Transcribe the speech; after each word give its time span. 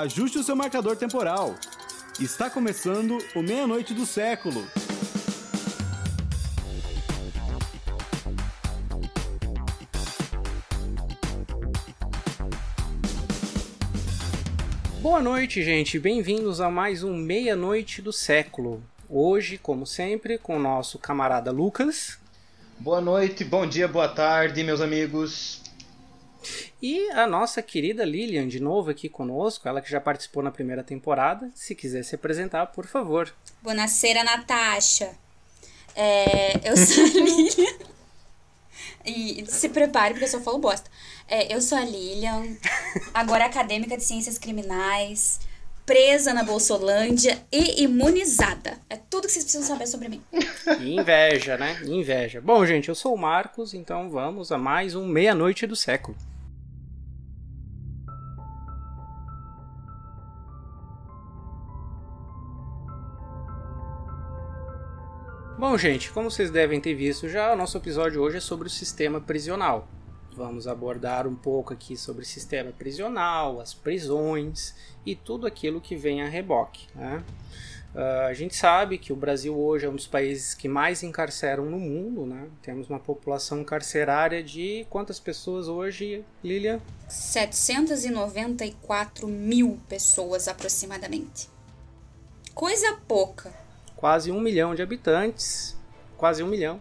ajuste 0.00 0.38
o 0.38 0.42
seu 0.42 0.54
marcador 0.54 0.94
temporal. 0.96 1.54
Está 2.20 2.50
começando 2.50 3.16
o 3.34 3.40
Meia-Noite 3.40 3.94
do 3.94 4.04
Século. 4.04 4.66
Boa 15.00 15.22
noite, 15.22 15.62
gente. 15.62 15.98
Bem-vindos 15.98 16.60
a 16.60 16.70
mais 16.70 17.02
um 17.02 17.14
Meia-Noite 17.14 18.02
do 18.02 18.12
Século. 18.12 18.82
Hoje, 19.08 19.56
como 19.56 19.86
sempre, 19.86 20.36
com 20.36 20.56
o 20.56 20.60
nosso 20.60 20.98
camarada 20.98 21.50
Lucas. 21.50 22.18
Boa 22.78 23.00
noite, 23.00 23.44
bom 23.44 23.66
dia, 23.66 23.88
boa 23.88 24.08
tarde, 24.08 24.62
meus 24.62 24.82
amigos. 24.82 25.55
E 26.80 27.10
a 27.10 27.26
nossa 27.26 27.62
querida 27.62 28.04
Lilian, 28.04 28.46
de 28.46 28.60
novo 28.60 28.90
aqui 28.90 29.08
conosco, 29.08 29.66
ela 29.66 29.80
que 29.80 29.90
já 29.90 30.00
participou 30.00 30.42
na 30.42 30.50
primeira 30.50 30.82
temporada. 30.82 31.50
Se 31.54 31.74
quiser 31.74 32.02
se 32.04 32.14
apresentar, 32.14 32.66
por 32.66 32.86
favor. 32.86 33.32
Boa-noite, 33.62 34.22
Natasha. 34.22 35.10
É, 35.94 36.68
eu 36.68 36.76
sou 36.76 37.02
a 37.02 37.08
Lilian. 37.08 37.76
E 39.06 39.44
se 39.46 39.68
prepare, 39.70 40.14
porque 40.14 40.24
eu 40.24 40.28
só 40.28 40.40
falo 40.40 40.58
bosta. 40.58 40.90
É, 41.28 41.54
eu 41.54 41.62
sou 41.62 41.78
a 41.78 41.84
Lilian, 41.84 42.56
agora 43.14 43.46
acadêmica 43.46 43.96
de 43.96 44.02
ciências 44.02 44.36
criminais, 44.36 45.40
presa 45.86 46.34
na 46.34 46.42
Bolsolândia 46.42 47.38
e 47.50 47.84
imunizada. 47.84 48.78
É 48.90 48.96
tudo 48.96 49.26
que 49.26 49.32
vocês 49.32 49.44
precisam 49.44 49.66
saber 49.66 49.86
sobre 49.86 50.08
mim. 50.08 50.22
Inveja, 50.80 51.56
né? 51.56 51.80
Inveja. 51.84 52.40
Bom, 52.40 52.66
gente, 52.66 52.88
eu 52.88 52.94
sou 52.94 53.14
o 53.14 53.18
Marcos, 53.18 53.72
então 53.72 54.10
vamos 54.10 54.52
a 54.52 54.58
mais 54.58 54.94
um 54.94 55.06
Meia-Noite 55.06 55.66
do 55.66 55.76
Século. 55.76 56.16
Bom, 65.68 65.76
gente, 65.76 66.12
como 66.12 66.30
vocês 66.30 66.48
devem 66.48 66.80
ter 66.80 66.94
visto 66.94 67.28
já, 67.28 67.52
o 67.52 67.56
nosso 67.56 67.76
episódio 67.76 68.22
hoje 68.22 68.36
é 68.36 68.40
sobre 68.40 68.68
o 68.68 68.70
sistema 68.70 69.20
prisional. 69.20 69.88
Vamos 70.32 70.68
abordar 70.68 71.26
um 71.26 71.34
pouco 71.34 71.72
aqui 71.72 71.96
sobre 71.96 72.22
o 72.22 72.24
sistema 72.24 72.70
prisional, 72.70 73.60
as 73.60 73.74
prisões 73.74 74.76
e 75.04 75.16
tudo 75.16 75.44
aquilo 75.44 75.80
que 75.80 75.96
vem 75.96 76.22
a 76.22 76.28
reboque. 76.28 76.86
Né? 76.94 77.20
Uh, 77.92 78.28
a 78.28 78.32
gente 78.32 78.54
sabe 78.54 78.96
que 78.96 79.12
o 79.12 79.16
Brasil 79.16 79.58
hoje 79.58 79.86
é 79.86 79.88
um 79.88 79.96
dos 79.96 80.06
países 80.06 80.54
que 80.54 80.68
mais 80.68 81.02
encarceram 81.02 81.66
no 81.66 81.80
mundo, 81.80 82.24
né? 82.24 82.46
Temos 82.62 82.88
uma 82.88 83.00
população 83.00 83.64
carcerária 83.64 84.44
de 84.44 84.86
quantas 84.88 85.18
pessoas 85.18 85.66
hoje, 85.66 86.24
Lilia? 86.44 86.80
794 87.08 89.26
mil 89.26 89.80
pessoas 89.88 90.46
aproximadamente. 90.46 91.48
Coisa 92.54 93.00
pouca. 93.08 93.65
Quase 93.96 94.30
um 94.30 94.40
milhão 94.40 94.74
de 94.74 94.82
habitantes, 94.82 95.76
quase 96.16 96.42
um 96.42 96.46
milhão. 96.46 96.80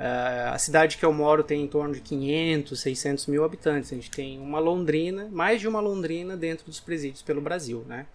Uh, 0.00 0.54
a 0.54 0.58
cidade 0.58 0.96
que 0.96 1.04
eu 1.04 1.12
moro 1.12 1.44
tem 1.44 1.62
em 1.62 1.68
torno 1.68 1.92
de 1.94 2.00
500, 2.00 2.80
600 2.80 3.26
mil 3.26 3.44
habitantes. 3.44 3.92
A 3.92 3.94
gente 3.94 4.10
tem 4.10 4.38
uma 4.38 4.58
Londrina, 4.58 5.28
mais 5.30 5.60
de 5.60 5.68
uma 5.68 5.78
Londrina 5.78 6.36
dentro 6.36 6.64
dos 6.66 6.80
presídios 6.80 7.22
pelo 7.22 7.40
Brasil, 7.40 7.84
né? 7.86 8.06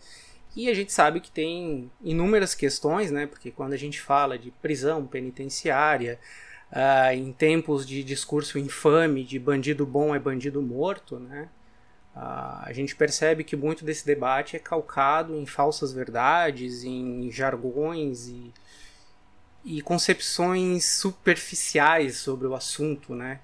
E 0.55 0.69
a 0.69 0.73
gente 0.73 0.91
sabe 0.91 1.19
que 1.19 1.29
tem 1.29 1.91
inúmeras 2.03 2.55
questões, 2.55 3.11
né? 3.11 3.27
Porque 3.27 3.51
quando 3.51 3.73
a 3.73 3.77
gente 3.77 4.01
fala 4.01 4.37
de 4.37 4.49
prisão 4.49 5.05
penitenciária, 5.05 6.17
uh, 6.71 7.13
em 7.13 7.31
tempos 7.31 7.85
de 7.85 8.03
discurso 8.03 8.57
infame 8.57 9.23
de 9.23 9.37
bandido 9.37 9.85
bom 9.85 10.15
é 10.15 10.19
bandido 10.19 10.61
morto, 10.61 11.19
né? 11.19 11.49
Uh, 12.15 12.63
a 12.63 12.71
gente 12.71 12.95
percebe 12.95 13.43
que 13.43 13.55
muito 13.55 13.83
desse 13.83 14.05
debate 14.05 14.55
é 14.55 14.59
calcado 14.59 15.35
em 15.35 15.45
falsas 15.45 15.91
verdades, 15.91 16.83
em 16.83 17.29
jargões 17.29 18.27
e 18.27 18.53
e 19.65 19.81
concepções 19.81 20.85
superficiais 20.85 22.17
sobre 22.17 22.47
o 22.47 22.53
assunto, 22.53 23.15
né? 23.15 23.39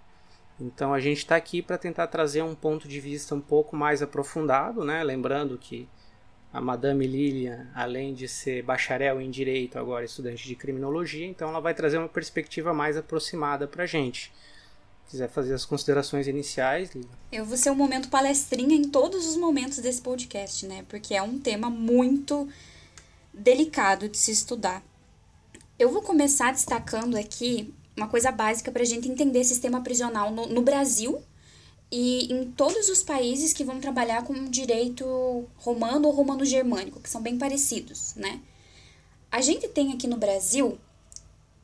Então 0.60 0.94
a 0.94 1.00
gente 1.00 1.18
está 1.18 1.36
aqui 1.36 1.64
para 1.64 1.80
tentar 1.80 2.06
trazer 2.06 2.44
um 2.44 2.54
ponto 2.54 2.88
de 2.88 3.00
vista 3.00 3.34
um 3.34 3.42
pouco 3.42 3.76
mais 3.76 4.04
aprofundado, 4.04 4.86
né? 4.86 5.04
Lembrando 5.04 5.58
que 5.58 5.90
a 6.54 6.62
Madame 6.62 7.08
Lilian, 7.08 7.68
além 7.74 8.14
de 8.14 8.28
ser 8.28 8.62
bacharel 8.62 9.20
em 9.20 9.32
direito, 9.32 9.80
agora 9.80 10.04
é 10.04 10.06
estudante 10.06 10.48
de 10.48 10.56
criminologia, 10.56 11.26
então 11.26 11.50
ela 11.50 11.60
vai 11.60 11.74
trazer 11.74 11.98
uma 11.98 12.10
perspectiva 12.10 12.72
mais 12.72 12.96
aproximada 12.96 13.68
para 13.68 13.84
a 13.84 13.88
gente. 13.88 14.32
Quiser 15.12 15.30
fazer 15.30 15.54
as 15.54 15.66
considerações 15.66 16.26
iniciais, 16.26 16.92
Lilian? 16.92 17.10
Eu 17.34 17.44
vou 17.44 17.58
ser 17.58 17.70
um 17.70 17.76
momento 17.76 18.08
palestrinha 18.08 18.74
em 18.74 18.84
todos 18.84 19.28
os 19.28 19.36
momentos 19.36 19.80
desse 19.80 20.02
podcast, 20.02 20.66
né? 20.66 20.86
Porque 20.88 21.14
é 21.14 21.22
um 21.22 21.38
tema 21.38 21.70
muito 21.70 22.48
delicado 23.34 24.08
de 24.08 24.18
se 24.18 24.32
estudar. 24.32 24.82
Eu 25.78 25.92
vou 25.92 26.02
começar 26.02 26.54
destacando 26.54 27.18
aqui 27.18 27.74
uma 27.98 28.08
coisa 28.08 28.32
básica 28.32 28.72
para 28.72 28.84
a 28.84 28.86
gente 28.86 29.10
entender 29.10 29.44
sistema 29.44 29.82
prisional 29.82 30.32
no, 30.32 30.48
no, 30.48 30.62
Brasil 30.62 31.22
e 31.92 32.32
em 32.34 32.50
todos 32.50 32.88
os 32.88 33.04
países 33.04 33.52
que 33.52 33.66
vão 33.66 33.82
trabalhar 33.82 34.24
com 34.24 34.46
direito 34.46 35.46
romano 35.58 36.08
ou 36.08 36.14
romano-germânico, 36.14 37.02
que 37.02 37.10
são 37.10 37.22
bem 37.22 37.38
parecidos, 37.38 38.16
né? 38.16 38.40
A 39.30 39.42
gente 39.42 39.68
tem 39.68 39.92
aqui 39.92 40.08
no 40.08 40.16
Brasil 40.16 40.80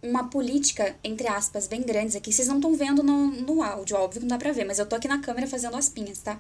uma 0.10 0.30
política, 0.30 0.96
entre 1.04 1.28
aspas, 1.28 1.68
bem 1.68 1.82
grandes 1.82 2.16
aqui. 2.16 2.32
Vocês 2.32 2.48
não 2.48 2.58
estão 2.58 2.76
vendo 2.76 3.04
no, 3.04 3.28
no 3.28 3.62
áudio, 3.62 3.98
óbvio 3.98 4.22
que 4.22 4.28
não 4.28 4.38
dá 4.38 4.38
pra 4.38 4.52
ver, 4.52 4.66
mas 4.66 4.80
eu 4.80 4.86
tô 4.86 4.96
aqui 4.96 5.08
na 5.08 5.20
câmera 5.20 5.48
fazendo 5.48 5.76
as 5.76 5.90
pinhas, 5.90 6.20
tá? 6.20 6.40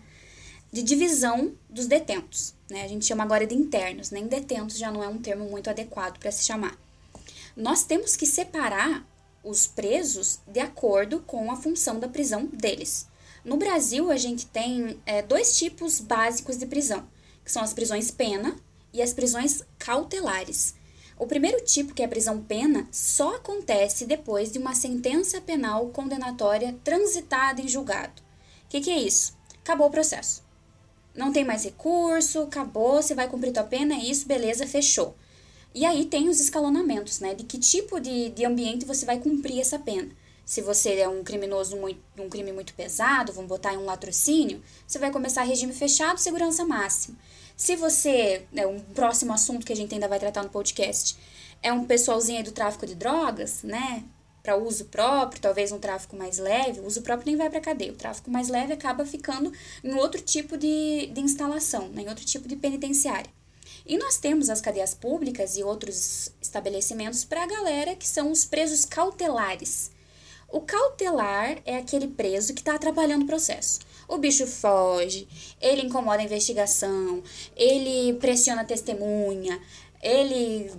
De 0.71 0.83
divisão 0.83 1.53
dos 1.69 1.87
detentos, 1.87 2.53
né? 2.69 2.83
A 2.83 2.87
gente 2.87 3.05
chama 3.05 3.23
agora 3.23 3.45
de 3.45 3.55
internos, 3.55 4.11
nem 4.11 4.27
detentos 4.27 4.77
já 4.77 4.91
não 4.91 5.03
é 5.03 5.07
um 5.07 5.17
termo 5.17 5.49
muito 5.49 5.69
adequado 5.69 6.17
para 6.19 6.31
se 6.31 6.43
chamar 6.43 6.77
nós 7.57 7.83
temos 7.83 8.15
que 8.15 8.27
separar 8.27 9.03
os 9.43 9.65
presos 9.65 10.39
de 10.47 10.59
acordo 10.59 11.19
com 11.21 11.51
a 11.51 11.55
função 11.55 11.99
da 11.99 12.07
prisão 12.07 12.45
deles. 12.45 13.07
No 13.43 13.57
Brasil, 13.57 14.11
a 14.11 14.17
gente 14.17 14.45
tem 14.45 14.99
é, 15.05 15.23
dois 15.23 15.57
tipos 15.57 15.99
básicos 15.99 16.57
de 16.57 16.67
prisão, 16.67 17.07
que 17.43 17.51
são 17.51 17.63
as 17.63 17.73
prisões 17.73 18.11
pena 18.11 18.55
e 18.93 19.01
as 19.01 19.11
prisões 19.11 19.63
cautelares. 19.79 20.75
O 21.19 21.25
primeiro 21.25 21.63
tipo, 21.63 21.93
que 21.93 22.03
é 22.03 22.05
a 22.05 22.09
prisão 22.09 22.43
pena, 22.43 22.87
só 22.91 23.35
acontece 23.35 24.05
depois 24.05 24.51
de 24.51 24.59
uma 24.59 24.75
sentença 24.75 25.41
penal 25.41 25.87
condenatória 25.89 26.75
transitada 26.83 27.59
em 27.59 27.67
julgado. 27.67 28.21
O 28.65 28.69
que, 28.69 28.81
que 28.81 28.91
é 28.91 28.99
isso? 28.99 29.35
Acabou 29.63 29.87
o 29.87 29.91
processo. 29.91 30.43
Não 31.15 31.33
tem 31.33 31.43
mais 31.43 31.63
recurso, 31.63 32.41
acabou, 32.41 33.01
você 33.01 33.15
vai 33.15 33.27
cumprir 33.27 33.51
tua 33.51 33.63
pena, 33.63 33.95
é 33.95 33.97
isso, 33.97 34.27
beleza, 34.27 34.67
fechou. 34.67 35.15
E 35.73 35.85
aí 35.85 36.05
tem 36.05 36.29
os 36.29 36.39
escalonamentos, 36.39 37.19
né? 37.19 37.33
De 37.33 37.43
que 37.43 37.57
tipo 37.57 37.99
de, 37.99 38.29
de 38.29 38.45
ambiente 38.45 38.85
você 38.85 39.05
vai 39.05 39.19
cumprir 39.19 39.59
essa 39.59 39.79
pena. 39.79 40.09
Se 40.45 40.61
você 40.61 40.95
é 40.95 41.09
um 41.09 41.23
criminoso, 41.23 41.75
muito, 41.75 41.99
um 42.17 42.29
crime 42.29 42.53
muito 42.53 42.73
pesado, 42.73 43.33
vamos 43.33 43.49
botar 43.49 43.73
em 43.73 43.77
um 43.77 43.85
latrocínio, 43.85 44.61
você 44.87 44.97
vai 44.97 45.11
começar 45.11 45.41
regime 45.41 45.73
fechado, 45.73 46.19
segurança 46.19 46.63
máxima. 46.63 47.17
Se 47.57 47.75
você, 47.75 48.45
é 48.55 48.67
um 48.67 48.79
próximo 48.79 49.33
assunto 49.33 49.65
que 49.65 49.73
a 49.73 49.75
gente 49.75 49.91
ainda 49.91 50.07
vai 50.07 50.19
tratar 50.19 50.43
no 50.43 50.49
podcast, 50.49 51.17
é 51.63 51.73
um 51.73 51.85
pessoalzinho 51.85 52.37
aí 52.37 52.43
do 52.43 52.51
tráfico 52.51 52.85
de 52.85 52.93
drogas, 52.93 53.63
né? 53.63 54.03
Para 54.43 54.55
uso 54.55 54.85
próprio, 54.85 55.41
talvez 55.41 55.71
um 55.71 55.79
tráfico 55.79 56.15
mais 56.15 56.37
leve, 56.37 56.79
o 56.79 56.85
uso 56.85 57.01
próprio 57.01 57.25
nem 57.25 57.35
vai 57.35 57.49
para 57.49 57.59
cadeia. 57.59 57.91
O 57.91 57.95
tráfico 57.95 58.29
mais 58.29 58.47
leve 58.47 58.73
acaba 58.73 59.03
ficando 59.07 59.51
em 59.83 59.95
outro 59.95 60.21
tipo 60.21 60.55
de, 60.55 61.07
de 61.07 61.19
instalação, 61.19 61.89
né? 61.89 62.03
em 62.03 62.09
outro 62.09 62.23
tipo 62.23 62.47
de 62.47 62.55
penitenciária. 62.55 63.29
E 63.87 63.97
nós 63.97 64.17
temos 64.17 64.51
as 64.51 64.61
cadeias 64.61 64.93
públicas 64.93 65.57
e 65.57 65.63
outros 65.63 66.31
estabelecimentos 66.39 67.25
para 67.25 67.43
a 67.43 67.47
galera 67.47 67.95
que 67.95 68.07
são 68.07 68.31
os 68.31 68.45
presos 68.45 68.85
cautelares. 68.85 69.89
O 70.47 70.61
cautelar 70.61 71.57
é 71.65 71.75
aquele 71.77 72.07
preso 72.07 72.53
que 72.53 72.61
está 72.61 72.75
atrapalhando 72.75 73.25
o 73.25 73.27
processo. 73.27 73.79
O 74.07 74.17
bicho 74.17 74.47
foge, 74.47 75.27
ele 75.59 75.81
incomoda 75.81 76.19
a 76.19 76.23
investigação, 76.23 77.21
ele 77.55 78.13
pressiona 78.19 78.61
a 78.61 78.65
testemunha, 78.65 79.59
ele 80.01 80.71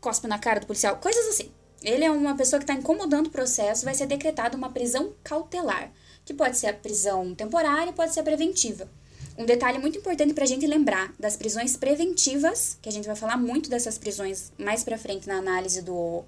cospe 0.00 0.26
na 0.26 0.38
cara 0.38 0.60
do 0.60 0.66
policial, 0.66 0.96
coisas 0.96 1.26
assim. 1.28 1.50
Ele 1.82 2.04
é 2.04 2.10
uma 2.10 2.36
pessoa 2.36 2.58
que 2.58 2.64
está 2.64 2.74
incomodando 2.74 3.28
o 3.28 3.30
processo, 3.30 3.84
vai 3.84 3.94
ser 3.94 4.06
decretada 4.06 4.56
uma 4.56 4.70
prisão 4.70 5.14
cautelar, 5.22 5.90
que 6.24 6.34
pode 6.34 6.56
ser 6.56 6.66
a 6.66 6.74
prisão 6.74 7.34
temporária, 7.34 7.92
pode 7.92 8.12
ser 8.12 8.20
a 8.20 8.24
preventiva. 8.24 8.90
Um 9.38 9.44
detalhe 9.44 9.78
muito 9.78 9.98
importante 9.98 10.32
para 10.32 10.44
a 10.44 10.46
gente 10.46 10.66
lembrar 10.66 11.14
das 11.18 11.36
prisões 11.36 11.76
preventivas, 11.76 12.78
que 12.80 12.88
a 12.88 12.92
gente 12.92 13.06
vai 13.06 13.14
falar 13.14 13.36
muito 13.36 13.68
dessas 13.68 13.98
prisões 13.98 14.50
mais 14.58 14.82
para 14.82 14.96
frente 14.96 15.28
na 15.28 15.36
análise 15.36 15.82
do, 15.82 16.24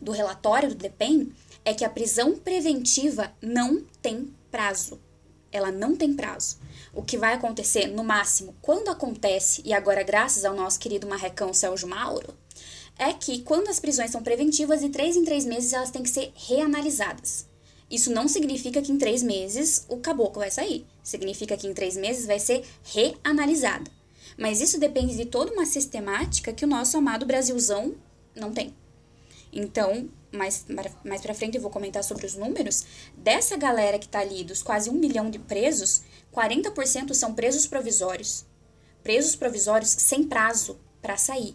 do 0.00 0.10
relatório 0.10 0.68
do 0.68 0.74
DEPEN, 0.74 1.32
é 1.64 1.72
que 1.72 1.84
a 1.84 1.90
prisão 1.90 2.36
preventiva 2.36 3.32
não 3.40 3.84
tem 4.00 4.32
prazo. 4.52 5.00
Ela 5.50 5.72
não 5.72 5.96
tem 5.96 6.14
prazo. 6.14 6.58
O 6.94 7.02
que 7.02 7.18
vai 7.18 7.34
acontecer, 7.34 7.86
no 7.88 8.04
máximo, 8.04 8.54
quando 8.62 8.88
acontece, 8.88 9.62
e 9.64 9.72
agora 9.72 10.02
graças 10.02 10.44
ao 10.44 10.54
nosso 10.54 10.78
querido 10.78 11.08
marrecão 11.08 11.52
Sérgio 11.52 11.88
Mauro, 11.88 12.34
é 12.98 13.12
que 13.12 13.40
quando 13.42 13.68
as 13.68 13.80
prisões 13.80 14.10
são 14.10 14.22
preventivas, 14.22 14.80
de 14.80 14.90
três 14.90 15.16
em 15.16 15.24
três 15.24 15.44
meses 15.44 15.72
elas 15.72 15.90
têm 15.90 16.02
que 16.02 16.10
ser 16.10 16.32
reanalisadas. 16.34 17.46
Isso 17.90 18.10
não 18.10 18.28
significa 18.28 18.80
que 18.80 18.92
em 18.92 18.98
três 18.98 19.22
meses 19.22 19.84
o 19.88 19.98
caboclo 19.98 20.40
vai 20.40 20.50
sair. 20.50 20.86
Significa 21.02 21.56
que 21.56 21.66
em 21.66 21.74
três 21.74 21.96
meses 21.96 22.26
vai 22.26 22.38
ser 22.38 22.64
reanalisada. 22.84 23.90
Mas 24.38 24.60
isso 24.60 24.78
depende 24.78 25.14
de 25.16 25.26
toda 25.26 25.52
uma 25.52 25.66
sistemática 25.66 26.52
que 26.52 26.64
o 26.64 26.68
nosso 26.68 26.96
amado 26.96 27.26
Brasilzão 27.26 27.94
não 28.34 28.50
tem. 28.50 28.74
Então, 29.52 30.08
mais, 30.32 30.64
mais 31.04 31.20
pra 31.20 31.34
frente 31.34 31.56
eu 31.56 31.62
vou 31.62 31.70
comentar 31.70 32.02
sobre 32.02 32.24
os 32.24 32.34
números. 32.34 32.84
Dessa 33.16 33.56
galera 33.56 33.98
que 33.98 34.08
tá 34.08 34.20
ali, 34.20 34.42
dos 34.42 34.62
quase 34.62 34.88
um 34.88 34.94
milhão 34.94 35.30
de 35.30 35.38
presos, 35.38 36.02
40% 36.34 37.12
são 37.12 37.34
presos 37.34 37.66
provisórios. 37.66 38.46
Presos 39.02 39.36
provisórios 39.36 39.90
sem 39.90 40.24
prazo 40.24 40.78
para 41.02 41.16
sair. 41.16 41.54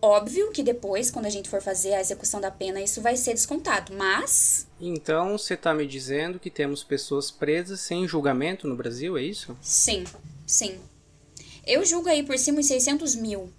Óbvio 0.00 0.52
que 0.52 0.62
depois, 0.62 1.10
quando 1.10 1.26
a 1.26 1.30
gente 1.30 1.48
for 1.48 1.60
fazer 1.60 1.92
a 1.92 2.00
execução 2.00 2.40
da 2.40 2.52
pena, 2.52 2.80
isso 2.80 3.02
vai 3.02 3.16
ser 3.16 3.34
descontado, 3.34 3.92
mas. 3.92 4.66
Então 4.80 5.36
você 5.36 5.54
está 5.54 5.74
me 5.74 5.86
dizendo 5.86 6.38
que 6.38 6.50
temos 6.50 6.84
pessoas 6.84 7.32
presas 7.32 7.80
sem 7.80 8.06
julgamento 8.06 8.68
no 8.68 8.76
Brasil, 8.76 9.18
é 9.18 9.22
isso? 9.22 9.56
Sim, 9.60 10.04
sim. 10.46 10.78
Eu 11.66 11.84
julgo 11.84 12.08
aí 12.08 12.22
por 12.22 12.38
cima 12.38 12.60
de 12.60 12.66
600 12.66 13.16
mil 13.16 13.52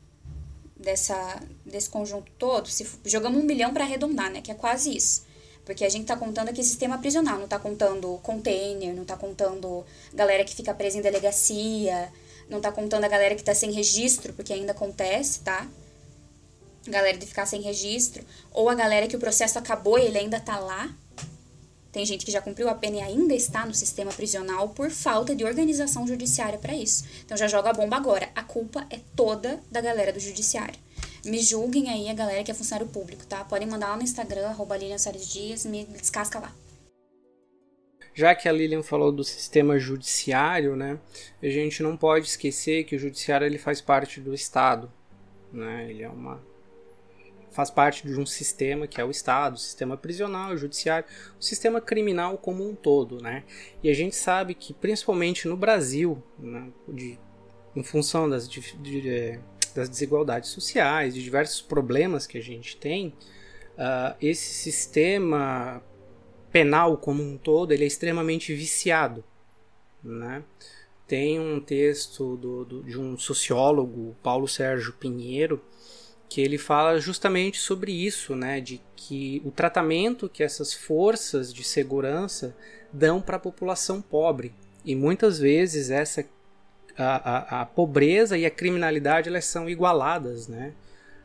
dessa, 0.89 1.39
desse 1.65 1.89
conjunto 1.89 2.31
todo. 2.37 2.67
Se 2.67 2.85
jogamos 3.05 3.41
um 3.41 3.45
milhão 3.45 3.73
para 3.73 3.83
arredondar, 3.83 4.31
né? 4.31 4.41
Que 4.41 4.51
é 4.51 4.55
quase 4.55 4.95
isso. 4.95 5.25
Porque 5.63 5.85
a 5.85 5.89
gente 5.89 6.05
tá 6.05 6.15
contando 6.15 6.49
aqui 6.49 6.63
sistema 6.63 6.97
prisional, 6.97 7.37
não 7.37 7.47
tá 7.47 7.59
contando 7.59 8.19
container, 8.23 8.95
não 8.95 9.05
tá 9.05 9.15
contando 9.15 9.85
galera 10.13 10.43
que 10.43 10.55
fica 10.55 10.73
presa 10.73 10.97
em 10.97 11.01
delegacia, 11.01 12.11
não 12.49 12.59
tá 12.59 12.71
contando 12.71 13.03
a 13.03 13.07
galera 13.07 13.35
que 13.35 13.43
tá 13.43 13.53
sem 13.53 13.71
registro, 13.71 14.33
porque 14.33 14.51
ainda 14.51 14.71
acontece, 14.71 15.41
tá? 15.41 15.67
galera 16.87 17.17
de 17.17 17.25
ficar 17.27 17.45
sem 17.45 17.61
registro, 17.61 18.23
ou 18.51 18.67
a 18.67 18.73
galera 18.73 19.07
que 19.07 19.15
o 19.15 19.19
processo 19.19 19.59
acabou 19.59 19.99
e 19.99 20.05
ele 20.05 20.17
ainda 20.17 20.39
tá 20.39 20.57
lá. 20.57 20.89
Tem 21.91 22.05
gente 22.05 22.25
que 22.25 22.31
já 22.31 22.41
cumpriu 22.41 22.69
a 22.69 22.75
pena 22.75 22.97
e 22.97 23.01
ainda 23.01 23.33
está 23.33 23.65
no 23.65 23.73
sistema 23.73 24.11
prisional 24.11 24.69
por 24.69 24.91
falta 24.91 25.35
de 25.35 25.43
organização 25.43 26.05
judiciária 26.05 26.59
para 26.59 26.73
isso. 26.73 27.03
Então 27.25 27.35
já 27.35 27.47
joga 27.47 27.71
a 27.71 27.73
bomba 27.73 27.97
agora. 27.97 28.29
A 28.35 28.43
culpa 28.43 28.85
é 28.91 28.99
toda 29.15 29.59
da 29.71 29.81
galera 29.81 30.13
do 30.13 30.19
judiciário. 30.19 30.79
Me 31.25 31.39
julguem 31.39 31.89
aí 31.89 32.07
a 32.07 32.13
galera 32.13 32.43
que 32.43 32.51
é 32.51 32.53
funcionário 32.53 32.87
público, 32.87 33.25
tá? 33.25 33.43
Podem 33.43 33.67
mandar 33.67 33.89
lá 33.89 33.97
no 33.97 34.03
Instagram, 34.03 34.47
arroba 34.47 34.77
Lilian 34.77 34.97
Dias, 34.97 35.65
me 35.65 35.83
descasca 35.85 36.39
lá. 36.39 36.53
Já 38.13 38.35
que 38.35 38.47
a 38.47 38.51
Lilian 38.51 38.83
falou 38.83 39.11
do 39.11 39.23
sistema 39.23 39.79
judiciário, 39.79 40.75
né? 40.75 40.99
A 41.41 41.49
gente 41.49 41.81
não 41.81 41.97
pode 41.97 42.27
esquecer 42.27 42.83
que 42.83 42.95
o 42.95 42.99
judiciário 42.99 43.45
ele 43.45 43.57
faz 43.57 43.81
parte 43.81 44.19
do 44.19 44.33
Estado, 44.33 44.91
né? 45.51 45.89
Ele 45.89 46.03
é 46.03 46.09
uma 46.09 46.41
faz 47.51 47.69
parte 47.69 48.07
de 48.07 48.19
um 48.19 48.25
sistema 48.25 48.87
que 48.87 48.99
é 48.99 49.05
o 49.05 49.11
Estado, 49.11 49.55
o 49.55 49.59
sistema 49.59 49.97
prisional, 49.97 50.51
o 50.51 50.57
judiciário, 50.57 51.07
o 51.39 51.43
sistema 51.43 51.81
criminal 51.81 52.37
como 52.37 52.67
um 52.67 52.75
todo, 52.75 53.21
né? 53.21 53.43
E 53.83 53.89
a 53.89 53.93
gente 53.93 54.15
sabe 54.15 54.53
que 54.53 54.73
principalmente 54.73 55.47
no 55.47 55.57
Brasil, 55.57 56.21
né, 56.37 56.69
de, 56.87 57.19
em 57.75 57.83
função 57.83 58.29
das, 58.29 58.47
de, 58.47 58.61
de, 58.77 59.09
é, 59.09 59.39
das 59.75 59.89
desigualdades 59.89 60.49
sociais, 60.49 61.13
de 61.13 61.23
diversos 61.23 61.61
problemas 61.61 62.27
que 62.27 62.37
a 62.37 62.41
gente 62.41 62.77
tem, 62.77 63.13
uh, 63.77 64.15
esse 64.21 64.53
sistema 64.53 65.81
penal 66.51 66.97
como 66.97 67.23
um 67.23 67.37
todo 67.37 67.71
ele 67.71 67.83
é 67.83 67.87
extremamente 67.87 68.53
viciado, 68.53 69.23
né? 70.03 70.43
Tem 71.07 71.39
um 71.39 71.59
texto 71.59 72.37
do, 72.37 72.63
do, 72.63 72.83
de 72.83 72.99
um 72.99 73.17
sociólogo, 73.17 74.15
Paulo 74.21 74.47
Sérgio 74.47 74.93
Pinheiro, 74.93 75.59
que 76.29 76.41
ele 76.41 76.59
fala 76.59 76.99
justamente 76.99 77.57
sobre 77.57 77.91
isso, 77.91 78.35
né, 78.35 78.61
de 78.61 78.79
que 78.95 79.41
o 79.43 79.49
tratamento 79.49 80.29
que 80.29 80.43
essas 80.43 80.71
forças 80.71 81.51
de 81.51 81.63
segurança 81.63 82.55
dão 82.93 83.19
para 83.19 83.37
a 83.37 83.39
população 83.39 83.99
pobre 83.99 84.53
e 84.85 84.95
muitas 84.95 85.39
vezes 85.39 85.89
essa 85.89 86.23
a, 86.97 87.57
a, 87.57 87.61
a, 87.61 87.65
pobreza 87.65 88.37
e 88.37 88.45
a 88.45 88.51
criminalidade 88.51 89.29
elas 89.29 89.45
são 89.45 89.69
igualadas, 89.69 90.49
né? 90.49 90.73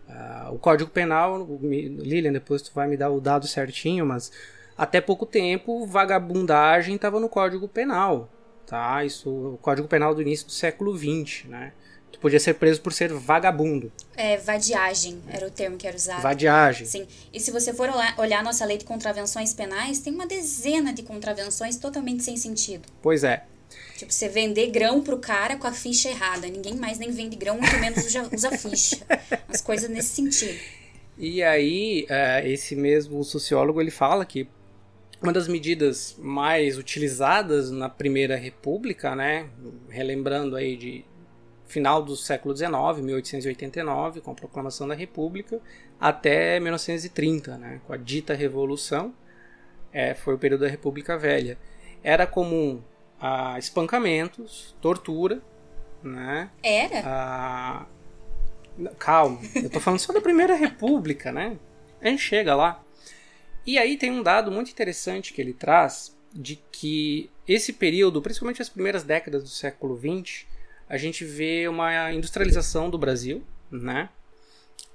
Uh, 0.09 0.55
o 0.55 0.59
Código 0.59 0.89
Penal, 0.91 1.59
Lilian, 1.61 2.33
depois 2.33 2.63
tu 2.63 2.71
vai 2.73 2.87
me 2.87 2.97
dar 2.97 3.11
o 3.11 3.21
dado 3.21 3.49
certinho, 3.49 4.07
mas 4.07 4.31
até 4.79 5.01
pouco 5.01 5.27
tempo 5.27 5.85
vagabundagem 5.87 6.95
estava 6.95 7.19
no 7.19 7.29
Código 7.29 7.67
Penal, 7.67 8.29
tá? 8.67 9.05
Isso, 9.05 9.29
o 9.29 9.59
Código 9.61 9.89
Penal 9.89 10.15
do 10.15 10.23
início 10.23 10.47
do 10.47 10.53
século 10.53 10.97
XX, 10.97 11.47
né? 11.47 11.73
Tu 12.15 12.21
podia 12.21 12.39
ser 12.39 12.55
preso 12.55 12.81
por 12.81 12.93
ser 12.93 13.13
vagabundo. 13.13 13.93
É, 14.17 14.37
vadiagem 14.37 15.21
era 15.29 15.47
o 15.47 15.51
termo 15.51 15.77
que 15.77 15.87
era 15.87 15.97
usado. 15.97 16.23
Vadiagem. 16.23 16.87
Sim. 16.87 17.07
E 17.33 17.41
se 17.41 17.51
você 17.51 17.75
for 17.75 17.91
olhar 18.17 18.39
a 18.39 18.43
nossa 18.43 18.65
lei 18.65 18.79
de 18.79 18.85
contravenções 18.85 19.53
penais, 19.53 19.99
tem 19.99 20.15
uma 20.15 20.27
dezena 20.27 20.93
de 20.93 21.03
contravenções 21.03 21.77
totalmente 21.77 22.23
sem 22.23 22.37
sentido. 22.37 22.85
Pois 23.03 23.25
é. 23.25 23.45
Tipo, 23.97 24.13
você 24.13 24.29
vender 24.29 24.71
grão 24.71 25.03
pro 25.03 25.19
cara 25.19 25.57
com 25.57 25.67
a 25.67 25.73
ficha 25.73 26.09
errada. 26.09 26.47
Ninguém 26.47 26.77
mais 26.77 26.99
nem 26.99 27.11
vende 27.11 27.37
grão, 27.37 27.59
muito 27.59 27.79
menos 27.79 28.05
usa, 28.07 28.29
usa 28.33 28.51
ficha. 28.57 28.99
As 29.49 29.61
coisas 29.61 29.91
nesse 29.91 30.09
sentido. 30.09 30.59
E 31.19 31.43
aí, 31.43 32.07
uh, 32.11 32.47
esse 32.47 32.77
mesmo 32.77 33.23
sociólogo, 33.25 33.81
ele 33.81 33.91
fala 33.91 34.25
que 34.25 34.49
uma 35.21 35.33
das 35.33 35.49
medidas 35.49 36.15
mais 36.19 36.79
utilizadas 36.79 37.71
na 37.71 37.89
Primeira 37.89 38.37
República, 38.37 39.17
né, 39.17 39.49
relembrando 39.89 40.55
aí 40.55 40.77
de 40.77 41.05
final 41.67 42.03
do 42.03 42.17
século 42.17 42.57
XIX, 42.57 42.71
1889, 43.03 44.21
com 44.21 44.31
a 44.31 44.35
proclamação 44.35 44.87
da 44.87 44.95
República, 44.95 45.61
até 46.01 46.61
1930, 46.61 47.57
né, 47.57 47.81
com 47.87 47.93
a 47.93 47.97
dita 47.97 48.35
Revolução, 48.35 49.15
é, 49.93 50.15
foi 50.15 50.35
o 50.35 50.39
período 50.39 50.63
da 50.63 50.69
República 50.69 51.17
Velha. 51.17 51.57
Era 52.03 52.27
comum 52.27 52.83
a 53.21 53.59
espancamentos, 53.59 54.77
tortura, 54.81 55.41
né? 56.03 56.51
Era? 56.63 57.03
A... 57.05 57.87
Calma, 58.99 59.41
eu 59.55 59.71
tô 59.71 59.81
falando 59.81 60.01
só 60.01 60.13
da 60.13 60.21
Primeira 60.21 60.55
República, 60.55 61.31
né? 61.31 61.57
A 62.03 62.09
gente 62.09 62.23
chega 62.23 62.55
lá. 62.55 62.83
E 63.65 63.79
aí 63.79 63.97
tem 63.97 64.11
um 64.11 64.23
dado 64.23 64.51
muito 64.51 64.71
interessante 64.71 65.33
que 65.33 65.41
ele 65.41 65.55
traz 65.55 66.15
de 66.33 66.57
que 66.73 67.31
esse 67.47 67.73
período, 67.73 68.21
principalmente 68.21 68.61
as 68.61 68.69
primeiras 68.69 69.05
décadas 69.05 69.45
do 69.45 69.49
século 69.49 69.97
XX, 69.97 70.45
a 70.89 70.97
gente 70.97 71.25
vê 71.25 71.67
uma 71.69 72.13
industrialização 72.13 72.91
do 72.91 72.99
Brasil, 72.99 73.43
né? 73.71 74.09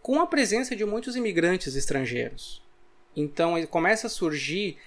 Com 0.01 0.19
a 0.21 0.27
presença 0.27 0.75
de 0.75 0.85
muitos 0.85 1.15
imigrantes 1.15 1.75
estrangeiros. 1.75 2.61
Então 3.15 3.57
ele 3.57 3.67
começa 3.67 4.07
a 4.07 4.09
surgir 4.09 4.77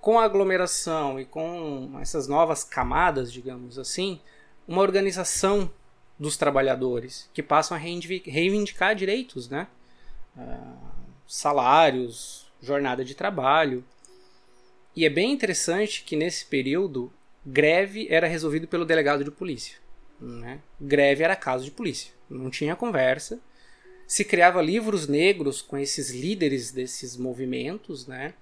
com 0.00 0.18
a 0.18 0.24
aglomeração 0.24 1.18
e 1.18 1.24
com 1.24 1.98
essas 2.00 2.28
novas 2.28 2.62
camadas, 2.62 3.32
digamos 3.32 3.78
assim, 3.78 4.20
uma 4.68 4.82
organização 4.82 5.70
dos 6.18 6.36
trabalhadores 6.36 7.28
que 7.34 7.42
passam 7.42 7.76
a 7.76 7.80
reivindicar 7.80 8.94
direitos, 8.94 9.48
né? 9.48 9.66
Uh, 10.36 10.96
salários, 11.26 12.46
jornada 12.62 13.04
de 13.04 13.14
trabalho. 13.14 13.84
E 14.94 15.04
é 15.04 15.10
bem 15.10 15.32
interessante 15.32 16.02
que 16.04 16.16
nesse 16.16 16.46
período 16.46 17.12
greve 17.44 18.06
era 18.10 18.26
resolvido 18.26 18.66
pelo 18.66 18.84
delegado 18.84 19.24
de 19.24 19.30
polícia. 19.30 19.76
Né? 20.20 20.60
Greve 20.80 21.22
era 21.22 21.36
caso 21.36 21.64
de 21.64 21.70
polícia, 21.70 22.12
não 22.28 22.50
tinha 22.50 22.74
conversa. 22.74 23.40
Se 24.06 24.24
criava 24.24 24.62
livros 24.62 25.08
negros 25.08 25.60
com 25.60 25.76
esses 25.76 26.10
líderes 26.10 26.70
desses 26.70 27.16
movimentos, 27.16 28.06
né? 28.06 28.34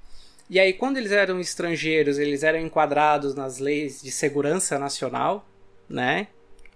E 0.49 0.61
aí, 0.61 0.75
quando 0.75 0.99
eles 0.99 1.11
eram 1.11 1.41
estrangeiros, 1.41 2.19
eles 2.19 2.43
eram 2.43 2.59
enquadrados 2.59 3.35
nas 3.35 3.59
leis 3.59 4.03
de 4.03 4.11
segurança 4.11 4.79
nacional, 4.79 5.49
né? 5.89 6.29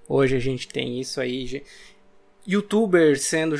Hoje 0.09 0.35
a 0.37 0.39
gente 0.39 0.67
tem 0.67 0.99
isso 0.99 1.21
aí, 1.21 1.63
youtubers 2.47 3.23
sendo 3.23 3.57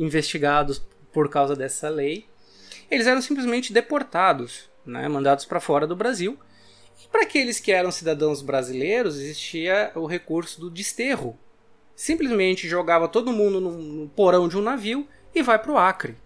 investigados 0.00 0.84
por 1.12 1.28
causa 1.28 1.54
dessa 1.54 1.88
lei. 1.88 2.26
Eles 2.90 3.06
eram 3.06 3.22
simplesmente 3.22 3.72
deportados, 3.72 4.68
né? 4.84 5.06
Mandados 5.06 5.44
para 5.44 5.60
fora 5.60 5.86
do 5.86 5.94
Brasil 5.94 6.36
e 7.02 7.08
para 7.08 7.22
aqueles 7.22 7.60
que 7.60 7.72
eram 7.72 7.90
cidadãos 7.90 8.42
brasileiros, 8.42 9.18
existia 9.18 9.92
o 9.94 10.06
recurso 10.06 10.60
do 10.60 10.70
desterro. 10.70 11.36
Simplesmente 11.94 12.68
jogava 12.68 13.08
todo 13.08 13.32
mundo 13.32 13.60
no 13.60 14.08
porão 14.08 14.48
de 14.48 14.56
um 14.56 14.62
navio 14.62 15.06
e 15.34 15.42
vai 15.42 15.58
para 15.58 15.72
o 15.72 15.78
Acre. 15.78 16.16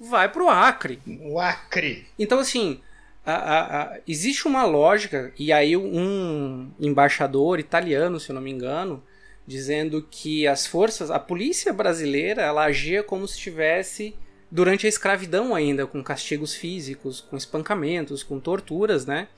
Vai 0.00 0.30
para 0.30 0.42
o 0.42 0.48
Acre. 0.48 1.00
O 1.22 1.38
Acre. 1.38 2.06
Então, 2.18 2.38
assim, 2.38 2.80
a, 3.24 3.32
a, 3.34 3.82
a, 3.82 3.98
existe 4.06 4.46
uma 4.46 4.64
lógica, 4.64 5.32
e 5.38 5.52
aí 5.52 5.76
um 5.76 6.70
embaixador 6.78 7.58
italiano, 7.58 8.20
se 8.20 8.30
eu 8.30 8.34
não 8.34 8.42
me 8.42 8.50
engano, 8.50 9.02
dizendo 9.46 10.06
que 10.10 10.46
as 10.46 10.66
forças, 10.66 11.10
a 11.10 11.18
polícia 11.18 11.72
brasileira, 11.72 12.42
ela 12.42 12.64
agia 12.64 13.02
como 13.02 13.26
se 13.26 13.34
estivesse 13.34 14.14
durante 14.50 14.86
a 14.86 14.88
escravidão 14.88 15.54
ainda, 15.54 15.86
com 15.86 16.02
castigos 16.02 16.54
físicos, 16.54 17.20
com 17.20 17.36
espancamentos, 17.36 18.22
com 18.22 18.38
torturas, 18.38 19.06
né? 19.06 19.28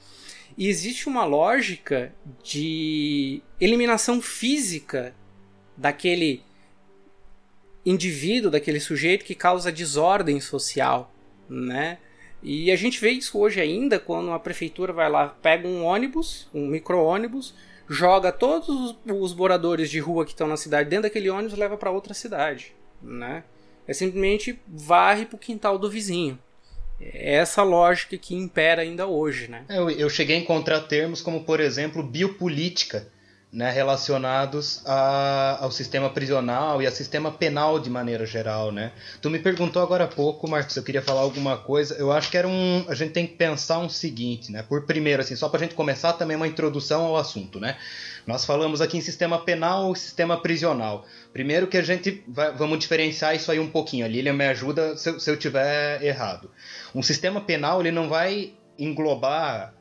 E 0.57 0.69
existe 0.69 1.09
uma 1.09 1.25
lógica 1.25 2.15
de 2.43 3.43
eliminação 3.61 4.23
física 4.23 5.15
daquele 5.77 6.43
indivíduo, 7.85 8.51
daquele 8.51 8.81
sujeito 8.81 9.25
que 9.25 9.35
causa 9.35 9.71
desordem 9.71 10.41
social, 10.41 11.13
né? 11.49 11.99
E 12.43 12.71
a 12.71 12.77
gente 12.77 13.01
vê 13.01 13.11
isso 13.11 13.39
hoje 13.39 13.61
ainda 13.61 13.99
quando 13.99 14.31
a 14.31 14.39
prefeitura 14.39 14.93
vai 14.93 15.11
lá, 15.11 15.29
pega 15.29 15.69
um 15.69 15.85
ônibus, 15.85 16.49
um 16.55 16.67
micro-ônibus, 16.67 17.55
joga 17.89 18.33
todos 18.33 18.97
os 19.05 19.35
moradores 19.35 19.91
de 19.91 20.01
rua 20.01 20.25
que 20.25 20.33
estão 20.33 20.49
na 20.49 20.57
cidade 20.57 20.89
dentro 20.89 21.05
daquele 21.05 21.31
ônibus 21.31 21.59
leva 21.59 21.77
para 21.77 21.91
outra 21.91 22.15
cidade, 22.15 22.75
né? 23.03 23.45
É 23.87 23.93
simplesmente 23.93 24.59
varre 24.67 25.27
para 25.27 25.37
o 25.37 25.39
quintal 25.39 25.79
do 25.79 25.91
vizinho. 25.91 26.39
É 27.01 27.35
essa 27.35 27.63
lógica 27.63 28.17
que 28.17 28.35
impera 28.35 28.83
ainda 28.83 29.07
hoje, 29.07 29.49
né? 29.49 29.65
Eu, 29.69 29.91
eu 29.91 30.09
cheguei 30.09 30.37
a 30.37 30.41
encontrar 30.41 30.81
termos 30.83 31.21
como, 31.21 31.45
por 31.45 31.61
exemplo, 31.61 32.03
biopolítica, 32.03 33.07
né, 33.53 33.71
relacionados 33.71 34.83
a, 34.85 35.59
ao 35.63 35.71
sistema 35.71 36.11
prisional 36.11 36.83
e 36.83 36.87
ao 36.87 36.93
sistema 36.93 37.31
penal 37.31 37.79
de 37.79 37.89
maneira 37.89 38.27
geral, 38.27 38.71
né? 38.73 38.93
Tu 39.23 39.31
me 39.31 39.39
perguntou 39.39 39.81
agora 39.81 40.05
há 40.05 40.09
pouco, 40.09 40.49
Marcos, 40.49 40.77
eu 40.77 40.83
queria 40.83 41.01
falar 41.01 41.21
alguma 41.21 41.57
coisa. 41.57 41.95
Eu 41.95 42.13
acho 42.13 42.31
que 42.31 42.37
era 42.37 42.47
um, 42.47 42.85
a 42.89 42.95
gente 42.95 43.13
tem 43.13 43.27
que 43.27 43.35
pensar 43.35 43.79
um 43.79 43.89
seguinte, 43.89 44.51
né? 44.53 44.63
Por 44.63 44.85
primeiro, 44.85 45.23
assim, 45.23 45.37
só 45.37 45.49
para 45.49 45.61
a 45.61 45.63
gente 45.63 45.75
começar 45.75 46.15
também 46.15 46.37
uma 46.37 46.47
introdução 46.47 47.05
ao 47.05 47.17
assunto, 47.17 47.59
né? 47.59 47.77
Nós 48.27 48.45
falamos 48.45 48.81
aqui 48.81 48.99
em 48.99 49.01
sistema 49.01 49.39
penal 49.39 49.87
ou 49.87 49.95
sistema 49.95 50.41
prisional. 50.41 51.07
Primeiro 51.33 51.69
que 51.69 51.77
a 51.77 51.83
gente 51.83 52.25
vai, 52.27 52.53
vamos 52.53 52.81
diferenciar 52.81 53.37
isso 53.37 53.53
aí 53.53 53.61
um 53.61 53.71
pouquinho. 53.71 54.05
A 54.05 54.09
Lilian 54.09 54.33
me 54.33 54.47
ajuda 54.47 54.97
se, 54.97 55.21
se 55.21 55.31
eu 55.31 55.37
tiver 55.37 56.03
errado. 56.03 56.51
Um 56.93 57.03
sistema 57.03 57.41
penal 57.41 57.81
ele 57.81 57.93
não 57.93 58.09
vai 58.09 58.55
englobar 58.77 59.73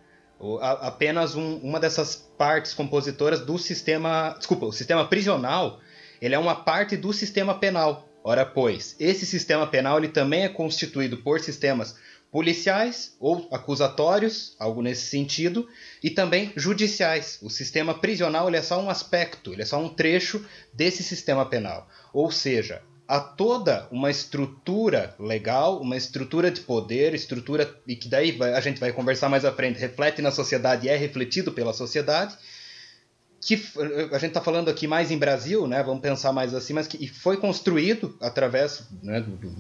apenas 0.60 1.36
um, 1.36 1.58
uma 1.58 1.80
dessas 1.80 2.16
partes 2.38 2.74
compositoras 2.74 3.40
do 3.40 3.58
sistema. 3.58 4.36
Desculpa, 4.38 4.68
o 4.68 4.72
sistema 4.72 5.08
prisional 5.08 5.80
ele 6.22 6.36
é 6.36 6.40
uma 6.40 6.56
parte 6.56 6.96
do 6.96 7.12
sistema 7.12 7.56
penal. 7.58 8.08
Ora, 8.24 8.46
pois, 8.46 8.96
esse 9.00 9.26
sistema 9.26 9.66
penal 9.66 9.98
ele 9.98 10.10
também 10.10 10.44
é 10.44 10.50
constituído 10.50 11.18
por 11.18 11.40
sistemas 11.40 11.96
policiais 12.36 13.16
ou 13.18 13.48
acusatórios, 13.50 14.58
algo 14.60 14.82
nesse 14.82 15.06
sentido, 15.06 15.70
e 16.04 16.10
também 16.10 16.52
judiciais. 16.58 17.40
O 17.42 17.50
sistema 17.50 17.94
prisional 17.94 18.54
é 18.54 18.62
só 18.62 18.78
um 18.78 18.90
aspecto, 18.90 19.54
ele 19.54 19.62
é 19.62 19.66
só 19.66 19.80
um 19.80 19.88
trecho 19.88 20.46
desse 20.74 21.02
sistema 21.02 21.46
penal. 21.46 21.88
Ou 22.12 22.30
seja, 22.30 22.82
a 23.08 23.22
toda 23.22 23.88
uma 23.90 24.12
estrutura 24.12 25.16
legal, 25.18 25.80
uma 25.80 25.96
estrutura 25.96 26.52
de 26.52 26.60
poder, 26.60 27.14
estrutura 27.14 27.74
e 27.88 27.96
que 27.96 28.10
daí 28.10 28.38
a 28.54 28.60
gente 28.60 28.82
vai 28.82 28.92
conversar 28.92 29.30
mais 29.30 29.46
à 29.46 29.54
frente, 29.54 29.80
reflete 29.80 30.22
na 30.22 30.30
sociedade 30.30 30.88
e 30.88 30.90
é 30.90 30.98
refletido 30.98 31.54
pela 31.54 31.72
sociedade, 31.72 32.38
que 33.40 33.64
a 34.12 34.18
gente 34.18 34.32
está 34.32 34.42
falando 34.42 34.70
aqui 34.70 34.88
mais 34.88 35.10
em 35.10 35.18
Brasil, 35.18 35.68
né? 35.68 35.82
Vamos 35.84 36.02
pensar 36.02 36.34
mais 36.34 36.54
assim, 36.54 36.74
mas 36.74 36.86
que 36.86 37.08
foi 37.08 37.38
construído 37.38 38.18
através 38.20 38.84
né, 39.04 39.22
do, 39.22 39.56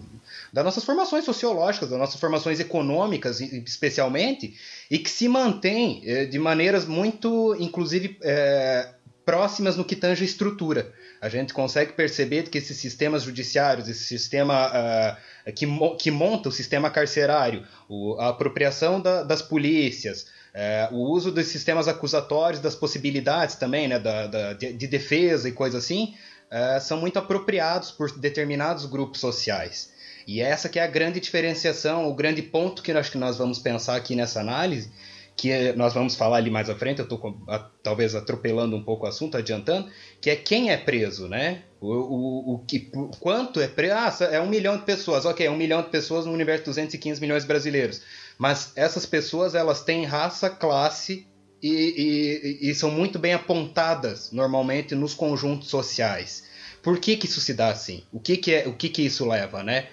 das 0.55 0.63
nossas 0.63 0.83
formações 0.85 1.25
sociológicas, 1.25 1.89
das 1.89 1.99
nossas 1.99 2.19
formações 2.19 2.59
econômicas, 2.59 3.41
especialmente, 3.41 4.55
e 4.89 4.97
que 4.97 5.09
se 5.09 5.27
mantém 5.27 6.01
eh, 6.05 6.25
de 6.25 6.39
maneiras 6.39 6.85
muito, 6.85 7.55
inclusive, 7.59 8.17
é, 8.23 8.93
próximas 9.25 9.75
no 9.75 9.83
que 9.83 9.95
tange 9.95 10.23
a 10.23 10.25
estrutura 10.25 10.93
a 11.25 11.29
gente 11.29 11.55
consegue 11.55 11.93
perceber 11.93 12.43
que 12.43 12.59
esses 12.59 12.77
sistemas 12.77 13.23
judiciários, 13.23 13.87
esse 13.87 14.03
sistema 14.03 14.69
uh, 14.69 15.51
que, 15.53 15.65
que 15.97 16.11
monta 16.11 16.49
o 16.49 16.51
sistema 16.51 16.87
carcerário, 16.89 17.65
o, 17.89 18.15
a 18.19 18.29
apropriação 18.29 19.01
da, 19.01 19.23
das 19.23 19.41
polícias, 19.41 20.27
uh, 20.53 20.93
o 20.93 21.09
uso 21.09 21.31
dos 21.31 21.47
sistemas 21.47 21.87
acusatórios, 21.87 22.61
das 22.61 22.75
possibilidades 22.75 23.55
também 23.55 23.87
né, 23.87 23.97
da, 23.97 24.27
da 24.27 24.53
de, 24.53 24.73
de, 24.73 24.85
defesa 24.87 25.49
e 25.49 25.51
coisa 25.51 25.79
assim, 25.79 26.13
uh, 26.51 26.79
são 26.79 26.99
muito 26.99 27.17
apropriados 27.17 27.89
por 27.89 28.11
determinados 28.19 28.85
grupos 28.85 29.19
sociais. 29.19 29.94
E 30.27 30.41
essa 30.41 30.67
que 30.67 30.79
é 30.79 30.83
a 30.83 30.87
grande 30.87 31.19
diferenciação, 31.19 32.07
o 32.07 32.13
grande 32.13 32.41
ponto 32.41 32.81
que 32.81 32.91
acho 32.91 33.11
que 33.11 33.17
nós 33.17 33.37
vamos 33.37 33.59
pensar 33.59 33.95
aqui 33.95 34.15
nessa 34.15 34.39
análise, 34.39 34.91
que 35.35 35.73
nós 35.73 35.93
vamos 35.93 36.15
falar 36.15 36.37
ali 36.37 36.49
mais 36.49 36.69
à 36.69 36.75
frente, 36.75 36.99
eu 36.99 37.03
estou 37.03 37.37
talvez 37.83 38.15
atropelando 38.15 38.75
um 38.75 38.83
pouco 38.83 39.05
o 39.05 39.09
assunto, 39.09 39.35
adiantando, 39.35 39.89
que 40.21 40.29
é 40.29 40.35
quem 40.35 40.71
é 40.71 40.77
preso, 40.77 41.27
né? 41.27 41.63
O, 41.81 41.91
o, 41.91 42.53
o, 42.53 42.59
que, 42.59 42.89
quanto 43.19 43.59
é 43.59 43.67
preso? 43.67 43.93
Ah, 43.95 44.15
é 44.31 44.39
um 44.39 44.47
milhão 44.47 44.77
de 44.77 44.83
pessoas, 44.83 45.25
ok, 45.25 45.45
é 45.45 45.51
um 45.51 45.57
milhão 45.57 45.81
de 45.81 45.89
pessoas 45.89 46.25
no 46.25 46.31
universo 46.31 46.63
de 46.63 46.69
215 46.69 47.19
milhões 47.19 47.43
de 47.43 47.47
brasileiros. 47.47 48.01
Mas 48.37 48.71
essas 48.75 49.05
pessoas, 49.05 49.55
elas 49.55 49.83
têm 49.83 50.05
raça, 50.05 50.49
classe 50.49 51.27
e, 51.61 52.61
e, 52.61 52.69
e 52.69 52.75
são 52.75 52.89
muito 52.89 53.19
bem 53.19 53.33
apontadas, 53.33 54.31
normalmente, 54.31 54.95
nos 54.95 55.13
conjuntos 55.13 55.69
sociais. 55.69 56.45
Por 56.81 56.97
que, 56.97 57.17
que 57.17 57.25
isso 57.25 57.41
se 57.41 57.53
dá 57.53 57.69
assim? 57.69 58.03
O 58.11 58.19
que, 58.19 58.37
que, 58.37 58.53
é, 58.53 58.67
o 58.67 58.73
que, 58.73 58.87
que 58.87 59.01
isso 59.01 59.27
leva, 59.27 59.63
né? 59.63 59.87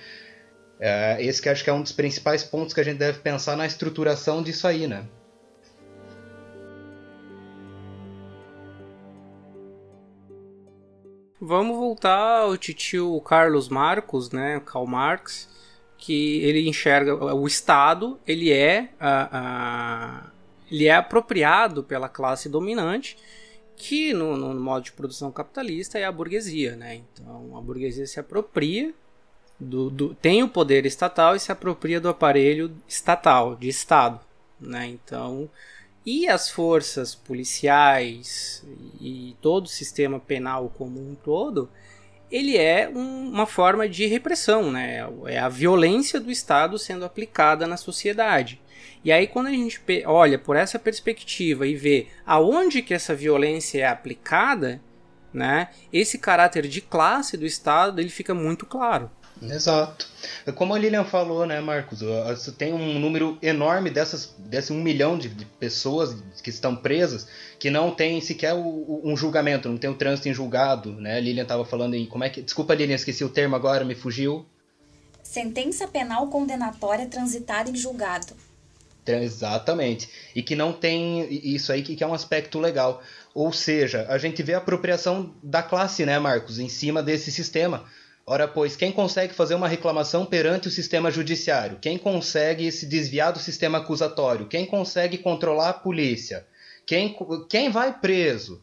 É, 0.84 1.16
esse 1.24 1.40
que 1.40 1.48
acho 1.48 1.62
que 1.62 1.70
é 1.70 1.72
um 1.72 1.80
dos 1.80 1.92
principais 1.92 2.42
pontos 2.42 2.74
que 2.74 2.80
a 2.80 2.82
gente 2.82 2.98
deve 2.98 3.20
pensar 3.20 3.56
na 3.56 3.64
estruturação 3.64 4.42
disso 4.42 4.66
aí, 4.66 4.88
né? 4.88 5.06
Vamos 11.40 11.76
voltar 11.76 12.40
ao 12.40 12.56
titio 12.56 13.20
Carlos 13.20 13.68
Marcos, 13.68 14.32
né, 14.32 14.60
Karl 14.66 14.84
Marx, 14.84 15.48
que 15.96 16.40
ele 16.42 16.68
enxerga 16.68 17.14
o 17.32 17.46
Estado, 17.46 18.18
ele 18.26 18.52
é, 18.52 18.88
a, 18.98 19.28
a, 19.38 20.30
ele 20.68 20.86
é 20.86 20.96
apropriado 20.96 21.84
pela 21.84 22.08
classe 22.08 22.48
dominante, 22.48 23.16
que 23.76 24.12
no, 24.12 24.36
no, 24.36 24.52
modo 24.60 24.82
de 24.82 24.92
produção 24.92 25.30
capitalista 25.30 25.96
é 25.96 26.04
a 26.04 26.10
burguesia, 26.10 26.74
né? 26.74 26.96
Então 26.96 27.56
a 27.56 27.60
burguesia 27.60 28.04
se 28.04 28.18
apropria 28.18 28.92
do, 29.62 29.90
do, 29.90 30.14
tem 30.14 30.42
o 30.42 30.48
poder 30.48 30.84
estatal 30.84 31.36
e 31.36 31.40
se 31.40 31.52
apropria 31.52 32.00
do 32.00 32.08
aparelho 32.08 32.74
estatal, 32.88 33.54
de 33.54 33.68
Estado, 33.68 34.20
né? 34.60 34.86
Então 34.86 35.48
e 36.04 36.28
as 36.28 36.50
forças 36.50 37.14
policiais 37.14 38.64
e 39.00 39.36
todo 39.40 39.66
o 39.66 39.68
sistema 39.68 40.18
penal 40.18 40.72
como 40.76 41.00
um 41.00 41.14
todo, 41.14 41.70
ele 42.30 42.56
é 42.56 42.88
um, 42.88 43.30
uma 43.30 43.46
forma 43.46 43.88
de 43.88 44.06
repressão, 44.06 44.70
né? 44.72 45.08
É 45.26 45.38
a 45.38 45.48
violência 45.48 46.18
do 46.18 46.30
Estado 46.30 46.78
sendo 46.78 47.04
aplicada 47.04 47.66
na 47.66 47.76
sociedade. 47.76 48.60
E 49.04 49.12
aí 49.12 49.28
quando 49.28 49.46
a 49.46 49.52
gente 49.52 49.80
olha 50.04 50.38
por 50.38 50.56
essa 50.56 50.78
perspectiva 50.78 51.66
e 51.66 51.76
vê 51.76 52.08
aonde 52.26 52.82
que 52.82 52.94
essa 52.94 53.14
violência 53.14 53.82
é 53.82 53.86
aplicada, 53.86 54.80
né? 55.32 55.68
Esse 55.92 56.18
caráter 56.18 56.66
de 56.66 56.80
classe 56.80 57.36
do 57.36 57.46
Estado 57.46 58.00
ele 58.00 58.10
fica 58.10 58.34
muito 58.34 58.66
claro. 58.66 59.08
Exato. 59.50 60.06
Como 60.54 60.74
a 60.74 60.78
Lilian 60.78 61.04
falou, 61.04 61.46
né, 61.46 61.60
Marcos? 61.60 62.00
Você 62.00 62.52
tem 62.52 62.72
um 62.72 62.98
número 62.98 63.38
enorme 63.42 63.90
dessas, 63.90 64.34
desse 64.38 64.72
um 64.72 64.82
milhão 64.82 65.18
de, 65.18 65.28
de 65.28 65.44
pessoas 65.44 66.16
que 66.42 66.50
estão 66.50 66.76
presas 66.76 67.26
que 67.58 67.70
não 67.70 67.90
tem 67.90 68.20
sequer 68.20 68.54
o, 68.54 69.00
um 69.04 69.16
julgamento, 69.16 69.68
não 69.68 69.78
tem 69.78 69.90
o 69.90 69.94
trânsito 69.94 70.28
em 70.28 70.34
julgado, 70.34 70.92
né? 70.92 71.16
A 71.16 71.20
Lilian 71.20 71.42
estava 71.42 71.64
falando 71.64 71.94
em 71.94 72.06
como 72.06 72.24
é 72.24 72.30
que. 72.30 72.42
Desculpa, 72.42 72.74
Lilian, 72.74 72.94
esqueci 72.94 73.24
o 73.24 73.28
termo 73.28 73.56
agora, 73.56 73.84
me 73.84 73.94
fugiu. 73.94 74.46
Sentença 75.22 75.86
penal 75.88 76.28
condenatória 76.28 77.06
transitada 77.06 77.70
em 77.70 77.76
julgado. 77.76 78.34
Exatamente. 79.06 80.08
E 80.34 80.42
que 80.42 80.54
não 80.54 80.72
tem 80.72 81.28
isso 81.32 81.72
aí 81.72 81.82
que 81.82 82.02
é 82.02 82.06
um 82.06 82.14
aspecto 82.14 82.60
legal. 82.60 83.02
Ou 83.34 83.52
seja, 83.52 84.06
a 84.08 84.18
gente 84.18 84.42
vê 84.42 84.54
a 84.54 84.58
apropriação 84.58 85.34
da 85.42 85.62
classe, 85.62 86.04
né, 86.04 86.18
Marcos, 86.18 86.58
em 86.58 86.68
cima 86.68 87.02
desse 87.02 87.32
sistema 87.32 87.84
Ora, 88.24 88.46
pois, 88.46 88.76
quem 88.76 88.92
consegue 88.92 89.34
fazer 89.34 89.54
uma 89.54 89.66
reclamação 89.66 90.24
perante 90.24 90.68
o 90.68 90.70
sistema 90.70 91.10
judiciário? 91.10 91.78
Quem 91.80 91.98
consegue 91.98 92.70
se 92.70 92.86
desviar 92.86 93.32
do 93.32 93.40
sistema 93.40 93.78
acusatório? 93.78 94.46
Quem 94.46 94.64
consegue 94.64 95.18
controlar 95.18 95.70
a 95.70 95.74
polícia? 95.74 96.46
Quem, 96.86 97.16
quem 97.48 97.70
vai 97.70 97.98
preso? 97.98 98.62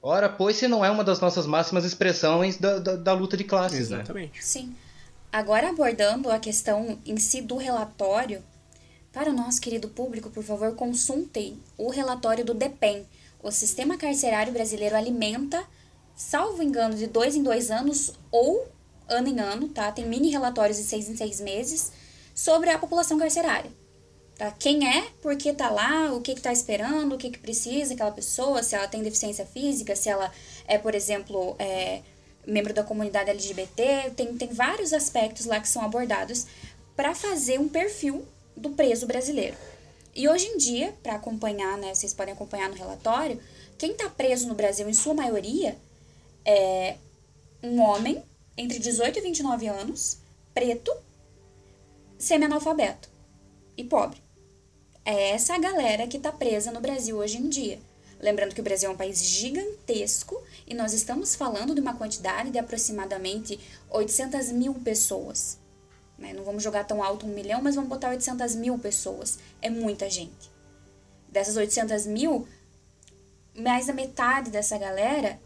Ora, 0.00 0.28
pois, 0.28 0.56
se 0.56 0.68
não 0.68 0.84
é 0.84 0.90
uma 0.90 1.02
das 1.02 1.18
nossas 1.18 1.46
máximas 1.46 1.84
expressões 1.84 2.56
da, 2.58 2.78
da, 2.78 2.94
da 2.94 3.12
luta 3.12 3.36
de 3.36 3.42
classes, 3.42 3.90
né? 3.90 3.98
Exatamente. 3.98 4.34
Né? 4.36 4.40
Sim. 4.40 4.74
Agora, 5.32 5.70
abordando 5.70 6.30
a 6.30 6.38
questão 6.38 6.98
em 7.04 7.16
si 7.16 7.42
do 7.42 7.56
relatório, 7.56 8.42
para 9.12 9.30
o 9.30 9.32
nosso 9.32 9.60
querido 9.60 9.88
público, 9.88 10.30
por 10.30 10.44
favor, 10.44 10.74
consultem 10.76 11.58
o 11.76 11.90
relatório 11.90 12.44
do 12.44 12.54
DEPEN. 12.54 13.04
O 13.42 13.50
Sistema 13.50 13.96
Carcerário 13.96 14.52
Brasileiro 14.52 14.94
alimenta, 14.94 15.64
salvo 16.14 16.62
engano, 16.62 16.94
de 16.94 17.06
dois 17.06 17.34
em 17.34 17.42
dois 17.42 17.70
anos 17.70 18.12
ou 18.30 18.75
ano 19.08 19.28
em 19.28 19.40
ano, 19.40 19.68
tá? 19.68 19.90
Tem 19.92 20.06
mini 20.06 20.30
relatórios 20.30 20.76
de 20.76 20.84
seis 20.84 21.08
em 21.08 21.16
seis 21.16 21.40
meses 21.40 21.92
sobre 22.34 22.70
a 22.70 22.78
população 22.78 23.18
carcerária. 23.18 23.70
Tá? 24.36 24.50
Quem 24.50 24.86
é, 24.86 25.08
por 25.22 25.34
que 25.36 25.52
tá 25.52 25.70
lá, 25.70 26.12
o 26.12 26.20
que 26.20 26.34
que 26.34 26.42
tá 26.42 26.52
esperando, 26.52 27.14
o 27.14 27.18
que 27.18 27.30
que 27.30 27.38
precisa 27.38 27.94
aquela 27.94 28.10
pessoa, 28.10 28.62
se 28.62 28.74
ela 28.74 28.86
tem 28.86 29.02
deficiência 29.02 29.46
física, 29.46 29.96
se 29.96 30.08
ela 30.10 30.30
é, 30.68 30.76
por 30.76 30.94
exemplo, 30.94 31.56
é, 31.58 32.02
membro 32.46 32.74
da 32.74 32.84
comunidade 32.84 33.30
LGBT, 33.30 34.10
tem, 34.14 34.36
tem 34.36 34.48
vários 34.48 34.92
aspectos 34.92 35.46
lá 35.46 35.58
que 35.58 35.68
são 35.68 35.82
abordados 35.82 36.46
para 36.94 37.14
fazer 37.14 37.58
um 37.58 37.68
perfil 37.68 38.24
do 38.54 38.70
preso 38.70 39.06
brasileiro. 39.06 39.56
E 40.14 40.28
hoje 40.28 40.46
em 40.46 40.56
dia, 40.56 40.94
para 41.02 41.14
acompanhar, 41.14 41.76
né, 41.78 41.94
vocês 41.94 42.14
podem 42.14 42.32
acompanhar 42.32 42.68
no 42.68 42.74
relatório, 42.74 43.40
quem 43.78 43.92
está 43.92 44.08
preso 44.08 44.48
no 44.48 44.54
Brasil, 44.54 44.88
em 44.88 44.94
sua 44.94 45.14
maioria, 45.14 45.76
é 46.44 46.96
um 47.62 47.80
homem 47.80 48.22
entre 48.56 48.78
18 48.78 49.18
e 49.18 49.22
29 49.22 49.66
anos, 49.66 50.18
preto, 50.54 50.92
semi-analfabeto. 52.18 53.08
e 53.76 53.84
pobre. 53.84 54.22
É 55.04 55.30
essa 55.30 55.54
a 55.54 55.58
galera 55.58 56.06
que 56.06 56.16
está 56.16 56.32
presa 56.32 56.72
no 56.72 56.80
Brasil 56.80 57.18
hoje 57.18 57.36
em 57.36 57.48
dia. 57.48 57.78
Lembrando 58.18 58.54
que 58.54 58.60
o 58.60 58.64
Brasil 58.64 58.88
é 58.88 58.92
um 58.92 58.96
país 58.96 59.22
gigantesco 59.22 60.42
e 60.66 60.74
nós 60.74 60.94
estamos 60.94 61.34
falando 61.34 61.74
de 61.74 61.80
uma 61.80 61.94
quantidade 61.94 62.50
de 62.50 62.58
aproximadamente 62.58 63.60
800 63.90 64.50
mil 64.52 64.74
pessoas. 64.74 65.58
Né? 66.18 66.32
Não 66.32 66.42
vamos 66.42 66.62
jogar 66.62 66.84
tão 66.84 67.02
alto 67.02 67.26
um 67.26 67.34
milhão, 67.34 67.60
mas 67.60 67.74
vamos 67.74 67.90
botar 67.90 68.08
800 68.08 68.54
mil 68.54 68.78
pessoas. 68.78 69.38
É 69.60 69.68
muita 69.68 70.08
gente. 70.08 70.50
Dessas 71.28 71.56
800 71.56 72.06
mil, 72.06 72.48
mais 73.54 73.86
da 73.86 73.92
metade 73.92 74.50
dessa 74.50 74.78
galera 74.78 75.38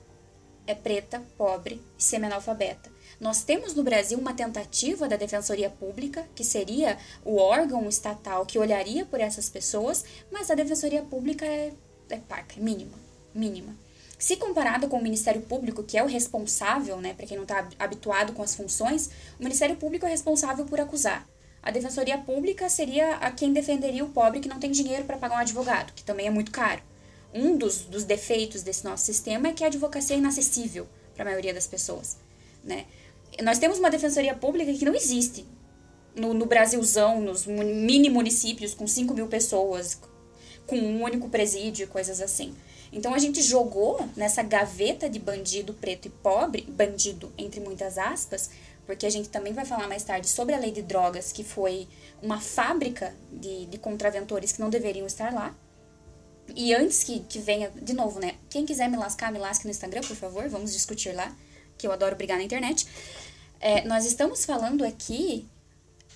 é 0.66 0.74
preta, 0.74 1.20
pobre 1.36 1.82
e 1.98 2.02
semi-analfabeta. 2.02 2.90
Nós 3.20 3.42
temos 3.42 3.74
no 3.74 3.82
Brasil 3.82 4.18
uma 4.18 4.32
tentativa 4.32 5.06
da 5.06 5.14
Defensoria 5.14 5.68
Pública, 5.68 6.26
que 6.34 6.42
seria 6.42 6.96
o 7.22 7.36
órgão 7.36 7.86
estatal 7.86 8.46
que 8.46 8.58
olharia 8.58 9.04
por 9.04 9.20
essas 9.20 9.50
pessoas, 9.50 10.06
mas 10.30 10.50
a 10.50 10.54
Defensoria 10.54 11.02
Pública 11.02 11.44
é, 11.44 11.70
é 12.08 12.16
parca, 12.16 12.58
é 12.58 12.62
mínima, 12.62 12.96
mínima. 13.34 13.76
Se 14.18 14.36
comparado 14.36 14.88
com 14.88 14.98
o 14.98 15.02
Ministério 15.02 15.42
Público, 15.42 15.82
que 15.82 15.98
é 15.98 16.02
o 16.02 16.06
responsável, 16.06 16.98
né, 16.98 17.12
para 17.12 17.26
quem 17.26 17.36
não 17.36 17.44
está 17.44 17.68
habituado 17.78 18.32
com 18.32 18.42
as 18.42 18.54
funções, 18.54 19.10
o 19.38 19.42
Ministério 19.42 19.76
Público 19.76 20.06
é 20.06 20.08
responsável 20.08 20.64
por 20.64 20.80
acusar. 20.80 21.28
A 21.62 21.70
Defensoria 21.70 22.16
Pública 22.16 22.70
seria 22.70 23.16
a 23.16 23.30
quem 23.30 23.52
defenderia 23.52 24.02
o 24.02 24.08
pobre 24.08 24.40
que 24.40 24.48
não 24.48 24.58
tem 24.58 24.70
dinheiro 24.70 25.04
para 25.04 25.18
pagar 25.18 25.36
um 25.36 25.40
advogado, 25.40 25.92
que 25.92 26.02
também 26.02 26.26
é 26.26 26.30
muito 26.30 26.50
caro. 26.50 26.80
Um 27.34 27.58
dos, 27.58 27.82
dos 27.82 28.04
defeitos 28.04 28.62
desse 28.62 28.82
nosso 28.82 29.04
sistema 29.04 29.48
é 29.48 29.52
que 29.52 29.62
a 29.62 29.66
advocacia 29.66 30.16
é 30.16 30.18
inacessível 30.18 30.88
para 31.14 31.24
a 31.24 31.26
maioria 31.26 31.52
das 31.52 31.66
pessoas. 31.66 32.16
Né? 32.64 32.86
Nós 33.42 33.58
temos 33.58 33.78
uma 33.78 33.90
Defensoria 33.90 34.34
Pública 34.34 34.72
que 34.72 34.84
não 34.84 34.94
existe 34.94 35.46
no, 36.14 36.34
no 36.34 36.46
Brasilzão, 36.46 37.20
nos 37.20 37.46
mini 37.46 38.10
municípios 38.10 38.74
com 38.74 38.86
5 38.86 39.14
mil 39.14 39.26
pessoas, 39.28 39.98
com 40.66 40.76
um 40.76 41.02
único 41.02 41.28
presídio 41.28 41.84
e 41.84 41.86
coisas 41.86 42.20
assim. 42.20 42.54
Então 42.92 43.14
a 43.14 43.18
gente 43.18 43.40
jogou 43.40 44.08
nessa 44.16 44.42
gaveta 44.42 45.08
de 45.08 45.18
bandido 45.18 45.72
preto 45.74 46.06
e 46.06 46.10
pobre, 46.10 46.62
bandido 46.62 47.32
entre 47.38 47.60
muitas 47.60 47.98
aspas, 47.98 48.50
porque 48.84 49.06
a 49.06 49.10
gente 49.10 49.28
também 49.28 49.52
vai 49.52 49.64
falar 49.64 49.86
mais 49.86 50.02
tarde 50.02 50.28
sobre 50.28 50.54
a 50.54 50.58
lei 50.58 50.72
de 50.72 50.82
drogas, 50.82 51.30
que 51.30 51.44
foi 51.44 51.86
uma 52.20 52.40
fábrica 52.40 53.14
de, 53.32 53.66
de 53.66 53.78
contraventores 53.78 54.50
que 54.50 54.60
não 54.60 54.68
deveriam 54.68 55.06
estar 55.06 55.32
lá. 55.32 55.54
E 56.56 56.74
antes 56.74 57.04
que, 57.04 57.20
que 57.20 57.38
venha, 57.38 57.70
de 57.70 57.92
novo, 57.92 58.18
né? 58.18 58.34
Quem 58.48 58.66
quiser 58.66 58.88
me 58.88 58.96
lascar, 58.96 59.30
me 59.30 59.38
lasque 59.38 59.64
no 59.64 59.70
Instagram, 59.70 60.00
por 60.00 60.16
favor, 60.16 60.48
vamos 60.48 60.72
discutir 60.72 61.12
lá, 61.12 61.32
que 61.78 61.86
eu 61.86 61.92
adoro 61.92 62.16
brigar 62.16 62.36
na 62.36 62.42
internet. 62.42 62.88
É, 63.60 63.84
nós 63.84 64.06
estamos 64.06 64.46
falando 64.46 64.82
aqui, 64.82 65.46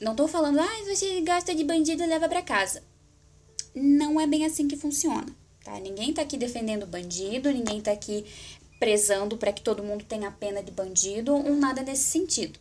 não 0.00 0.16
tô 0.16 0.26
falando, 0.26 0.60
ah, 0.60 0.84
você 0.86 1.20
gasta 1.20 1.54
de 1.54 1.62
bandido 1.62 2.02
e 2.02 2.06
leva 2.06 2.26
para 2.26 2.40
casa. 2.40 2.82
Não 3.74 4.18
é 4.18 4.26
bem 4.26 4.46
assim 4.46 4.66
que 4.66 4.76
funciona. 4.76 5.26
Tá? 5.62 5.78
Ninguém 5.78 6.10
está 6.10 6.22
aqui 6.22 6.38
defendendo 6.38 6.86
bandido, 6.86 7.52
ninguém 7.52 7.78
está 7.78 7.92
aqui 7.92 8.24
prezando 8.80 9.36
para 9.36 9.52
que 9.52 9.62
todo 9.62 9.82
mundo 9.82 10.04
tenha 10.04 10.30
pena 10.30 10.62
de 10.62 10.70
bandido 10.70 11.34
ou 11.34 11.54
nada 11.54 11.82
nesse 11.82 12.04
sentido. 12.04 12.58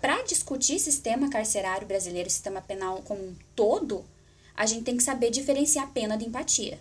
Para 0.00 0.22
discutir 0.22 0.78
sistema 0.78 1.28
carcerário 1.28 1.86
brasileiro, 1.86 2.28
sistema 2.28 2.60
penal 2.60 3.02
como 3.02 3.22
um 3.22 3.36
todo, 3.54 4.04
a 4.54 4.64
gente 4.64 4.84
tem 4.84 4.96
que 4.96 5.02
saber 5.02 5.30
diferenciar 5.30 5.92
pena 5.92 6.16
de 6.16 6.26
empatia. 6.26 6.80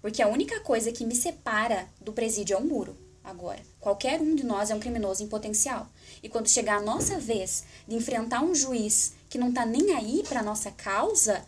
Porque 0.00 0.22
a 0.22 0.28
única 0.28 0.60
coisa 0.60 0.92
que 0.92 1.04
me 1.04 1.14
separa 1.14 1.88
do 2.00 2.12
presídio 2.12 2.54
é 2.54 2.58
um 2.58 2.64
muro. 2.64 2.96
Agora, 3.24 3.60
qualquer 3.80 4.20
um 4.20 4.34
de 4.34 4.44
nós 4.44 4.70
é 4.70 4.74
um 4.74 4.80
criminoso 4.80 5.22
em 5.22 5.28
potencial. 5.28 5.90
E 6.22 6.28
quando 6.28 6.48
chegar 6.48 6.78
a 6.78 6.82
nossa 6.82 7.18
vez 7.18 7.64
de 7.86 7.94
enfrentar 7.94 8.42
um 8.42 8.54
juiz 8.54 9.12
que 9.28 9.38
não 9.38 9.50
está 9.50 9.64
nem 9.64 9.92
aí 9.94 10.22
para 10.28 10.42
nossa 10.42 10.70
causa, 10.70 11.44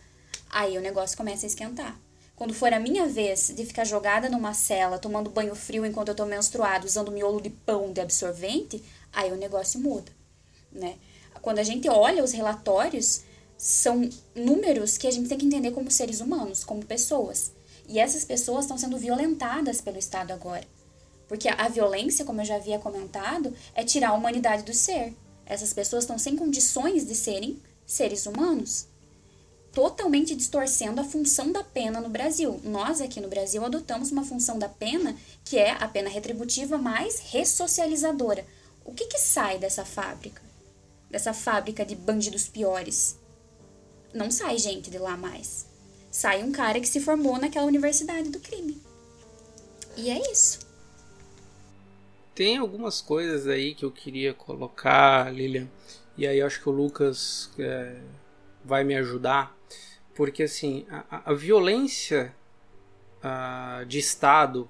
aí 0.49 0.77
o 0.77 0.81
negócio 0.81 1.17
começa 1.17 1.45
a 1.45 1.47
esquentar. 1.47 1.99
Quando 2.35 2.53
for 2.53 2.73
a 2.73 2.79
minha 2.79 3.05
vez 3.05 3.53
de 3.55 3.65
ficar 3.65 3.83
jogada 3.83 4.29
numa 4.29 4.53
cela, 4.53 4.97
tomando 4.97 5.29
banho 5.29 5.53
frio 5.53 5.85
enquanto 5.85 6.07
eu 6.07 6.15
tô 6.15 6.25
menstruada, 6.25 6.85
usando 6.85 7.11
miolo 7.11 7.39
de 7.39 7.49
pão 7.49 7.93
de 7.93 8.01
absorvente, 8.01 8.83
aí 9.13 9.31
o 9.31 9.37
negócio 9.37 9.79
muda, 9.79 10.11
né? 10.71 10.95
Quando 11.41 11.59
a 11.59 11.63
gente 11.63 11.89
olha 11.89 12.23
os 12.23 12.31
relatórios, 12.31 13.21
são 13.57 14.09
números 14.35 14.97
que 14.97 15.05
a 15.05 15.11
gente 15.11 15.29
tem 15.29 15.37
que 15.37 15.45
entender 15.45 15.71
como 15.71 15.91
seres 15.91 16.19
humanos, 16.19 16.63
como 16.63 16.83
pessoas. 16.83 17.51
E 17.87 17.99
essas 17.99 18.25
pessoas 18.25 18.65
estão 18.65 18.77
sendo 18.77 18.97
violentadas 18.97 19.81
pelo 19.81 19.99
Estado 19.99 20.31
agora. 20.31 20.65
Porque 21.31 21.47
a 21.47 21.69
violência, 21.69 22.25
como 22.25 22.41
eu 22.41 22.45
já 22.45 22.57
havia 22.57 22.77
comentado, 22.77 23.55
é 23.73 23.85
tirar 23.85 24.09
a 24.09 24.13
humanidade 24.13 24.63
do 24.63 24.73
ser. 24.73 25.15
Essas 25.45 25.71
pessoas 25.71 26.03
estão 26.03 26.19
sem 26.19 26.35
condições 26.35 27.07
de 27.07 27.15
serem 27.15 27.57
seres 27.85 28.25
humanos 28.25 28.91
totalmente 29.71 30.35
distorcendo 30.35 30.99
a 30.99 31.05
função 31.05 31.53
da 31.53 31.63
pena 31.63 32.01
no 32.01 32.09
Brasil. 32.09 32.59
Nós 32.65 32.99
aqui 32.99 33.21
no 33.21 33.29
Brasil 33.29 33.63
adotamos 33.63 34.11
uma 34.11 34.25
função 34.25 34.59
da 34.59 34.67
pena 34.67 35.15
que 35.45 35.57
é 35.57 35.71
a 35.71 35.87
pena 35.87 36.09
retributiva 36.09 36.77
mais 36.77 37.19
ressocializadora. 37.19 38.45
O 38.83 38.93
que, 38.93 39.05
que 39.05 39.17
sai 39.17 39.57
dessa 39.57 39.85
fábrica? 39.85 40.41
Dessa 41.09 41.33
fábrica 41.33 41.85
de 41.85 41.95
bandidos 41.95 42.49
piores? 42.49 43.15
Não 44.13 44.29
sai 44.29 44.57
gente 44.57 44.89
de 44.89 44.97
lá 44.97 45.15
mais. 45.15 45.65
Sai 46.11 46.43
um 46.43 46.51
cara 46.51 46.81
que 46.81 46.89
se 46.89 46.99
formou 46.99 47.37
naquela 47.37 47.67
universidade 47.67 48.27
do 48.27 48.41
crime. 48.41 48.81
E 49.95 50.09
é 50.09 50.29
isso. 50.29 50.70
Tem 52.33 52.57
algumas 52.57 53.01
coisas 53.01 53.47
aí 53.47 53.75
que 53.75 53.83
eu 53.83 53.91
queria 53.91 54.33
colocar, 54.33 55.33
Lilian, 55.33 55.69
e 56.17 56.25
aí 56.25 56.41
acho 56.41 56.61
que 56.61 56.69
o 56.69 56.71
Lucas 56.71 57.51
é, 57.59 57.99
vai 58.63 58.83
me 58.83 58.95
ajudar 58.95 59.55
porque 60.13 60.43
assim 60.43 60.85
a, 60.89 61.31
a 61.31 61.33
violência 61.33 62.35
a, 63.23 63.83
de 63.87 63.99
Estado, 63.99 64.67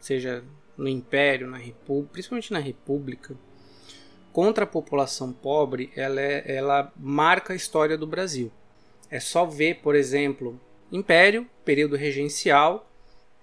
seja 0.00 0.44
no 0.76 0.88
Império, 0.88 1.46
na 1.46 1.58
República, 1.58 2.12
principalmente 2.12 2.52
na 2.52 2.58
República, 2.58 3.36
contra 4.32 4.64
a 4.64 4.66
população 4.66 5.32
pobre, 5.32 5.92
ela, 5.94 6.20
é, 6.20 6.56
ela 6.56 6.92
marca 6.96 7.52
a 7.52 7.56
história 7.56 7.96
do 7.98 8.06
Brasil. 8.06 8.50
É 9.10 9.20
só 9.20 9.44
ver, 9.44 9.76
por 9.76 9.94
exemplo, 9.94 10.58
Império, 10.90 11.46
período 11.64 11.96
regencial. 11.96 12.90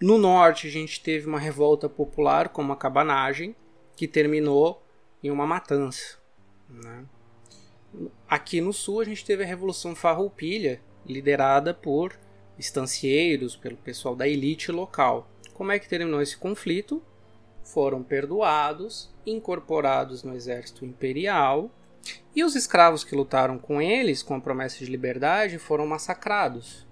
No 0.01 0.17
norte 0.17 0.67
a 0.67 0.71
gente 0.71 1.01
teve 1.01 1.27
uma 1.27 1.39
revolta 1.39 1.89
popular, 1.89 2.49
como 2.49 2.71
a 2.71 2.77
cabanagem, 2.77 3.53
que 3.97 4.07
terminou 4.07 4.81
em 5.21 5.29
uma 5.29 5.45
matança. 5.45 6.17
Né? 6.69 7.03
Aqui 8.27 8.61
no 8.61 8.71
sul 8.71 9.01
a 9.01 9.03
gente 9.03 9.25
teve 9.25 9.43
a 9.43 9.47
Revolução 9.47 9.93
Farroupilha, 9.93 10.81
liderada 11.05 11.73
por 11.73 12.17
estancieiros, 12.57 13.57
pelo 13.57 13.75
pessoal 13.75 14.15
da 14.15 14.27
elite 14.27 14.71
local. 14.71 15.29
Como 15.53 15.71
é 15.71 15.79
que 15.79 15.89
terminou 15.89 16.21
esse 16.21 16.37
conflito? 16.37 17.03
Foram 17.61 18.01
perdoados, 18.01 19.13
incorporados 19.25 20.23
no 20.23 20.33
exército 20.33 20.85
imperial, 20.85 21.69
e 22.33 22.43
os 22.43 22.55
escravos 22.55 23.03
que 23.03 23.15
lutaram 23.15 23.57
com 23.57 23.81
eles, 23.81 24.23
com 24.23 24.33
a 24.33 24.39
promessa 24.39 24.77
de 24.79 24.89
liberdade, 24.89 25.59
foram 25.59 25.85
massacrados. 25.85 26.87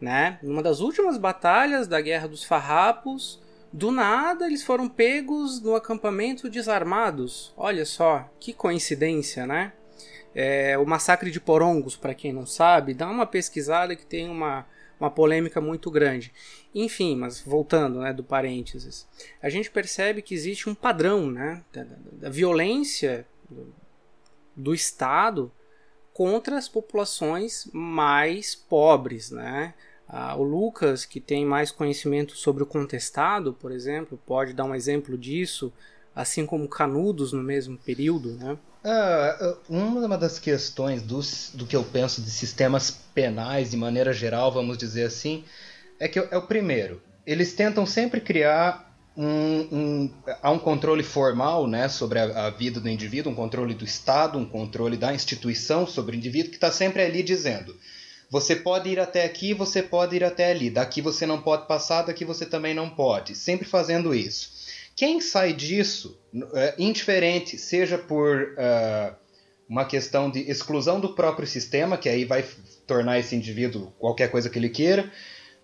Né? 0.00 0.38
Numa 0.42 0.62
das 0.62 0.80
últimas 0.80 1.16
batalhas 1.16 1.88
da 1.88 2.00
Guerra 2.00 2.28
dos 2.28 2.44
Farrapos, 2.44 3.40
do 3.72 3.90
nada 3.90 4.46
eles 4.46 4.62
foram 4.62 4.88
pegos 4.88 5.60
no 5.60 5.74
acampamento 5.74 6.48
desarmados. 6.48 7.52
Olha 7.56 7.84
só, 7.84 8.30
que 8.38 8.52
coincidência, 8.52 9.46
né? 9.46 9.72
É, 10.34 10.76
o 10.76 10.84
massacre 10.84 11.30
de 11.30 11.40
Porongos, 11.40 11.96
para 11.96 12.14
quem 12.14 12.32
não 12.32 12.44
sabe, 12.44 12.92
dá 12.92 13.08
uma 13.08 13.26
pesquisada 13.26 13.96
que 13.96 14.04
tem 14.04 14.28
uma, 14.28 14.66
uma 15.00 15.10
polêmica 15.10 15.60
muito 15.60 15.90
grande. 15.90 16.32
Enfim, 16.74 17.16
mas 17.16 17.40
voltando 17.40 18.00
né, 18.00 18.12
do 18.12 18.22
parênteses, 18.22 19.08
a 19.40 19.48
gente 19.48 19.70
percebe 19.70 20.20
que 20.20 20.34
existe 20.34 20.68
um 20.68 20.74
padrão 20.74 21.30
né, 21.30 21.64
da, 21.72 21.86
da 22.12 22.28
violência 22.28 23.26
do, 23.48 23.74
do 24.54 24.74
Estado 24.74 25.50
contra 26.12 26.58
as 26.58 26.68
populações 26.68 27.68
mais 27.72 28.54
pobres. 28.54 29.30
Né? 29.30 29.72
Ah, 30.08 30.36
o 30.36 30.42
Lucas, 30.42 31.04
que 31.04 31.20
tem 31.20 31.44
mais 31.44 31.70
conhecimento 31.70 32.36
sobre 32.36 32.62
o 32.62 32.66
contestado, 32.66 33.52
por 33.52 33.72
exemplo, 33.72 34.18
pode 34.24 34.52
dar 34.52 34.64
um 34.64 34.74
exemplo 34.74 35.18
disso, 35.18 35.72
assim 36.14 36.46
como 36.46 36.68
Canudos 36.68 37.32
no 37.32 37.42
mesmo 37.42 37.76
período. 37.76 38.32
Né? 38.34 38.56
Ah, 38.84 39.56
uma 39.68 40.16
das 40.16 40.38
questões 40.38 41.02
dos, 41.02 41.50
do 41.52 41.66
que 41.66 41.74
eu 41.74 41.82
penso 41.82 42.22
de 42.22 42.30
sistemas 42.30 42.90
penais 43.12 43.70
de 43.70 43.76
maneira 43.76 44.12
geral, 44.12 44.52
vamos 44.52 44.78
dizer 44.78 45.04
assim, 45.04 45.44
é 45.98 46.06
que 46.06 46.18
é 46.18 46.36
o 46.36 46.42
primeiro. 46.42 47.02
Eles 47.26 47.52
tentam 47.52 47.84
sempre 47.84 48.20
criar 48.20 48.86
um, 49.16 49.26
um, 49.72 50.10
há 50.42 50.50
um 50.50 50.58
controle 50.58 51.02
formal 51.02 51.66
né, 51.66 51.88
sobre 51.88 52.18
a, 52.18 52.46
a, 52.46 52.50
vida 52.50 52.78
do 52.78 52.88
indivíduo, 52.88 53.32
um 53.32 53.34
controle 53.34 53.74
do 53.74 53.84
Estado, 53.84 54.38
um 54.38 54.44
controle 54.44 54.96
da 54.96 55.14
instituição 55.14 55.86
sobre 55.86 56.14
o 56.14 56.18
indivíduo, 56.18 56.50
que 56.50 56.56
está 56.56 56.70
sempre 56.70 57.02
ali 57.02 57.22
dizendo: 57.22 57.74
você 58.30 58.56
pode 58.56 58.90
ir 58.90 58.98
até 58.98 59.24
aqui, 59.24 59.54
você 59.54 59.82
pode 59.82 60.16
ir 60.16 60.24
até 60.24 60.50
ali, 60.50 60.68
daqui 60.68 61.00
você 61.00 61.24
não 61.26 61.40
pode 61.40 61.66
passar, 61.66 62.02
daqui 62.02 62.24
você 62.24 62.44
também 62.44 62.74
não 62.74 62.90
pode. 62.90 63.34
Sempre 63.34 63.66
fazendo 63.66 64.14
isso. 64.14 64.56
Quem 64.96 65.20
sai 65.20 65.52
disso, 65.52 66.18
é, 66.54 66.74
indiferente, 66.78 67.58
seja 67.58 67.98
por 67.98 68.54
uh, 68.54 69.14
uma 69.68 69.84
questão 69.84 70.30
de 70.30 70.40
exclusão 70.50 70.98
do 70.98 71.14
próprio 71.14 71.46
sistema, 71.46 71.98
que 71.98 72.08
aí 72.08 72.24
vai 72.24 72.44
tornar 72.86 73.18
esse 73.18 73.36
indivíduo 73.36 73.92
qualquer 73.98 74.30
coisa 74.30 74.48
que 74.48 74.58
ele 74.58 74.70
queira, 74.70 75.12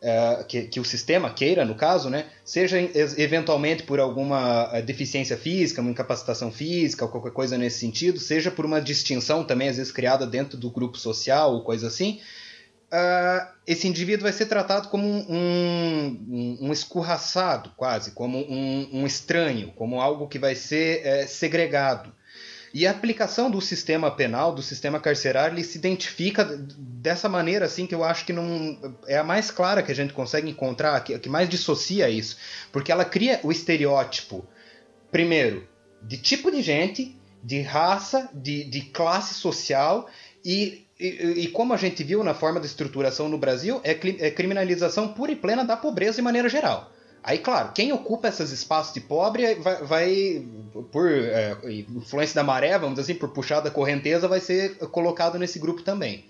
uh, 0.02 0.44
que, 0.44 0.64
que, 0.64 0.78
o 0.78 0.84
sistema 0.84 1.32
queira, 1.32 1.64
no 1.64 1.74
caso, 1.74 2.10
né, 2.10 2.26
seja 2.44 2.78
eventualmente 3.16 3.84
por 3.84 3.98
alguma 3.98 4.80
deficiência 4.82 5.36
física, 5.36 5.80
uma 5.80 5.90
incapacitação 5.90 6.52
física, 6.52 7.06
ou 7.06 7.10
qualquer 7.10 7.32
coisa 7.32 7.56
nesse 7.56 7.78
sentido, 7.78 8.20
seja 8.20 8.50
por 8.50 8.66
uma 8.66 8.82
distinção 8.82 9.42
também, 9.42 9.68
às 9.68 9.78
vezes 9.78 9.90
criada 9.90 10.26
dentro 10.26 10.58
do 10.58 10.70
grupo 10.70 10.98
social 10.98 11.54
ou 11.54 11.64
coisa 11.64 11.86
assim, 11.86 12.20
uh, 12.92 13.48
esse 13.66 13.88
indivíduo 13.88 14.24
vai 14.24 14.32
ser 14.32 14.46
tratado 14.46 14.88
como 14.88 15.08
um, 15.08 15.26
um, 15.28 16.58
um 16.60 16.72
escorraçado, 16.72 17.72
quase, 17.76 18.12
como 18.12 18.38
um, 18.38 18.88
um, 18.92 19.06
estranho, 19.06 19.72
como 19.72 20.00
algo 20.00 20.28
que 20.28 20.38
vai 20.38 20.54
ser 20.54 21.04
é, 21.06 21.26
segregado. 21.26 22.12
E 22.74 22.86
a 22.86 22.90
aplicação 22.90 23.50
do 23.50 23.60
sistema 23.60 24.10
penal, 24.10 24.54
do 24.54 24.62
sistema 24.62 24.98
carcerário, 24.98 25.54
ele 25.54 25.64
se 25.64 25.76
identifica 25.76 26.44
dessa 26.44 27.28
maneira 27.28 27.66
assim 27.66 27.86
que 27.86 27.94
eu 27.94 28.02
acho 28.02 28.24
que 28.24 28.32
não 28.32 28.78
é 29.06 29.18
a 29.18 29.24
mais 29.24 29.50
clara 29.50 29.82
que 29.82 29.92
a 29.92 29.94
gente 29.94 30.14
consegue 30.14 30.50
encontrar, 30.50 30.98
que, 31.04 31.18
que 31.18 31.28
mais 31.28 31.48
dissocia 31.48 32.08
isso, 32.08 32.38
porque 32.70 32.90
ela 32.90 33.04
cria 33.04 33.40
o 33.42 33.52
estereótipo, 33.52 34.46
primeiro, 35.10 35.68
de 36.00 36.16
tipo 36.16 36.50
de 36.50 36.62
gente, 36.62 37.14
de 37.44 37.60
raça, 37.60 38.30
de, 38.32 38.64
de 38.64 38.80
classe 38.82 39.34
social 39.34 40.08
e, 40.44 40.86
e, 40.98 41.48
como 41.48 41.72
a 41.72 41.76
gente 41.76 42.02
viu 42.02 42.22
na 42.22 42.34
forma 42.34 42.60
de 42.60 42.66
estruturação 42.66 43.28
no 43.28 43.38
Brasil, 43.38 43.80
é, 43.84 43.90
é 43.90 44.30
criminalização 44.30 45.08
pura 45.08 45.32
e 45.32 45.36
plena 45.36 45.64
da 45.64 45.76
pobreza 45.76 46.16
de 46.16 46.22
maneira 46.22 46.48
geral. 46.48 46.92
Aí, 47.22 47.38
claro, 47.38 47.72
quem 47.72 47.92
ocupa 47.92 48.28
esses 48.28 48.50
espaços 48.50 48.92
de 48.92 49.00
pobre 49.00 49.54
vai, 49.54 49.82
vai 49.82 50.46
por 50.90 51.08
é, 51.10 51.56
influência 51.68 52.34
da 52.34 52.42
maré, 52.42 52.76
vamos 52.78 52.96
dizer 52.96 53.12
assim, 53.12 53.18
por 53.18 53.28
puxar 53.28 53.60
da 53.60 53.70
correnteza, 53.70 54.26
vai 54.26 54.40
ser 54.40 54.76
colocado 54.88 55.38
nesse 55.38 55.58
grupo 55.58 55.82
também. 55.82 56.24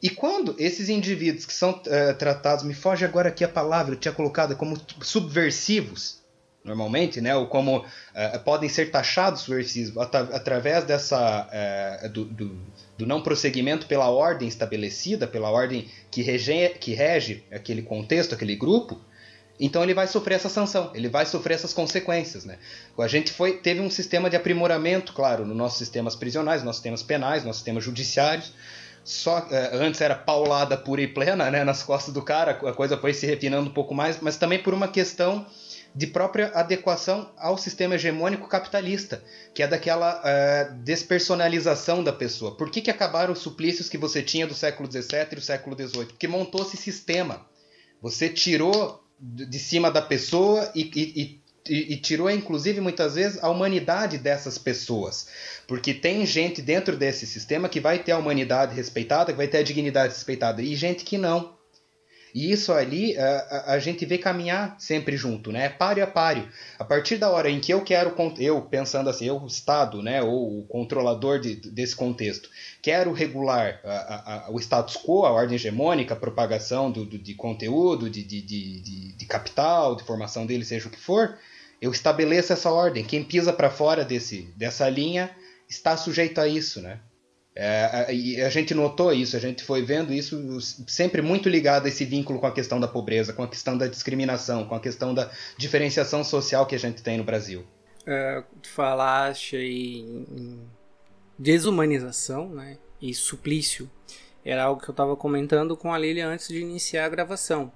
E 0.00 0.08
quando 0.08 0.54
esses 0.58 0.88
indivíduos 0.88 1.44
que 1.44 1.52
são 1.52 1.80
é, 1.86 2.12
tratados, 2.12 2.64
me 2.64 2.74
foge 2.74 3.04
agora 3.04 3.28
aqui 3.28 3.44
a 3.44 3.48
palavra, 3.48 3.94
eu 3.94 3.98
tinha 3.98 4.12
colocado 4.12 4.56
como 4.56 4.76
subversivos, 5.00 6.21
normalmente, 6.64 7.20
né, 7.20 7.34
ou 7.34 7.46
como 7.46 7.84
é, 8.14 8.38
podem 8.38 8.68
ser 8.68 8.90
taxados 8.90 9.42
subversivos 9.42 9.96
at 9.98 10.14
através 10.14 10.84
dessa 10.84 11.48
é, 11.50 12.08
do, 12.08 12.24
do, 12.24 12.56
do, 12.96 13.06
não 13.06 13.20
prosseguimento 13.20 13.86
pela 13.86 14.08
ordem 14.08 14.46
estabelecida, 14.46 15.26
pela 15.26 15.50
ordem 15.50 15.88
que 16.10 16.22
rege, 16.22 16.70
que 16.80 16.94
rege 16.94 17.44
aquele 17.50 17.82
contexto, 17.82 18.34
aquele 18.34 18.54
grupo, 18.54 19.00
então 19.58 19.82
ele 19.82 19.94
vai 19.94 20.06
sofrer 20.06 20.36
essa 20.36 20.48
sanção, 20.48 20.90
ele 20.94 21.08
vai 21.08 21.26
sofrer 21.26 21.54
essas 21.54 21.72
consequências, 21.72 22.44
né? 22.44 22.58
A 22.98 23.06
gente 23.06 23.32
foi 23.32 23.58
teve 23.58 23.80
um 23.80 23.90
sistema 23.90 24.30
de 24.30 24.36
aprimoramento, 24.36 25.12
claro, 25.12 25.44
nos 25.46 25.56
nossos 25.56 25.78
sistemas 25.78 26.16
prisionais, 26.16 26.60
nos 26.60 26.66
nossos 26.66 26.78
sistemas 26.78 27.02
penais, 27.02 27.36
nos 27.38 27.46
nossos 27.46 27.60
sistemas 27.60 27.84
judiciários. 27.84 28.52
Só 29.04 29.46
eh, 29.50 29.70
antes 29.72 30.00
era 30.00 30.14
paulada 30.14 30.76
pura 30.76 31.02
e 31.02 31.08
plena, 31.08 31.50
né, 31.50 31.64
nas 31.64 31.82
costas 31.82 32.14
do 32.14 32.22
cara, 32.22 32.52
a 32.52 32.72
coisa 32.72 32.96
foi 32.96 33.12
se 33.12 33.26
refinando 33.26 33.68
um 33.68 33.72
pouco 33.72 33.92
mais, 33.94 34.18
mas 34.20 34.36
também 34.36 34.60
por 34.60 34.72
uma 34.72 34.86
questão 34.86 35.44
de 35.94 36.06
própria 36.06 36.48
adequação 36.54 37.30
ao 37.36 37.58
sistema 37.58 37.96
hegemônico 37.96 38.48
capitalista, 38.48 39.22
que 39.54 39.62
é 39.62 39.68
daquela 39.68 40.20
uh, 40.20 40.74
despersonalização 40.82 42.02
da 42.02 42.12
pessoa. 42.12 42.56
Por 42.56 42.70
que, 42.70 42.80
que 42.80 42.90
acabaram 42.90 43.32
os 43.32 43.40
suplícios 43.40 43.88
que 43.88 43.98
você 43.98 44.22
tinha 44.22 44.46
do 44.46 44.54
século 44.54 44.90
XVII 44.90 45.28
e 45.32 45.34
do 45.34 45.40
século 45.40 45.76
XVIII? 45.76 46.06
Porque 46.06 46.26
montou-se 46.26 46.76
sistema. 46.76 47.46
Você 48.00 48.28
tirou 48.28 49.04
de 49.20 49.58
cima 49.58 49.90
da 49.90 50.02
pessoa 50.02 50.70
e, 50.74 50.90
e, 50.96 51.42
e, 51.68 51.92
e, 51.92 51.96
tirou, 51.96 52.28
inclusive, 52.28 52.80
muitas 52.80 53.14
vezes, 53.14 53.42
a 53.42 53.48
humanidade 53.48 54.18
dessas 54.18 54.58
pessoas. 54.58 55.28
Porque 55.68 55.94
tem 55.94 56.26
gente 56.26 56.60
dentro 56.60 56.96
desse 56.96 57.26
sistema 57.26 57.68
que 57.68 57.78
vai 57.78 58.00
ter 58.00 58.12
a 58.12 58.18
humanidade 58.18 58.74
respeitada, 58.74 59.30
que 59.30 59.38
vai 59.38 59.46
ter 59.46 59.58
a 59.58 59.62
dignidade 59.62 60.14
respeitada, 60.14 60.60
e 60.60 60.74
gente 60.74 61.04
que 61.04 61.16
não. 61.16 61.56
E 62.34 62.50
isso 62.50 62.72
ali 62.72 63.16
a, 63.18 63.24
a, 63.24 63.72
a, 63.74 63.78
gente 63.78 64.06
vê 64.06 64.16
caminhar 64.16 64.74
sempre 64.78 65.16
junto, 65.16 65.52
né? 65.52 65.68
Páreo 65.68 66.04
a 66.04 66.06
páreo. 66.06 66.48
A 66.78 66.84
partir 66.84 67.16
da 67.16 67.30
hora 67.30 67.50
em 67.50 67.60
que 67.60 67.72
eu 67.72 67.82
quero, 67.82 68.14
eu 68.38 68.62
pensando 68.62 69.10
assim, 69.10 69.26
eu, 69.26 69.38
o 69.38 69.46
Estado, 69.46 70.02
né, 70.02 70.22
ou 70.22 70.60
o 70.60 70.66
controlador 70.66 71.38
de, 71.38 71.56
desse 71.56 71.94
contexto, 71.94 72.48
quero 72.80 73.12
regular 73.12 73.80
a, 73.84 74.48
o 74.50 74.58
status 74.58 74.96
quo, 74.96 75.26
a 75.26 75.30
ordem 75.30 75.56
hegemônica, 75.56 76.14
a 76.14 76.16
propagação 76.16 76.90
do, 76.90 77.04
do 77.04 77.18
de 77.18 77.34
conteúdo, 77.34 78.08
de, 78.08 78.22
de, 78.22 78.40
de, 78.40 79.12
de 79.12 79.26
capital, 79.26 79.94
de 79.94 80.04
formação 80.04 80.46
dele, 80.46 80.64
seja 80.64 80.88
o 80.88 80.90
que 80.90 81.00
for, 81.00 81.36
eu 81.80 81.90
estabeleço 81.90 82.52
essa 82.52 82.70
ordem. 82.70 83.04
Quem 83.04 83.22
pisa 83.24 83.52
para 83.52 83.68
fora 83.68 84.04
desse, 84.04 84.42
dessa 84.56 84.88
linha 84.88 85.30
está 85.68 85.96
sujeito 85.96 86.40
a 86.40 86.48
isso, 86.48 86.80
né? 86.80 87.00
É, 87.54 88.14
e 88.14 88.40
a 88.40 88.48
gente 88.48 88.74
notou 88.74 89.12
isso, 89.12 89.36
a 89.36 89.40
gente 89.40 89.62
foi 89.62 89.82
vendo 89.82 90.12
isso 90.12 90.58
sempre 90.88 91.20
muito 91.20 91.50
ligado 91.50 91.84
a 91.84 91.88
esse 91.88 92.04
vínculo 92.04 92.38
com 92.38 92.46
a 92.46 92.52
questão 92.52 92.80
da 92.80 92.88
pobreza, 92.88 93.32
com 93.34 93.42
a 93.42 93.48
questão 93.48 93.76
da 93.76 93.86
discriminação, 93.86 94.66
com 94.66 94.74
a 94.74 94.80
questão 94.80 95.12
da 95.12 95.30
diferenciação 95.58 96.24
social 96.24 96.64
que 96.66 96.74
a 96.74 96.78
gente 96.78 97.02
tem 97.02 97.18
no 97.18 97.24
Brasil. 97.24 97.66
É, 98.06 98.42
tu 98.62 98.70
falaste 98.70 99.56
em 99.56 100.60
desumanização 101.38 102.48
né, 102.48 102.78
e 103.00 103.12
suplício. 103.12 103.90
Era 104.44 104.64
algo 104.64 104.80
que 104.80 104.88
eu 104.88 104.92
estava 104.92 105.14
comentando 105.14 105.76
com 105.76 105.92
a 105.92 105.98
Lilia 105.98 106.26
antes 106.26 106.48
de 106.48 106.58
iniciar 106.58 107.04
a 107.04 107.08
gravação. 107.08 107.70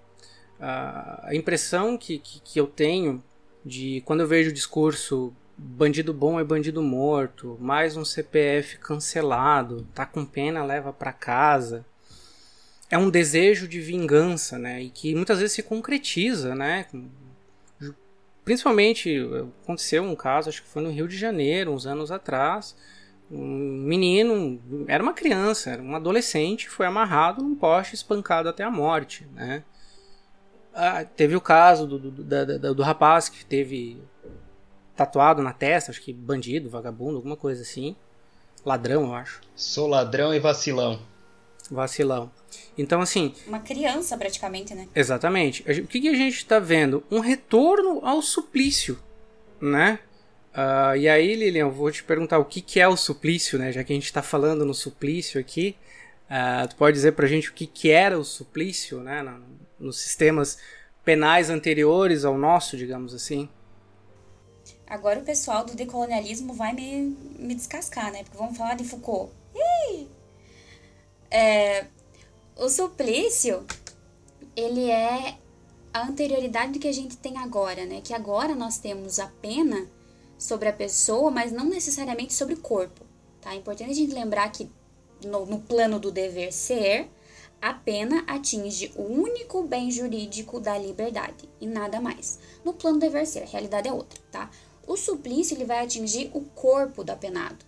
A 0.58 1.30
impressão 1.34 1.98
que, 1.98 2.18
que, 2.18 2.40
que 2.40 2.58
eu 2.58 2.66
tenho 2.66 3.22
de 3.64 4.02
quando 4.06 4.20
eu 4.20 4.26
vejo 4.26 4.50
o 4.50 4.52
discurso 4.52 5.34
bandido 5.56 6.12
bom 6.12 6.38
é 6.38 6.44
bandido 6.44 6.82
morto, 6.82 7.56
mais 7.60 7.96
um 7.96 8.04
CPF 8.04 8.78
cancelado, 8.78 9.86
tá 9.94 10.04
com 10.04 10.24
pena, 10.24 10.64
leva 10.64 10.92
para 10.92 11.12
casa. 11.12 11.84
É 12.90 12.98
um 12.98 13.10
desejo 13.10 13.66
de 13.66 13.80
vingança, 13.80 14.58
né? 14.58 14.82
E 14.82 14.90
que 14.90 15.14
muitas 15.14 15.38
vezes 15.38 15.54
se 15.54 15.62
concretiza, 15.62 16.54
né? 16.54 16.86
Principalmente 18.44 19.18
aconteceu 19.64 20.04
um 20.04 20.14
caso, 20.14 20.48
acho 20.48 20.62
que 20.62 20.68
foi 20.68 20.82
no 20.82 20.90
Rio 20.90 21.08
de 21.08 21.16
Janeiro, 21.16 21.72
uns 21.72 21.86
anos 21.86 22.12
atrás. 22.12 22.76
Um 23.28 23.44
menino, 23.44 24.60
era 24.86 25.02
uma 25.02 25.12
criança, 25.12 25.70
era 25.70 25.82
um 25.82 25.96
adolescente, 25.96 26.68
foi 26.68 26.86
amarrado 26.86 27.42
num 27.42 27.56
poste 27.56 27.96
espancado 27.96 28.48
até 28.48 28.62
a 28.62 28.70
morte, 28.70 29.26
né? 29.34 29.64
Ah, 30.72 31.04
teve 31.04 31.34
o 31.34 31.40
caso 31.40 31.86
do, 31.86 31.98
do, 31.98 32.22
do, 32.22 32.74
do 32.74 32.82
rapaz 32.82 33.28
que 33.28 33.44
teve 33.44 33.98
tatuado 34.96 35.42
na 35.42 35.52
testa, 35.52 35.90
acho 35.90 36.00
que 36.00 36.12
bandido, 36.12 36.70
vagabundo, 36.70 37.16
alguma 37.16 37.36
coisa 37.36 37.62
assim. 37.62 37.94
Ladrão, 38.64 39.04
eu 39.04 39.14
acho. 39.14 39.40
Sou 39.54 39.86
ladrão 39.86 40.34
e 40.34 40.40
vacilão. 40.40 40.98
Vacilão. 41.70 42.30
Então, 42.76 43.00
assim. 43.00 43.34
Uma 43.46 43.60
criança, 43.60 44.16
praticamente, 44.16 44.74
né? 44.74 44.88
Exatamente. 44.94 45.62
O 45.62 45.86
que, 45.86 46.00
que 46.00 46.08
a 46.08 46.14
gente 46.14 46.36
está 46.36 46.58
vendo? 46.58 47.04
Um 47.10 47.20
retorno 47.20 48.00
ao 48.04 48.22
suplício, 48.22 48.98
né? 49.60 49.98
Uh, 50.52 50.96
e 50.96 51.08
aí, 51.08 51.34
Lilian, 51.34 51.64
eu 51.64 51.70
vou 51.70 51.90
te 51.90 52.02
perguntar 52.02 52.38
o 52.38 52.44
que, 52.44 52.60
que 52.62 52.80
é 52.80 52.88
o 52.88 52.96
suplício, 52.96 53.58
né? 53.58 53.70
Já 53.70 53.84
que 53.84 53.92
a 53.92 53.96
gente 53.96 54.06
está 54.06 54.22
falando 54.22 54.64
no 54.64 54.72
suplício 54.72 55.38
aqui, 55.38 55.76
uh, 56.30 56.66
tu 56.66 56.76
pode 56.76 56.94
dizer 56.94 57.12
pra 57.12 57.26
gente 57.26 57.50
o 57.50 57.52
que, 57.52 57.66
que 57.66 57.90
era 57.90 58.18
o 58.18 58.24
suplício, 58.24 59.00
né? 59.00 59.22
nos 59.78 59.98
sistemas 59.98 60.58
penais 61.04 61.50
anteriores 61.50 62.24
ao 62.24 62.38
nosso, 62.38 62.76
digamos 62.76 63.14
assim? 63.14 63.48
Agora 64.88 65.20
o 65.20 65.24
pessoal 65.24 65.64
do 65.64 65.74
decolonialismo 65.74 66.54
vai 66.54 66.72
me, 66.72 67.16
me 67.38 67.54
descascar, 67.54 68.12
né? 68.12 68.22
Porque 68.22 68.38
vamos 68.38 68.56
falar 68.56 68.74
de 68.74 68.84
Foucault. 68.84 69.32
É, 71.30 71.86
o 72.56 72.68
suplício, 72.68 73.66
ele 74.54 74.90
é 74.90 75.36
a 75.92 76.06
anterioridade 76.06 76.72
do 76.72 76.78
que 76.78 76.88
a 76.88 76.92
gente 76.92 77.16
tem 77.16 77.36
agora, 77.38 77.84
né? 77.84 78.00
Que 78.02 78.14
agora 78.14 78.54
nós 78.54 78.78
temos 78.78 79.18
a 79.18 79.26
pena 79.42 79.86
sobre 80.38 80.68
a 80.68 80.72
pessoa, 80.72 81.30
mas 81.30 81.52
não 81.52 81.64
necessariamente 81.64 82.32
sobre 82.32 82.54
o 82.54 82.60
corpo, 82.60 83.04
tá? 83.40 83.52
É 83.52 83.56
importante 83.56 83.90
a 83.90 83.94
gente 83.94 84.14
lembrar 84.14 84.50
que 84.50 84.70
no, 85.24 85.46
no 85.46 85.60
plano 85.60 85.98
do 85.98 86.12
dever 86.12 86.52
ser, 86.52 87.10
a 87.60 87.72
pena 87.72 88.22
atinge 88.26 88.92
o 88.94 89.02
único 89.02 89.62
bem 89.62 89.90
jurídico 89.90 90.60
da 90.60 90.76
liberdade 90.78 91.48
e 91.60 91.66
nada 91.66 92.00
mais. 92.00 92.38
No 92.64 92.72
plano 92.74 92.98
dever 92.98 93.26
ser, 93.26 93.42
a 93.42 93.46
realidade 93.46 93.88
é 93.88 93.92
outra, 93.92 94.20
tá? 94.30 94.50
O 94.86 94.96
suplício 94.96 95.56
ele 95.56 95.64
vai 95.64 95.84
atingir 95.84 96.30
o 96.32 96.40
corpo 96.40 97.02
do 97.02 97.10
apenado. 97.10 97.64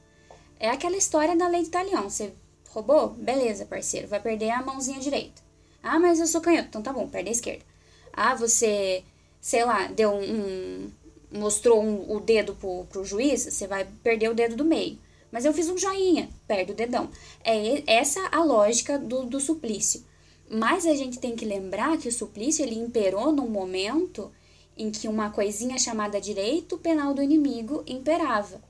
É 0.59 0.71
aquela 0.71 0.97
história 0.97 1.37
da 1.37 1.49
lei 1.49 1.63
de 1.63 1.71
talião. 1.71 2.09
Você 2.09 2.33
roubou? 2.69 3.11
Beleza, 3.11 3.67
parceiro. 3.67 4.09
Vai 4.09 4.21
perder 4.21 4.51
a 4.51 4.63
mãozinha 4.63 5.01
direita. 5.01 5.43
Ah, 5.83 5.99
mas 5.99 6.21
eu 6.21 6.27
sou 6.27 6.41
canhoto. 6.41 6.69
Então 6.69 6.83
tá 6.83 6.93
bom, 6.93 7.09
perde 7.09 7.29
a 7.29 7.33
esquerda. 7.33 7.65
Ah, 8.13 8.35
você, 8.35 9.05
sei 9.41 9.65
lá, 9.65 9.87
deu 9.89 10.11
um. 10.11 10.23
um 10.23 10.91
mostrou 11.31 11.83
um, 11.83 12.17
o 12.17 12.21
dedo 12.21 12.55
pro, 12.55 12.87
pro 12.87 13.05
juiz, 13.05 13.43
você 13.43 13.67
vai 13.67 13.87
perder 14.03 14.31
o 14.31 14.35
dedo 14.35 14.57
do 14.57 14.65
meio. 14.65 14.99
Mas 15.31 15.45
eu 15.45 15.53
fiz 15.53 15.69
um 15.69 15.77
joinha, 15.77 16.29
perde 16.47 16.73
o 16.73 16.75
dedão. 16.75 17.11
É 17.45 17.83
essa 17.87 18.27
a 18.33 18.43
lógica 18.43 18.99
do, 18.99 19.25
do 19.25 19.39
suplício. 19.39 20.05
Mas 20.51 20.87
a 20.87 20.95
gente 20.95 21.19
tem 21.19 21.37
que 21.37 21.45
lembrar 21.45 21.99
que 21.99 22.09
o 22.09 22.13
suplício 22.13 22.65
ele 22.65 22.75
imperou 22.75 23.31
num 23.31 23.49
momento 23.49 24.33
em 24.79 24.91
que 24.93 25.09
uma 25.09 25.31
coisinha 25.31 25.77
chamada 25.77 26.21
direito 26.21 26.79
penal 26.79 27.13
do 27.13 27.21
inimigo 27.21 27.83
imperava. 27.87 28.63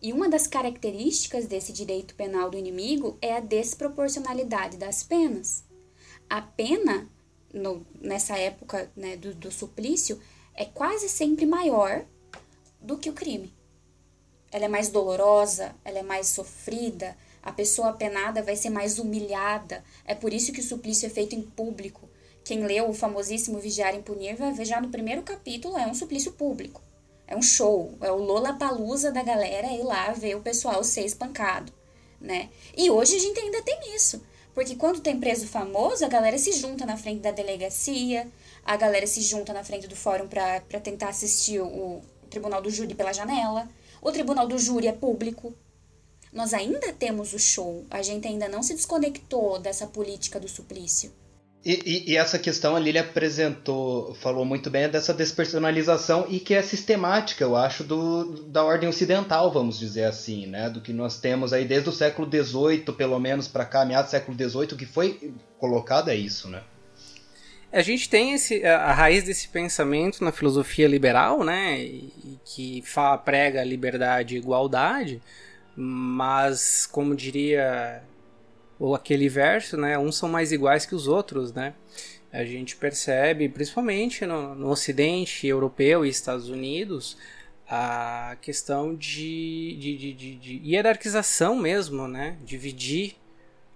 E 0.00 0.12
uma 0.12 0.28
das 0.28 0.46
características 0.46 1.46
desse 1.46 1.72
direito 1.72 2.14
penal 2.14 2.50
do 2.50 2.56
inimigo 2.56 3.18
é 3.22 3.34
a 3.34 3.40
desproporcionalidade 3.40 4.76
das 4.78 5.02
penas. 5.02 5.62
A 6.28 6.40
pena, 6.40 7.08
no, 7.52 7.86
nessa 8.00 8.36
época 8.38 8.90
né, 8.96 9.16
do, 9.16 9.34
do 9.34 9.50
suplício, 9.52 10.18
é 10.54 10.64
quase 10.64 11.08
sempre 11.08 11.46
maior 11.46 12.04
do 12.80 12.98
que 12.98 13.10
o 13.10 13.14
crime. 13.14 13.52
Ela 14.50 14.66
é 14.66 14.68
mais 14.68 14.88
dolorosa, 14.88 15.74
ela 15.84 15.98
é 15.98 16.02
mais 16.02 16.28
sofrida, 16.28 17.16
a 17.42 17.52
pessoa 17.52 17.92
penada 17.92 18.42
vai 18.42 18.56
ser 18.56 18.70
mais 18.70 18.98
humilhada. 18.98 19.84
É 20.04 20.14
por 20.14 20.32
isso 20.32 20.52
que 20.52 20.60
o 20.60 20.64
suplício 20.64 21.06
é 21.06 21.10
feito 21.10 21.34
em 21.34 21.42
público. 21.42 22.08
Quem 22.44 22.66
leu 22.66 22.90
o 22.90 22.94
famosíssimo 22.94 23.58
Vigiar 23.58 23.94
e 23.94 24.02
Punir 24.02 24.36
vai 24.36 24.52
ver 24.52 24.66
já 24.66 24.78
no 24.78 24.90
primeiro 24.90 25.22
capítulo, 25.22 25.78
é 25.78 25.86
um 25.86 25.94
suplício 25.94 26.32
público. 26.32 26.82
É 27.26 27.34
um 27.34 27.40
show, 27.40 27.94
é 28.02 28.12
o 28.12 28.16
Lola 28.16 28.52
Palusa 28.52 29.10
da 29.10 29.22
galera 29.22 29.72
ir 29.72 29.82
lá 29.82 30.12
ver 30.12 30.36
o 30.36 30.42
pessoal 30.42 30.84
ser 30.84 31.06
espancado, 31.06 31.72
né? 32.20 32.50
E 32.76 32.90
hoje 32.90 33.16
a 33.16 33.18
gente 33.18 33.40
ainda 33.40 33.62
tem 33.62 33.96
isso. 33.96 34.22
Porque 34.54 34.76
quando 34.76 35.00
tem 35.00 35.18
preso 35.18 35.48
famoso, 35.48 36.04
a 36.04 36.08
galera 36.08 36.36
se 36.36 36.52
junta 36.52 36.84
na 36.84 36.98
frente 36.98 37.22
da 37.22 37.30
delegacia, 37.30 38.30
a 38.62 38.76
galera 38.76 39.06
se 39.06 39.22
junta 39.22 39.54
na 39.54 39.64
frente 39.64 39.88
do 39.88 39.96
fórum 39.96 40.28
para 40.28 40.60
tentar 40.82 41.08
assistir 41.08 41.60
o 41.60 42.02
tribunal 42.28 42.60
do 42.60 42.70
júri 42.70 42.94
pela 42.94 43.12
janela. 43.12 43.66
O 44.02 44.12
tribunal 44.12 44.46
do 44.46 44.58
júri 44.58 44.86
é 44.86 44.92
público. 44.92 45.54
Nós 46.30 46.52
ainda 46.52 46.92
temos 46.92 47.32
o 47.32 47.38
show, 47.38 47.86
a 47.90 48.02
gente 48.02 48.28
ainda 48.28 48.48
não 48.48 48.62
se 48.62 48.74
desconectou 48.74 49.58
dessa 49.58 49.86
política 49.86 50.38
do 50.38 50.48
suplício. 50.48 51.10
E, 51.64 51.80
e, 51.86 52.12
e, 52.12 52.16
essa 52.16 52.38
questão 52.38 52.76
ali 52.76 52.90
ele 52.90 52.98
apresentou, 52.98 54.14
falou 54.16 54.44
muito 54.44 54.68
bem 54.68 54.86
dessa 54.86 55.14
despersonalização 55.14 56.26
e 56.28 56.38
que 56.38 56.52
é 56.52 56.60
sistemática, 56.60 57.42
eu 57.42 57.56
acho, 57.56 57.82
do, 57.82 58.42
da 58.48 58.62
ordem 58.62 58.86
ocidental, 58.86 59.50
vamos 59.50 59.78
dizer 59.78 60.04
assim, 60.04 60.46
né? 60.46 60.68
Do 60.68 60.82
que 60.82 60.92
nós 60.92 61.18
temos 61.18 61.54
aí 61.54 61.64
desde 61.64 61.88
o 61.88 61.92
século 61.92 62.28
XVIII, 62.28 62.84
pelo 62.94 63.18
menos, 63.18 63.48
para 63.48 63.64
cá, 63.64 63.82
meados 63.82 64.10
do 64.10 64.10
século 64.10 64.36
XVIII, 64.36 64.76
que 64.76 64.84
foi 64.84 65.32
colocado 65.58 66.10
é 66.10 66.14
isso, 66.14 66.50
né? 66.50 66.62
A 67.72 67.80
gente 67.80 68.10
tem 68.10 68.34
esse, 68.34 68.62
a 68.64 68.92
raiz 68.92 69.24
desse 69.24 69.48
pensamento 69.48 70.22
na 70.22 70.30
filosofia 70.30 70.86
liberal, 70.86 71.42
né? 71.42 71.80
E, 71.80 72.38
que 72.44 72.82
fala, 72.82 73.16
prega 73.16 73.64
liberdade 73.64 74.34
e 74.34 74.38
igualdade, 74.38 75.20
mas, 75.74 76.86
como 76.86 77.16
diria 77.16 78.02
ou 78.84 78.94
aquele 78.94 79.30
verso, 79.30 79.78
né? 79.78 79.98
Uns 79.98 80.18
são 80.18 80.28
mais 80.28 80.52
iguais 80.52 80.84
que 80.84 80.94
os 80.94 81.08
outros, 81.08 81.54
né? 81.54 81.72
A 82.30 82.44
gente 82.44 82.76
percebe, 82.76 83.48
principalmente 83.48 84.26
no, 84.26 84.54
no 84.54 84.68
Ocidente 84.68 85.46
europeu 85.46 86.04
e 86.04 86.10
Estados 86.10 86.50
Unidos, 86.50 87.16
a 87.66 88.36
questão 88.42 88.94
de, 88.94 89.74
de, 89.80 89.96
de, 89.96 90.12
de, 90.12 90.34
de 90.36 90.60
hierarquização 90.62 91.56
mesmo, 91.56 92.06
né? 92.06 92.36
Dividir 92.44 93.16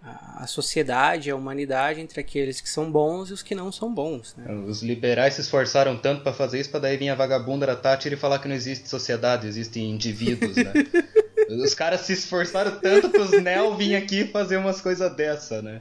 a, 0.03 0.47
sociedade, 0.47 1.31
a 1.31 1.37
humanidade 1.37 2.01
entre 2.03 2.21
aqueles 2.21 2.61
que 2.61 2.68
são 2.68 2.92
bons 2.92 3.31
e 3.31 3.33
os 3.33 3.42
que 3.42 3.55
não 3.55 3.73
são 3.73 3.92
bons. 3.92 4.37
Né? 4.37 4.53
Os 4.66 4.83
liberais 4.83 5.35
se 5.35 5.40
esforçaram 5.40 5.97
tanto 5.97 6.23
para 6.23 6.35
fazer 6.35 6.61
isso, 6.61 6.71
para 6.71 6.81
daí 6.81 6.99
vir 6.99 7.09
a 7.09 7.14
vagabunda 7.14 7.66
da 7.66 7.75
Tati 7.75 8.12
e 8.12 8.16
falar 8.16 8.40
que 8.40 8.49
não 8.49 8.55
existe 8.55 8.90
sociedade, 8.90 9.47
existem 9.47 9.90
indivíduos, 9.90 10.55
né? 10.55 10.73
Os 11.49 11.75
caras 11.75 12.03
se 12.03 12.13
esforçaram 12.13 12.79
tanto 12.79 13.09
pros 13.09 13.31
Nel 13.43 13.75
vir 13.75 13.97
aqui 13.97 14.27
fazer 14.27 14.59
umas 14.59 14.81
coisas 14.81 15.15
dessa, 15.15 15.63
né? 15.63 15.81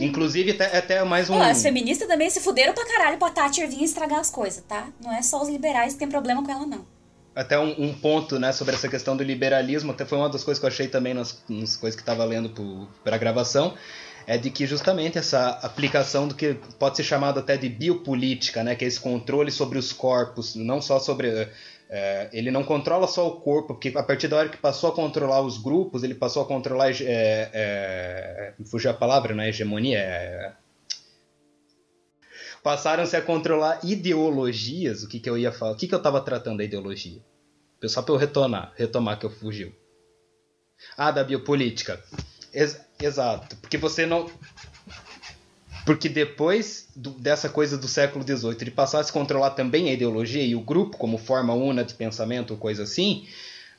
Inclusive, 0.00 0.52
até, 0.52 0.76
até 0.76 1.04
mais 1.04 1.28
um. 1.28 1.34
Pô, 1.34 1.42
as 1.42 1.62
feministas 1.62 2.06
também 2.06 2.30
se 2.30 2.40
fuderam 2.40 2.72
pra 2.72 2.86
caralho 2.86 3.18
pra 3.18 3.30
Thatcher 3.30 3.68
vir 3.68 3.82
estragar 3.82 4.20
as 4.20 4.30
coisas, 4.30 4.62
tá? 4.66 4.88
Não 5.02 5.12
é 5.12 5.22
só 5.22 5.42
os 5.42 5.48
liberais 5.48 5.94
que 5.94 5.98
tem 5.98 6.08
problema 6.08 6.44
com 6.44 6.50
ela, 6.50 6.66
não. 6.66 6.86
Até 7.34 7.58
um, 7.58 7.74
um, 7.78 7.94
ponto, 7.94 8.38
né, 8.38 8.52
sobre 8.52 8.74
essa 8.74 8.88
questão 8.88 9.16
do 9.16 9.22
liberalismo, 9.22 9.92
até 9.92 10.04
foi 10.04 10.18
uma 10.18 10.28
das 10.28 10.42
coisas 10.42 10.58
que 10.58 10.66
eu 10.66 10.68
achei 10.68 10.88
também 10.88 11.14
nas, 11.14 11.42
nas 11.48 11.76
coisas 11.76 11.98
que 11.98 12.04
tava 12.04 12.24
lendo 12.24 12.50
pro, 12.50 12.88
pra 13.04 13.16
gravação, 13.16 13.74
é 14.26 14.36
de 14.36 14.50
que 14.50 14.66
justamente 14.66 15.16
essa 15.16 15.50
aplicação 15.62 16.26
do 16.26 16.34
que 16.34 16.54
pode 16.78 16.96
ser 16.96 17.04
chamado 17.04 17.38
até 17.38 17.56
de 17.56 17.68
biopolítica, 17.68 18.64
né, 18.64 18.74
que 18.74 18.84
é 18.84 18.88
esse 18.88 18.98
controle 18.98 19.50
sobre 19.50 19.78
os 19.78 19.92
corpos, 19.92 20.54
não 20.54 20.82
só 20.82 20.98
sobre 20.98 21.48
é, 21.92 22.30
ele 22.32 22.52
não 22.52 22.62
controla 22.62 23.08
só 23.08 23.26
o 23.26 23.40
corpo, 23.40 23.74
porque 23.74 23.92
a 23.96 24.02
partir 24.02 24.28
da 24.28 24.36
hora 24.36 24.48
que 24.48 24.56
passou 24.56 24.90
a 24.90 24.94
controlar 24.94 25.42
os 25.42 25.58
grupos, 25.58 26.04
ele 26.04 26.14
passou 26.14 26.42
a 26.42 26.46
controlar. 26.46 26.90
É, 26.90 27.50
é, 27.52 28.54
fugiu 28.64 28.92
a 28.92 28.94
palavra, 28.94 29.34
não 29.34 29.42
é 29.42 29.48
hegemonia? 29.48 29.98
É, 29.98 30.52
Passaram-se 32.62 33.16
a 33.16 33.22
controlar 33.22 33.80
ideologias. 33.82 35.02
O 35.02 35.08
que, 35.08 35.18
que 35.18 35.28
eu 35.28 35.36
ia 35.36 35.50
falar? 35.50 35.72
O 35.72 35.76
que, 35.76 35.88
que 35.88 35.94
eu 35.94 35.98
estava 35.98 36.20
tratando 36.20 36.58
da 36.58 36.64
ideologia? 36.64 37.20
Só 37.86 38.02
para 38.02 38.14
eu 38.14 38.18
retornar, 38.18 38.72
retomar 38.76 39.18
que 39.18 39.26
eu 39.26 39.30
fugiu. 39.30 39.74
Ah, 40.96 41.10
da 41.10 41.24
biopolítica. 41.24 42.02
Ex 42.52 42.80
exato. 43.00 43.56
Porque 43.56 43.78
você 43.78 44.06
não. 44.06 44.30
Porque 45.90 46.08
depois 46.08 46.86
do, 46.94 47.10
dessa 47.10 47.48
coisa 47.48 47.76
do 47.76 47.88
século 47.88 48.24
XVIII, 48.24 48.56
ele 48.60 48.70
passar 48.70 49.00
a 49.00 49.04
controlar 49.10 49.50
também 49.50 49.90
a 49.90 49.92
ideologia 49.92 50.40
e 50.40 50.54
o 50.54 50.60
grupo 50.60 50.96
como 50.96 51.18
forma 51.18 51.52
una 51.52 51.82
de 51.82 51.94
pensamento 51.94 52.52
ou 52.52 52.56
coisa 52.56 52.84
assim, 52.84 53.26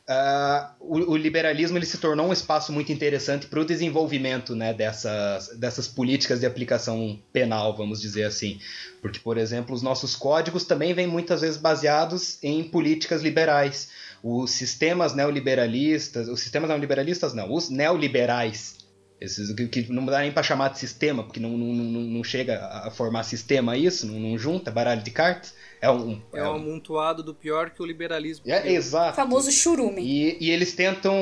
uh, 0.10 0.68
o, 0.82 1.14
o, 1.14 1.16
liberalismo 1.16 1.78
ele 1.78 1.86
se 1.86 1.98
tornou 1.98 2.28
um 2.28 2.34
espaço 2.34 2.74
muito 2.74 2.92
interessante 2.92 3.48
para 3.48 3.62
o 3.62 3.66
desenvolvimento 3.66 4.54
né, 4.54 4.74
dessas, 4.74 5.58
dessas 5.58 5.88
políticas 5.88 6.42
de 6.42 6.46
aplicação 6.46 7.18
penal, 7.32 7.78
vamos 7.78 8.02
dizer 8.02 8.26
assim. 8.26 8.60
Porque, 9.02 9.20
por 9.20 9.38
exemplo, 9.38 9.74
os 9.74 9.82
nossos 9.82 10.14
códigos 10.14 10.66
também 10.66 10.94
vêm 10.94 11.08
muitas 11.08 11.40
vezes 11.40 11.56
baseados 11.56 12.40
em 12.44 12.62
políticas 12.62 13.22
liberais. 13.22 13.88
Os 14.22 14.52
sistemas 14.52 15.16
neoliberalistas, 15.16 16.28
os 16.28 16.42
sistemas 16.42 16.68
neoliberalistas 16.68 17.34
não, 17.34 17.54
os 17.54 17.70
neoliberais 17.70 18.81
esses, 19.22 19.54
que 19.70 19.94
não 19.94 20.04
dá 20.08 20.20
nem 20.20 20.32
para 20.32 20.42
chamar 20.42 20.70
de 20.70 20.80
sistema, 20.80 21.24
porque 21.24 21.40
não, 21.40 21.52
não, 21.56 21.68
não, 21.68 22.02
não 22.02 22.24
chega 22.24 22.58
a 22.66 22.90
formar 22.90 23.22
sistema 23.22 23.78
isso, 23.78 24.08
não, 24.08 24.20
não 24.20 24.38
junta 24.38 24.72
baralho 24.72 25.04
de 25.04 25.12
cartas. 25.12 25.54
É 25.80 25.90
um, 25.90 26.20
é, 26.34 26.40
é 26.40 26.44
um 26.44 26.56
amontoado 26.56 27.24
do 27.24 27.34
pior 27.34 27.70
que 27.72 27.82
o 27.82 27.86
liberalismo. 27.86 28.46
É, 28.48 28.72
exato. 28.72 29.14
O 29.14 29.16
famoso 29.16 29.52
churume. 29.52 30.02
E, 30.02 30.38
e 30.40 30.52
eles 30.52 30.74
tentam, 30.74 31.14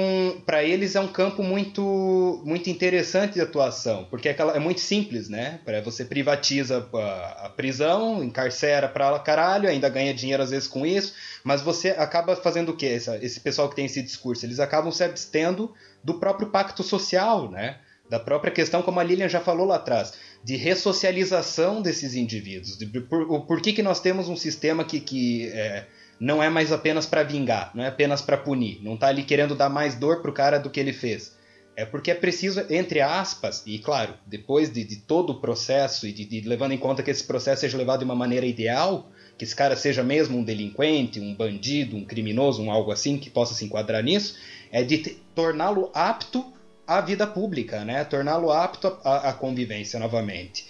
para 0.45 0.63
eles 0.63 0.95
é 0.95 0.99
um 0.99 1.07
campo 1.07 1.43
muito 1.43 2.41
muito 2.45 2.69
interessante 2.69 3.33
de 3.33 3.41
atuação, 3.41 4.05
porque 4.09 4.29
é, 4.29 4.31
aquela, 4.31 4.55
é 4.55 4.59
muito 4.59 4.79
simples, 4.79 5.27
né? 5.27 5.59
Para 5.65 5.81
você 5.81 6.05
privatiza 6.05 6.87
a, 6.93 7.45
a 7.45 7.49
prisão, 7.49 8.23
encarcera 8.23 8.87
para 8.87 9.17
caralho, 9.19 9.67
ainda 9.67 9.89
ganha 9.89 10.13
dinheiro 10.13 10.43
às 10.43 10.51
vezes 10.51 10.67
com 10.67 10.85
isso, 10.85 11.13
mas 11.43 11.61
você 11.61 11.89
acaba 11.91 12.35
fazendo 12.35 12.69
o 12.69 12.75
quê? 12.75 12.87
Esse, 12.87 13.13
esse 13.17 13.39
pessoal 13.41 13.69
que 13.69 13.75
tem 13.75 13.85
esse 13.85 14.01
discurso, 14.01 14.45
eles 14.45 14.59
acabam 14.59 14.91
se 14.91 15.03
abstendo 15.03 15.73
do 16.03 16.13
próprio 16.15 16.49
pacto 16.49 16.81
social, 16.83 17.49
né? 17.49 17.77
Da 18.09 18.19
própria 18.19 18.51
questão, 18.51 18.81
como 18.81 18.99
a 18.99 19.03
Lilian 19.03 19.29
já 19.29 19.39
falou 19.39 19.67
lá 19.67 19.75
atrás, 19.75 20.13
de 20.43 20.55
ressocialização 20.55 21.81
desses 21.81 22.15
indivíduos. 22.15 22.77
De, 22.77 22.85
por, 23.01 23.45
por 23.45 23.61
que, 23.61 23.71
que 23.71 23.83
nós 23.83 23.99
temos 23.99 24.27
um 24.27 24.35
sistema 24.35 24.83
que, 24.83 24.99
que 24.99 25.47
é, 25.49 25.85
não 26.19 26.41
é 26.41 26.49
mais 26.49 26.71
apenas 26.71 27.05
para 27.05 27.23
vingar, 27.23 27.71
não 27.75 27.83
é 27.83 27.87
apenas 27.87 28.21
para 28.21 28.37
punir, 28.37 28.79
não 28.83 28.95
está 28.95 29.07
ali 29.07 29.23
querendo 29.23 29.55
dar 29.55 29.69
mais 29.69 29.95
dor 29.95 30.21
pro 30.21 30.33
cara 30.33 30.57
do 30.57 30.69
que 30.69 30.79
ele 30.79 30.91
fez. 30.91 31.37
É 31.75 31.85
porque 31.85 32.11
é 32.11 32.15
preciso, 32.15 32.65
entre 32.69 32.99
aspas, 32.99 33.63
e 33.65 33.79
claro, 33.79 34.13
depois 34.25 34.69
de, 34.69 34.83
de 34.83 34.97
todo 34.97 35.29
o 35.29 35.39
processo 35.39 36.05
e 36.05 36.11
de, 36.11 36.25
de, 36.25 36.41
levando 36.41 36.73
em 36.73 36.77
conta 36.77 37.01
que 37.01 37.09
esse 37.09 37.23
processo 37.23 37.61
seja 37.61 37.77
levado 37.77 37.99
de 37.99 38.05
uma 38.05 38.15
maneira 38.15 38.45
ideal, 38.45 39.09
que 39.37 39.45
esse 39.45 39.55
cara 39.55 39.77
seja 39.77 40.03
mesmo 40.03 40.37
um 40.37 40.43
delinquente, 40.43 41.21
um 41.21 41.33
bandido, 41.33 41.95
um 41.95 42.03
criminoso, 42.03 42.61
um 42.61 42.69
algo 42.69 42.91
assim 42.91 43.17
que 43.17 43.29
possa 43.29 43.53
se 43.53 43.63
enquadrar 43.63 44.03
nisso, 44.03 44.37
é 44.73 44.83
de 44.83 44.97
torná-lo 45.33 45.89
apto 45.93 46.51
à 46.89 47.01
vida 47.01 47.27
pública, 47.27 47.85
né? 47.85 48.03
Torná-lo 48.03 48.51
apto 48.51 48.87
à, 49.03 49.29
à, 49.29 49.33
convivência 49.33 49.99
novamente. 49.99 50.65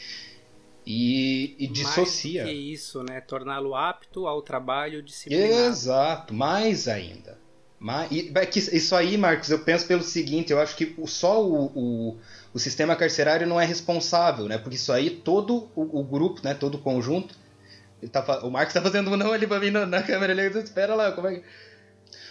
E, 0.85 1.55
e 1.57 1.67
dissocia. 1.67 2.43
Mais 2.43 2.55
que 2.55 2.61
isso, 2.73 3.03
né? 3.03 3.21
Torná-lo 3.21 3.73
apto 3.73 4.27
ao 4.27 4.41
trabalho 4.41 5.01
disciplinado. 5.01 5.53
Exato, 5.53 6.33
mais 6.33 6.89
ainda. 6.89 7.37
Mas, 7.79 8.11
e, 8.11 8.33
isso 8.73 8.93
aí, 8.93 9.17
Marcos, 9.17 9.49
eu 9.49 9.59
penso 9.59 9.87
pelo 9.87 10.03
seguinte, 10.03 10.51
eu 10.51 10.59
acho 10.59 10.75
que 10.75 10.93
só 11.05 11.41
o, 11.41 11.67
o, 11.67 12.17
o 12.53 12.59
sistema 12.59 12.97
carcerário 12.97 13.47
não 13.47 13.61
é 13.61 13.65
responsável, 13.65 14.45
né? 14.45 14.57
Porque 14.57 14.75
isso 14.75 14.91
aí 14.91 15.09
todo 15.09 15.69
o, 15.73 15.99
o 16.01 16.03
grupo, 16.03 16.41
né? 16.43 16.53
Todo 16.53 16.75
o 16.75 16.79
conjunto. 16.81 17.33
Tá, 18.11 18.41
o 18.43 18.51
Marcos 18.51 18.73
tá 18.73 18.81
fazendo 18.81 19.09
um 19.11 19.15
não 19.15 19.31
ali 19.31 19.47
pra 19.47 19.59
mim 19.59 19.71
na, 19.71 19.85
na 19.85 20.03
câmera 20.03 20.33
ali, 20.33 20.47
espera 20.59 20.95
lá, 20.95 21.13
como 21.13 21.27
é 21.27 21.35
que. 21.35 21.43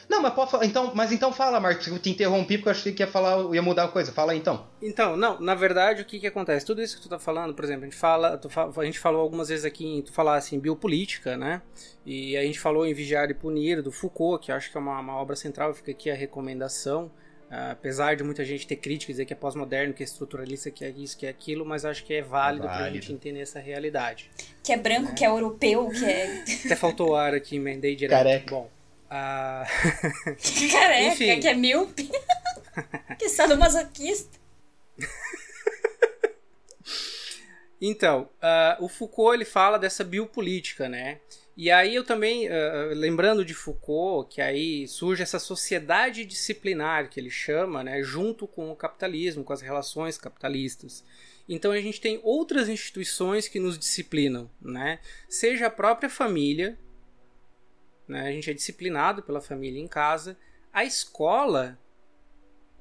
Não, 0.08 0.22
mas 0.22 0.32
pode 0.32 0.50
falar. 0.50 0.64
Então, 0.64 0.92
mas 0.94 1.12
então 1.12 1.32
fala, 1.32 1.60
Marcos. 1.60 1.86
Eu 1.86 1.98
te 1.98 2.10
interrompi 2.10 2.56
porque 2.56 2.68
eu 2.68 2.72
achei 2.72 2.92
que 2.92 3.02
ia 3.02 3.06
falar, 3.06 3.54
ia 3.54 3.60
mudar 3.60 3.84
a 3.84 3.88
coisa. 3.88 4.10
Fala 4.10 4.32
aí, 4.32 4.38
então. 4.38 4.66
Então, 4.80 5.16
não, 5.16 5.38
na 5.38 5.54
verdade, 5.54 6.02
o 6.02 6.04
que 6.04 6.18
que 6.18 6.26
acontece? 6.26 6.64
Tudo 6.64 6.82
isso 6.82 6.96
que 6.96 7.02
tu 7.02 7.08
tá 7.08 7.18
falando, 7.18 7.54
por 7.54 7.64
exemplo, 7.64 7.82
a 7.82 7.84
gente 7.86 7.96
fala, 7.96 8.38
tu, 8.38 8.48
a 8.80 8.84
gente 8.84 8.98
falou 8.98 9.20
algumas 9.20 9.48
vezes 9.48 9.64
aqui, 9.64 10.02
tu 10.04 10.12
falar 10.12 10.36
assim, 10.36 10.58
biopolítica, 10.58 11.36
né? 11.36 11.60
E 12.06 12.36
a 12.36 12.42
gente 12.42 12.58
falou 12.58 12.86
em 12.86 12.94
Vigiar 12.94 13.30
e 13.30 13.34
Punir, 13.34 13.82
do 13.82 13.92
Foucault, 13.92 14.44
que 14.44 14.50
acho 14.50 14.70
que 14.70 14.76
é 14.78 14.80
uma, 14.80 14.98
uma 14.98 15.16
obra 15.16 15.36
central, 15.36 15.74
fica 15.74 15.90
aqui 15.90 16.10
a 16.10 16.14
recomendação. 16.14 17.10
Uh, 17.48 17.72
apesar 17.72 18.14
de 18.14 18.22
muita 18.22 18.44
gente 18.44 18.66
ter 18.66 18.76
críticas, 18.76 19.14
dizer 19.14 19.24
que 19.24 19.32
é 19.32 19.36
pós-moderno, 19.36 19.94
que 19.94 20.02
é 20.02 20.04
estruturalista, 20.04 20.70
que 20.70 20.84
é 20.84 20.90
isso, 20.90 21.16
que 21.16 21.24
é 21.24 21.30
aquilo, 21.30 21.64
mas 21.64 21.82
acho 21.86 22.04
que 22.04 22.12
é 22.12 22.20
válido, 22.20 22.66
válido. 22.66 22.82
pra 22.82 22.92
gente 22.92 23.10
entender 23.10 23.40
essa 23.40 23.58
realidade. 23.58 24.30
Que 24.62 24.70
é 24.70 24.76
branco, 24.76 25.12
é. 25.12 25.14
que 25.14 25.24
é 25.24 25.28
europeu, 25.28 25.88
que 25.88 26.04
é. 26.04 26.44
Até 26.66 26.76
faltou 26.76 27.12
o 27.12 27.16
ar 27.16 27.32
aqui, 27.32 27.56
emendei 27.56 27.96
direto. 27.96 28.18
Careca. 28.18 28.54
Bom. 28.54 28.77
Ah... 29.10 29.64
Careca, 30.72 31.12
Enfim. 31.12 31.40
que 31.40 31.48
é 31.48 31.54
míope. 31.54 32.10
que 33.18 33.28
sadomasoquista. 33.28 34.38
Então, 37.80 38.28
uh, 38.42 38.84
o 38.84 38.88
Foucault 38.88 39.34
ele 39.34 39.44
fala 39.44 39.78
dessa 39.78 40.02
biopolítica, 40.02 40.88
né? 40.88 41.20
E 41.56 41.70
aí 41.70 41.94
eu 41.94 42.04
também, 42.04 42.48
uh, 42.48 42.94
lembrando 42.94 43.44
de 43.44 43.54
Foucault, 43.54 44.32
que 44.32 44.40
aí 44.40 44.86
surge 44.86 45.22
essa 45.22 45.38
sociedade 45.38 46.24
disciplinar 46.24 47.08
que 47.08 47.18
ele 47.18 47.30
chama, 47.30 47.82
né, 47.82 48.02
junto 48.02 48.46
com 48.46 48.70
o 48.70 48.76
capitalismo, 48.76 49.44
com 49.44 49.52
as 49.52 49.60
relações 49.60 50.18
capitalistas. 50.18 51.04
Então 51.48 51.72
a 51.72 51.80
gente 51.80 52.00
tem 52.00 52.20
outras 52.22 52.68
instituições 52.68 53.48
que 53.48 53.58
nos 53.58 53.78
disciplinam, 53.78 54.50
né? 54.60 55.00
Seja 55.28 55.66
a 55.66 55.70
própria 55.70 56.10
família, 56.10 56.78
né? 58.08 58.26
A 58.26 58.32
gente 58.32 58.50
é 58.50 58.54
disciplinado 58.54 59.22
pela 59.22 59.40
família 59.40 59.80
em 59.80 59.86
casa. 59.86 60.36
A 60.72 60.84
escola 60.84 61.78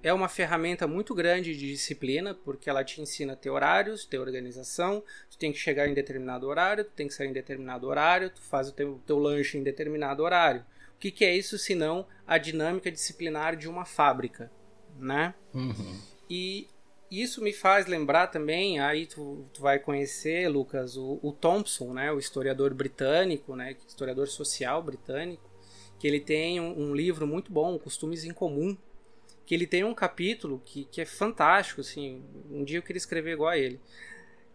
é 0.01 0.13
uma 0.13 0.29
ferramenta 0.29 0.87
muito 0.87 1.13
grande 1.13 1.55
de 1.55 1.71
disciplina, 1.71 2.33
porque 2.33 2.69
ela 2.69 2.83
te 2.83 3.01
ensina 3.01 3.33
a 3.33 3.35
ter 3.35 3.49
horários, 3.49 4.05
ter 4.05 4.19
organização, 4.19 5.03
tu 5.29 5.37
tem 5.37 5.51
que 5.51 5.57
chegar 5.57 5.87
em 5.87 5.93
determinado 5.93 6.47
horário, 6.47 6.85
tu 6.85 6.91
tem 6.91 7.07
que 7.07 7.13
sair 7.13 7.27
em 7.27 7.33
determinado 7.33 7.87
horário, 7.87 8.29
tu 8.29 8.41
faz 8.41 8.69
o 8.69 8.71
teu, 8.71 9.01
teu 9.05 9.17
lanche 9.17 9.57
em 9.57 9.63
determinado 9.63 10.23
horário. 10.23 10.63
O 10.95 10.99
que, 10.99 11.11
que 11.11 11.25
é 11.25 11.35
isso 11.35 11.57
senão 11.57 12.07
a 12.25 12.37
dinâmica 12.37 12.91
disciplinar 12.91 13.55
de 13.55 13.67
uma 13.67 13.85
fábrica, 13.85 14.51
né? 14.97 15.33
Uhum. 15.53 15.99
E 16.29 16.67
isso 17.09 17.41
me 17.41 17.53
faz 17.53 17.87
lembrar 17.87 18.27
também, 18.27 18.79
aí 18.79 19.05
tu, 19.05 19.45
tu 19.53 19.61
vai 19.61 19.79
conhecer, 19.79 20.49
Lucas, 20.49 20.97
o, 20.97 21.19
o 21.21 21.31
Thompson, 21.31 21.93
né, 21.93 22.11
o 22.11 22.19
historiador 22.19 22.73
britânico, 22.73 23.55
né, 23.55 23.75
historiador 23.87 24.27
social 24.27 24.81
britânico, 24.83 25.49
que 25.99 26.07
ele 26.07 26.19
tem 26.19 26.59
um, 26.59 26.89
um 26.89 26.95
livro 26.95 27.25
muito 27.25 27.51
bom, 27.51 27.79
Costumes 27.79 28.23
em 28.23 28.33
Comum, 28.33 28.77
que 29.45 29.55
ele 29.55 29.65
tem 29.65 29.83
um 29.83 29.93
capítulo 29.93 30.61
que, 30.65 30.83
que 30.85 30.99
é 30.99 31.05
fantástico, 31.05 31.81
assim, 31.81 32.23
um 32.51 32.63
dia 32.63 32.77
eu 32.77 32.83
queria 32.83 32.97
escrever 32.97 33.33
igual 33.33 33.49
a 33.49 33.57
ele, 33.57 33.79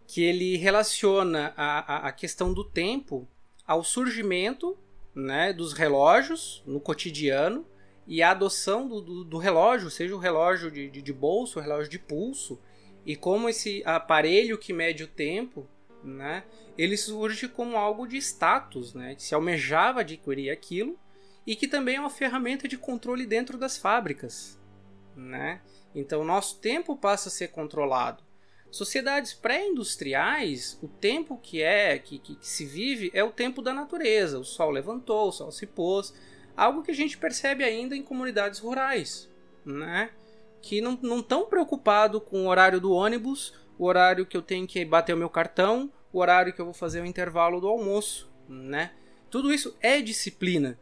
que 0.06 0.22
ele 0.22 0.56
relaciona 0.56 1.54
a, 1.56 1.94
a, 1.94 2.08
a 2.08 2.12
questão 2.12 2.52
do 2.52 2.62
tempo 2.62 3.26
ao 3.66 3.82
surgimento 3.82 4.76
né, 5.14 5.52
dos 5.52 5.72
relógios 5.72 6.62
no 6.66 6.80
cotidiano 6.80 7.66
e 8.06 8.22
a 8.22 8.30
adoção 8.30 8.88
do, 8.88 9.00
do, 9.00 9.24
do 9.24 9.38
relógio, 9.38 9.90
seja 9.90 10.14
o 10.14 10.18
relógio 10.18 10.70
de, 10.70 10.90
de, 10.90 11.02
de, 11.02 11.12
bolso, 11.12 11.58
o 11.58 11.62
relógio 11.62 11.90
de 11.90 11.98
pulso, 11.98 12.60
e 13.04 13.16
como 13.16 13.48
esse 13.48 13.82
aparelho 13.84 14.58
que 14.58 14.72
mede 14.72 15.04
o 15.04 15.08
tempo, 15.08 15.66
né, 16.02 16.44
ele 16.76 16.96
surge 16.96 17.48
como 17.48 17.76
algo 17.76 18.06
de 18.06 18.16
status, 18.16 18.94
né, 18.94 19.14
que 19.14 19.22
se 19.22 19.34
almejava 19.34 20.00
adquirir 20.00 20.50
aquilo, 20.50 20.98
e 21.46 21.56
que 21.56 21.66
também 21.66 21.96
é 21.96 22.00
uma 22.00 22.10
ferramenta 22.10 22.68
de 22.68 22.78
controle 22.78 23.26
dentro 23.26 23.58
das 23.58 23.76
fábricas 23.76 24.60
né? 25.16 25.60
Então, 25.94 26.24
nosso 26.24 26.58
tempo 26.58 26.96
passa 26.96 27.28
a 27.28 27.32
ser 27.32 27.48
controlado. 27.48 28.22
Sociedades 28.70 29.34
pré-industriais, 29.34 30.78
o 30.82 30.88
tempo 30.88 31.36
que 31.36 31.60
é 31.62 31.98
que, 31.98 32.18
que, 32.18 32.36
que, 32.36 32.48
se 32.48 32.64
vive 32.64 33.10
é 33.12 33.22
o 33.22 33.30
tempo 33.30 33.60
da 33.60 33.74
natureza. 33.74 34.38
O 34.38 34.44
sol 34.44 34.70
levantou, 34.70 35.28
o 35.28 35.32
sol 35.32 35.52
se 35.52 35.66
pôs, 35.66 36.14
algo 36.56 36.82
que 36.82 36.90
a 36.90 36.94
gente 36.94 37.18
percebe 37.18 37.64
ainda 37.64 37.96
em 37.96 38.02
comunidades 38.02 38.58
rurais, 38.58 39.30
né? 39.64 40.10
Que 40.60 40.80
não 40.80 40.94
estão 41.18 41.46
preocupados 41.46 42.22
com 42.24 42.44
o 42.44 42.48
horário 42.48 42.80
do 42.80 42.92
ônibus, 42.92 43.54
o 43.78 43.86
horário 43.86 44.26
que 44.26 44.36
eu 44.36 44.42
tenho 44.42 44.66
que 44.66 44.84
bater 44.84 45.14
o 45.14 45.18
meu 45.18 45.28
cartão, 45.28 45.92
o 46.12 46.18
horário 46.18 46.52
que 46.52 46.60
eu 46.60 46.64
vou 46.64 46.74
fazer 46.74 47.00
o 47.00 47.06
intervalo 47.06 47.60
do 47.60 47.68
almoço, 47.68 48.30
né? 48.48 48.92
Tudo 49.30 49.52
isso 49.52 49.76
é 49.80 50.00
disciplina. 50.00 50.78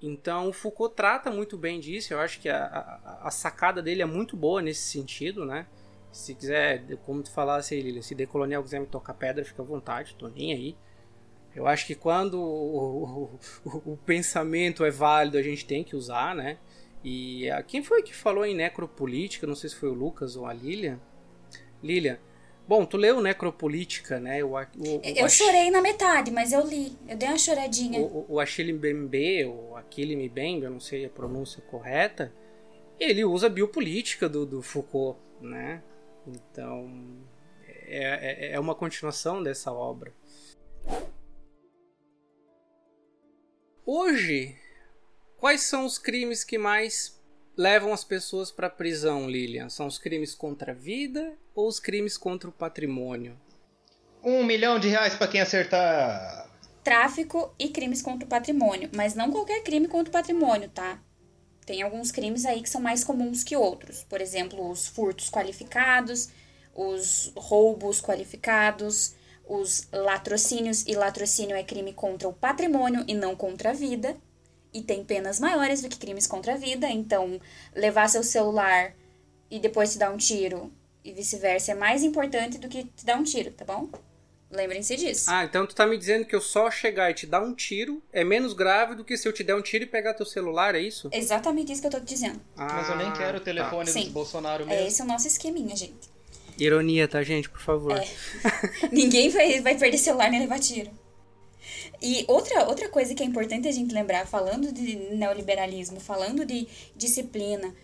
Então 0.00 0.48
o 0.48 0.52
Foucault 0.52 0.94
trata 0.94 1.30
muito 1.30 1.58
bem 1.58 1.78
disso, 1.78 2.14
eu 2.14 2.20
acho 2.20 2.40
que 2.40 2.48
a, 2.48 2.64
a, 2.64 3.28
a, 3.28 3.30
sacada 3.30 3.82
dele 3.82 4.00
é 4.00 4.06
muito 4.06 4.36
boa 4.36 4.62
nesse 4.62 4.82
sentido, 4.82 5.44
né? 5.44 5.66
Se 6.10 6.34
quiser, 6.34 6.82
como 7.04 7.22
tu 7.22 7.30
falasse 7.30 7.74
aí, 7.74 7.82
Lilian, 7.82 8.02
se 8.02 8.14
Decolonial 8.14 8.62
quiser 8.62 8.80
me 8.80 8.86
tocar 8.86 9.14
pedra, 9.14 9.44
fica 9.44 9.62
à 9.62 9.64
vontade, 9.64 10.16
tô 10.18 10.28
nem 10.28 10.52
aí. 10.52 10.76
Eu 11.54 11.66
acho 11.66 11.86
que 11.86 11.94
quando 11.94 12.40
o, 12.40 13.38
o, 13.64 13.92
o, 13.92 13.96
pensamento 13.96 14.84
é 14.84 14.90
válido, 14.90 15.36
a 15.36 15.42
gente 15.42 15.66
tem 15.66 15.82
que 15.82 15.96
usar, 15.96 16.34
né? 16.34 16.58
E 17.02 17.50
a, 17.50 17.62
quem 17.62 17.82
foi 17.82 18.02
que 18.02 18.14
falou 18.14 18.44
em 18.44 18.54
necropolítica? 18.54 19.46
Não 19.46 19.54
sei 19.54 19.70
se 19.70 19.76
foi 19.76 19.88
o 19.88 19.94
Lucas 19.94 20.36
ou 20.36 20.46
a 20.46 20.52
Lilian. 20.52 21.00
Lilian, 21.82 22.18
Bom, 22.70 22.84
tu 22.84 22.96
leu 22.96 23.20
Necropolítica, 23.20 24.20
né? 24.20 24.44
O, 24.44 24.56
eu 25.02 25.28
chorei 25.28 25.72
na 25.72 25.82
metade, 25.82 26.30
mas 26.30 26.52
eu 26.52 26.64
li. 26.64 26.96
Eu 27.08 27.16
dei 27.16 27.28
uma 27.28 27.36
choradinha. 27.36 28.00
O, 28.00 28.26
o 28.28 28.38
Achille 28.38 28.72
Mbembe, 28.72 29.44
ou 29.46 29.76
Achille 29.76 30.14
Mbembe, 30.14 30.66
eu 30.66 30.70
não 30.70 30.78
sei 30.78 31.04
a 31.04 31.08
pronúncia 31.08 31.60
correta, 31.62 32.32
ele 32.96 33.24
usa 33.24 33.48
a 33.48 33.50
biopolítica 33.50 34.28
do, 34.28 34.46
do 34.46 34.62
Foucault, 34.62 35.18
né? 35.40 35.82
Então, 36.24 36.88
é, 37.66 38.50
é, 38.50 38.52
é 38.52 38.60
uma 38.60 38.76
continuação 38.76 39.42
dessa 39.42 39.72
obra. 39.72 40.14
Hoje, 43.86 44.56
quais 45.38 45.62
são 45.62 45.86
os 45.86 45.98
crimes 45.98 46.44
que 46.44 46.58
mais 46.58 47.18
levam 47.56 47.92
as 47.92 48.04
pessoas 48.04 48.50
para 48.50 48.66
a 48.66 48.70
prisão, 48.70 49.28
Lilian? 49.28 49.68
São 49.70 49.86
os 49.86 49.98
crimes 49.98 50.34
contra 50.34 50.72
a 50.72 50.74
vida 50.74 51.32
ou 51.54 51.66
os 51.66 51.80
crimes 51.80 52.16
contra 52.16 52.48
o 52.48 52.52
patrimônio? 52.52 53.38
Um 54.22 54.44
milhão 54.44 54.78
de 54.78 54.88
reais 54.88 55.14
para 55.14 55.28
quem 55.28 55.40
acertar. 55.40 56.48
Tráfico 56.84 57.54
e 57.58 57.70
crimes 57.70 58.02
contra 58.02 58.26
o 58.26 58.28
patrimônio, 58.28 58.90
mas 58.94 59.14
não 59.14 59.30
qualquer 59.30 59.62
crime 59.62 59.88
contra 59.88 60.10
o 60.10 60.12
patrimônio, 60.12 60.68
tá? 60.68 61.02
Tem 61.64 61.82
alguns 61.82 62.12
crimes 62.12 62.44
aí 62.44 62.62
que 62.62 62.68
são 62.68 62.80
mais 62.80 63.02
comuns 63.02 63.42
que 63.42 63.56
outros. 63.56 64.04
Por 64.04 64.20
exemplo, 64.20 64.70
os 64.70 64.88
furtos 64.88 65.30
qualificados, 65.30 66.28
os 66.74 67.32
roubos 67.34 68.00
qualificados, 68.00 69.14
os 69.50 69.88
latrocínios, 69.92 70.84
e 70.86 70.94
latrocínio 70.94 71.56
é 71.56 71.64
crime 71.64 71.92
contra 71.92 72.28
o 72.28 72.32
patrimônio 72.32 73.04
e 73.08 73.14
não 73.14 73.34
contra 73.34 73.70
a 73.70 73.72
vida 73.72 74.16
e 74.72 74.80
tem 74.80 75.04
penas 75.04 75.40
maiores 75.40 75.82
do 75.82 75.88
que 75.88 75.98
crimes 75.98 76.24
contra 76.24 76.54
a 76.54 76.56
vida. 76.56 76.88
Então, 76.88 77.40
levar 77.74 78.08
seu 78.08 78.22
celular 78.22 78.94
e 79.50 79.58
depois 79.58 79.92
te 79.92 79.98
dar 79.98 80.12
um 80.12 80.16
tiro 80.16 80.72
e 81.04 81.12
vice-versa 81.12 81.72
é 81.72 81.74
mais 81.74 82.04
importante 82.04 82.58
do 82.58 82.68
que 82.68 82.84
te 82.84 83.04
dar 83.04 83.16
um 83.16 83.24
tiro, 83.24 83.50
tá 83.50 83.64
bom? 83.64 83.88
Lembrem-se 84.52 84.96
disso. 84.96 85.26
Ah, 85.28 85.44
então 85.44 85.66
tu 85.66 85.74
tá 85.74 85.86
me 85.86 85.96
dizendo 85.96 86.24
que 86.24 86.34
eu 86.34 86.40
só 86.40 86.70
chegar 86.70 87.10
e 87.10 87.14
te 87.14 87.26
dar 87.26 87.40
um 87.40 87.54
tiro 87.54 88.00
é 88.12 88.22
menos 88.22 88.52
grave 88.52 88.94
do 88.94 89.04
que 89.04 89.16
se 89.16 89.26
eu 89.26 89.32
te 89.32 89.42
der 89.42 89.54
um 89.56 89.62
tiro 89.62 89.84
e 89.84 89.86
pegar 89.86 90.14
teu 90.14 90.26
celular, 90.26 90.74
é 90.74 90.80
isso? 90.80 91.08
Exatamente 91.12 91.72
isso 91.72 91.80
que 91.80 91.86
eu 91.86 91.92
tô 91.92 92.00
te 92.00 92.06
dizendo. 92.06 92.40
Ah, 92.56 92.74
Mas 92.74 92.88
eu 92.88 92.96
nem 92.96 93.12
quero 93.12 93.38
o 93.38 93.40
telefone 93.40 93.86
tá. 93.86 93.92
Sim. 93.92 94.10
Bolsonaro 94.10 94.66
mesmo. 94.66 94.80
É 94.80 94.86
esse 94.86 95.02
o 95.02 95.04
nosso 95.04 95.26
esqueminha, 95.26 95.74
gente. 95.74 96.09
Ironia, 96.64 97.08
tá, 97.08 97.22
gente? 97.22 97.48
Por 97.48 97.60
favor. 97.60 97.92
É. 97.92 98.06
Ninguém 98.92 99.28
vai, 99.28 99.60
vai 99.60 99.76
perder 99.76 99.98
celular 99.98 100.30
nem 100.30 100.40
levar 100.40 100.58
tiro. 100.58 100.90
E 102.02 102.24
outra, 102.28 102.66
outra 102.66 102.88
coisa 102.88 103.14
que 103.14 103.22
é 103.22 103.26
importante 103.26 103.68
a 103.68 103.72
gente 103.72 103.94
lembrar, 103.94 104.26
falando 104.26 104.72
de 104.72 104.96
neoliberalismo, 105.14 106.00
falando 106.00 106.44
de 106.44 106.66
disciplina, 106.96 107.74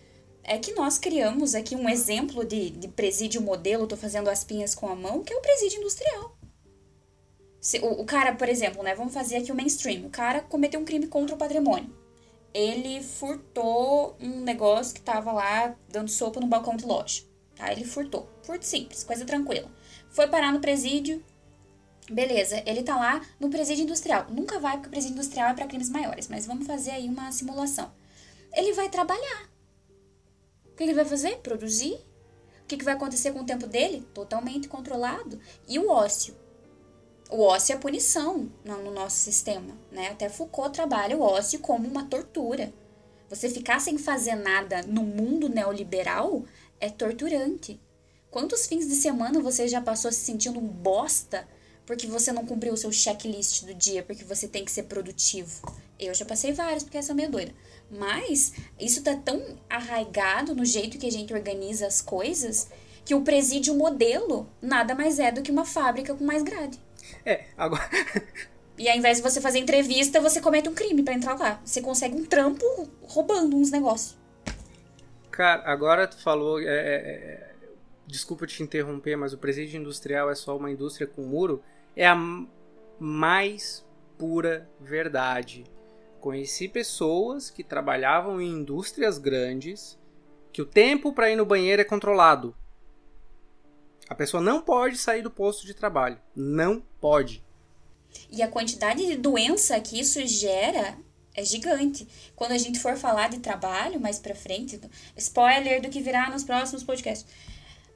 é 0.43 0.57
que 0.57 0.73
nós 0.73 0.97
criamos 0.97 1.53
aqui 1.53 1.75
um 1.75 1.87
exemplo 1.87 2.43
de, 2.43 2.71
de 2.71 2.87
presídio 2.87 3.41
modelo, 3.41 3.85
tô 3.85 3.97
fazendo 3.97 4.29
as 4.29 4.43
pinhas 4.43 4.73
com 4.73 4.87
a 4.87 4.95
mão, 4.95 5.23
que 5.23 5.33
é 5.33 5.37
o 5.37 5.41
presídio 5.41 5.79
industrial. 5.79 6.37
Se, 7.59 7.79
o, 7.79 8.01
o 8.01 8.05
cara, 8.05 8.33
por 8.33 8.47
exemplo, 8.47 8.81
né, 8.81 8.95
vamos 8.95 9.13
fazer 9.13 9.37
aqui 9.37 9.51
o 9.51 9.55
mainstream, 9.55 10.05
o 10.05 10.09
cara 10.09 10.41
cometeu 10.41 10.79
um 10.79 10.85
crime 10.85 11.07
contra 11.07 11.35
o 11.35 11.37
patrimônio. 11.37 11.93
Ele 12.53 13.03
furtou 13.03 14.15
um 14.19 14.41
negócio 14.41 14.95
que 14.95 15.01
tava 15.01 15.31
lá 15.31 15.75
dando 15.89 16.09
sopa 16.09 16.39
no 16.39 16.47
balcão 16.47 16.75
de 16.75 16.85
loja. 16.85 17.23
Tá? 17.57 17.71
Ele 17.71 17.85
furtou. 17.85 18.29
Furto 18.43 18.65
simples, 18.65 19.03
coisa 19.03 19.25
tranquila. 19.25 19.69
Foi 20.09 20.27
parar 20.27 20.51
no 20.51 20.59
presídio, 20.59 21.23
Beleza, 22.09 22.63
ele 22.65 22.83
tá 22.83 22.95
lá 22.95 23.21
no 23.37 23.49
presídio 23.49 23.83
industrial. 23.83 24.27
Nunca 24.29 24.59
vai 24.59 24.73
porque 24.73 24.87
o 24.87 24.91
presídio 24.91 25.15
industrial 25.15 25.49
é 25.49 25.53
para 25.53 25.67
crimes 25.67 25.89
maiores, 25.89 26.29
mas 26.29 26.45
vamos 26.45 26.65
fazer 26.65 26.91
aí 26.91 27.07
uma 27.07 27.31
simulação. 27.33 27.91
Ele 28.53 28.71
vai 28.71 28.89
trabalhar. 28.89 29.49
O 30.65 30.75
que 30.75 30.83
ele 30.83 30.93
vai 30.93 31.03
fazer? 31.03 31.37
Produzir. 31.39 31.95
O 32.63 32.65
que 32.67 32.81
vai 32.83 32.93
acontecer 32.93 33.31
com 33.31 33.41
o 33.41 33.45
tempo 33.45 33.67
dele? 33.67 34.07
Totalmente 34.13 34.69
controlado. 34.69 35.39
E 35.67 35.77
o 35.79 35.89
ócio? 35.89 36.35
O 37.29 37.41
ócio 37.41 37.73
é 37.73 37.77
punição 37.77 38.49
no 38.63 38.91
nosso 38.91 39.17
sistema, 39.17 39.77
né? 39.91 40.07
Até 40.07 40.29
Foucault 40.29 40.73
trabalha 40.73 41.17
o 41.17 41.21
ócio 41.21 41.59
como 41.59 41.87
uma 41.87 42.05
tortura. 42.05 42.73
Você 43.29 43.49
ficar 43.49 43.81
sem 43.81 43.97
fazer 43.97 44.35
nada 44.35 44.81
no 44.83 45.03
mundo 45.03 45.49
neoliberal 45.49 46.45
é 46.79 46.89
torturante. 46.89 47.79
Quantos 48.29 48.67
fins 48.67 48.87
de 48.87 48.95
semana 48.95 49.41
você 49.41 49.67
já 49.67 49.81
passou 49.81 50.11
se 50.11 50.19
sentindo 50.19 50.59
um 50.59 50.67
bosta 50.67 51.47
porque 51.85 52.05
você 52.05 52.33
não 52.33 52.45
cumpriu 52.45 52.73
o 52.73 52.77
seu 52.77 52.91
checklist 52.91 53.63
do 53.63 53.73
dia, 53.73 54.03
porque 54.03 54.25
você 54.25 54.45
tem 54.45 54.65
que 54.65 54.71
ser 54.71 54.83
produtivo. 54.83 55.73
Eu 55.97 56.13
já 56.13 56.25
passei 56.25 56.51
vários, 56.51 56.83
porque 56.83 56.97
essa 56.97 57.13
é 57.13 57.15
meio 57.15 57.31
doida. 57.31 57.53
Mas 57.89 58.51
isso 58.77 59.01
tá 59.01 59.15
tão 59.15 59.57
arraigado 59.69 60.53
no 60.53 60.65
jeito 60.65 60.97
que 60.97 61.07
a 61.07 61.11
gente 61.11 61.33
organiza 61.33 61.87
as 61.87 62.01
coisas 62.01 62.67
que 63.05 63.15
o 63.15 63.21
presídio 63.21 63.73
modelo 63.73 64.49
nada 64.61 64.93
mais 64.93 65.17
é 65.17 65.31
do 65.31 65.41
que 65.41 65.49
uma 65.49 65.63
fábrica 65.63 66.13
com 66.13 66.25
mais 66.25 66.43
grade. 66.43 66.77
É, 67.25 67.45
agora. 67.57 67.89
E 68.77 68.87
ao 68.89 68.97
invés 68.97 69.17
de 69.17 69.23
você 69.23 69.39
fazer 69.39 69.59
entrevista, 69.59 70.19
você 70.19 70.41
comete 70.41 70.69
um 70.69 70.73
crime 70.73 71.01
para 71.01 71.13
entrar 71.13 71.39
lá. 71.39 71.59
Você 71.65 71.81
consegue 71.81 72.15
um 72.15 72.25
trampo 72.25 72.65
roubando 73.01 73.55
uns 73.55 73.71
negócios. 73.71 74.17
Cara, 75.37 75.61
agora 75.71 76.07
tu 76.07 76.17
falou. 76.17 76.59
É, 76.59 76.65
é, 76.65 76.95
é, 76.95 77.53
desculpa 78.07 78.47
te 78.47 78.63
interromper, 78.63 79.15
mas 79.15 79.33
o 79.33 79.37
presídio 79.37 79.79
industrial 79.79 80.31
é 80.31 80.35
só 80.35 80.57
uma 80.57 80.71
indústria 80.71 81.05
com 81.05 81.21
muro. 81.21 81.63
É 81.95 82.07
a 82.07 82.17
mais 82.99 83.85
pura 84.17 84.67
verdade. 84.81 85.63
Conheci 86.19 86.67
pessoas 86.67 87.51
que 87.51 87.63
trabalhavam 87.63 88.41
em 88.41 88.49
indústrias 88.49 89.19
grandes 89.19 89.99
que 90.51 90.59
o 90.59 90.65
tempo 90.65 91.13
para 91.13 91.29
ir 91.29 91.35
no 91.35 91.45
banheiro 91.45 91.83
é 91.83 91.85
controlado. 91.85 92.55
A 94.09 94.15
pessoa 94.15 94.41
não 94.41 94.59
pode 94.59 94.97
sair 94.97 95.21
do 95.21 95.29
posto 95.29 95.67
de 95.67 95.75
trabalho. 95.75 96.19
Não 96.35 96.81
pode. 96.99 97.45
E 98.31 98.41
a 98.41 98.47
quantidade 98.47 99.05
de 99.05 99.15
doença 99.15 99.79
que 99.81 99.99
isso 99.99 100.19
gera 100.25 100.97
é 101.37 101.45
gigante. 101.45 102.07
Quando 102.35 102.51
a 102.51 102.57
gente 102.57 102.79
for 102.79 102.97
falar 102.97 103.29
de 103.29 103.37
trabalho 103.37 103.99
mais 104.01 104.17
pra 104.17 104.33
frente, 104.33 104.81
spoiler 105.15 105.79
do 105.79 105.87
que 105.87 106.01
virá 106.01 106.29
nos 106.31 106.43
próximos 106.43 106.83
podcasts. 106.83 107.31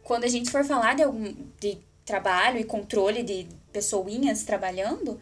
Quando 0.04 0.24
a 0.24 0.28
gente 0.28 0.52
for 0.52 0.64
falar 0.64 0.96
de 0.96 1.02
algum 1.02 1.34
de 1.60 1.80
trabalho 2.06 2.60
e 2.60 2.64
controle 2.64 3.24
de 3.24 3.48
pessoinhas 3.74 4.44
trabalhando, 4.44 5.20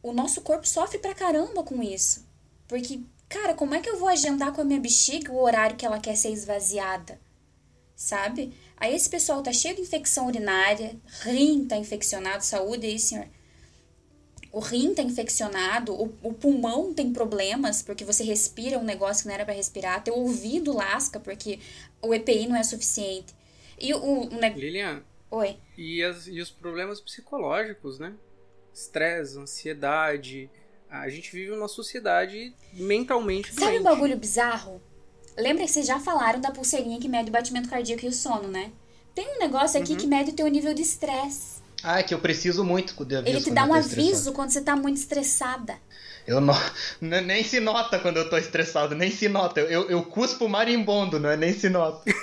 o 0.00 0.12
nosso 0.12 0.42
corpo 0.42 0.66
sofre 0.66 0.98
pra 0.98 1.12
caramba 1.12 1.64
com 1.64 1.82
isso. 1.82 2.24
Porque, 2.68 3.00
cara, 3.28 3.52
como 3.52 3.74
é 3.74 3.80
que 3.80 3.90
eu 3.90 3.98
vou 3.98 4.08
agendar 4.08 4.52
com 4.52 4.60
a 4.60 4.64
minha 4.64 4.80
bexiga 4.80 5.32
o 5.32 5.42
horário 5.42 5.76
que 5.76 5.84
ela 5.84 5.98
quer 5.98 6.16
ser 6.16 6.30
esvaziada? 6.30 7.20
Sabe? 7.96 8.54
Aí 8.76 8.94
esse 8.94 9.08
pessoal 9.10 9.42
tá 9.42 9.52
cheio 9.52 9.74
de 9.74 9.82
infecção 9.82 10.26
urinária, 10.26 10.96
rim 11.22 11.64
tá 11.64 11.76
infeccionado, 11.76 12.44
saúde 12.44 12.86
aí, 12.86 12.98
senhor 12.98 13.26
o 14.54 14.60
rim 14.60 14.94
tá 14.94 15.02
infeccionado, 15.02 15.92
o, 15.92 16.14
o 16.22 16.32
pulmão 16.32 16.94
tem 16.94 17.12
problemas 17.12 17.82
porque 17.82 18.04
você 18.04 18.22
respira 18.22 18.78
um 18.78 18.84
negócio 18.84 19.22
que 19.22 19.28
não 19.28 19.34
era 19.34 19.44
para 19.44 19.52
respirar, 19.52 20.04
teu 20.04 20.14
ouvido 20.14 20.72
lasca 20.72 21.18
porque 21.18 21.58
o 22.00 22.14
EPI 22.14 22.46
não 22.46 22.54
é 22.54 22.62
suficiente. 22.62 23.34
E 23.80 23.92
o, 23.92 23.98
o, 23.98 24.28
Lilian. 24.54 25.02
Oi. 25.28 25.56
E, 25.76 26.04
as, 26.04 26.28
e 26.28 26.40
os 26.40 26.50
problemas 26.50 27.00
psicológicos, 27.00 27.98
né? 27.98 28.14
Estresse, 28.72 29.36
ansiedade. 29.36 30.48
A 30.88 31.08
gente 31.08 31.32
vive 31.32 31.50
numa 31.50 31.66
sociedade 31.66 32.54
mentalmente 32.72 33.52
Sabe 33.52 33.66
doente. 33.66 33.80
um 33.80 33.82
bagulho 33.82 34.16
bizarro? 34.16 34.80
Lembra 35.36 35.64
que 35.64 35.70
vocês 35.72 35.86
já 35.86 35.98
falaram 35.98 36.40
da 36.40 36.52
pulseirinha 36.52 37.00
que 37.00 37.08
mede 37.08 37.28
o 37.28 37.32
batimento 37.32 37.68
cardíaco 37.68 38.04
e 38.04 38.08
o 38.08 38.12
sono, 38.12 38.46
né? 38.46 38.70
Tem 39.16 39.34
um 39.34 39.40
negócio 39.40 39.80
aqui 39.80 39.92
uhum. 39.92 39.98
que 39.98 40.06
mede 40.06 40.30
o 40.30 40.34
teu 40.34 40.46
nível 40.46 40.72
de 40.72 40.82
estresse. 40.82 41.53
Ah, 41.84 42.00
é 42.00 42.02
que 42.02 42.14
eu 42.14 42.18
preciso 42.18 42.64
muito 42.64 43.04
de 43.04 43.16
aviso. 43.16 43.36
Ele 43.36 43.44
te 43.44 43.50
dá 43.50 43.64
um 43.64 43.74
aviso 43.74 44.32
quando 44.32 44.50
você 44.50 44.62
tá 44.62 44.74
muito 44.74 44.96
estressada. 44.96 45.74
Eu 46.26 46.40
não, 46.40 46.56
nem 47.00 47.44
se 47.44 47.60
nota 47.60 47.98
quando 47.98 48.16
eu 48.16 48.30
tô 48.30 48.38
estressado, 48.38 48.94
nem 48.94 49.10
se 49.10 49.28
nota. 49.28 49.60
Eu, 49.60 49.90
eu 49.90 50.02
cuspo 50.02 50.48
marimbondo, 50.48 51.20
não 51.20 51.28
é 51.28 51.36
nem 51.36 51.52
se 51.52 51.68
nota. 51.68 52.02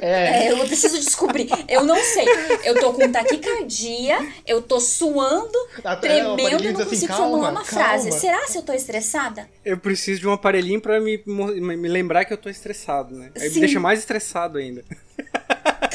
É. 0.00 0.46
é. 0.46 0.52
eu 0.52 0.58
preciso 0.66 0.98
descobrir. 0.98 1.48
Eu 1.68 1.84
não 1.84 1.96
sei. 1.96 2.24
Eu 2.64 2.80
tô 2.80 2.94
com 2.94 3.10
taquicardia, 3.10 4.18
eu 4.46 4.62
tô 4.62 4.80
suando, 4.80 5.52
Até 5.84 6.08
tremendo 6.08 6.64
e 6.64 6.72
não 6.72 6.80
assim, 6.80 6.90
consigo 6.90 7.08
calma, 7.08 7.28
formular 7.28 7.50
uma 7.50 7.64
calma. 7.64 7.84
frase. 7.84 8.12
Será 8.12 8.46
se 8.46 8.56
eu 8.56 8.62
tô 8.62 8.72
estressada? 8.72 9.48
Eu 9.64 9.76
preciso 9.78 10.20
de 10.20 10.28
um 10.28 10.32
aparelhinho 10.32 10.80
para 10.80 11.00
me, 11.00 11.22
me 11.26 11.88
lembrar 11.88 12.24
que 12.24 12.32
eu 12.32 12.38
tô 12.38 12.48
estressado, 12.48 13.14
né? 13.14 13.30
Aí 13.38 13.50
me 13.50 13.60
deixa 13.60 13.78
mais 13.78 13.98
estressado 14.00 14.58
ainda. 14.58 14.84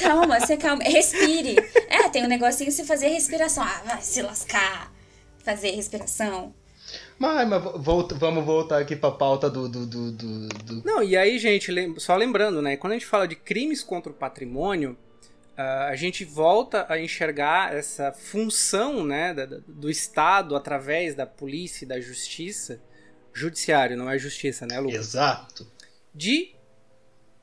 Calma, 0.02 0.40
você 0.40 0.58
calma. 0.58 0.84
Respire. 0.84 1.56
É, 1.88 2.10
tem 2.10 2.24
um 2.24 2.28
negocinho 2.28 2.72
se 2.72 2.84
fazer 2.84 3.10
respiração. 3.10 3.64
Ah, 3.64 3.82
vai 3.86 4.02
se 4.02 4.22
lascar. 4.22 4.92
Fazer 5.44 5.72
respiração. 5.72 6.54
Mas, 7.18 7.48
mas 7.48 7.64
volta, 7.76 8.16
vamos 8.16 8.46
voltar 8.46 8.80
aqui 8.80 8.96
pra 8.96 9.12
pauta 9.12 9.50
do, 9.50 9.68
do, 9.68 9.86
do, 9.86 10.12
do, 10.12 10.84
Não, 10.86 11.04
e 11.04 11.16
aí, 11.18 11.38
gente, 11.38 11.72
só 12.00 12.16
lembrando, 12.16 12.62
né? 12.62 12.78
Quando 12.78 12.94
a 12.94 12.96
gente 12.96 13.06
fala 13.06 13.28
de 13.28 13.36
crimes 13.36 13.84
contra 13.84 14.12
o 14.12 14.16
patrimônio, 14.16 14.98
a 15.90 15.96
gente 15.96 16.24
volta 16.24 16.86
a 16.88 16.98
enxergar 17.00 17.76
essa 17.76 18.14
função 18.14 19.04
né, 19.04 19.34
do 19.68 19.90
Estado 19.90 20.56
através 20.56 21.14
da 21.16 21.26
polícia 21.26 21.84
e 21.84 21.88
da 21.88 22.00
justiça, 22.00 22.82
judiciário, 23.34 23.98
não 23.98 24.10
é 24.10 24.18
justiça, 24.18 24.66
né, 24.66 24.80
Lucas? 24.80 25.00
Exato. 25.00 25.68
De 26.16 26.56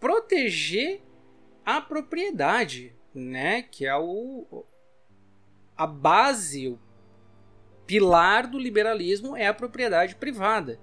proteger 0.01 1.03
a 1.66 1.80
propriedade, 1.80 2.94
né? 3.12 3.62
Que 3.62 3.84
é 3.84 3.96
o 3.96 4.64
a 5.76 5.86
base, 5.86 6.68
o 6.68 6.78
pilar 7.86 8.46
do 8.46 8.58
liberalismo 8.58 9.36
é 9.36 9.46
a 9.46 9.52
propriedade 9.52 10.14
privada, 10.14 10.78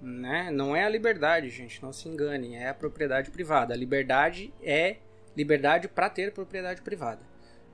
né? 0.00 0.50
Não 0.50 0.74
é 0.74 0.84
a 0.84 0.88
liberdade, 0.88 1.50
gente, 1.50 1.82
não 1.82 1.92
se 1.92 2.08
enganem, 2.08 2.56
é 2.56 2.68
a 2.68 2.74
propriedade 2.74 3.30
privada. 3.30 3.74
A 3.74 3.76
liberdade 3.76 4.54
é 4.62 4.96
liberdade 5.36 5.88
para 5.88 6.08
ter 6.08 6.32
propriedade 6.32 6.80
privada 6.80 7.31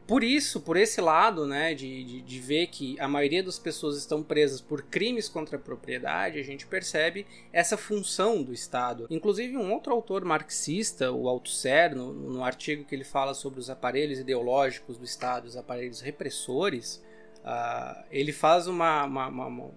por 0.08 0.24
isso, 0.24 0.62
por 0.62 0.78
esse 0.78 1.02
lado, 1.02 1.46
né, 1.46 1.74
de, 1.74 2.02
de, 2.02 2.22
de, 2.22 2.40
ver 2.40 2.68
que 2.68 2.98
a 2.98 3.06
maioria 3.06 3.42
das 3.42 3.58
pessoas 3.58 3.98
estão 3.98 4.22
presas 4.22 4.58
por 4.58 4.80
crimes 4.80 5.28
contra 5.28 5.58
a 5.58 5.60
propriedade, 5.60 6.38
a 6.38 6.42
gente 6.42 6.66
percebe 6.66 7.26
essa 7.52 7.76
função 7.76 8.42
do 8.42 8.54
Estado. 8.54 9.06
Inclusive, 9.10 9.54
um 9.58 9.70
outro 9.70 9.92
autor 9.92 10.24
marxista, 10.24 11.12
o 11.12 11.28
Althusser, 11.28 11.94
no, 11.94 12.14
no 12.14 12.42
artigo 12.42 12.86
que 12.86 12.94
ele 12.94 13.04
fala 13.04 13.34
sobre 13.34 13.60
os 13.60 13.68
aparelhos 13.68 14.18
ideológicos 14.18 14.96
do 14.96 15.04
Estado, 15.04 15.44
os 15.44 15.58
aparelhos 15.58 16.00
repressores, 16.00 17.04
uh, 17.44 18.02
ele 18.10 18.32
faz 18.32 18.66
uma 18.66 19.04
uma, 19.04 19.28
uma, 19.28 19.70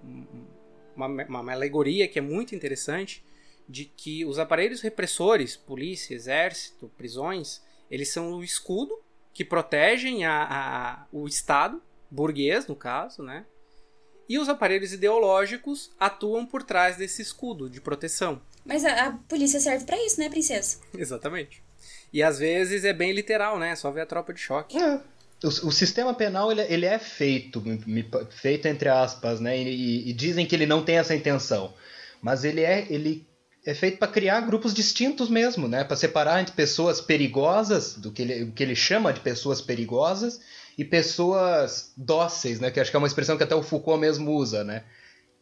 uma, 0.95 1.25
uma 1.25 1.51
alegoria 1.51 2.07
que 2.07 2.19
é 2.19 2.21
muito 2.21 2.55
interessante 2.55 3.21
de 3.67 3.83
que 3.83 4.23
os 4.23 4.39
aparelhos 4.39 4.79
repressores, 4.79 5.57
polícia, 5.57 6.15
exército, 6.15 6.89
prisões, 6.97 7.61
eles 7.89 8.13
são 8.13 8.31
o 8.31 8.43
escudo 8.45 8.97
que 9.33 9.45
protegem 9.45 10.25
a, 10.25 10.43
a, 10.43 11.05
o 11.11 11.27
Estado, 11.27 11.81
burguês 12.09 12.67
no 12.67 12.75
caso, 12.75 13.23
né? 13.23 13.45
E 14.27 14.39
os 14.39 14.47
aparelhos 14.47 14.93
ideológicos 14.93 15.91
atuam 15.99 16.45
por 16.45 16.63
trás 16.63 16.97
desse 16.97 17.21
escudo 17.21 17.69
de 17.69 17.81
proteção. 17.81 18.41
Mas 18.65 18.85
a, 18.85 19.07
a 19.07 19.11
polícia 19.11 19.59
serve 19.59 19.85
para 19.85 19.97
isso, 20.05 20.19
né, 20.19 20.29
princesa? 20.29 20.79
Exatamente. 20.97 21.63
E 22.13 22.21
às 22.21 22.39
vezes 22.39 22.85
é 22.85 22.93
bem 22.93 23.11
literal, 23.11 23.57
né? 23.57 23.75
Só 23.75 23.89
ver 23.91 24.01
a 24.01 24.05
tropa 24.05 24.33
de 24.33 24.39
choque. 24.39 24.77
É. 24.77 25.01
O, 25.43 25.47
o, 25.47 25.71
sistema 25.71 26.13
penal 26.13 26.51
ele, 26.51 26.61
ele 26.61 26.85
é 26.85 26.99
feito, 26.99 27.63
feito 28.29 28.67
entre 28.67 28.89
aspas, 28.89 29.39
né? 29.39 29.57
E, 29.57 30.09
e, 30.09 30.13
dizem 30.13 30.45
que 30.45 30.55
ele 30.55 30.67
não 30.67 30.83
tem 30.85 30.97
essa 30.97 31.15
intenção, 31.15 31.73
mas 32.21 32.43
ele 32.43 32.61
é, 32.61 32.85
ele 32.91 33.27
é 33.65 33.73
feito 33.73 33.97
para 33.97 34.11
criar 34.11 34.41
grupos 34.41 34.73
distintos 34.73 35.29
mesmo, 35.29 35.67
né? 35.67 35.83
Para 35.83 35.95
separar 35.95 36.41
entre 36.41 36.55
pessoas 36.55 36.99
perigosas, 36.99 37.95
do 37.95 38.11
que 38.11 38.21
ele, 38.21 38.51
que 38.51 38.63
ele 38.63 38.75
chama 38.75 39.13
de 39.13 39.19
pessoas 39.19 39.61
perigosas, 39.61 40.39
e 40.77 40.83
pessoas 40.83 41.93
dóceis, 41.95 42.59
né? 42.59 42.71
Que 42.71 42.79
acho 42.79 42.89
que 42.89 42.95
é 42.95 42.99
uma 42.99 43.07
expressão 43.07 43.37
que 43.37 43.43
até 43.43 43.53
o 43.53 43.61
Foucault 43.61 43.99
mesmo 43.99 44.31
usa, 44.31 44.63
né? 44.63 44.83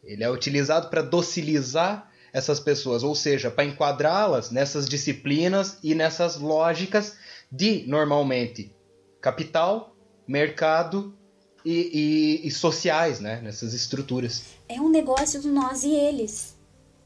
Ele 0.04 0.22
é 0.22 0.30
utilizado 0.30 0.88
para 0.88 1.02
docilizar 1.02 2.10
essas 2.32 2.60
pessoas, 2.60 3.02
ou 3.02 3.14
seja, 3.14 3.50
para 3.50 3.64
enquadrá-las 3.64 4.50
nessas 4.50 4.88
disciplinas 4.88 5.78
e 5.82 5.94
nessas 5.94 6.36
lógicas 6.36 7.16
de, 7.50 7.84
normalmente, 7.86 8.72
capital, 9.20 9.96
mercado 10.28 11.16
e, 11.64 12.38
e, 12.42 12.46
e 12.48 12.50
sociais, 12.50 13.18
né? 13.18 13.40
Nessas 13.40 13.72
estruturas. 13.72 14.44
É 14.68 14.80
um 14.80 14.90
negócio 14.90 15.40
do 15.40 15.50
nós 15.50 15.82
e 15.84 15.92
eles 15.94 16.59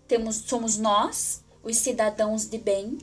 temos, 0.07 0.37
somos 0.37 0.77
nós, 0.77 1.45
os 1.63 1.77
cidadãos 1.77 2.47
de 2.49 2.59
bem, 2.59 2.99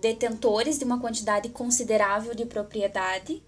detentores 0.00 0.78
de 0.78 0.84
uma 0.84 1.00
quantidade 1.00 1.48
considerável 1.48 2.34
de 2.34 2.44
propriedade 2.44 3.42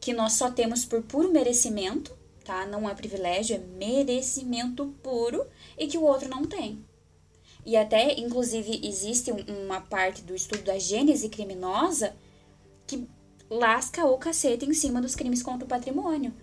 que 0.00 0.12
nós 0.12 0.34
só 0.34 0.50
temos 0.50 0.84
por 0.84 1.02
puro 1.02 1.30
merecimento, 1.30 2.16
tá? 2.44 2.66
Não 2.66 2.88
é 2.88 2.94
privilégio, 2.94 3.56
é 3.56 3.58
merecimento 3.58 4.94
puro 5.02 5.46
e 5.78 5.86
que 5.86 5.96
o 5.96 6.02
outro 6.02 6.28
não 6.28 6.44
tem. 6.44 6.84
E 7.64 7.76
até, 7.76 8.18
inclusive, 8.18 8.80
existe 8.82 9.30
uma 9.30 9.80
parte 9.80 10.22
do 10.22 10.34
estudo 10.34 10.64
da 10.64 10.78
gênese 10.78 11.28
criminosa 11.28 12.14
que 12.86 13.06
lasca 13.48 14.04
o 14.04 14.18
cacete 14.18 14.66
em 14.66 14.74
cima 14.74 15.00
dos 15.00 15.14
crimes 15.14 15.42
contra 15.42 15.64
o 15.64 15.68
patrimônio. 15.68 16.34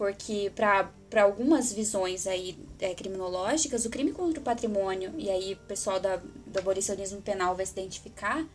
Porque 0.00 0.50
para 0.56 1.22
algumas 1.22 1.74
visões 1.74 2.26
aí 2.26 2.58
é, 2.78 2.94
criminológicas, 2.94 3.84
o 3.84 3.90
crime 3.90 4.12
contra 4.12 4.40
o 4.40 4.42
patrimônio, 4.42 5.12
e 5.18 5.28
aí 5.28 5.52
o 5.52 5.66
pessoal 5.66 6.00
da, 6.00 6.16
do 6.16 6.58
abolicionismo 6.58 7.20
penal 7.20 7.54
vai 7.54 7.66
se 7.66 7.72
identificar, 7.72 8.48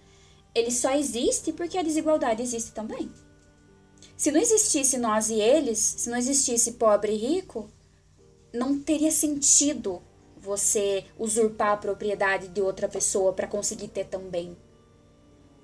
ele 0.56 0.72
só 0.72 0.96
existe 0.96 1.54
porque 1.54 1.78
a 1.78 1.84
desigualdade 1.84 2.42
existe 2.42 2.72
também. 2.72 3.12
Se 4.18 4.32
não 4.32 4.42
existisse 4.42 4.98
nós 4.98 5.30
e 5.30 5.36
eles, 5.36 5.78
se 5.78 6.10
não 6.10 6.18
existisse 6.18 6.72
pobre 6.72 7.12
e 7.14 7.18
rico, 7.18 7.70
não 8.52 8.80
teria 8.80 9.12
sentido 9.12 10.02
você 10.36 11.06
usurpar 11.16 11.74
a 11.74 11.78
propriedade 11.78 12.48
de 12.48 12.60
outra 12.60 12.90
pessoa 12.90 13.34
para 13.34 13.48
conseguir 13.48 13.90
ter 13.90 14.06
também. 14.06 14.58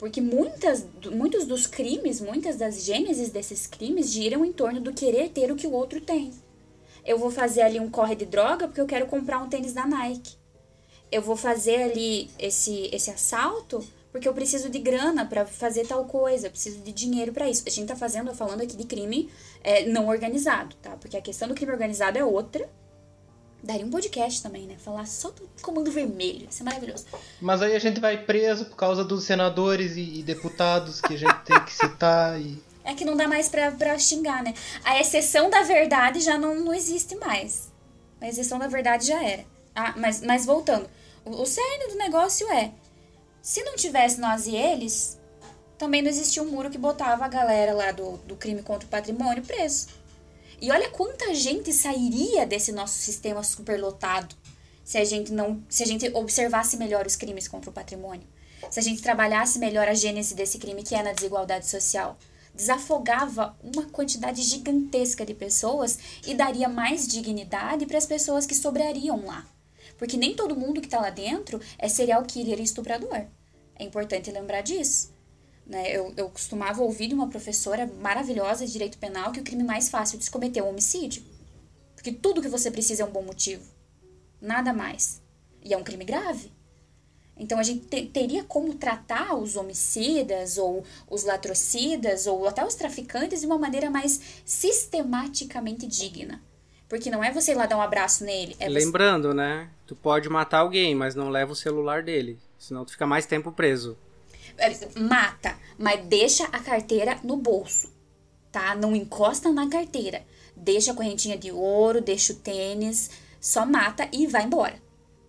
Porque 0.01 0.19
muitas, 0.19 0.83
muitos 1.11 1.45
dos 1.45 1.67
crimes, 1.67 2.19
muitas 2.19 2.55
das 2.55 2.83
gênesis 2.83 3.29
desses 3.29 3.67
crimes 3.67 4.09
giram 4.09 4.43
em 4.43 4.51
torno 4.51 4.81
do 4.81 4.91
querer 4.91 5.29
ter 5.29 5.51
o 5.51 5.55
que 5.55 5.67
o 5.67 5.71
outro 5.73 6.01
tem. 6.01 6.33
eu 7.05 7.19
vou 7.19 7.29
fazer 7.29 7.61
ali 7.61 7.79
um 7.79 7.87
corre 7.87 8.15
de 8.15 8.25
droga 8.25 8.67
porque 8.67 8.81
eu 8.81 8.87
quero 8.87 9.05
comprar 9.05 9.37
um 9.37 9.47
tênis 9.47 9.73
da 9.73 9.85
Nike. 9.85 10.37
Eu 11.11 11.21
vou 11.21 11.35
fazer 11.35 11.83
ali 11.83 12.31
esse, 12.39 12.89
esse 12.91 13.11
assalto 13.11 13.87
porque 14.11 14.27
eu 14.27 14.33
preciso 14.33 14.69
de 14.69 14.79
grana 14.79 15.23
para 15.23 15.45
fazer 15.45 15.85
tal 15.85 16.05
coisa, 16.05 16.47
eu 16.47 16.51
preciso 16.51 16.79
de 16.79 16.91
dinheiro 16.91 17.31
para 17.31 17.47
isso. 17.47 17.61
A 17.67 17.69
gente 17.69 17.87
tá 17.87 17.95
fazendo, 17.95 18.33
falando 18.33 18.61
aqui 18.61 18.75
de 18.75 18.85
crime 18.85 19.29
é, 19.63 19.85
não 19.85 20.07
organizado, 20.07 20.75
tá? 20.81 20.97
Porque 20.97 21.15
a 21.15 21.21
questão 21.21 21.47
do 21.47 21.53
crime 21.53 21.71
organizado 21.71 22.17
é 22.17 22.25
outra. 22.25 22.67
Daria 23.63 23.85
um 23.85 23.89
podcast 23.91 24.41
também, 24.41 24.65
né? 24.65 24.75
Falar 24.77 25.05
só 25.05 25.29
do 25.29 25.47
Comando 25.61 25.91
Vermelho. 25.91 26.47
Isso 26.49 26.63
é 26.63 26.65
maravilhoso. 26.65 27.05
Mas 27.39 27.61
aí 27.61 27.75
a 27.75 27.79
gente 27.79 27.99
vai 27.99 28.17
preso 28.17 28.65
por 28.65 28.75
causa 28.75 29.03
dos 29.03 29.23
senadores 29.23 29.95
e, 29.95 30.19
e 30.19 30.23
deputados 30.23 30.99
que 30.99 31.13
a 31.13 31.17
gente 31.17 31.43
tem 31.45 31.63
que 31.63 31.73
citar 31.73 32.39
e. 32.39 32.61
É 32.83 32.95
que 32.95 33.05
não 33.05 33.15
dá 33.15 33.27
mais 33.27 33.47
pra, 33.47 33.71
pra 33.71 33.95
xingar, 33.99 34.41
né? 34.41 34.55
A 34.83 34.99
exceção 34.99 35.51
da 35.51 35.61
verdade 35.61 36.19
já 36.19 36.35
não, 36.35 36.55
não 36.55 36.73
existe 36.73 37.15
mais. 37.15 37.71
A 38.19 38.27
exceção 38.27 38.57
da 38.57 38.65
verdade 38.67 39.05
já 39.05 39.23
era. 39.23 39.45
Ah, 39.75 39.93
mas, 39.95 40.21
mas 40.21 40.47
voltando. 40.47 40.89
O, 41.23 41.43
o 41.43 41.45
cerne 41.45 41.89
do 41.89 41.95
negócio 41.95 42.49
é: 42.51 42.71
se 43.39 43.63
não 43.63 43.75
tivesse 43.75 44.19
nós 44.19 44.47
e 44.47 44.55
eles, 44.55 45.19
também 45.77 46.01
não 46.01 46.09
existia 46.09 46.43
um 46.43 46.49
muro 46.49 46.69
que 46.69 46.77
botava 46.77 47.25
a 47.25 47.27
galera 47.27 47.73
lá 47.73 47.91
do, 47.91 48.17
do 48.17 48.35
crime 48.35 48.61
contra 48.61 48.87
o 48.87 48.89
patrimônio 48.89 49.43
preso. 49.43 49.87
E 50.61 50.71
olha 50.71 50.89
quanta 50.91 51.33
gente 51.33 51.73
sairia 51.73 52.45
desse 52.45 52.71
nosso 52.71 52.93
sistema 52.99 53.43
superlotado 53.43 54.35
se 54.83 54.97
a 54.97 55.03
gente 55.03 55.31
não, 55.33 55.63
se 55.67 55.81
a 55.83 55.85
gente 55.87 56.07
observasse 56.13 56.77
melhor 56.77 57.07
os 57.07 57.15
crimes 57.15 57.47
contra 57.47 57.69
o 57.69 57.73
patrimônio. 57.73 58.27
Se 58.69 58.79
a 58.79 58.83
gente 58.83 59.01
trabalhasse 59.01 59.57
melhor 59.57 59.87
a 59.87 59.95
gênese 59.95 60.35
desse 60.35 60.59
crime 60.59 60.83
que 60.83 60.93
é 60.93 61.01
na 61.01 61.13
desigualdade 61.13 61.67
social 61.67 62.17
desafogava 62.53 63.57
uma 63.63 63.85
quantidade 63.85 64.41
gigantesca 64.41 65.25
de 65.25 65.33
pessoas 65.33 65.97
e 66.25 66.33
daria 66.33 66.67
mais 66.67 67.07
dignidade 67.07 67.85
para 67.85 67.97
as 67.97 68.05
pessoas 68.05 68.45
que 68.45 68.55
sobrariam 68.55 69.25
lá. 69.25 69.47
Porque 69.97 70.17
nem 70.17 70.35
todo 70.35 70.55
mundo 70.55 70.81
que 70.81 70.87
está 70.87 70.99
lá 70.99 71.09
dentro 71.09 71.59
é 71.77 71.87
serial 71.87 72.23
killer 72.23 72.59
e 72.59 72.63
estuprador. 72.63 73.25
É 73.75 73.83
importante 73.83 74.31
lembrar 74.31 74.61
disso. 74.61 75.13
Né? 75.71 75.89
Eu, 75.89 76.13
eu 76.17 76.29
costumava 76.29 76.83
ouvir 76.83 77.07
de 77.07 77.13
uma 77.13 77.29
professora 77.29 77.89
maravilhosa 78.01 78.65
de 78.65 78.73
direito 78.73 78.97
penal 78.97 79.31
que 79.31 79.39
o 79.39 79.43
crime 79.43 79.63
mais 79.63 79.87
fácil 79.87 80.17
de 80.17 80.25
se 80.25 80.29
cometer 80.29 80.59
é 80.59 80.63
o 80.63 80.67
homicídio. 80.67 81.23
Porque 81.95 82.11
tudo 82.11 82.41
que 82.41 82.49
você 82.49 82.69
precisa 82.69 83.03
é 83.03 83.05
um 83.05 83.09
bom 83.09 83.21
motivo. 83.21 83.63
Nada 84.41 84.73
mais. 84.73 85.21
E 85.63 85.73
é 85.73 85.77
um 85.77 85.83
crime 85.83 86.03
grave. 86.03 86.51
Então 87.37 87.57
a 87.57 87.63
gente 87.63 87.85
te, 87.85 88.05
teria 88.05 88.43
como 88.43 88.73
tratar 88.73 89.33
os 89.35 89.55
homicidas 89.55 90.57
ou 90.57 90.83
os 91.09 91.23
latrocidas 91.23 92.27
ou 92.27 92.49
até 92.49 92.65
os 92.65 92.75
traficantes 92.75 93.39
de 93.39 93.47
uma 93.47 93.57
maneira 93.57 93.89
mais 93.89 94.43
sistematicamente 94.43 95.87
digna. 95.87 96.41
Porque 96.89 97.09
não 97.09 97.23
é 97.23 97.31
você 97.31 97.53
ir 97.53 97.55
lá 97.55 97.65
dar 97.65 97.77
um 97.77 97.81
abraço 97.81 98.25
nele. 98.25 98.57
É 98.59 98.67
Lembrando, 98.67 99.29
você... 99.29 99.35
né? 99.35 99.69
Tu 99.87 99.95
pode 99.95 100.27
matar 100.27 100.59
alguém, 100.59 100.93
mas 100.93 101.15
não 101.15 101.29
leva 101.29 101.53
o 101.53 101.55
celular 101.55 102.03
dele. 102.03 102.37
Senão 102.59 102.83
tu 102.83 102.91
fica 102.91 103.07
mais 103.07 103.25
tempo 103.25 103.53
preso. 103.53 103.97
Mata, 104.99 105.57
mas 105.77 106.05
deixa 106.05 106.45
a 106.45 106.59
carteira 106.59 107.19
no 107.23 107.37
bolso. 107.37 107.91
Tá? 108.51 108.75
Não 108.75 108.95
encosta 108.95 109.51
na 109.51 109.69
carteira. 109.69 110.23
Deixa 110.55 110.91
a 110.91 110.95
correntinha 110.95 111.37
de 111.37 111.51
ouro, 111.51 112.01
deixa 112.01 112.33
o 112.33 112.35
tênis, 112.35 113.09
só 113.39 113.65
mata 113.65 114.07
e 114.11 114.27
vai 114.27 114.43
embora. 114.43 114.75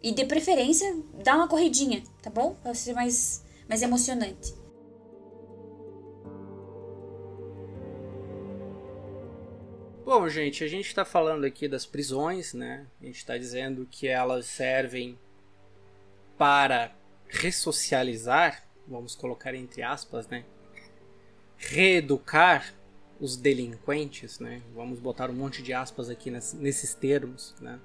E 0.03 0.13
de 0.13 0.25
preferência, 0.25 0.97
dá 1.23 1.37
uma 1.37 1.49
corridinha, 1.49 2.03
tá 2.21 2.29
bom? 2.29 2.55
Pra 2.63 2.75
ser 2.75 2.93
mais, 2.93 3.45
mais 3.69 3.83
emocionante. 3.83 4.55
Bom, 10.05 10.29
gente, 10.29 10.65
a 10.65 10.69
gente 10.69 10.89
está 10.89 11.05
falando 11.05 11.45
aqui 11.45 11.69
das 11.69 11.87
prisões, 11.87 12.53
né? 12.53 12.87
A 13.01 13.05
gente 13.07 13.17
está 13.17 13.39
dizendo 13.39 13.87
que 13.91 14.09
elas 14.09 14.47
servem 14.47 15.17
para 16.37 16.93
ressocializar, 17.29 18.63
vamos 18.87 19.15
colocar 19.15 19.55
entre 19.55 19.83
aspas, 19.83 20.27
né? 20.29 20.45
Reeducar 21.57 22.75
os 23.21 23.37
delinquentes, 23.37 24.39
né? 24.39 24.63
Vamos 24.75 24.99
botar 24.99 25.31
um 25.31 25.35
monte 25.35 25.63
de 25.63 25.73
aspas 25.73 26.11
aqui 26.11 26.31
nesses 26.31 26.95
termos, 26.95 27.55
né? 27.61 27.79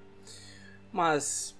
Mas 0.92 1.56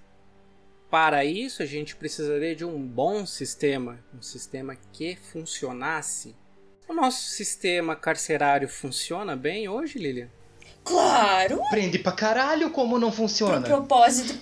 para 0.90 1.24
isso, 1.24 1.62
a 1.62 1.66
gente 1.66 1.94
precisaria 1.94 2.56
de 2.56 2.64
um 2.64 2.80
bom 2.86 3.26
sistema, 3.26 4.02
um 4.16 4.22
sistema 4.22 4.76
que 4.92 5.16
funcionasse. 5.16 6.34
O 6.88 6.94
nosso 6.94 7.28
sistema 7.28 7.94
carcerário 7.94 8.68
funciona 8.68 9.36
bem 9.36 9.68
hoje, 9.68 9.98
Lilian? 9.98 10.30
Claro! 10.82 11.60
Prende 11.68 11.98
pra 11.98 12.12
caralho 12.12 12.70
como 12.70 12.98
não 12.98 13.12
funciona. 13.12 13.60
Pro 13.60 13.76
propósito. 13.76 14.34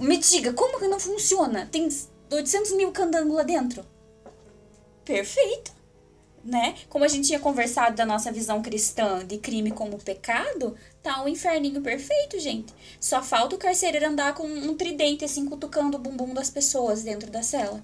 Me 0.00 0.18
diga, 0.18 0.52
como 0.52 0.78
que 0.78 0.86
não 0.86 1.00
funciona? 1.00 1.66
Tem 1.66 1.88
800 2.32 2.72
mil 2.72 2.92
candangos 2.92 3.34
lá 3.34 3.42
dentro? 3.42 3.84
Perfeito! 5.04 5.82
né? 6.44 6.74
Como 6.88 7.04
a 7.04 7.08
gente 7.08 7.28
tinha 7.28 7.38
conversado 7.38 7.96
da 7.96 8.04
nossa 8.04 8.32
visão 8.32 8.62
cristã 8.62 9.24
de 9.24 9.38
crime 9.38 9.70
como 9.70 9.98
pecado, 9.98 10.76
tá 11.02 11.22
um 11.22 11.28
inferninho 11.28 11.80
perfeito, 11.80 12.38
gente. 12.38 12.74
Só 13.00 13.22
falta 13.22 13.54
o 13.54 13.58
carcereiro 13.58 14.06
andar 14.06 14.34
com 14.34 14.46
um 14.46 14.76
tridente 14.76 15.24
assim 15.24 15.46
cutucando 15.46 15.96
o 15.96 16.00
bumbum 16.00 16.34
das 16.34 16.50
pessoas 16.50 17.02
dentro 17.02 17.30
da 17.30 17.42
cela. 17.42 17.82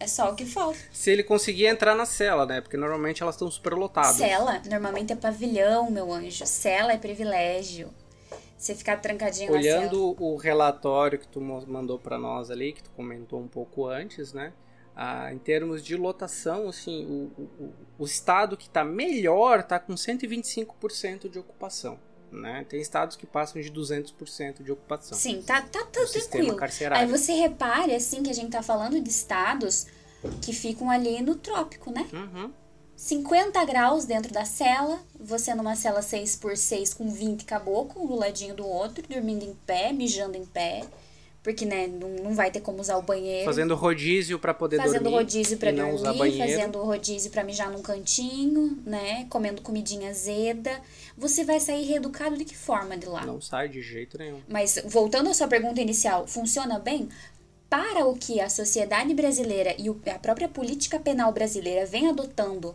É 0.00 0.06
só 0.06 0.30
o 0.30 0.36
que 0.36 0.46
falta. 0.46 0.78
Se 0.92 1.10
ele 1.10 1.24
conseguir 1.24 1.66
entrar 1.66 1.94
na 1.94 2.06
cela, 2.06 2.46
né? 2.46 2.60
Porque 2.60 2.76
normalmente 2.76 3.20
elas 3.20 3.34
estão 3.34 3.50
super 3.50 3.74
lotadas. 3.74 4.16
Cela, 4.16 4.62
normalmente 4.70 5.12
é 5.12 5.16
pavilhão, 5.16 5.90
meu 5.90 6.12
anjo. 6.12 6.46
Cela 6.46 6.92
é 6.92 6.96
privilégio. 6.96 7.90
Você 8.58 8.74
ficar 8.74 8.96
trancadinho 8.96 9.52
Olhando 9.52 10.16
o 10.20 10.36
relatório 10.36 11.16
que 11.16 11.28
tu 11.28 11.40
mandou 11.40 11.96
para 11.96 12.18
nós 12.18 12.50
ali, 12.50 12.72
que 12.72 12.82
tu 12.82 12.90
comentou 12.90 13.40
um 13.40 13.46
pouco 13.46 13.86
antes, 13.86 14.32
né? 14.32 14.52
Ah, 14.96 15.32
em 15.32 15.38
termos 15.38 15.80
de 15.84 15.96
lotação, 15.96 16.68
assim, 16.68 17.06
o, 17.06 17.40
o, 17.40 17.72
o 18.00 18.04
estado 18.04 18.56
que 18.56 18.66
está 18.66 18.82
melhor 18.82 19.60
está 19.60 19.78
com 19.78 19.94
125% 19.94 21.30
de 21.30 21.38
ocupação. 21.38 22.00
Né? 22.32 22.66
Tem 22.68 22.80
estados 22.80 23.16
que 23.16 23.24
passam 23.24 23.62
de 23.62 23.70
200% 23.70 24.62
de 24.62 24.72
ocupação. 24.72 25.16
Sim, 25.16 25.40
tá, 25.40 25.62
tá, 25.62 25.84
tá 25.84 26.04
tranquilo. 26.04 26.58
Aí 26.90 27.06
você 27.06 27.32
repare, 27.32 27.94
assim, 27.94 28.24
que 28.24 28.30
a 28.30 28.34
gente 28.34 28.50
tá 28.50 28.62
falando 28.62 29.00
de 29.00 29.08
estados 29.08 29.86
que 30.42 30.52
ficam 30.52 30.90
ali 30.90 31.22
no 31.22 31.36
trópico, 31.36 31.92
né? 31.92 32.06
Uhum. 32.12 32.52
50 32.98 33.64
graus 33.64 34.04
dentro 34.04 34.32
da 34.32 34.44
cela, 34.44 34.98
você 35.18 35.54
numa 35.54 35.76
cela 35.76 36.02
6 36.02 36.34
por 36.34 36.56
6 36.56 36.94
com 36.94 37.08
20 37.08 37.44
caboclo, 37.44 38.02
um 38.02 38.06
do 38.08 38.16
ladinho 38.16 38.56
do 38.56 38.66
outro, 38.66 39.04
dormindo 39.08 39.44
em 39.44 39.54
pé, 39.64 39.92
mijando 39.92 40.36
em 40.36 40.44
pé 40.44 40.82
porque 41.40 41.64
né, 41.64 41.86
não, 41.86 42.10
não 42.10 42.34
vai 42.34 42.50
ter 42.50 42.60
como 42.60 42.78
usar 42.78 42.98
o 42.98 43.02
banheiro. 43.02 43.46
Fazendo 43.46 43.74
rodízio 43.74 44.38
para 44.38 44.52
poder 44.52 44.76
fazendo 44.76 45.04
dormir. 45.04 45.16
Fazendo 45.16 45.24
rodízio 45.24 45.58
para 45.58 45.72
dormir, 45.72 46.38
fazendo 46.38 46.82
rodízio 46.82 47.30
para 47.30 47.44
mijar 47.44 47.70
num 47.70 47.80
cantinho, 47.80 48.76
né, 48.84 49.24
comendo 49.30 49.62
comidinha 49.62 50.10
azeda. 50.10 50.78
Você 51.16 51.44
vai 51.44 51.58
sair 51.58 51.86
reeducado 51.86 52.36
de 52.36 52.44
que 52.44 52.54
forma 52.54 52.98
de 52.98 53.06
lá? 53.06 53.24
Não 53.24 53.40
sai 53.40 53.68
de 53.68 53.80
jeito 53.80 54.18
nenhum. 54.18 54.40
Mas 54.46 54.82
voltando 54.84 55.30
à 55.30 55.32
sua 55.32 55.48
pergunta 55.48 55.80
inicial, 55.80 56.26
funciona 56.26 56.78
bem? 56.78 57.08
Para 57.70 58.04
o 58.04 58.14
que 58.14 58.40
a 58.40 58.50
sociedade 58.50 59.14
brasileira 59.14 59.74
e 59.78 59.88
a 60.10 60.18
própria 60.18 60.48
política 60.48 60.98
penal 60.98 61.32
brasileira 61.32 61.86
vem 61.86 62.08
adotando, 62.08 62.74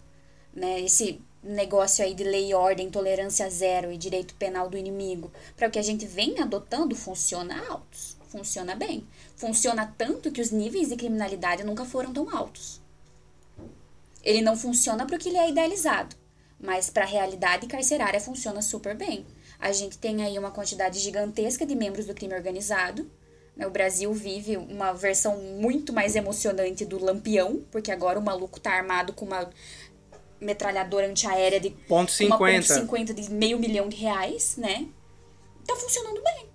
né, 0.54 0.82
esse 0.82 1.22
negócio 1.44 2.04
aí 2.04 2.14
de 2.14 2.24
lei 2.24 2.52
e 2.52 2.54
ordem, 2.54 2.90
tolerância 2.90 3.50
zero 3.50 3.92
e 3.92 3.98
direito 3.98 4.36
penal 4.36 4.70
do 4.70 4.78
inimigo, 4.78 5.32
para 5.56 5.68
o 5.68 5.72
que 5.72 5.80
a 5.80 5.84
gente 5.84 6.06
vem 6.06 6.40
adotando, 6.40 6.96
funciona 6.96 7.68
altos 7.70 8.18
funciona 8.34 8.74
bem. 8.74 9.08
Funciona 9.36 9.94
tanto 9.96 10.32
que 10.32 10.42
os 10.42 10.50
níveis 10.50 10.90
de 10.90 10.96
criminalidade 10.96 11.64
nunca 11.64 11.86
foram 11.86 12.12
tão 12.12 12.36
altos. 12.36 12.82
Ele 14.24 14.42
não 14.42 14.58
funciona 14.58 15.06
para 15.06 15.16
o 15.16 15.20
que 15.20 15.30
ele 15.30 15.38
é 15.38 15.50
idealizado, 15.50 16.16
mas 16.60 16.90
para 16.90 17.04
a 17.04 17.08
realidade 17.08 17.68
carcerária 17.68 18.20
funciona 18.20 18.62
super 18.62 18.96
bem. 18.96 19.26
A 19.60 19.72
gente 19.72 19.98
tem 20.00 20.24
aí 20.24 20.40
uma 20.40 20.50
quantidade 20.50 20.98
gigantesca 20.98 21.66
de 21.66 21.76
membros 21.76 22.08
do 22.08 22.14
crime 22.16 22.34
organizado. 22.34 23.10
Né? 23.56 23.68
O 23.68 23.72
Brasil 23.72 24.12
vive 24.14 24.58
uma 24.58 24.94
versão 24.94 25.38
muito 25.38 25.94
mais 25.94 26.16
emocionante 26.16 26.86
do 26.86 27.04
Lampião, 27.04 27.64
porque 27.70 27.92
agora 27.92 28.18
o 28.18 28.24
maluco 28.24 28.60
tá 28.60 28.72
armado 28.72 29.14
com 29.14 29.26
uma 29.26 29.50
metralhadora 30.44 31.08
antiaérea 31.08 31.60
de 31.60 31.72
ponto 31.72 32.12
50. 32.12 32.36
Uma 32.36 32.54
ponto 32.54 32.74
50 32.74 33.14
de 33.14 33.32
meio 33.32 33.60
milhão 33.60 33.88
de 33.90 33.96
reais, 33.96 34.56
né? 34.58 34.88
Tá 35.66 35.76
funcionando 35.76 36.22
bem. 36.22 36.48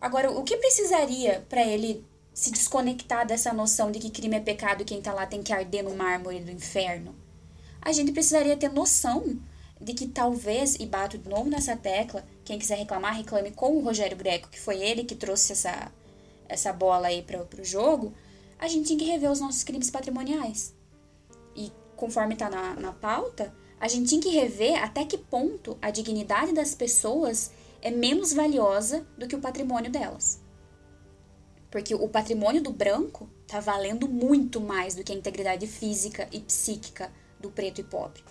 Agora, 0.00 0.30
o 0.30 0.44
que 0.44 0.56
precisaria 0.56 1.44
para 1.48 1.64
ele 1.64 2.04
se 2.32 2.52
desconectar 2.52 3.26
dessa 3.26 3.52
noção 3.52 3.90
de 3.90 3.98
que 3.98 4.10
crime 4.10 4.36
é 4.36 4.40
pecado 4.40 4.82
e 4.82 4.84
quem 4.84 5.02
tá 5.02 5.12
lá 5.12 5.26
tem 5.26 5.42
que 5.42 5.52
arder 5.52 5.82
no 5.82 5.94
mármore 5.96 6.40
do 6.40 6.50
inferno? 6.50 7.14
A 7.82 7.90
gente 7.90 8.12
precisaria 8.12 8.56
ter 8.56 8.70
noção 8.70 9.38
de 9.80 9.94
que 9.94 10.06
talvez, 10.06 10.76
e 10.76 10.86
bato 10.86 11.18
de 11.18 11.28
novo 11.28 11.48
nessa 11.48 11.76
tecla, 11.76 12.24
quem 12.44 12.58
quiser 12.58 12.76
reclamar, 12.76 13.16
reclame 13.16 13.50
com 13.50 13.76
o 13.76 13.80
Rogério 13.80 14.16
Greco, 14.16 14.48
que 14.48 14.58
foi 14.58 14.80
ele 14.80 15.04
que 15.04 15.14
trouxe 15.14 15.52
essa, 15.52 15.92
essa 16.48 16.72
bola 16.72 17.08
aí 17.08 17.22
para 17.22 17.40
o 17.60 17.64
jogo, 17.64 18.12
a 18.58 18.66
gente 18.66 18.86
tinha 18.86 18.98
que 18.98 19.04
rever 19.04 19.30
os 19.30 19.40
nossos 19.40 19.62
crimes 19.62 19.90
patrimoniais. 19.90 20.74
E 21.54 21.72
conforme 21.98 22.34
está 22.34 22.48
na, 22.48 22.74
na 22.74 22.92
pauta, 22.92 23.52
A 23.80 23.86
gente 23.86 24.08
tinha 24.08 24.20
que 24.20 24.30
rever 24.30 24.82
até 24.82 25.04
que 25.04 25.16
ponto 25.16 25.78
a 25.80 25.90
dignidade 25.90 26.52
das 26.52 26.74
pessoas 26.74 27.52
é 27.80 27.90
menos 27.90 28.32
valiosa 28.32 29.06
do 29.16 29.28
que 29.28 29.36
o 29.36 29.40
patrimônio 29.40 29.90
delas. 29.90 30.40
Porque 31.70 31.94
o 31.94 32.08
patrimônio 32.08 32.60
do 32.60 32.72
branco 32.72 33.28
está 33.42 33.60
valendo 33.60 34.08
muito 34.08 34.60
mais 34.60 34.96
do 34.96 35.04
que 35.04 35.12
a 35.12 35.14
integridade 35.14 35.66
física 35.66 36.28
e 36.32 36.40
psíquica 36.40 37.12
do 37.38 37.50
preto 37.50 37.80
e 37.80 37.84
pobre. 37.84 38.24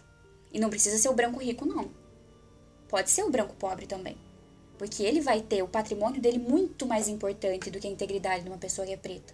E 0.51 0.59
não 0.59 0.69
precisa 0.69 0.97
ser 0.97 1.07
o 1.07 1.13
branco 1.13 1.39
rico, 1.39 1.65
não. 1.65 1.91
Pode 2.89 3.09
ser 3.09 3.23
o 3.23 3.31
branco 3.31 3.55
pobre 3.55 3.85
também. 3.85 4.17
Porque 4.77 5.01
ele 5.01 5.21
vai 5.21 5.41
ter 5.41 5.63
o 5.63 5.67
patrimônio 5.67 6.21
dele 6.21 6.39
muito 6.39 6.85
mais 6.85 7.07
importante 7.07 7.71
do 7.71 7.79
que 7.79 7.87
a 7.87 7.91
integridade 7.91 8.43
de 8.43 8.49
uma 8.49 8.57
pessoa 8.57 8.85
que 8.85 8.93
é 8.93 8.97
preta. 8.97 9.33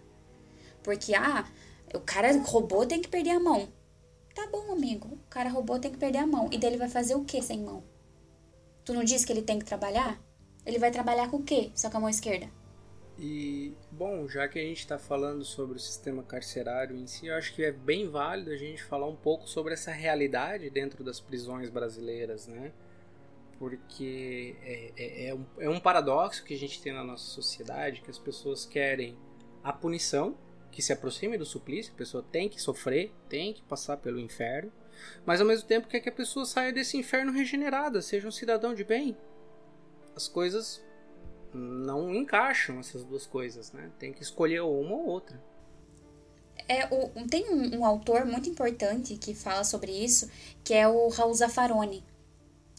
Porque, 0.83 1.15
ah, 1.15 1.49
o 1.93 1.99
cara 1.99 2.37
roubou, 2.43 2.85
tem 2.85 3.01
que 3.01 3.07
perder 3.07 3.31
a 3.31 3.39
mão. 3.39 3.67
Tá 4.33 4.47
bom, 4.51 4.71
amigo. 4.71 5.07
O 5.09 5.29
cara 5.29 5.49
roubou, 5.49 5.79
tem 5.79 5.91
que 5.91 5.97
perder 5.97 6.19
a 6.19 6.27
mão. 6.27 6.49
E 6.51 6.57
daí 6.57 6.71
ele 6.71 6.77
vai 6.77 6.89
fazer 6.89 7.15
o 7.15 7.23
que 7.23 7.41
sem 7.41 7.59
mão? 7.61 7.83
Tu 8.83 8.93
não 8.93 9.03
disse 9.03 9.25
que 9.25 9.31
ele 9.31 9.41
tem 9.41 9.59
que 9.59 9.65
trabalhar? 9.65 10.19
Ele 10.65 10.79
vai 10.79 10.91
trabalhar 10.91 11.29
com 11.29 11.37
o 11.37 11.43
quê? 11.43 11.71
Só 11.75 11.89
com 11.89 11.97
a 11.97 11.99
mão 12.01 12.09
esquerda. 12.09 12.49
E, 13.17 13.73
bom, 13.91 14.27
já 14.27 14.47
que 14.47 14.57
a 14.57 14.63
gente 14.63 14.79
está 14.79 14.97
falando 14.97 15.45
sobre 15.45 15.77
o 15.77 15.79
sistema 15.79 16.23
carcerário 16.23 16.95
em 16.95 17.05
si, 17.05 17.27
eu 17.27 17.35
acho 17.35 17.53
que 17.53 17.63
é 17.63 17.71
bem 17.71 18.09
válido 18.09 18.49
a 18.49 18.57
gente 18.57 18.83
falar 18.83 19.07
um 19.07 19.15
pouco 19.15 19.47
sobre 19.47 19.73
essa 19.73 19.91
realidade 19.91 20.69
dentro 20.69 21.03
das 21.03 21.19
prisões 21.19 21.69
brasileiras, 21.69 22.47
né? 22.47 22.73
Porque 23.59 24.55
é, 24.63 24.91
é, 24.97 25.27
é, 25.27 25.35
um, 25.35 25.45
é 25.59 25.69
um 25.69 25.79
paradoxo 25.79 26.43
que 26.43 26.55
a 26.55 26.57
gente 26.57 26.81
tem 26.81 26.91
na 26.91 27.03
nossa 27.03 27.25
sociedade, 27.25 28.01
que 28.01 28.09
as 28.09 28.17
pessoas 28.17 28.65
querem 28.65 29.15
a 29.63 29.71
punição, 29.71 30.35
que 30.73 30.81
se 30.81 30.91
aproxime 30.91 31.37
do 31.37 31.45
suplício, 31.45 31.93
a 31.93 31.97
pessoa 31.97 32.25
tem 32.31 32.49
que 32.49 32.61
sofrer, 32.61 33.13
tem 33.29 33.53
que 33.53 33.61
passar 33.61 33.97
pelo 33.97 34.19
inferno, 34.19 34.71
mas 35.25 35.39
ao 35.39 35.47
mesmo 35.47 35.67
tempo 35.67 35.87
quer 35.87 35.99
que 35.99 36.09
a 36.09 36.13
pessoa 36.13 36.45
saia 36.45 36.73
desse 36.73 36.97
inferno 36.97 37.31
regenerada, 37.31 38.01
seja 38.01 38.27
um 38.27 38.31
cidadão 38.31 38.73
de 38.73 38.83
bem. 38.83 39.15
As 40.15 40.27
coisas 40.27 40.83
não 41.53 42.13
encaixam 42.13 42.79
essas 42.79 43.03
duas 43.03 43.25
coisas, 43.25 43.71
né? 43.71 43.91
Tem 43.99 44.11
que 44.11 44.23
escolher 44.23 44.61
uma 44.61 44.95
ou 44.95 45.05
outra. 45.05 45.41
É, 46.67 46.85
o, 46.93 47.09
tem 47.27 47.49
um, 47.49 47.79
um, 47.79 47.85
autor 47.85 48.25
muito 48.25 48.49
importante 48.49 49.15
que 49.17 49.35
fala 49.35 49.63
sobre 49.63 49.91
isso, 49.91 50.29
que 50.63 50.73
é 50.73 50.87
o 50.87 51.07
Raul 51.09 51.33
Zaffaroni. 51.33 52.03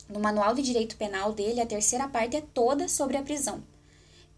No 0.09 0.20
manual 0.20 0.55
de 0.55 0.62
direito 0.62 0.97
penal 0.97 1.32
dele, 1.32 1.61
a 1.61 1.66
terceira 1.66 2.09
parte 2.09 2.36
é 2.36 2.40
toda 2.40 2.88
sobre 2.88 3.16
a 3.16 3.22
prisão. 3.22 3.62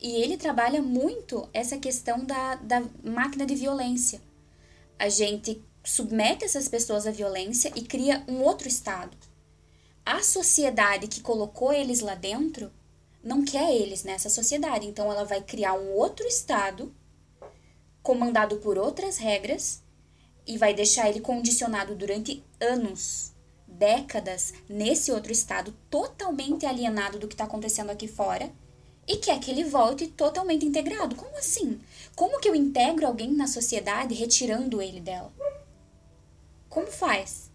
E 0.00 0.16
ele 0.22 0.36
trabalha 0.36 0.82
muito 0.82 1.48
essa 1.52 1.78
questão 1.78 2.24
da, 2.24 2.56
da 2.56 2.82
máquina 3.02 3.46
de 3.46 3.54
violência. 3.54 4.20
A 4.98 5.08
gente 5.08 5.62
submete 5.82 6.44
essas 6.44 6.68
pessoas 6.68 7.06
à 7.06 7.10
violência 7.10 7.72
e 7.74 7.82
cria 7.82 8.24
um 8.28 8.42
outro 8.42 8.68
estado. 8.68 9.16
A 10.04 10.22
sociedade 10.22 11.08
que 11.08 11.20
colocou 11.20 11.72
eles 11.72 12.00
lá 12.00 12.14
dentro 12.14 12.70
não 13.22 13.44
quer 13.44 13.74
eles 13.74 14.04
nessa 14.04 14.28
sociedade. 14.28 14.86
Então 14.86 15.10
ela 15.10 15.24
vai 15.24 15.40
criar 15.40 15.74
um 15.74 15.92
outro 15.92 16.26
estado 16.26 16.94
comandado 18.02 18.56
por 18.58 18.78
outras 18.78 19.16
regras 19.16 19.82
e 20.46 20.56
vai 20.56 20.72
deixar 20.72 21.08
ele 21.08 21.20
condicionado 21.20 21.96
durante 21.96 22.44
anos, 22.60 23.32
décadas 23.66 24.54
nesse 24.68 25.10
outro 25.10 25.32
estado 25.32 25.74
totalmente 25.90 26.64
alienado 26.64 27.18
do 27.18 27.26
que 27.26 27.34
está 27.34 27.44
acontecendo 27.44 27.90
aqui 27.90 28.06
fora 28.06 28.52
e 29.06 29.16
quer 29.16 29.38
que 29.40 29.50
ele 29.50 29.64
volte 29.64 30.06
totalmente 30.08 30.64
integrado. 30.64 31.14
Como 31.16 31.36
assim? 31.36 31.80
Como 32.14 32.40
que 32.40 32.48
eu 32.48 32.54
integro 32.54 33.06
alguém 33.06 33.30
na 33.30 33.46
sociedade 33.46 34.14
retirando 34.14 34.82
ele 34.82 35.00
dela? 35.00 35.32
Como 36.68 36.86
faz? 36.88 37.50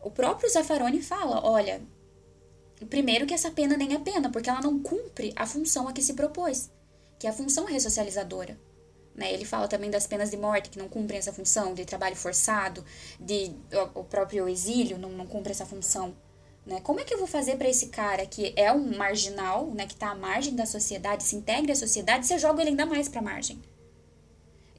O 0.00 0.10
próprio 0.10 0.50
Zaffaroni 0.50 1.02
fala: 1.02 1.44
olha, 1.44 1.82
Primeiro 2.86 3.26
que 3.26 3.34
essa 3.34 3.50
pena 3.50 3.76
nem 3.76 3.94
é 3.94 3.98
pena, 3.98 4.30
porque 4.30 4.48
ela 4.48 4.60
não 4.60 4.78
cumpre 4.78 5.32
a 5.34 5.46
função 5.46 5.88
a 5.88 5.92
que 5.92 6.02
se 6.02 6.14
propôs, 6.14 6.70
que 7.18 7.26
é 7.26 7.30
a 7.30 7.32
função 7.32 7.64
ressocializadora. 7.64 8.58
Né? 9.14 9.32
Ele 9.32 9.44
fala 9.44 9.66
também 9.66 9.90
das 9.90 10.06
penas 10.06 10.30
de 10.30 10.36
morte 10.36 10.70
que 10.70 10.78
não 10.78 10.88
cumprem 10.88 11.18
essa 11.18 11.32
função, 11.32 11.74
de 11.74 11.84
trabalho 11.84 12.14
forçado, 12.14 12.84
de 13.18 13.52
o 13.94 14.04
próprio 14.04 14.48
exílio 14.48 14.96
não, 14.96 15.10
não 15.10 15.26
cumpre 15.26 15.50
essa 15.50 15.66
função. 15.66 16.14
Né? 16.68 16.80
Como 16.82 17.00
é 17.00 17.04
que 17.04 17.14
eu 17.14 17.18
vou 17.18 17.26
fazer 17.26 17.56
para 17.56 17.66
esse 17.66 17.86
cara 17.86 18.26
que 18.26 18.52
é 18.54 18.70
um 18.70 18.94
marginal, 18.94 19.68
né, 19.68 19.86
que 19.86 19.94
está 19.94 20.10
à 20.10 20.14
margem 20.14 20.54
da 20.54 20.66
sociedade, 20.66 21.24
se 21.24 21.34
integre 21.34 21.72
à 21.72 21.74
sociedade, 21.74 22.26
você 22.26 22.38
joga 22.38 22.60
ele 22.60 22.70
ainda 22.70 22.84
mais 22.84 23.08
para 23.08 23.20
a 23.20 23.22
margem? 23.22 23.58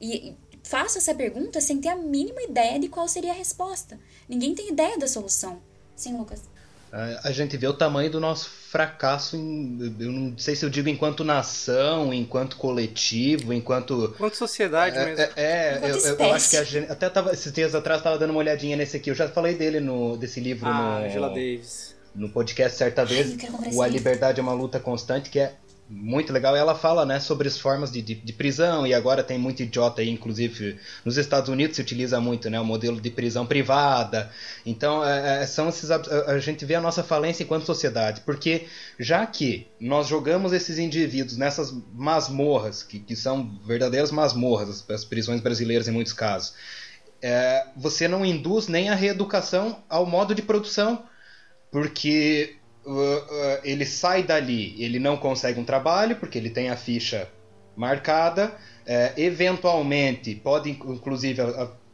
E, 0.00 0.28
e 0.28 0.36
faço 0.62 0.98
essa 0.98 1.12
pergunta 1.12 1.60
sem 1.60 1.80
ter 1.80 1.88
a 1.88 1.96
mínima 1.96 2.42
ideia 2.42 2.78
de 2.78 2.88
qual 2.88 3.08
seria 3.08 3.32
a 3.32 3.34
resposta. 3.34 3.98
Ninguém 4.28 4.54
tem 4.54 4.68
ideia 4.68 4.96
da 4.96 5.08
solução. 5.08 5.60
Sim, 5.96 6.16
Lucas? 6.16 6.48
a 6.92 7.30
gente 7.30 7.56
vê 7.56 7.68
o 7.68 7.72
tamanho 7.72 8.10
do 8.10 8.18
nosso 8.18 8.50
fracasso, 8.70 9.36
em, 9.36 9.96
eu 9.98 10.12
não 10.12 10.38
sei 10.38 10.54
se 10.54 10.64
eu 10.64 10.70
digo 10.70 10.88
enquanto 10.88 11.24
nação, 11.24 12.14
enquanto 12.14 12.56
coletivo, 12.56 13.52
enquanto. 13.52 14.12
Enquanto 14.14 14.36
sociedade 14.36 14.96
é, 14.96 15.04
mesmo. 15.04 15.24
É, 15.24 15.32
é 15.36 15.80
eu, 15.82 15.98
eu, 15.98 16.32
acho 16.32 16.50
que 16.50 16.56
a 16.56 16.62
gente. 16.62 16.90
Até 16.90 17.08
tava, 17.10 17.32
esses 17.32 17.52
dias 17.52 17.74
atrás 17.74 17.98
estava 17.98 18.16
dando 18.16 18.30
uma 18.30 18.38
olhadinha 18.38 18.76
nesse 18.76 18.96
aqui. 18.96 19.10
Eu 19.10 19.14
já 19.16 19.28
falei 19.28 19.54
dele 19.54 19.80
no, 19.80 20.16
desse 20.16 20.38
livro 20.38 20.68
ah, 20.68 21.00
no. 21.00 21.06
Angela 21.06 21.28
Davis. 21.30 21.96
No 22.14 22.28
podcast 22.28 22.78
certa 22.78 23.04
vez. 23.04 23.36
Ai, 23.42 23.74
o 23.74 23.82
A 23.82 23.88
Liberdade 23.88 24.38
é 24.38 24.42
uma 24.42 24.52
Luta 24.52 24.78
Constante, 24.78 25.30
que 25.30 25.40
é 25.40 25.54
muito 25.90 26.32
legal. 26.32 26.54
Ela 26.54 26.74
fala 26.74 27.04
né, 27.04 27.18
sobre 27.18 27.48
as 27.48 27.58
formas 27.58 27.90
de, 27.90 28.00
de, 28.00 28.14
de, 28.14 28.32
prisão, 28.32 28.86
e 28.86 28.94
agora 28.94 29.24
tem 29.24 29.36
muito 29.36 29.62
idiota 29.62 30.00
aí, 30.00 30.08
inclusive 30.08 30.78
nos 31.04 31.16
Estados 31.16 31.48
Unidos 31.48 31.76
se 31.76 31.82
utiliza 31.82 32.20
muito 32.20 32.48
né, 32.48 32.60
o 32.60 32.64
modelo 32.64 33.00
de 33.00 33.10
prisão 33.10 33.44
privada. 33.44 34.30
Então, 34.64 35.04
é, 35.04 35.42
é 35.42 35.46
são 35.46 35.68
esses, 35.68 35.90
a, 35.90 36.38
gente 36.38 36.64
vê 36.64 36.76
a 36.76 36.80
nossa 36.80 37.02
falência 37.02 37.42
enquanto 37.42 37.66
sociedade, 37.66 38.20
porque 38.20 38.66
já 38.98 39.26
que 39.26 39.66
nós 39.80 40.06
jogamos 40.06 40.52
esses 40.52 40.78
indivíduos 40.78 41.36
nessas 41.36 41.74
masmorras, 41.92 42.84
que, 42.84 43.00
que 43.00 43.16
são 43.16 43.58
verdadeiras 43.66 44.12
masmorras, 44.12 44.68
as, 44.68 44.90
as 44.90 45.04
prisões 45.04 45.40
brasileiras 45.40 45.88
em 45.88 45.92
muitos 45.92 46.12
casos, 46.12 46.54
é, 47.20 47.66
você 47.76 48.06
não 48.06 48.24
induz 48.24 48.68
nem 48.68 48.88
a 48.88 48.94
reeducação 48.94 49.82
ao 49.88 50.06
modo 50.06 50.34
de 50.34 50.42
produção, 50.42 51.04
porque 51.70 52.59
ele 53.62 53.86
sai 53.86 54.22
dali, 54.22 54.74
ele 54.82 54.98
não 54.98 55.16
consegue 55.16 55.58
um 55.60 55.64
trabalho 55.64 56.16
porque 56.16 56.38
ele 56.38 56.50
tem 56.50 56.70
a 56.70 56.76
ficha 56.76 57.28
marcada. 57.76 58.52
Uh, 58.80 59.20
eventualmente, 59.20 60.34
pode 60.34 60.70
inclusive, 60.70 61.40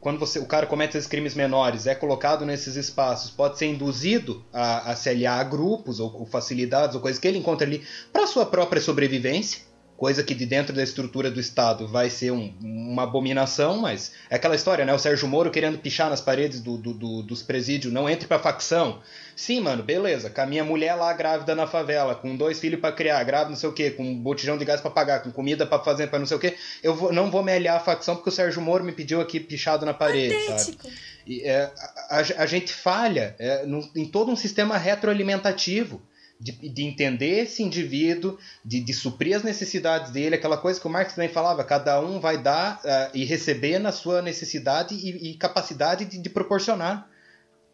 quando 0.00 0.18
você, 0.18 0.38
o 0.38 0.46
cara 0.46 0.66
comete 0.66 0.96
esses 0.96 1.08
crimes 1.08 1.34
menores, 1.34 1.86
é 1.86 1.94
colocado 1.94 2.46
nesses 2.46 2.76
espaços, 2.76 3.30
pode 3.30 3.58
ser 3.58 3.66
induzido 3.66 4.44
a, 4.52 4.92
a 4.92 4.96
se 4.96 5.08
aliar 5.08 5.40
a 5.40 5.44
grupos 5.44 6.00
ou, 6.00 6.20
ou 6.20 6.24
facilidades 6.24 6.94
ou 6.94 7.00
coisas 7.00 7.20
que 7.20 7.26
ele 7.26 7.38
encontra 7.38 7.66
ali 7.66 7.84
para 8.12 8.26
sua 8.26 8.46
própria 8.46 8.80
sobrevivência 8.80 9.65
coisa 9.96 10.22
que 10.22 10.34
de 10.34 10.44
dentro 10.44 10.74
da 10.74 10.82
estrutura 10.82 11.30
do 11.30 11.40
Estado 11.40 11.88
vai 11.88 12.10
ser 12.10 12.30
um, 12.30 12.54
uma 12.60 13.04
abominação, 13.04 13.78
mas 13.78 14.12
é 14.28 14.36
aquela 14.36 14.54
história, 14.54 14.84
né? 14.84 14.92
O 14.92 14.98
Sérgio 14.98 15.26
Moro 15.26 15.50
querendo 15.50 15.78
pichar 15.78 16.10
nas 16.10 16.20
paredes 16.20 16.60
do, 16.60 16.76
do, 16.76 16.92
do, 16.92 17.22
dos 17.22 17.42
presídios, 17.42 17.92
não 17.92 18.08
entre 18.08 18.28
pra 18.28 18.38
facção. 18.38 19.00
Sim, 19.34 19.60
mano, 19.60 19.82
beleza. 19.82 20.30
Com 20.30 20.40
a 20.40 20.46
minha 20.46 20.64
mulher 20.64 20.94
lá 20.94 21.12
grávida 21.12 21.54
na 21.54 21.66
favela, 21.66 22.14
com 22.14 22.36
dois 22.36 22.60
filhos 22.60 22.80
para 22.80 22.92
criar, 22.92 23.22
grávida 23.24 23.50
não 23.50 23.56
sei 23.56 23.68
o 23.68 23.72
quê, 23.72 23.90
com 23.90 24.02
um 24.02 24.18
botijão 24.18 24.58
de 24.58 24.64
gás 24.64 24.80
para 24.80 24.90
pagar, 24.90 25.22
com 25.22 25.30
comida 25.30 25.66
para 25.66 25.82
fazer, 25.82 26.08
para 26.08 26.18
não 26.18 26.26
sei 26.26 26.36
o 26.36 26.40
quê, 26.40 26.54
eu 26.82 26.94
vou, 26.94 27.12
não 27.12 27.30
vou 27.30 27.42
me 27.42 27.52
aliar 27.52 27.76
à 27.76 27.80
facção 27.80 28.16
porque 28.16 28.28
o 28.28 28.32
Sérgio 28.32 28.60
Moro 28.60 28.84
me 28.84 28.92
pediu 28.92 29.20
aqui 29.20 29.40
pichado 29.40 29.84
na 29.86 29.94
parede, 29.94 30.34
Patético. 30.34 30.84
sabe? 30.84 30.94
E, 31.26 31.42
é, 31.42 31.72
a, 32.08 32.16
a, 32.16 32.18
a, 32.18 32.46
gente 32.46 32.72
falha 32.72 33.34
é, 33.38 33.66
no, 33.66 33.88
em 33.96 34.06
todo 34.06 34.30
um 34.30 34.36
sistema 34.36 34.78
retroalimentativo 34.78 36.00
de, 36.38 36.52
de 36.52 36.82
entender 36.84 37.44
esse 37.44 37.62
indivíduo, 37.62 38.38
de, 38.64 38.80
de, 38.80 38.92
suprir 38.92 39.36
as 39.36 39.42
necessidades 39.42 40.10
dele, 40.10 40.34
aquela 40.34 40.58
coisa 40.58 40.78
que 40.78 40.86
o 40.86 40.90
Marx 40.90 41.14
também 41.14 41.30
falava, 41.30 41.64
cada 41.64 42.00
um 42.00 42.20
vai 42.20 42.36
dar 42.38 42.80
uh, 42.84 43.10
e 43.16 43.24
receber 43.24 43.78
na 43.78 43.90
sua 43.90 44.20
necessidade 44.20 44.94
e, 44.94 45.30
e 45.30 45.34
capacidade 45.34 46.04
de, 46.04 46.18
de, 46.18 46.30
proporcionar. 46.30 47.08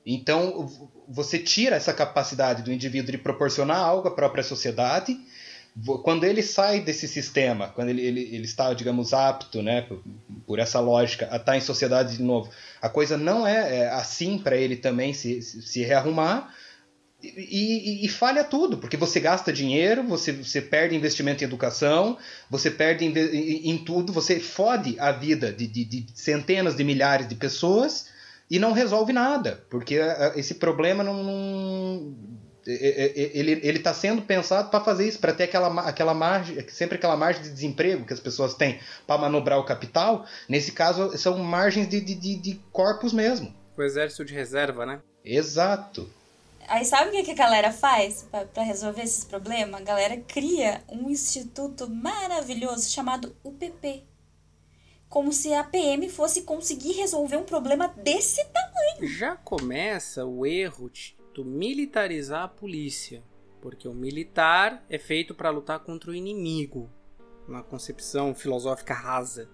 Então, 0.07 0.69
você 1.09 1.39
tira 1.39 1.77
essa 1.77 1.93
capacidade 1.93 2.63
do 2.63 2.73
indivíduo 2.73 3.13
de 3.13 3.19
proporcionar 3.19 3.79
algo 3.79 4.09
à 4.09 4.11
própria 4.11 4.43
sociedade. 4.43 5.19
Quando 6.03 6.25
ele 6.25 6.43
sai 6.43 6.81
desse 6.81 7.09
sistema, 7.09 7.69
quando 7.69 7.89
ele, 7.89 8.05
ele, 8.05 8.21
ele 8.21 8.45
está, 8.45 8.75
digamos, 8.75 9.15
apto, 9.15 9.63
né, 9.63 9.83
por, 9.83 10.03
por, 10.47 10.59
essa 10.59 10.81
lógica, 10.81 11.29
a 11.31 11.37
estar 11.37 11.57
em 11.57 11.61
sociedade 11.61 12.17
de 12.17 12.23
novo, 12.23 12.51
a 12.81 12.89
coisa 12.89 13.17
não 13.17 13.47
é, 13.47 13.79
é 13.79 13.89
assim 13.89 14.39
para 14.39 14.57
ele 14.57 14.77
também 14.77 15.15
se, 15.15 15.41
se, 15.41 15.83
rearrumar, 15.83 16.53
e, 17.23 18.03
e, 18.03 18.07
e, 18.07 18.09
falha 18.09 18.43
tudo, 18.43 18.79
porque 18.79 18.97
você 18.97 19.21
gasta 19.21 19.53
dinheiro, 19.53 20.03
você, 20.03 20.33
você 20.33 20.61
perde 20.61 20.97
investimento 20.97 21.45
em 21.45 21.47
educação, 21.47 22.19
você 22.51 22.71
perde 22.71 23.05
em, 23.05 23.71
em 23.71 23.79
tudo, 23.79 24.13
você 24.13 24.41
fode 24.41 24.99
a 24.99 25.13
vida 25.13 25.53
de, 25.53 25.67
de, 25.69 25.85
de, 25.85 26.07
centenas 26.15 26.75
de 26.75 26.83
milhares 26.83 27.29
de 27.29 27.37
pessoas 27.37 28.09
e 28.51 28.59
não 28.59 28.73
resolve 28.73 29.13
nada, 29.13 29.65
porque 29.71 29.99
esse 30.35 30.57
problema 30.57 31.05
não. 31.05 31.23
não 31.23 32.17
ele 32.65 33.79
está 33.79 33.93
sendo 33.93 34.23
pensado 34.23 34.71
para 34.71 34.85
fazer 34.85 35.09
isso, 35.09 35.19
para 35.19 35.33
ter 35.33 35.45
aquela, 35.45 35.81
aquela 35.81 36.15
margem, 36.15 36.65
sempre 36.69 36.97
aquela 36.97 37.17
margem 37.17 37.43
de 37.43 37.51
desemprego 37.51 38.05
que 38.05 38.13
as 38.13 38.21
pessoas 38.21 38.55
têm 38.55 38.79
para 39.05 39.21
manobrar 39.21 39.59
o 39.59 39.65
capital. 39.65 40.25
Nesse 40.49 40.71
caso, 40.71 41.17
são 41.19 41.39
margens 41.39 41.89
de, 41.89 42.01
de, 42.01 42.15
de 42.15 42.61
corpos 42.71 43.13
mesmo 43.13 43.53
O 43.77 43.83
exército 43.83 44.25
de 44.25 44.33
reserva, 44.33 44.87
né? 44.87 45.01
Exato. 45.25 46.09
Aí 46.69 46.85
sabe 46.85 47.09
o 47.09 47.13
que, 47.13 47.25
que 47.25 47.31
a 47.33 47.35
galera 47.35 47.73
faz 47.73 48.29
para 48.53 48.63
resolver 48.63 49.03
esses 49.03 49.25
problemas? 49.25 49.81
A 49.81 49.85
galera 49.85 50.17
cria 50.17 50.83
um 50.89 51.11
instituto 51.11 51.89
maravilhoso 51.89 52.89
chamado 52.89 53.37
UPP. 53.45 54.05
Como 55.09 55.33
se 55.33 55.53
a 55.53 55.63
PM 55.63 56.09
fosse 56.09 56.43
conseguir 56.43 56.93
resolver 56.93 57.37
um 57.37 57.45
problema 57.45 57.89
desse 57.89 58.45
tamanho. 58.47 59.07
Já 59.07 59.37
começa 59.37 60.25
o 60.25 60.47
erro 60.47 60.89
de 60.89 61.15
militarizar 61.45 62.45
a 62.45 62.49
polícia. 62.49 63.23
Porque 63.61 63.87
o 63.87 63.95
militar 63.95 64.85
é 64.89 64.99
feito 64.99 65.35
para 65.35 65.51
lutar 65.51 65.81
contra 65.81 66.11
o 66.11 66.15
inimigo. 66.15 66.91
Uma 67.47 67.63
concepção 67.63 68.35
filosófica 68.35 68.95
rasa. 68.95 69.49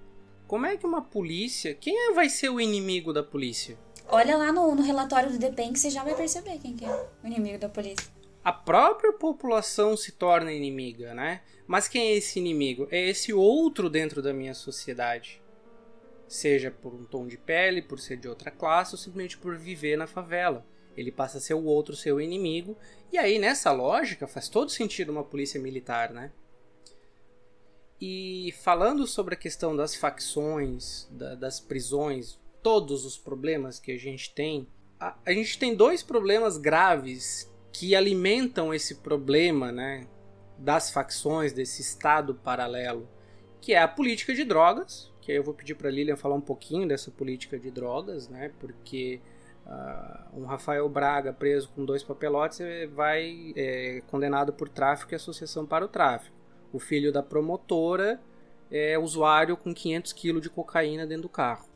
Como 0.47 0.65
é 0.65 0.77
que 0.77 0.87
uma 0.87 1.03
polícia. 1.03 1.75
Quem 1.75 2.09
é, 2.09 2.13
vai 2.15 2.29
ser 2.31 2.49
o 2.49 2.61
inimigo 2.61 3.13
da 3.13 3.23
polícia? 3.23 3.79
Olha 4.11 4.39
lá 4.39 4.51
no, 4.51 4.75
no 4.75 4.83
relatório 4.83 5.31
do 5.31 5.39
DPEM 5.39 5.73
que 5.73 5.79
você 5.79 5.91
já 5.91 6.03
vai 6.03 6.15
perceber 6.15 6.59
quem 6.59 6.75
que 6.75 6.85
é 6.85 7.09
o 7.23 7.27
inimigo 7.27 7.59
da 7.59 7.69
polícia. 7.69 8.11
A 8.43 8.53
própria 8.53 9.13
população 9.13 9.97
se 9.97 10.13
torna 10.13 10.51
inimiga, 10.51 11.13
né? 11.13 11.43
Mas 11.67 11.87
quem 11.87 12.09
é 12.09 12.17
esse 12.17 12.39
inimigo? 12.39 12.89
É 12.91 12.99
esse 13.09 13.35
outro 13.35 13.91
dentro 13.91 14.23
da 14.23 14.33
minha 14.33 14.55
sociedade. 14.55 15.43
Seja 16.27 16.71
por 16.71 16.95
um 16.95 17.05
tom 17.05 17.27
de 17.27 17.37
pele, 17.37 17.83
por 17.83 18.01
ser 18.01 18.17
de 18.17 18.27
outra 18.27 18.51
classe, 18.51 18.95
ou 18.95 18.99
simplesmente 18.99 19.37
por 19.37 19.59
viver 19.59 19.99
na 19.99 20.07
favela. 20.07 20.65
Ele 20.97 21.13
passa 21.13 21.37
a 21.37 21.41
ser 21.41 21.53
o 21.53 21.65
outro 21.65 21.95
seu 21.95 22.19
inimigo. 22.19 22.79
E 23.13 23.19
aí, 23.19 23.39
nessa 23.39 23.71
lógica, 23.71 24.27
faz 24.27 24.49
todo 24.49 24.71
sentido 24.71 25.13
uma 25.13 25.25
polícia 25.25 25.61
militar, 25.61 26.11
né? 26.11 26.33
E 28.01 28.55
falando 28.63 29.07
sobre 29.07 29.35
a 29.35 29.39
questão 29.39 29.77
das 29.77 29.95
facções, 29.95 31.07
da, 31.11 31.35
das 31.35 31.61
prisões, 31.61 32.39
todos 32.69 33.07
os 33.07 33.17
problemas 33.17 33.81
que 33.81 33.93
a 33.93 33.99
gente 33.99 34.35
tem, 34.35 34.69
a, 35.01 35.17
a 35.25 35.33
gente 35.33 35.59
tem 35.59 35.75
dois 35.75 36.03
problemas 36.03 36.59
graves 36.59 37.51
que 37.73 37.97
alimentam 37.97 38.75
esse 38.75 38.97
problema, 38.97 39.73
né, 39.73 40.07
das 40.59 40.91
facções, 40.91 41.55
desse 41.55 41.81
estado 41.81 42.35
paralelo, 42.35 43.09
que 43.59 43.73
é 43.73 43.79
a 43.79 43.89
política 43.89 44.35
de 44.35 44.45
drogas, 44.45 45.11
que 45.23 45.33
eu 45.33 45.43
vou 45.43 45.55
pedir 45.55 45.77
para 45.77 45.89
Lilian 45.91 46.17
falar 46.17 46.35
um 46.35 46.43
pouquinho 46.43 46.87
dessa 46.87 47.11
política 47.11 47.59
de 47.59 47.71
drogas, 47.71 48.29
né, 48.29 48.51
porque 48.61 49.19
uh, 49.67 50.41
um 50.41 50.45
Rafael 50.45 50.87
Braga 50.91 51.33
preso 51.33 51.71
com 51.71 51.85
dois 51.87 52.03
papelotes 52.03 52.59
vai 52.93 53.55
é, 53.57 54.03
condenado 54.09 54.53
por 54.53 54.69
tráfico 54.69 55.15
e 55.15 55.17
associação 55.17 55.65
para 55.65 55.85
o 55.85 55.89
tráfico 55.89 56.39
o 56.73 56.79
filho 56.79 57.13
da 57.13 57.23
promotora 57.23 58.21
é 58.71 58.99
usuário 58.99 59.57
com 59.57 59.73
500 59.73 60.13
quilos 60.13 60.43
de 60.43 60.51
cocaína 60.51 61.07
dentro 61.07 61.23
do 61.23 61.29
carro. 61.29 61.68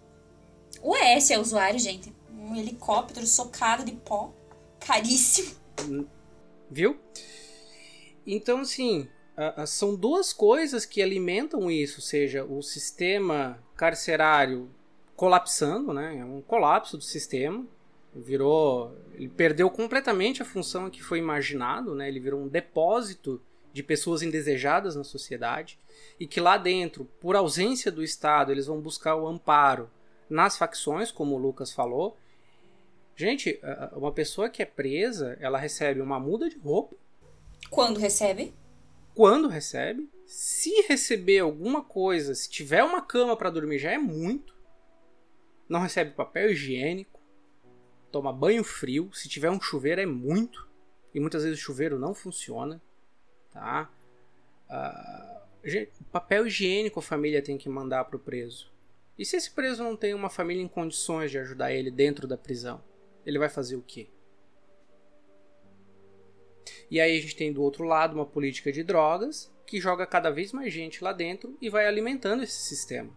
O 0.80 0.96
S 0.96 1.32
é 1.32 1.38
usuário, 1.38 1.78
gente. 1.78 2.12
Um 2.30 2.56
helicóptero 2.56 3.26
socado 3.26 3.84
de 3.84 3.92
pó, 3.92 4.32
caríssimo. 4.80 5.54
Viu? 6.70 6.98
Então, 8.26 8.60
assim, 8.60 9.08
são 9.66 9.94
duas 9.94 10.32
coisas 10.32 10.84
que 10.84 11.02
alimentam 11.02 11.70
isso, 11.70 11.96
ou 11.98 12.02
seja, 12.02 12.44
o 12.44 12.62
sistema 12.62 13.62
carcerário 13.76 14.70
colapsando, 15.16 15.92
né? 15.92 16.18
É 16.18 16.24
um 16.24 16.40
colapso 16.40 16.96
do 16.96 17.04
sistema. 17.04 17.66
Virou, 18.14 18.94
ele 19.14 19.28
perdeu 19.28 19.70
completamente 19.70 20.42
a 20.42 20.44
função 20.44 20.90
que 20.90 21.02
foi 21.02 21.18
imaginado, 21.18 21.94
né? 21.94 22.08
Ele 22.08 22.20
virou 22.20 22.40
um 22.40 22.48
depósito 22.48 23.40
de 23.72 23.82
pessoas 23.82 24.20
indesejadas 24.20 24.94
na 24.94 25.04
sociedade 25.04 25.78
e 26.20 26.26
que 26.26 26.40
lá 26.40 26.58
dentro, 26.58 27.06
por 27.18 27.34
ausência 27.36 27.90
do 27.90 28.02
Estado, 28.02 28.52
eles 28.52 28.66
vão 28.66 28.80
buscar 28.80 29.16
o 29.16 29.26
amparo 29.26 29.90
nas 30.32 30.56
facções, 30.56 31.10
como 31.10 31.34
o 31.34 31.38
Lucas 31.38 31.72
falou. 31.72 32.16
Gente, 33.14 33.60
uma 33.92 34.12
pessoa 34.12 34.48
que 34.48 34.62
é 34.62 34.66
presa, 34.66 35.36
ela 35.40 35.58
recebe 35.58 36.00
uma 36.00 36.18
muda 36.18 36.48
de 36.48 36.58
roupa. 36.58 36.96
Quando 37.70 37.98
recebe? 37.98 38.54
Quando 39.14 39.48
recebe. 39.48 40.08
Se 40.26 40.70
receber 40.88 41.40
alguma 41.40 41.84
coisa, 41.84 42.34
se 42.34 42.48
tiver 42.48 42.82
uma 42.82 43.02
cama 43.02 43.36
para 43.36 43.50
dormir, 43.50 43.78
já 43.78 43.92
é 43.92 43.98
muito. 43.98 44.54
Não 45.68 45.80
recebe 45.80 46.12
papel 46.12 46.50
higiênico. 46.50 47.20
Toma 48.10 48.32
banho 48.32 48.64
frio. 48.64 49.10
Se 49.12 49.28
tiver 49.28 49.50
um 49.50 49.60
chuveiro, 49.60 50.00
é 50.00 50.06
muito. 50.06 50.68
E 51.14 51.20
muitas 51.20 51.44
vezes 51.44 51.58
o 51.58 51.62
chuveiro 51.62 51.98
não 51.98 52.14
funciona 52.14 52.80
tá? 53.52 53.90
Uh, 54.68 56.06
papel 56.10 56.46
higiênico 56.46 56.98
a 56.98 57.02
família 57.02 57.42
tem 57.42 57.56
que 57.56 57.68
mandar 57.68 58.04
para 58.04 58.16
o 58.16 58.18
preso. 58.18 58.70
E 59.18 59.24
se 59.24 59.36
esse 59.36 59.50
preso 59.50 59.82
não 59.84 59.96
tem 59.96 60.14
uma 60.14 60.30
família 60.30 60.62
em 60.62 60.68
condições 60.68 61.30
de 61.30 61.38
ajudar 61.38 61.72
ele 61.72 61.90
dentro 61.90 62.26
da 62.26 62.36
prisão, 62.36 62.82
ele 63.24 63.38
vai 63.38 63.48
fazer 63.48 63.76
o 63.76 63.82
quê? 63.82 64.08
E 66.90 67.00
aí 67.00 67.16
a 67.16 67.20
gente 67.20 67.36
tem 67.36 67.52
do 67.52 67.62
outro 67.62 67.84
lado 67.84 68.14
uma 68.14 68.26
política 68.26 68.72
de 68.72 68.82
drogas 68.82 69.50
que 69.66 69.80
joga 69.80 70.06
cada 70.06 70.30
vez 70.30 70.52
mais 70.52 70.72
gente 70.72 71.02
lá 71.02 71.12
dentro 71.12 71.56
e 71.60 71.70
vai 71.70 71.86
alimentando 71.86 72.42
esse 72.42 72.58
sistema. 72.58 73.10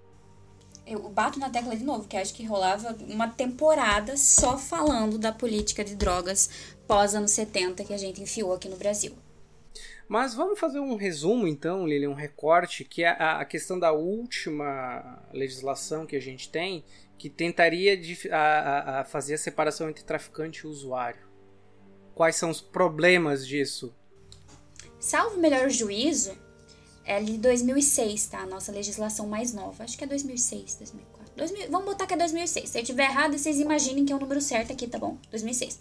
Eu 0.86 1.10
bato 1.10 1.40
na 1.40 1.50
tecla 1.50 1.76
de 1.76 1.84
novo, 1.84 2.08
que 2.08 2.16
acho 2.16 2.34
que 2.34 2.46
rolava 2.46 2.96
uma 3.08 3.28
temporada 3.28 4.16
só 4.16 4.58
falando 4.58 5.18
da 5.18 5.32
política 5.32 5.84
de 5.84 5.96
drogas 5.96 6.76
pós 6.88 7.16
anos 7.16 7.32
70 7.32 7.84
que 7.84 7.94
a 7.94 7.98
gente 7.98 8.22
enfiou 8.22 8.54
aqui 8.54 8.70
no 8.70 8.78
Brasil. 8.78 9.14
Mas 10.08 10.36
vamos 10.36 10.60
fazer 10.60 10.80
um 10.80 10.96
resumo 10.96 11.48
então, 11.48 11.88
Lili, 11.88 12.08
um 12.08 12.14
recorte, 12.14 12.84
que 12.84 13.04
é 13.04 13.10
a, 13.10 13.44
questão 13.44 13.80
da 13.80 13.92
última 13.92 15.24
legislação 15.34 16.06
que 16.06 16.16
a 16.16 16.22
gente 16.22 16.50
tem, 16.50 16.84
que 17.18 17.30
tentaria 17.30 17.98
de, 17.98 18.30
a, 18.32 19.00
a 19.00 19.06
fazer 19.06 19.34
a 19.34 19.38
separação 19.38 19.90
entre 19.90 20.04
traficante 20.04 20.60
e 20.60 20.68
usuário. 20.68 21.26
Quais 22.14 22.36
são 22.36 22.50
os 22.50 22.62
problemas 22.62 23.48
disso? 23.48 23.94
Salvo 25.00 25.40
melhor 25.40 25.70
juízo, 25.70 26.38
é 27.04 27.22
de 27.22 27.38
2006, 27.38 28.28
tá? 28.28 28.40
A 28.40 28.46
nossa 28.46 28.72
legislação 28.72 29.28
mais 29.28 29.54
nova. 29.54 29.84
Acho 29.84 29.98
que 29.98 30.04
é 30.04 30.08
2006, 30.08 30.76
2004. 30.76 31.34
2000, 31.36 31.70
vamos 31.70 31.86
botar 31.86 32.08
que 32.08 32.14
é 32.14 32.18
2006. 32.18 32.70
Se 32.70 32.80
eu 32.80 32.84
tiver 32.84 33.04
errado, 33.04 33.38
vocês 33.38 33.60
imaginem 33.60 34.06
que 34.06 34.14
é 34.14 34.16
o 34.16 34.20
número 34.20 34.40
certo 34.40 34.72
aqui, 34.72 34.88
tá 34.88 34.98
bom? 34.98 35.18
2006. 35.30 35.80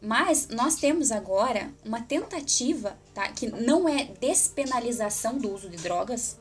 Mas 0.00 0.48
nós 0.48 0.76
temos 0.76 1.10
agora 1.10 1.72
uma 1.84 2.02
tentativa, 2.02 2.96
tá? 3.14 3.28
Que 3.28 3.46
não 3.46 3.88
é 3.88 4.04
despenalização 4.20 5.38
do 5.38 5.52
uso 5.52 5.70
de 5.70 5.78
drogas, 5.78 6.38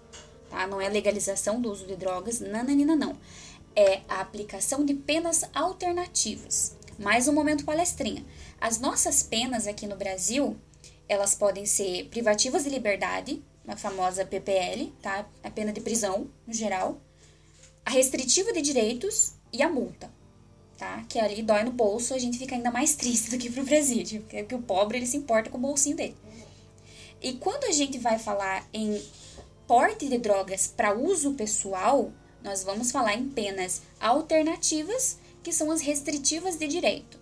tá? 0.49 0.67
Não 0.67 0.81
é 0.81 0.89
legalização 0.89 1.61
do 1.61 1.71
uso 1.71 1.87
de 1.87 1.95
drogas, 1.95 2.39
nananina 2.39 2.95
não. 2.95 3.17
É 3.75 4.01
a 4.07 4.19
aplicação 4.21 4.85
de 4.85 4.93
penas 4.93 5.43
alternativas. 5.53 6.75
Mais 6.99 7.27
um 7.27 7.33
momento 7.33 7.65
palestrinha. 7.65 8.25
As 8.59 8.79
nossas 8.79 9.23
penas 9.23 9.67
aqui 9.67 9.87
no 9.87 9.95
Brasil, 9.95 10.57
elas 11.07 11.35
podem 11.35 11.65
ser 11.65 12.07
privativas 12.09 12.63
de 12.63 12.69
liberdade, 12.69 13.43
a 13.67 13.75
famosa 13.75 14.25
PPL, 14.25 14.93
tá? 15.01 15.25
A 15.43 15.49
pena 15.49 15.73
de 15.73 15.81
prisão, 15.81 16.29
no 16.45 16.53
geral, 16.53 17.01
a 17.85 17.89
restritiva 17.89 18.51
de 18.53 18.61
direitos 18.61 19.33
e 19.51 19.61
a 19.63 19.69
multa 19.69 20.14
tá? 20.77 21.03
Que 21.07 21.19
ali 21.19 21.41
dói 21.41 21.63
no 21.63 21.71
bolso, 21.71 22.13
a 22.13 22.19
gente 22.19 22.37
fica 22.37 22.55
ainda 22.55 22.71
mais 22.71 22.95
triste 22.95 23.31
do 23.31 23.37
que 23.37 23.49
pro 23.49 23.63
presídio, 23.65 24.21
porque 24.21 24.55
o 24.55 24.61
pobre 24.61 24.97
ele 24.97 25.05
se 25.05 25.17
importa 25.17 25.49
com 25.49 25.57
o 25.57 25.61
bolsinho 25.61 25.95
dele. 25.95 26.15
E 27.21 27.33
quando 27.33 27.65
a 27.65 27.71
gente 27.71 27.97
vai 27.97 28.19
falar 28.19 28.67
em 28.73 29.01
porte 29.67 30.07
de 30.07 30.17
drogas 30.17 30.67
para 30.67 30.93
uso 30.93 31.33
pessoal, 31.33 32.11
nós 32.43 32.63
vamos 32.63 32.91
falar 32.91 33.15
em 33.15 33.29
penas 33.29 33.81
alternativas, 33.99 35.17
que 35.41 35.51
são 35.51 35.71
as 35.71 35.81
restritivas 35.81 36.57
de 36.57 36.67
direito. 36.67 37.19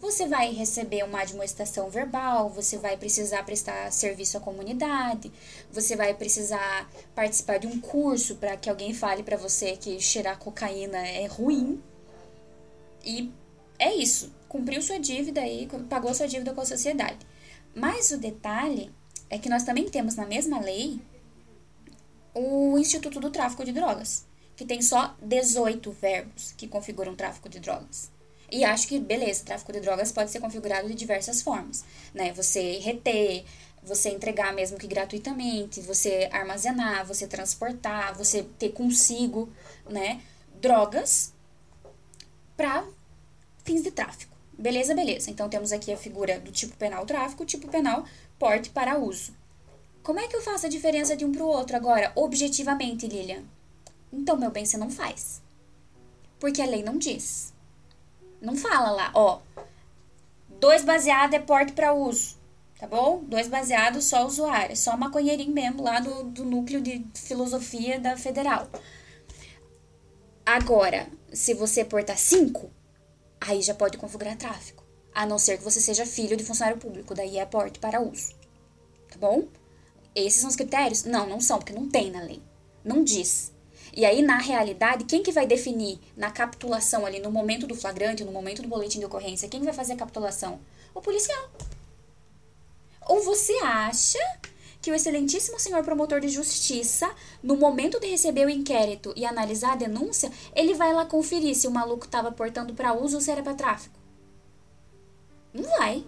Você 0.00 0.26
vai 0.26 0.50
receber 0.52 1.04
uma 1.04 1.20
admoestação 1.20 1.90
verbal, 1.90 2.48
você 2.48 2.78
vai 2.78 2.96
precisar 2.96 3.44
prestar 3.44 3.92
serviço 3.92 4.38
à 4.38 4.40
comunidade, 4.40 5.30
você 5.70 5.94
vai 5.94 6.14
precisar 6.14 6.90
participar 7.14 7.58
de 7.58 7.66
um 7.66 7.78
curso 7.78 8.36
para 8.36 8.56
que 8.56 8.70
alguém 8.70 8.94
fale 8.94 9.22
para 9.22 9.36
você 9.36 9.76
que 9.76 10.00
cheirar 10.00 10.38
cocaína 10.38 11.06
é 11.06 11.26
ruim, 11.26 11.82
e 13.04 13.32
é 13.78 13.94
isso. 13.94 14.32
Cumpriu 14.48 14.82
sua 14.82 14.98
dívida 14.98 15.40
aí, 15.40 15.68
pagou 15.88 16.12
sua 16.12 16.26
dívida 16.26 16.52
com 16.52 16.60
a 16.60 16.66
sociedade. 16.66 17.18
Mas 17.74 18.10
o 18.10 18.18
detalhe 18.18 18.90
é 19.28 19.38
que 19.38 19.48
nós 19.48 19.62
também 19.62 19.88
temos 19.88 20.16
na 20.16 20.26
mesma 20.26 20.60
lei 20.60 21.00
o 22.34 22.78
Instituto 22.78 23.20
do 23.20 23.30
Tráfico 23.30 23.64
de 23.64 23.72
Drogas, 23.72 24.26
que 24.56 24.64
tem 24.64 24.82
só 24.82 25.16
18 25.22 25.90
verbos 25.92 26.52
que 26.56 26.68
configuram 26.68 27.14
tráfico 27.14 27.48
de 27.48 27.60
drogas. 27.60 28.10
E 28.50 28.64
acho 28.64 28.88
que, 28.88 28.98
beleza, 28.98 29.44
tráfico 29.44 29.72
de 29.72 29.80
drogas 29.80 30.10
pode 30.10 30.30
ser 30.30 30.40
configurado 30.40 30.88
de 30.88 30.94
diversas 30.94 31.40
formas, 31.40 31.84
né? 32.12 32.32
Você 32.32 32.78
reter, 32.78 33.44
você 33.82 34.10
entregar 34.10 34.52
mesmo 34.52 34.76
que 34.76 34.88
gratuitamente, 34.88 35.80
você 35.80 36.28
armazenar, 36.32 37.06
você 37.06 37.26
transportar, 37.28 38.16
você 38.16 38.42
ter 38.58 38.70
consigo, 38.70 39.48
né? 39.88 40.20
Drogas 40.60 41.32
para 42.60 42.84
fins 43.64 43.82
de 43.82 43.90
tráfico. 43.90 44.36
Beleza, 44.52 44.94
beleza. 44.94 45.30
Então 45.30 45.48
temos 45.48 45.72
aqui 45.72 45.90
a 45.90 45.96
figura 45.96 46.38
do 46.38 46.52
tipo 46.52 46.76
penal 46.76 47.06
tráfico, 47.06 47.46
tipo 47.46 47.66
penal 47.68 48.04
porte 48.38 48.68
para 48.68 48.98
uso. 48.98 49.32
Como 50.02 50.20
é 50.20 50.28
que 50.28 50.36
eu 50.36 50.42
faço 50.42 50.66
a 50.66 50.68
diferença 50.68 51.16
de 51.16 51.24
um 51.24 51.32
para 51.32 51.42
o 51.42 51.48
outro 51.48 51.74
agora, 51.74 52.12
objetivamente, 52.14 53.06
Lilian? 53.06 53.42
Então, 54.12 54.36
meu 54.36 54.50
bem, 54.50 54.66
você 54.66 54.76
não 54.76 54.90
faz. 54.90 55.40
Porque 56.38 56.60
a 56.60 56.66
lei 56.66 56.82
não 56.82 56.98
diz. 56.98 57.54
Não 58.42 58.54
fala 58.54 58.90
lá, 58.90 59.10
ó. 59.14 59.40
Dois 60.60 60.84
baseado 60.84 61.32
é 61.32 61.38
porte 61.38 61.72
para 61.72 61.94
uso. 61.94 62.36
Tá 62.78 62.86
bom? 62.86 63.22
Dois 63.24 63.48
baseados 63.48 64.04
só 64.04 64.26
usuário. 64.26 64.76
Só 64.76 64.98
maconheirinho 64.98 65.52
mesmo 65.52 65.82
lá 65.82 65.98
do, 66.00 66.24
do 66.24 66.44
núcleo 66.44 66.82
de 66.82 67.02
filosofia 67.14 67.98
da 67.98 68.18
federal. 68.18 68.68
Agora, 70.52 71.06
se 71.32 71.54
você 71.54 71.84
portar 71.84 72.18
cinco, 72.18 72.72
aí 73.40 73.62
já 73.62 73.72
pode 73.72 73.96
configurar 73.96 74.36
tráfico. 74.36 74.82
A 75.14 75.24
não 75.24 75.38
ser 75.38 75.58
que 75.58 75.62
você 75.62 75.80
seja 75.80 76.04
filho 76.04 76.36
de 76.36 76.42
funcionário 76.42 76.80
público. 76.80 77.14
Daí 77.14 77.38
é 77.38 77.46
porte 77.46 77.78
para 77.78 78.00
uso. 78.00 78.34
Tá 79.08 79.16
bom? 79.16 79.46
Esses 80.12 80.40
são 80.40 80.50
os 80.50 80.56
critérios? 80.56 81.04
Não, 81.04 81.24
não 81.24 81.40
são, 81.40 81.58
porque 81.58 81.72
não 81.72 81.88
tem 81.88 82.10
na 82.10 82.20
lei. 82.22 82.42
Não 82.84 83.04
diz. 83.04 83.52
E 83.94 84.04
aí, 84.04 84.22
na 84.22 84.38
realidade, 84.38 85.04
quem 85.04 85.22
que 85.22 85.30
vai 85.30 85.46
definir 85.46 86.00
na 86.16 86.32
capitulação 86.32 87.06
ali, 87.06 87.20
no 87.20 87.30
momento 87.30 87.64
do 87.64 87.76
flagrante, 87.76 88.24
no 88.24 88.32
momento 88.32 88.60
do 88.60 88.66
boletim 88.66 88.98
de 88.98 89.06
ocorrência, 89.06 89.48
quem 89.48 89.62
vai 89.62 89.72
fazer 89.72 89.92
a 89.92 89.98
capitulação? 89.98 90.58
O 90.92 91.00
policial. 91.00 91.48
Ou 93.02 93.22
você 93.22 93.52
acha 93.62 94.18
que 94.80 94.90
o 94.90 94.94
excelentíssimo 94.94 95.58
senhor 95.58 95.82
promotor 95.84 96.20
de 96.20 96.28
justiça, 96.28 97.10
no 97.42 97.56
momento 97.56 98.00
de 98.00 98.06
receber 98.06 98.46
o 98.46 98.50
inquérito 98.50 99.12
e 99.16 99.24
analisar 99.26 99.72
a 99.72 99.76
denúncia, 99.76 100.30
ele 100.54 100.74
vai 100.74 100.92
lá 100.92 101.04
conferir 101.04 101.54
se 101.54 101.68
o 101.68 101.70
maluco 101.70 102.06
estava 102.06 102.32
portando 102.32 102.74
para 102.74 102.94
uso 102.94 103.16
ou 103.16 103.20
se 103.20 103.30
era 103.30 103.42
para 103.42 103.54
tráfico? 103.54 103.98
Não 105.52 105.64
vai. 105.64 106.04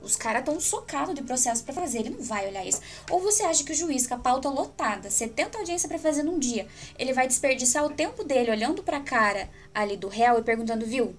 Os 0.00 0.14
caras 0.14 0.40
estão 0.40 0.60
socados 0.60 1.14
de 1.14 1.22
processo 1.22 1.64
para 1.64 1.74
fazer, 1.74 1.98
ele 1.98 2.10
não 2.10 2.22
vai 2.22 2.46
olhar 2.46 2.64
isso. 2.64 2.80
Ou 3.10 3.20
você 3.20 3.42
acha 3.42 3.64
que 3.64 3.72
o 3.72 3.74
juiz, 3.74 4.06
com 4.06 4.14
a 4.14 4.18
pauta 4.18 4.48
lotada, 4.48 5.10
70 5.10 5.58
audiências 5.58 5.88
para 5.88 5.98
fazer 5.98 6.22
num 6.22 6.38
dia, 6.38 6.68
ele 6.98 7.12
vai 7.12 7.26
desperdiçar 7.26 7.84
o 7.84 7.90
tempo 7.90 8.22
dele 8.22 8.50
olhando 8.50 8.82
para 8.82 8.98
a 8.98 9.02
cara 9.02 9.50
ali 9.74 9.96
do 9.96 10.08
réu 10.08 10.38
e 10.38 10.42
perguntando, 10.42 10.86
viu, 10.86 11.16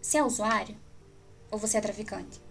você 0.00 0.18
é 0.18 0.24
usuário? 0.24 0.76
Ou 1.50 1.58
você 1.58 1.76
é 1.76 1.80
traficante? 1.80 2.45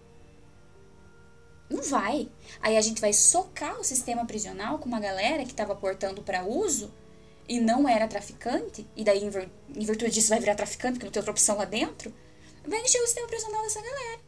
Não 1.70 1.82
vai. 1.82 2.30
Aí 2.62 2.78
a 2.78 2.82
gente 2.82 3.02
vai 3.02 3.14
socar 3.14 3.80
o 3.80 3.84
sistema 3.84 4.26
prisional 4.26 4.78
com 4.80 4.88
uma 4.88 5.00
galera 5.00 5.44
que 5.44 5.52
estava 5.52 5.76
portando 5.76 6.22
para 6.22 6.46
uso 6.46 6.94
e 7.48 7.60
não 7.60 7.88
era 7.88 8.08
traficante, 8.08 8.88
e 8.96 9.04
daí 9.04 9.24
em 9.24 9.86
virtude 9.86 10.12
disso 10.12 10.30
vai 10.30 10.40
virar 10.40 10.56
traficante 10.56 10.94
porque 10.94 11.06
não 11.06 11.12
tem 11.12 11.20
outra 11.20 11.32
opção 11.32 11.58
lá 11.58 11.66
dentro, 11.66 12.12
vai 12.66 12.82
encher 12.82 13.00
o 13.02 13.06
sistema 13.06 13.28
prisional 13.28 13.62
dessa 13.62 13.82
galera 13.82 14.26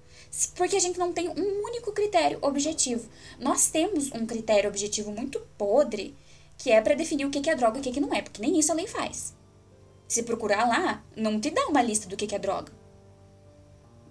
porque 0.56 0.76
a 0.76 0.80
gente 0.80 1.00
não 1.00 1.14
tem 1.14 1.30
um 1.30 1.64
único 1.64 1.92
critério 1.92 2.40
objetivo. 2.42 3.08
Nós 3.40 3.70
temos 3.70 4.12
um 4.12 4.26
critério 4.26 4.70
objetivo 4.70 5.12
muito 5.12 5.40
podre, 5.58 6.16
que 6.58 6.72
é 6.72 6.82
para 6.82 6.96
definir 6.96 7.26
o 7.26 7.30
que 7.30 7.50
é 7.50 7.56
droga 7.56 7.78
e 7.78 7.82
o 7.82 7.84
que 7.84 8.00
não 8.00 8.14
é, 8.14 8.22
porque 8.22 8.42
nem 8.42 8.60
isso 8.60 8.72
a 8.72 8.76
lei 8.76 8.88
faz. 8.88 9.36
Se 10.08 10.24
procurar 10.24 10.68
lá, 10.68 11.04
não 11.16 11.40
te 11.40 11.50
dá 11.50 11.68
uma 11.68 11.82
lista 11.82 12.08
do 12.08 12.16
que 12.16 12.34
é 12.34 12.40
droga. 12.40 12.72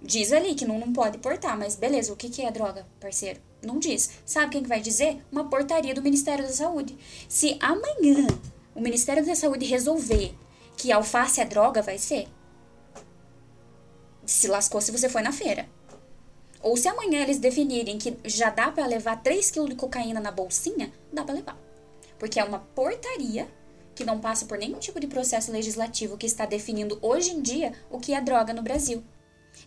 Diz 0.02 0.32
ali 0.32 0.54
que 0.54 0.66
não, 0.66 0.78
não 0.78 0.92
pode 0.92 1.18
portar, 1.18 1.58
mas 1.58 1.74
beleza, 1.74 2.12
o 2.12 2.16
que 2.16 2.42
é 2.42 2.50
droga, 2.50 2.86
parceiro? 3.00 3.40
Não 3.62 3.78
diz. 3.78 4.10
Sabe 4.24 4.52
quem 4.52 4.62
vai 4.62 4.80
dizer? 4.80 5.24
Uma 5.32 5.48
portaria 5.48 5.94
do 5.94 6.02
Ministério 6.02 6.44
da 6.44 6.52
Saúde. 6.52 6.96
Se 7.28 7.58
amanhã 7.60 8.26
o 8.74 8.80
Ministério 8.80 9.24
da 9.24 9.34
Saúde 9.34 9.66
resolver 9.66 10.34
que 10.76 10.92
alface 10.92 11.40
é 11.40 11.44
droga, 11.44 11.82
vai 11.82 11.98
ser. 11.98 12.28
Se 14.24 14.46
lascou 14.46 14.80
se 14.80 14.92
você 14.92 15.08
foi 15.08 15.22
na 15.22 15.32
feira. 15.32 15.68
Ou 16.60 16.76
se 16.76 16.88
amanhã 16.88 17.22
eles 17.22 17.38
definirem 17.38 17.98
que 17.98 18.16
já 18.24 18.50
dá 18.50 18.70
para 18.70 18.86
levar 18.86 19.22
3 19.22 19.50
kg 19.50 19.68
de 19.68 19.76
cocaína 19.76 20.20
na 20.20 20.30
bolsinha, 20.30 20.92
dá 21.12 21.24
para 21.24 21.34
levar. 21.34 21.58
Porque 22.18 22.38
é 22.38 22.44
uma 22.44 22.58
portaria 22.58 23.48
que 23.94 24.04
não 24.04 24.20
passa 24.20 24.44
por 24.44 24.58
nenhum 24.58 24.78
tipo 24.78 25.00
de 25.00 25.06
processo 25.06 25.50
legislativo 25.50 26.18
que 26.18 26.26
está 26.26 26.44
definindo 26.44 26.98
hoje 27.00 27.30
em 27.30 27.40
dia 27.40 27.72
o 27.90 27.98
que 27.98 28.12
é 28.12 28.20
droga 28.20 28.52
no 28.52 28.62
Brasil. 28.62 29.02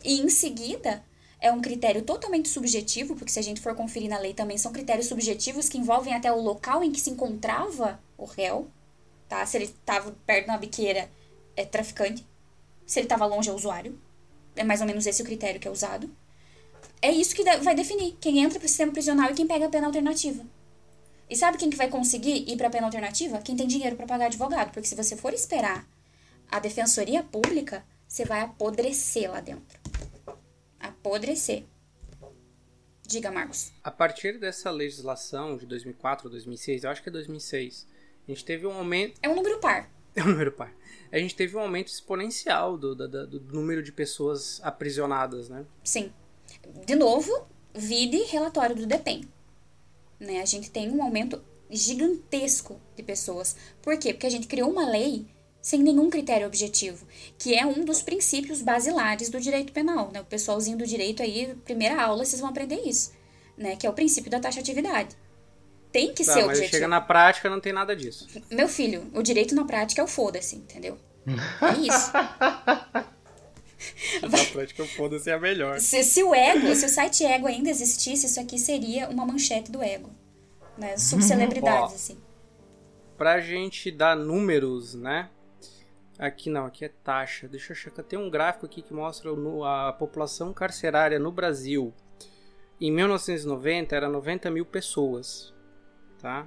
E 0.03 0.21
em 0.21 0.29
seguida, 0.29 1.03
é 1.39 1.51
um 1.51 1.61
critério 1.61 2.01
totalmente 2.01 2.49
subjetivo, 2.49 3.15
porque 3.15 3.31
se 3.31 3.39
a 3.39 3.43
gente 3.43 3.61
for 3.61 3.75
conferir 3.75 4.09
na 4.09 4.19
lei 4.19 4.33
também 4.33 4.57
são 4.57 4.71
critérios 4.71 5.07
subjetivos 5.07 5.69
que 5.69 5.77
envolvem 5.77 6.13
até 6.13 6.31
o 6.31 6.41
local 6.41 6.83
em 6.83 6.91
que 6.91 6.99
se 6.99 7.09
encontrava 7.09 7.99
o 8.17 8.25
réu, 8.25 8.69
tá? 9.27 9.45
Se 9.45 9.57
ele 9.57 9.65
estava 9.65 10.11
perto 10.25 10.45
de 10.45 10.51
uma 10.51 10.57
biqueira, 10.57 11.09
é 11.55 11.65
traficante. 11.65 12.25
Se 12.85 12.99
ele 12.99 13.05
estava 13.05 13.25
longe, 13.25 13.49
é 13.49 13.53
usuário. 13.53 13.99
É 14.55 14.63
mais 14.63 14.81
ou 14.81 14.87
menos 14.87 15.05
esse 15.05 15.21
o 15.21 15.25
critério 15.25 15.59
que 15.59 15.67
é 15.67 15.71
usado 15.71 16.09
é 17.01 17.11
isso 17.11 17.35
que 17.35 17.43
vai 17.43 17.75
definir 17.75 18.17
quem 18.19 18.39
entra 18.39 18.59
para 18.59 18.65
o 18.65 18.69
sistema 18.69 18.91
prisional 18.91 19.31
e 19.31 19.33
quem 19.33 19.47
pega 19.47 19.65
a 19.65 19.69
pena 19.69 19.87
alternativa. 19.87 20.43
E 21.29 21.35
sabe 21.35 21.57
quem 21.57 21.69
que 21.69 21.77
vai 21.77 21.87
conseguir 21.87 22.49
ir 22.49 22.57
para 22.57 22.67
a 22.67 22.71
pena 22.71 22.87
alternativa? 22.87 23.39
Quem 23.39 23.55
tem 23.55 23.67
dinheiro 23.67 23.95
para 23.95 24.07
pagar 24.07 24.25
advogado, 24.25 24.71
porque 24.71 24.87
se 24.87 24.95
você 24.95 25.15
for 25.15 25.33
esperar 25.33 25.87
a 26.51 26.59
defensoria 26.59 27.23
pública, 27.23 27.85
você 28.09 28.25
vai 28.25 28.41
apodrecer 28.41 29.31
lá 29.31 29.39
dentro. 29.39 29.79
Apodrecer. 30.79 31.63
Diga, 33.07 33.31
Marcos. 33.31 33.71
A 33.81 33.89
partir 33.89 34.37
dessa 34.37 34.69
legislação 34.69 35.55
de 35.55 35.65
2004 35.65 36.27
ou 36.27 36.31
2006, 36.31 36.83
eu 36.83 36.89
acho 36.89 37.01
que 37.01 37.07
é 37.07 37.11
2006, 37.11 37.87
a 38.27 38.31
gente 38.31 38.43
teve 38.43 38.67
um 38.67 38.73
aumento. 38.73 39.17
É 39.23 39.29
um 39.29 39.35
número 39.35 39.59
par. 39.59 39.89
É 40.15 40.23
um 40.23 40.29
número 40.29 40.51
par. 40.51 40.73
A 41.11 41.19
gente 41.19 41.35
teve 41.35 41.55
um 41.55 41.59
aumento 41.59 41.87
exponencial 41.87 42.77
do, 42.77 42.93
do, 42.95 43.27
do 43.27 43.39
número 43.53 43.81
de 43.81 43.91
pessoas 43.91 44.59
aprisionadas, 44.63 45.47
né? 45.47 45.65
Sim 45.83 46.11
de 46.85 46.95
novo, 46.95 47.47
vide 47.73 48.17
relatório 48.23 48.75
do 48.75 48.85
DEPEN. 48.85 49.25
Né? 50.19 50.41
A 50.41 50.45
gente 50.45 50.71
tem 50.71 50.89
um 50.91 51.03
aumento 51.03 51.41
gigantesco 51.69 52.79
de 52.95 53.03
pessoas. 53.03 53.55
Por 53.81 53.97
quê? 53.97 54.13
Porque 54.13 54.27
a 54.27 54.31
gente 54.31 54.47
criou 54.47 54.69
uma 54.69 54.89
lei 54.89 55.27
sem 55.61 55.81
nenhum 55.81 56.09
critério 56.09 56.47
objetivo, 56.47 57.05
que 57.37 57.55
é 57.55 57.65
um 57.65 57.83
dos 57.83 58.01
princípios 58.01 58.61
basilares 58.61 59.29
do 59.29 59.39
direito 59.39 59.73
penal. 59.73 60.09
Né? 60.11 60.21
O 60.21 60.25
pessoalzinho 60.25 60.77
do 60.77 60.85
direito 60.85 61.21
aí, 61.21 61.55
primeira 61.65 62.01
aula, 62.01 62.25
vocês 62.25 62.39
vão 62.39 62.49
aprender 62.49 62.81
isso, 62.85 63.11
né? 63.57 63.75
que 63.75 63.85
é 63.85 63.89
o 63.89 63.93
princípio 63.93 64.31
da 64.31 64.39
taxatividade. 64.39 65.15
Tem 65.91 66.13
que 66.13 66.23
tá, 66.23 66.33
ser 66.33 66.41
mas 66.41 66.49
objetivo. 66.49 66.71
chega 66.71 66.87
na 66.87 67.01
prática, 67.01 67.49
não 67.49 67.59
tem 67.59 67.73
nada 67.73 67.95
disso. 67.95 68.27
Meu 68.51 68.67
filho, 68.67 69.09
o 69.13 69.23
direito 69.23 69.55
na 69.55 69.65
prática 69.65 70.01
é 70.01 70.03
o 70.03 70.07
foda-se, 70.07 70.55
entendeu? 70.55 70.97
É 71.27 71.79
isso. 71.79 72.11
Na 74.21 74.45
prática, 74.51 74.85
foda-se 74.85 75.29
é 75.29 75.33
a 75.33 75.39
melhor. 75.39 75.79
Se, 75.79 76.03
se 76.03 76.21
o 76.21 76.35
ego, 76.35 76.75
se 76.75 76.85
o 76.85 76.89
site 76.89 77.23
ego 77.23 77.47
ainda 77.47 77.69
existisse, 77.69 78.25
isso 78.25 78.39
aqui 78.39 78.59
seria 78.59 79.09
uma 79.09 79.25
manchete 79.25 79.71
do 79.71 79.81
ego. 79.81 80.09
Né? 80.77 80.97
Subcelebridades, 80.97 81.95
assim. 81.95 82.17
Pra 83.17 83.39
gente 83.39 83.89
dar 83.89 84.15
números, 84.15 84.95
né? 84.95 85.29
Aqui 86.19 86.49
não, 86.49 86.65
aqui 86.65 86.83
é 86.83 86.89
taxa. 86.89 87.47
Deixa 87.47 87.71
eu 87.71 87.75
checar. 87.75 88.03
Tem 88.03 88.19
um 88.19 88.29
gráfico 88.29 88.65
aqui 88.65 88.81
que 88.81 88.93
mostra 88.93 89.31
a 89.65 89.93
população 89.93 90.53
carcerária 90.53 91.17
no 91.17 91.31
Brasil. 91.31 91.93
Em 92.79 92.91
1990 92.91 93.95
era 93.95 94.09
90 94.09 94.51
mil 94.51 94.65
pessoas, 94.65 95.53
tá? 96.21 96.45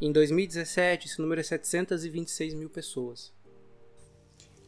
Em 0.00 0.10
2017 0.10 1.06
esse 1.06 1.20
número 1.20 1.40
é 1.40 1.44
726 1.44 2.54
mil 2.54 2.70
pessoas. 2.70 3.32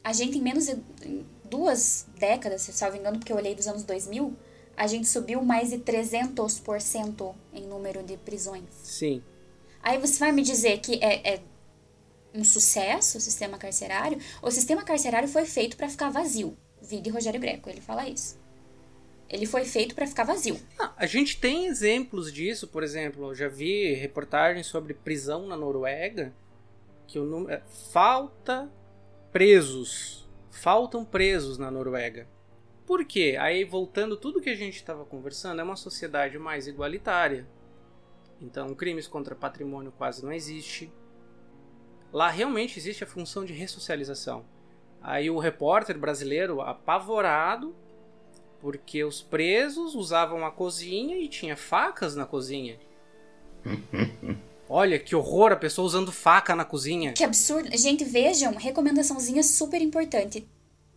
A 0.05 0.13
gente 0.13 0.39
em 0.39 0.43
menos 0.43 0.67
de 0.67 0.77
duas 1.45 2.07
décadas, 2.19 2.63
se 2.63 2.73
salvo 2.73 2.97
engano, 2.97 3.19
porque 3.19 3.33
eu 3.33 3.37
olhei 3.37 3.55
dos 3.55 3.67
anos 3.67 3.85
2000, 3.85 4.37
a 4.77 4.87
gente 4.87 5.09
subiu 5.09 5.43
mais 5.43 5.71
de 5.71 5.79
300% 5.79 7.35
em 7.55 7.67
número 7.67 8.03
de 8.03 8.17
prisões. 8.19 8.69
Sim. 8.83 9.23
Aí 9.83 9.99
você 9.99 10.19
vai 10.19 10.33
me 10.33 10.43
dizer 10.43 10.79
que 10.81 11.03
é, 11.03 11.35
é 11.35 11.43
um 12.35 12.45
sucesso 12.45 13.19
o 13.19 13.21
sistema 13.21 13.59
carcerário? 13.59 14.19
O 14.43 14.51
sistema 14.51 14.83
carcerário 14.83 15.29
foi 15.29 15.47
feito 15.47 15.77
para 15.77 15.89
ficar 15.89 16.11
vazio. 16.11 16.57
Vide 16.81 17.11
Rogério 17.11 17.41
Greco, 17.41 17.69
ele 17.69 17.81
fala 17.81 18.09
isso. 18.09 18.39
Ele 19.29 19.47
foi 19.47 19.65
feito 19.65 19.95
para 19.95 20.07
ficar 20.07 20.25
vazio. 20.25 20.57
Ah, 20.79 20.93
a 20.97 21.07
gente 21.07 21.41
tem 21.41 21.67
exemplos 21.67 22.33
disso, 22.33 22.69
por 22.69 22.83
exemplo, 22.85 23.31
eu 23.31 23.35
já 23.35 23.49
vi 23.49 23.95
reportagens 23.95 24.67
sobre 24.67 24.95
prisão 24.95 25.47
na 25.47 25.57
Noruega, 25.57 26.33
que 27.09 27.19
o 27.19 27.25
número 27.25 27.53
é, 27.53 27.63
falta 27.93 28.71
presos 29.33 30.27
faltam 30.57 31.05
presos 31.05 31.59
na 31.59 31.71
Noruega. 31.71 32.27
Por 32.87 33.05
quê? 33.05 33.37
Aí 33.39 33.65
voltando 33.65 34.17
tudo 34.17 34.41
que 34.41 34.51
a 34.51 34.55
gente 34.55 34.77
estava 34.77 35.05
conversando, 35.05 35.61
é 35.61 35.65
uma 35.65 35.77
sociedade 35.77 36.39
mais 36.39 36.67
igualitária. 36.67 37.47
Então, 38.41 38.75
crimes 38.75 39.07
contra 39.07 39.35
patrimônio 39.35 39.93
quase 39.93 40.25
não 40.25 40.33
existe. 40.33 40.91
Lá 42.13 42.31
realmente 42.31 42.79
existe 42.79 43.05
a 43.05 43.07
função 43.07 43.45
de 43.45 43.53
ressocialização. 43.53 44.45
Aí 45.03 45.31
o 45.31 45.39
repórter 45.39 45.99
brasileiro 45.99 46.61
apavorado 46.61 47.75
porque 48.61 49.05
os 49.05 49.23
presos 49.23 49.95
usavam 49.95 50.45
a 50.45 50.51
cozinha 50.51 51.17
e 51.17 51.29
tinha 51.29 51.57
facas 51.57 52.17
na 52.17 52.27
cozinha. 52.27 52.79
Olha 54.69 54.99
que 54.99 55.15
horror, 55.15 55.53
a 55.53 55.57
pessoa 55.57 55.87
usando 55.87 56.11
faca 56.11 56.57
na 56.57 56.65
cozinha. 56.65 57.13
Que 57.13 57.23
absurdo. 57.23 57.69
Gente, 57.77 58.05
vejam, 58.05 58.55
recomendaçãozinha 58.55 59.43
super 59.43 59.81
importante. 59.81 60.49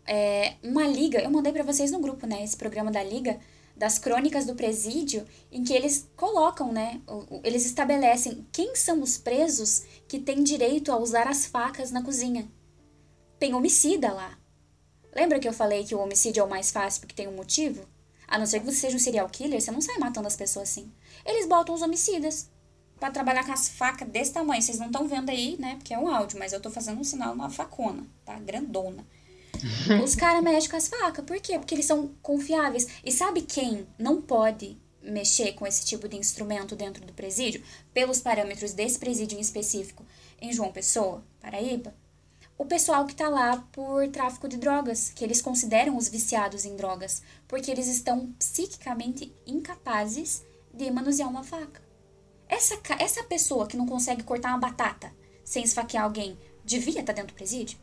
É, 0.07 0.55
uma 0.63 0.87
liga, 0.87 1.21
eu 1.21 1.29
mandei 1.29 1.53
para 1.53 1.63
vocês 1.63 1.91
no 1.91 1.99
grupo, 1.99 2.25
né, 2.25 2.43
esse 2.43 2.57
programa 2.57 2.89
da 2.89 3.03
liga 3.03 3.39
das 3.79 3.97
crônicas 3.97 4.45
do 4.45 4.55
presídio, 4.55 5.25
em 5.49 5.63
que 5.63 5.73
eles 5.73 6.09
colocam, 6.17 6.71
né, 6.71 7.01
eles 7.45 7.65
estabelecem 7.65 8.45
quem 8.51 8.75
são 8.75 9.01
os 9.01 9.17
presos 9.17 9.83
que 10.05 10.19
têm 10.19 10.43
direito 10.43 10.91
a 10.91 10.97
usar 10.97 11.29
as 11.29 11.45
facas 11.45 11.89
na 11.89 12.03
cozinha. 12.03 12.51
Tem 13.39 13.53
homicida 13.53 14.11
lá. 14.11 14.37
Lembra 15.15 15.39
que 15.39 15.47
eu 15.47 15.53
falei 15.53 15.85
que 15.85 15.95
o 15.95 15.99
homicídio 15.99 16.41
é 16.41 16.43
o 16.43 16.49
mais 16.49 16.71
fácil 16.71 16.99
porque 16.99 17.15
tem 17.15 17.29
um 17.29 17.35
motivo? 17.35 17.87
A 18.27 18.37
não 18.37 18.45
ser 18.45 18.59
que 18.59 18.65
você 18.65 18.75
seja 18.75 18.97
um 18.97 18.99
serial 18.99 19.29
killer, 19.29 19.61
você 19.61 19.71
não 19.71 19.81
sai 19.81 19.97
matando 19.97 20.27
as 20.27 20.35
pessoas 20.35 20.69
assim. 20.69 20.91
Eles 21.25 21.47
botam 21.47 21.73
os 21.73 21.81
homicidas 21.81 22.49
para 22.99 23.11
trabalhar 23.11 23.45
com 23.45 23.53
as 23.53 23.69
facas 23.69 24.09
desse 24.09 24.33
tamanho. 24.33 24.61
Vocês 24.61 24.77
não 24.77 24.87
estão 24.87 25.07
vendo 25.07 25.29
aí, 25.29 25.55
né? 25.57 25.75
Porque 25.77 25.93
é 25.93 25.97
um 25.97 26.09
áudio, 26.09 26.37
mas 26.37 26.51
eu 26.51 26.59
tô 26.59 26.69
fazendo 26.69 26.99
um 26.99 27.03
sinal, 27.03 27.33
uma 27.33 27.49
facona, 27.49 28.05
tá? 28.25 28.37
Grandona. 28.39 29.07
Os 30.03 30.15
caras 30.15 30.43
mexem 30.43 30.69
com 30.69 30.77
as 30.77 30.87
facas. 30.87 31.25
Por 31.25 31.39
quê? 31.39 31.57
Porque 31.57 31.75
eles 31.75 31.85
são 31.85 32.11
confiáveis. 32.21 32.87
E 33.03 33.11
sabe 33.11 33.41
quem 33.41 33.87
não 33.97 34.21
pode 34.21 34.77
mexer 35.01 35.53
com 35.53 35.65
esse 35.65 35.85
tipo 35.85 36.07
de 36.07 36.17
instrumento 36.17 36.75
dentro 36.75 37.05
do 37.05 37.13
presídio? 37.13 37.63
Pelos 37.93 38.19
parâmetros 38.19 38.73
desse 38.73 38.99
presídio 38.99 39.37
em 39.37 39.41
específico, 39.41 40.05
em 40.41 40.51
João 40.51 40.71
Pessoa, 40.71 41.23
Paraíba? 41.41 41.93
O 42.57 42.65
pessoal 42.65 43.05
que 43.05 43.15
tá 43.15 43.29
lá 43.29 43.65
por 43.71 44.05
tráfico 44.09 44.47
de 44.47 44.57
drogas, 44.57 45.09
que 45.09 45.23
eles 45.23 45.41
consideram 45.41 45.95
os 45.95 46.09
viciados 46.09 46.65
em 46.65 46.75
drogas, 46.75 47.21
porque 47.47 47.71
eles 47.71 47.87
estão 47.87 48.33
psiquicamente 48.37 49.33
incapazes 49.47 50.43
de 50.73 50.91
manusear 50.91 51.29
uma 51.29 51.43
faca. 51.43 51.81
Essa, 52.49 52.77
essa 52.99 53.23
pessoa 53.23 53.65
que 53.65 53.77
não 53.77 53.85
consegue 53.85 54.23
cortar 54.23 54.49
uma 54.49 54.57
batata 54.57 55.13
sem 55.49 55.63
esfaquear 55.63 56.03
alguém, 56.03 56.37
devia 56.65 56.99
estar 56.99 57.05
tá 57.05 57.13
dentro 57.13 57.33
do 57.33 57.37
presídio? 57.37 57.79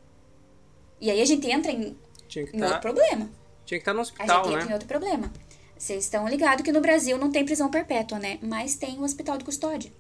E 1.01 1.11
aí 1.11 1.21
a 1.21 1.25
gente 1.25 1.49
entra 1.51 1.71
em, 1.71 1.97
em 2.37 2.59
tá, 2.59 2.67
outro 2.67 2.81
problema. 2.81 3.31
Tinha 3.65 3.79
que 3.79 3.83
estar 3.83 3.93
tá 3.93 3.95
no 3.95 4.01
hospital, 4.01 4.41
A 4.41 4.45
gente 4.45 4.53
né? 4.53 4.61
entra 4.61 4.71
em 4.71 4.75
outro 4.75 4.89
problema. 4.89 5.33
Vocês 5.77 6.05
estão 6.05 6.27
ligados 6.27 6.65
que 6.65 6.73
no 6.73 6.81
Brasil 6.81 7.19
não 7.19 7.31
tem 7.31 7.45
prisão 7.45 7.71
perpétua, 7.71 8.19
né? 8.19 8.39
Mas 8.43 8.77
tem 8.77 8.99
o 8.99 9.03
hospital 9.03 9.37
de 9.37 9.45
custódia. 9.45 9.93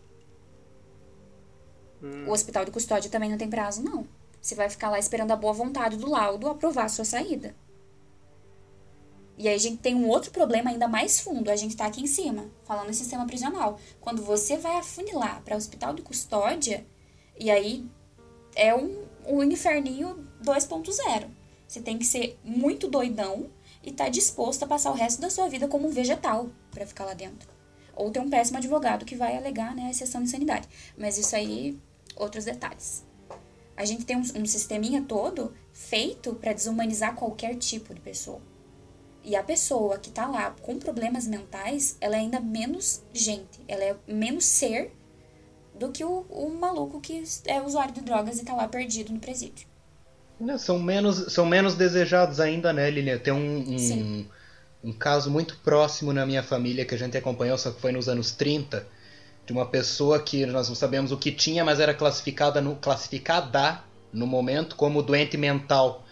Hum. 2.03 2.27
O 2.29 2.33
hospital 2.33 2.65
de 2.65 2.71
custódia 2.71 3.11
também 3.11 3.31
não 3.31 3.37
tem 3.37 3.49
prazo, 3.49 3.83
não. 3.83 4.07
Você 4.41 4.55
vai 4.55 4.71
ficar 4.71 4.91
lá 4.91 4.99
esperando 4.99 5.33
a 5.33 5.37
boa 5.37 5.53
vontade 5.53 5.97
do 5.97 6.09
laudo 6.09 6.49
aprovar 6.49 6.85
a 6.85 6.89
sua 6.89 7.05
saída. 7.05 7.55
E 9.39 9.49
aí 9.49 9.55
a 9.55 9.59
gente 9.59 9.79
tem 9.79 9.95
um 9.95 10.09
outro 10.09 10.31
problema 10.31 10.71
ainda 10.71 10.89
mais 10.89 11.21
fundo. 11.21 11.51
A 11.51 11.57
gente 11.57 11.73
está 11.73 11.85
aqui 11.85 12.01
em 12.01 12.07
cima, 12.07 12.51
falando 12.65 12.89
em 12.89 12.95
sistema 12.95 13.27
prisional. 13.27 13.79
Quando 14.01 14.23
você 14.23 14.57
vai 14.57 14.77
afunilar 14.77 15.43
para 15.43 15.57
hospital 15.57 15.93
de 15.93 16.01
custódia, 16.01 16.87
e 17.39 17.51
aí 17.51 17.87
é 18.55 18.75
um, 18.75 19.05
um 19.27 19.43
inferninho 19.43 20.26
2.0. 20.43 21.29
Você 21.67 21.81
tem 21.81 21.99
que 21.99 22.05
ser 22.05 22.39
muito 22.45 22.89
doidão 22.89 23.51
e 23.83 23.93
tá 23.93 24.09
disposto 24.09 24.63
a 24.63 24.67
passar 24.67 24.91
o 24.91 24.95
resto 24.95 25.21
da 25.21 25.31
sua 25.31 25.49
vida 25.49 25.69
como 25.69 25.87
um 25.89 25.91
vegetal 25.91 26.49
para 26.71 26.87
ficar 26.87 27.05
lá 27.05 27.15
dentro. 27.15 27.49
Ou 27.95 28.11
ter 28.11 28.21
um 28.21 28.31
péssimo 28.31 28.59
advogado 28.59 29.05
que 29.05 29.17
vai 29.17 29.37
alegar 29.37 29.75
né, 29.75 29.85
a 29.85 29.91
exceção 29.91 30.21
de 30.23 30.29
insanidade. 30.29 30.69
Mas 30.97 31.19
isso 31.19 31.35
aí, 31.35 31.79
outros 32.15 32.45
detalhes. 32.45 33.05
A 33.77 33.85
gente 33.85 34.05
tem 34.05 34.17
um, 34.17 34.21
um 34.21 34.47
sisteminha 34.47 35.03
todo 35.03 35.55
feito 35.73 36.35
para 36.35 36.53
desumanizar 36.53 37.15
qualquer 37.15 37.57
tipo 37.57 37.95
de 37.95 38.01
pessoa. 38.01 38.41
E 39.23 39.35
a 39.35 39.43
pessoa 39.43 39.99
que 39.99 40.11
tá 40.11 40.27
lá 40.27 40.53
com 40.63 40.79
problemas 40.79 41.27
mentais, 41.27 41.97
ela 42.01 42.17
é 42.17 42.21
ainda 42.21 42.39
menos 42.39 43.03
gente, 43.13 43.61
ela 43.67 43.83
é 43.83 43.97
menos 44.07 44.45
ser 44.45 44.93
do 45.75 45.91
que 45.91 46.05
o, 46.05 46.21
o 46.31 46.49
maluco 46.49 47.01
que 47.01 47.23
é 47.45 47.61
usuário 47.61 47.93
de 47.93 48.03
drogas 48.03 48.39
e 48.39 48.45
tá 48.45 48.55
lá 48.55 48.69
perdido 48.69 49.13
no 49.13 49.19
presídio. 49.19 49.67
Não, 50.39 50.59
são, 50.59 50.79
menos, 50.79 51.33
são 51.33 51.47
menos 51.47 51.75
desejados 51.75 52.41
ainda, 52.41 52.73
né, 52.73 52.91
Lilian? 52.91 53.19
Tem 53.19 53.33
um, 53.33 53.59
um, 53.59 54.27
um, 54.85 54.93
caso 54.93 55.31
muito 55.31 55.57
próximo 55.65 56.13
na 56.13 56.27
minha 56.27 56.43
família 56.43 56.85
que 56.85 56.95
a 56.95 56.99
gente 56.99 57.17
acompanhou, 57.17 57.57
só 57.57 57.71
que 57.71 57.81
foi 57.81 57.91
nos 57.91 58.09
anos 58.09 58.33
30, 58.33 58.87
de 59.47 59.53
uma 59.53 59.65
pessoa 59.65 60.21
que 60.21 60.45
nós 60.45 60.69
não 60.69 60.75
sabemos 60.75 61.11
o 61.11 61.17
que 61.17 61.33
tinha, 61.33 61.65
mas 61.65 61.81
era 61.81 61.95
classificada 61.95 62.61
no, 62.61 62.77
classificada 62.77 63.81
no 64.13 64.27
momento 64.27 64.77
como 64.77 65.03
doente 65.03 65.37
mental. 65.37 66.05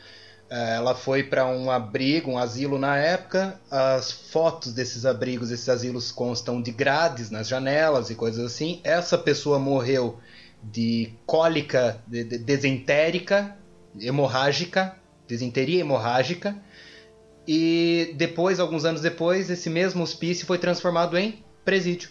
É, 0.48 0.76
ela 0.76 0.94
foi 0.94 1.24
para 1.24 1.46
um 1.46 1.70
abrigo, 1.70 2.30
um 2.30 2.38
asilo 2.38 2.78
na 2.78 2.96
época. 2.96 3.58
As 3.70 4.12
fotos 4.12 4.72
desses 4.72 5.04
abrigos, 5.04 5.50
esses 5.50 5.68
asilos 5.68 6.12
constam 6.12 6.62
de 6.62 6.70
grades 6.70 7.30
nas 7.30 7.48
janelas 7.48 8.10
e 8.10 8.14
coisas 8.14 8.44
assim. 8.44 8.80
Essa 8.84 9.18
pessoa 9.18 9.58
morreu 9.58 10.18
de 10.62 11.12
cólica 11.26 12.00
de, 12.06 12.24
de, 12.24 12.38
desentérica, 12.38 13.56
hemorrágica, 14.01 14.97
desenteria 15.26 15.80
hemorrágica. 15.80 16.57
E 17.47 18.14
depois, 18.16 18.59
alguns 18.59 18.84
anos 18.84 19.01
depois, 19.01 19.51
esse 19.51 19.68
mesmo 19.68 20.03
hospício 20.03 20.47
foi 20.47 20.59
transformado 20.59 21.16
em 21.18 21.45
presídio. 21.64 22.09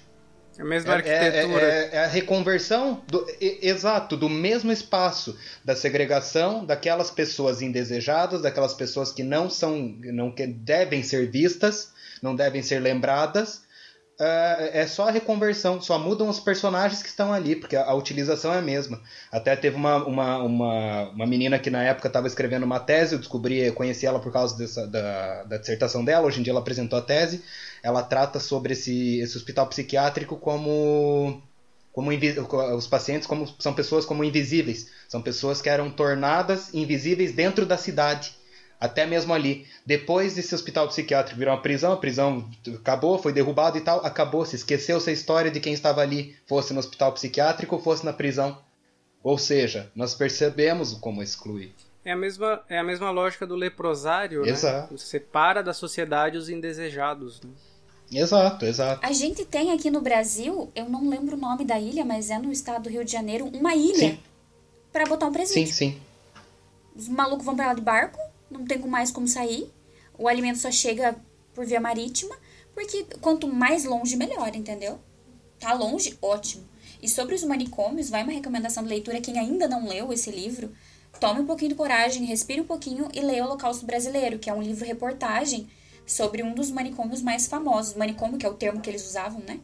É 0.57 0.61
a 0.61 0.65
mesma 0.65 0.93
é, 0.93 0.95
arquitetura. 0.95 1.65
É, 1.65 1.67
é, 1.67 1.89
é, 1.93 2.03
a 2.03 2.07
reconversão, 2.07 3.01
do, 3.07 3.25
exato, 3.39 4.15
do 4.15 4.29
mesmo 4.29 4.71
espaço 4.71 5.37
da 5.65 5.75
segregação 5.75 6.63
daquelas 6.63 7.09
pessoas 7.09 7.61
indesejadas, 7.61 8.41
daquelas 8.41 8.73
pessoas 8.73 9.11
que 9.11 9.23
não 9.23 9.49
são, 9.49 9.95
não 10.03 10.31
que 10.31 10.45
devem 10.45 11.01
ser 11.01 11.29
vistas, 11.31 11.91
não 12.21 12.35
devem 12.35 12.61
ser 12.61 12.79
lembradas. 12.79 13.62
Uh, 14.19 14.69
é 14.71 14.85
só 14.85 15.07
a 15.07 15.11
reconversão, 15.11 15.81
só 15.81 15.97
mudam 15.97 16.29
os 16.29 16.39
personagens 16.39 17.01
que 17.01 17.09
estão 17.09 17.33
ali, 17.33 17.55
porque 17.55 17.75
a, 17.75 17.85
a 17.85 17.95
utilização 17.95 18.53
é 18.53 18.59
a 18.59 18.61
mesma. 18.61 19.01
Até 19.31 19.55
teve 19.55 19.75
uma, 19.75 20.05
uma, 20.05 20.37
uma, 20.37 21.09
uma 21.09 21.25
menina 21.25 21.57
que 21.57 21.71
na 21.71 21.83
época 21.83 22.07
estava 22.07 22.27
escrevendo 22.27 22.63
uma 22.63 22.79
tese, 22.79 23.15
eu 23.15 23.19
descobri, 23.19 23.71
conheci 23.71 24.05
ela 24.05 24.19
por 24.19 24.31
causa 24.31 24.55
dessa, 24.55 24.85
da, 24.85 25.43
da 25.45 25.57
dissertação 25.57 26.05
dela, 26.05 26.27
hoje 26.27 26.39
em 26.39 26.43
dia 26.43 26.51
ela 26.51 26.59
apresentou 26.59 26.99
a 26.99 27.01
tese. 27.01 27.43
Ela 27.81 28.03
trata 28.03 28.39
sobre 28.39 28.73
esse, 28.73 29.19
esse 29.19 29.35
hospital 29.35 29.67
psiquiátrico 29.67 30.37
como 30.37 31.41
como 31.91 32.09
os 32.75 32.87
pacientes 32.87 33.27
como 33.27 33.47
são 33.59 33.71
pessoas 33.73 34.03
como 34.03 34.23
invisíveis, 34.23 34.89
são 35.07 35.21
pessoas 35.21 35.61
que 35.61 35.69
eram 35.69 35.91
tornadas 35.91 36.73
invisíveis 36.73 37.31
dentro 37.33 37.67
da 37.67 37.77
cidade, 37.77 38.35
até 38.83 39.05
mesmo 39.05 39.33
ali. 39.33 39.65
Depois 39.85 40.35
desse 40.35 40.53
hospital 40.53 40.89
psiquiátrico 40.89 41.39
virou 41.39 41.53
uma 41.53 41.61
prisão, 41.61 41.93
a 41.93 41.97
prisão 41.97 42.49
acabou, 42.75 43.17
foi 43.17 43.31
derrubado 43.31 43.77
e 43.77 43.81
tal, 43.81 44.05
acabou, 44.05 44.45
se 44.45 44.57
esqueceu-se 44.57 45.09
a 45.09 45.13
história 45.13 45.49
de 45.49 45.61
quem 45.61 45.71
estava 45.71 46.01
ali, 46.01 46.35
fosse 46.45 46.73
no 46.73 46.79
hospital 46.79 47.13
psiquiátrico 47.13 47.77
ou 47.77 47.81
fosse 47.81 48.03
na 48.03 48.11
prisão. 48.11 48.57
Ou 49.23 49.37
seja, 49.37 49.89
nós 49.95 50.13
percebemos 50.13 50.93
como 50.95 51.23
exclui. 51.23 51.71
É 52.03 52.11
a 52.11 52.17
mesma, 52.17 52.61
é 52.67 52.77
a 52.77 52.83
mesma 52.83 53.09
lógica 53.09 53.47
do 53.47 53.55
leprosário, 53.55 54.41
né? 54.41 54.49
Exato. 54.49 54.91
né? 54.91 54.99
Separa 54.99 55.63
da 55.63 55.73
sociedade 55.73 56.37
os 56.37 56.49
indesejados. 56.49 57.39
Né? 57.41 57.51
Exato, 58.11 58.65
exato. 58.65 58.99
A 59.01 59.13
gente 59.13 59.45
tem 59.45 59.71
aqui 59.71 59.89
no 59.89 60.01
Brasil, 60.01 60.69
eu 60.75 60.89
não 60.89 61.09
lembro 61.09 61.37
o 61.37 61.39
nome 61.39 61.63
da 61.63 61.79
ilha, 61.79 62.03
mas 62.03 62.29
é 62.29 62.37
no 62.37 62.51
estado 62.51 62.83
do 62.83 62.89
Rio 62.89 63.05
de 63.05 63.13
Janeiro, 63.13 63.45
uma 63.45 63.75
ilha 63.75 64.19
para 64.91 65.05
botar 65.05 65.27
um 65.27 65.31
presídio. 65.31 65.67
Sim, 65.67 65.93
sim. 65.93 66.01
Os 66.93 67.07
malucos 67.07 67.45
vão 67.45 67.55
pra 67.55 67.67
lá 67.67 67.73
de 67.73 67.81
barco, 67.81 68.19
não 68.59 68.65
tem 68.65 68.79
mais 68.79 69.11
como 69.11 69.27
sair. 69.27 69.71
O 70.17 70.27
alimento 70.27 70.59
só 70.59 70.71
chega 70.71 71.15
por 71.53 71.65
via 71.65 71.79
marítima, 71.79 72.35
porque 72.73 73.05
quanto 73.21 73.47
mais 73.47 73.85
longe, 73.85 74.15
melhor, 74.15 74.55
entendeu? 74.55 74.99
Tá 75.59 75.73
longe, 75.73 76.17
ótimo. 76.21 76.63
E 77.01 77.09
sobre 77.09 77.35
os 77.35 77.43
manicômios, 77.43 78.09
vai 78.09 78.23
uma 78.23 78.31
recomendação 78.31 78.83
de 78.83 78.89
leitura. 78.89 79.21
Quem 79.21 79.37
ainda 79.37 79.67
não 79.67 79.87
leu 79.87 80.11
esse 80.13 80.31
livro, 80.31 80.71
tome 81.19 81.41
um 81.41 81.45
pouquinho 81.45 81.69
de 81.69 81.75
coragem, 81.75 82.25
respire 82.25 82.61
um 82.61 82.65
pouquinho 82.65 83.09
e 83.13 83.21
leia 83.21 83.43
o 83.43 83.47
Holocausto 83.47 83.85
Brasileiro, 83.85 84.39
que 84.39 84.49
é 84.49 84.53
um 84.53 84.61
livro 84.61 84.85
reportagem 84.85 85.67
sobre 86.05 86.43
um 86.43 86.53
dos 86.53 86.71
manicômios 86.71 87.21
mais 87.21 87.47
famosos. 87.47 87.95
Manicômio, 87.95 88.37
que 88.37 88.45
é 88.45 88.49
o 88.49 88.53
termo 88.53 88.81
que 88.81 88.89
eles 88.89 89.05
usavam, 89.05 89.41
né? 89.41 89.59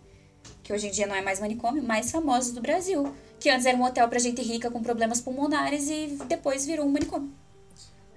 Que 0.63 0.73
hoje 0.73 0.87
em 0.87 0.91
dia 0.91 1.07
não 1.07 1.15
é 1.15 1.21
mais 1.21 1.39
manicômio, 1.39 1.81
mais 1.81 2.11
famosos 2.11 2.51
do 2.53 2.61
Brasil. 2.61 3.13
Que 3.39 3.49
antes 3.49 3.65
era 3.65 3.77
um 3.77 3.83
hotel 3.83 4.07
para 4.07 4.19
gente 4.19 4.41
rica 4.41 4.69
com 4.69 4.83
problemas 4.83 5.21
pulmonares 5.21 5.89
e 5.89 6.17
depois 6.27 6.65
virou 6.65 6.85
um 6.85 6.91
manicômio. 6.91 7.31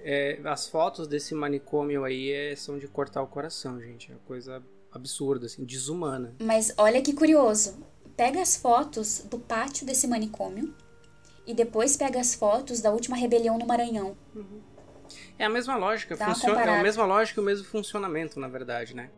É, 0.05 0.37
as 0.43 0.67
fotos 0.67 1.07
desse 1.07 1.33
manicômio 1.33 2.03
aí 2.03 2.29
é, 2.29 2.55
são 2.55 2.77
de 2.77 2.87
cortar 2.87 3.21
o 3.21 3.27
coração, 3.27 3.79
gente. 3.79 4.11
É 4.11 4.15
uma 4.15 4.21
coisa 4.21 4.61
absurda, 4.91 5.45
assim, 5.45 5.63
desumana. 5.63 6.35
Mas 6.41 6.73
olha 6.77 7.01
que 7.01 7.13
curioso. 7.13 7.77
Pega 8.17 8.41
as 8.41 8.57
fotos 8.57 9.25
do 9.29 9.39
pátio 9.39 9.85
desse 9.85 10.05
manicômio 10.05 10.75
e 11.47 11.53
depois 11.53 11.95
pega 11.95 12.19
as 12.19 12.35
fotos 12.35 12.81
da 12.81 12.91
última 12.91 13.15
rebelião 13.15 13.57
no 13.57 13.65
Maranhão. 13.65 14.17
Uhum. 14.35 14.61
É 15.39 15.45
a 15.45 15.49
mesma 15.49 15.75
lógica, 15.77 16.15
funciona, 16.17 16.61
é 16.61 16.79
a 16.79 16.83
mesma 16.83 17.05
lógica 17.05 17.39
e 17.39 17.43
o 17.43 17.45
mesmo 17.45 17.65
funcionamento, 17.65 18.39
na 18.39 18.47
verdade, 18.47 18.95
né? 18.95 19.09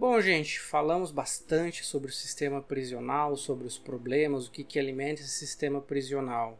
Bom, 0.00 0.18
gente, 0.18 0.58
falamos 0.58 1.10
bastante 1.10 1.84
sobre 1.84 2.10
o 2.10 2.14
sistema 2.14 2.62
prisional, 2.62 3.36
sobre 3.36 3.66
os 3.66 3.76
problemas, 3.76 4.46
o 4.46 4.50
que, 4.50 4.64
que 4.64 4.78
alimenta 4.78 5.20
esse 5.20 5.28
sistema 5.28 5.78
prisional. 5.78 6.58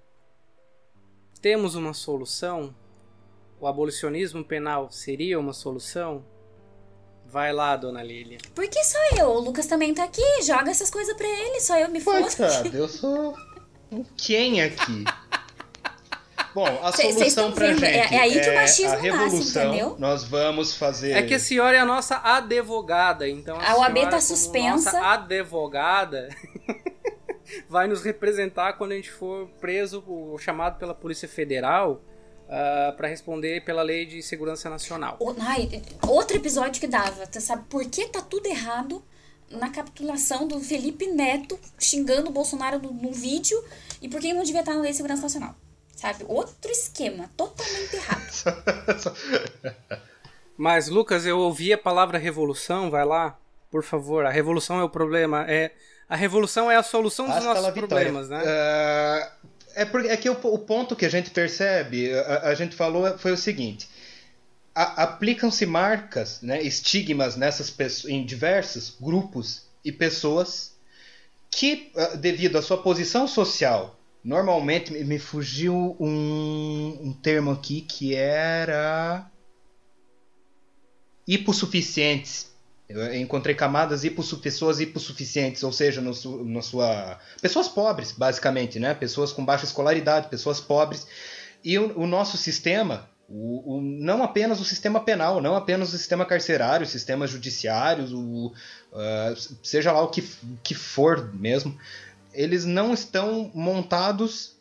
Temos 1.41 1.74
uma 1.74 1.95
solução? 1.95 2.74
O 3.59 3.66
abolicionismo 3.66 4.45
penal 4.45 4.91
seria 4.91 5.41
uma 5.41 5.55
solução? 5.55 6.22
Vai 7.24 7.51
lá, 7.51 7.76
dona 7.76 8.03
Lilia. 8.03 8.36
Por 8.55 8.68
que 8.68 8.84
só 8.84 8.99
eu? 9.16 9.28
O 9.28 9.41
Lucas 9.41 9.66
também 9.66 9.95
tá 9.95 10.05
aqui. 10.05 10.43
Joga 10.43 10.70
essas 10.70 10.91
coisas 10.91 11.16
pra 11.16 11.26
ele, 11.26 11.61
só 11.61 11.78
eu 11.78 11.88
me 11.88 11.99
foda. 11.99 12.20
Coitado, 12.20 12.76
eu 12.76 12.88
sou 12.88 13.34
quem 14.18 14.61
aqui? 14.61 15.05
Bom, 16.55 16.67
a 16.83 16.93
Cê, 16.93 17.13
solução 17.13 17.53
pra 17.53 17.69
gente 17.69 17.85
é, 17.85 18.15
é 18.15 18.19
aí 18.19 18.41
que 18.41 18.51
o 18.51 18.55
machismo 18.55 18.93
é 18.93 18.97
a 18.97 19.01
revolução. 19.01 19.39
Nasce, 19.39 19.59
entendeu? 19.59 19.97
Nós 19.99 20.25
vamos 20.25 20.75
fazer. 20.75 21.13
É 21.13 21.23
que 21.23 21.35
a 21.35 21.39
senhora 21.39 21.77
é 21.77 21.81
a 21.81 21.85
nossa 21.85 22.21
advogada, 22.23 23.29
então 23.29 23.59
a, 23.59 23.71
a 23.71 23.79
OAB 23.79 24.11
tá 24.11 24.21
suspensa. 24.21 24.93
Nossa 24.93 25.07
advogada. 25.13 26.29
vai 27.69 27.87
nos 27.87 28.03
representar 28.03 28.75
quando 28.75 28.93
a 28.93 28.97
gente 28.97 29.11
for 29.11 29.49
preso 29.61 30.03
ou 30.07 30.39
chamado 30.39 30.79
pela 30.79 30.95
Polícia 30.95 31.29
Federal 31.29 31.93
uh, 31.93 32.01
ah, 32.49 32.95
para 32.97 33.09
responder 33.09 33.65
pela 33.65 33.83
Lei 33.83 34.07
de 34.07 34.23
Segurança 34.23 34.71
Nacional. 34.71 35.17
O, 35.21 35.35
ai, 35.41 35.83
outro 36.07 36.37
episódio 36.37 36.81
que 36.81 36.87
dava, 36.87 37.27
você 37.27 37.41
sabe 37.41 37.65
por 37.69 37.85
que 37.87 38.07
tá 38.09 38.21
tudo 38.21 38.47
errado 38.47 39.03
na 39.51 39.69
capitulação 39.69 40.47
do 40.47 40.61
Felipe 40.61 41.07
Neto 41.07 41.59
xingando 41.79 42.31
o 42.31 42.33
Bolsonaro 42.33 42.79
no, 42.79 42.93
no 42.93 43.13
vídeo 43.13 43.63
e 44.01 44.09
por 44.09 44.21
que 44.21 44.33
não 44.33 44.43
devia 44.43 44.61
estar 44.61 44.75
na 44.75 44.81
Lei 44.81 44.93
de 44.93 44.97
Segurança 44.97 45.23
Nacional? 45.23 45.57
Sabe? 46.01 46.25
Outro 46.27 46.71
esquema, 46.71 47.31
totalmente 47.37 47.95
errado. 47.95 48.31
Mas, 50.57 50.89
Lucas, 50.89 51.27
eu 51.27 51.39
ouvi 51.39 51.75
a 51.75 51.79
palavra 51.79 52.17
revolução, 52.17 52.91
vai 52.91 53.05
lá, 53.05 53.39
por 53.71 53.85
favor. 53.85 54.25
A 54.25 54.31
revolução 54.31 54.81
é 54.81 54.83
o 54.83 54.89
problema. 54.89 55.45
É, 55.47 55.73
a 56.09 56.17
revolução 56.17 56.71
é 56.71 56.77
a 56.77 56.83
solução 56.83 57.27
dos 57.27 57.37
Hasta 57.37 57.53
nossos 57.53 57.71
problemas, 57.75 58.31
né? 58.31 58.43
Uh, 58.43 59.49
é, 59.75 59.85
porque, 59.85 60.09
é 60.09 60.17
que 60.17 60.31
o, 60.31 60.33
o, 60.33 60.59
ponto 60.59 60.97
que 60.97 61.05
a 61.05 61.09
gente 61.11 61.31
percebe, 61.31 62.11
a, 62.15 62.49
a 62.49 62.55
gente 62.55 62.75
falou, 62.75 63.19
foi 63.19 63.33
o 63.33 63.37
seguinte: 63.37 63.87
aplicam-se 64.75 65.67
marcas, 65.67 66.41
né, 66.41 66.63
estigmas 66.63 67.37
nessas 67.37 67.69
pessoas, 67.69 68.11
em 68.11 68.25
diversos 68.25 68.97
grupos 68.99 69.67
e 69.85 69.93
pessoas 69.93 70.73
que, 71.51 71.93
ah, 71.95 72.17
devido 72.17 72.57
à 72.57 72.63
sua 72.63 72.83
posição 72.83 73.29
social, 73.29 74.00
normalmente 74.23 74.93
me 75.05 75.18
fugiu 75.18 75.97
um, 75.99 76.99
um 77.03 77.12
termo 77.12 77.51
aqui 77.51 77.81
que 77.81 78.14
era 78.14 79.31
hipossuficientes 81.27 82.51
eu 82.91 83.14
encontrei 83.14 83.55
camadas 83.55 84.03
hipossu 84.03 84.39
pessoas 84.39 84.81
hipossuficientes, 84.81 85.62
ou 85.62 85.73
seja, 85.73 86.01
no, 86.01 86.11
no 86.45 86.61
sua 86.61 87.21
pessoas 87.41 87.68
pobres, 87.68 88.11
basicamente, 88.11 88.81
né? 88.81 88.95
Pessoas 88.95 89.33
com 89.33 89.45
baixa 89.45 89.64
escolaridade, 89.64 90.29
pessoas 90.29 90.61
pobres. 90.61 91.07
E 91.62 91.79
o, 91.79 92.01
o 92.01 92.05
nosso 92.05 92.37
sistema, 92.37 93.09
o, 93.29 93.77
o, 93.77 93.81
não 93.81 94.25
apenas 94.25 94.61
o 94.61 94.64
sistema 94.64 94.99
penal, 94.99 95.41
não 95.41 95.55
apenas 95.55 95.95
o 95.95 95.97
sistema 95.97 96.27
carcerário, 96.27 96.85
sistemas 96.85 97.31
judiciários, 97.31 98.12
o, 98.12 98.53
uh, 98.93 99.57
seja 99.62 99.93
lá 99.93 100.03
o 100.03 100.09
que, 100.09 100.29
que 100.64 100.75
for 100.75 101.33
mesmo, 101.33 101.79
eles 102.33 102.64
não 102.64 102.93
estão 102.93 103.51
montados 103.55 104.59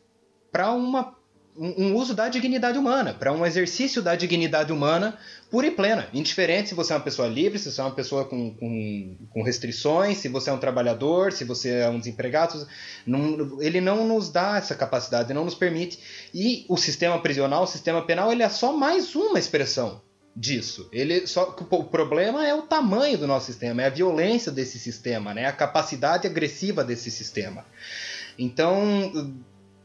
para 0.51 0.71
uma 0.71 1.19
um 1.61 1.93
uso 1.93 2.13
da 2.13 2.29
dignidade 2.29 2.77
humana, 2.77 3.13
para 3.13 3.33
um 3.33 3.45
exercício 3.45 4.01
da 4.01 4.15
dignidade 4.15 4.71
humana 4.71 5.17
pura 5.51 5.67
e 5.67 5.71
plena. 5.71 6.07
Indiferente 6.13 6.69
se 6.69 6.75
você 6.75 6.93
é 6.93 6.95
uma 6.95 7.01
pessoa 7.01 7.27
livre, 7.27 7.59
se 7.59 7.69
você 7.69 7.81
é 7.81 7.83
uma 7.83 7.93
pessoa 7.93 8.23
com, 8.23 8.53
com, 8.53 9.17
com 9.29 9.43
restrições, 9.43 10.19
se 10.19 10.29
você 10.29 10.49
é 10.49 10.53
um 10.53 10.57
trabalhador, 10.57 11.33
se 11.33 11.43
você 11.43 11.69
é 11.79 11.89
um 11.89 11.99
desempregado. 11.99 12.65
Não, 13.05 13.61
ele 13.61 13.81
não 13.81 14.07
nos 14.07 14.29
dá 14.31 14.57
essa 14.57 14.73
capacidade, 14.73 15.33
não 15.33 15.43
nos 15.43 15.55
permite. 15.55 15.99
E 16.33 16.65
o 16.69 16.77
sistema 16.77 17.19
prisional, 17.19 17.63
o 17.63 17.67
sistema 17.67 18.01
penal, 18.03 18.31
ele 18.31 18.43
é 18.43 18.49
só 18.49 18.71
mais 18.71 19.13
uma 19.13 19.37
expressão 19.37 20.01
disso. 20.39 20.87
Ele 20.91 21.27
só 21.27 21.53
o 21.69 21.83
problema 21.83 22.47
é 22.47 22.53
o 22.55 22.61
tamanho 22.61 23.17
do 23.17 23.27
nosso 23.27 23.47
sistema, 23.47 23.81
é 23.81 23.87
a 23.87 23.89
violência 23.89 24.49
desse 24.49 24.79
sistema, 24.79 25.33
né? 25.33 25.45
a 25.45 25.51
capacidade 25.51 26.25
agressiva 26.25 26.81
desse 26.81 27.11
sistema. 27.11 27.65
Então, 28.37 29.35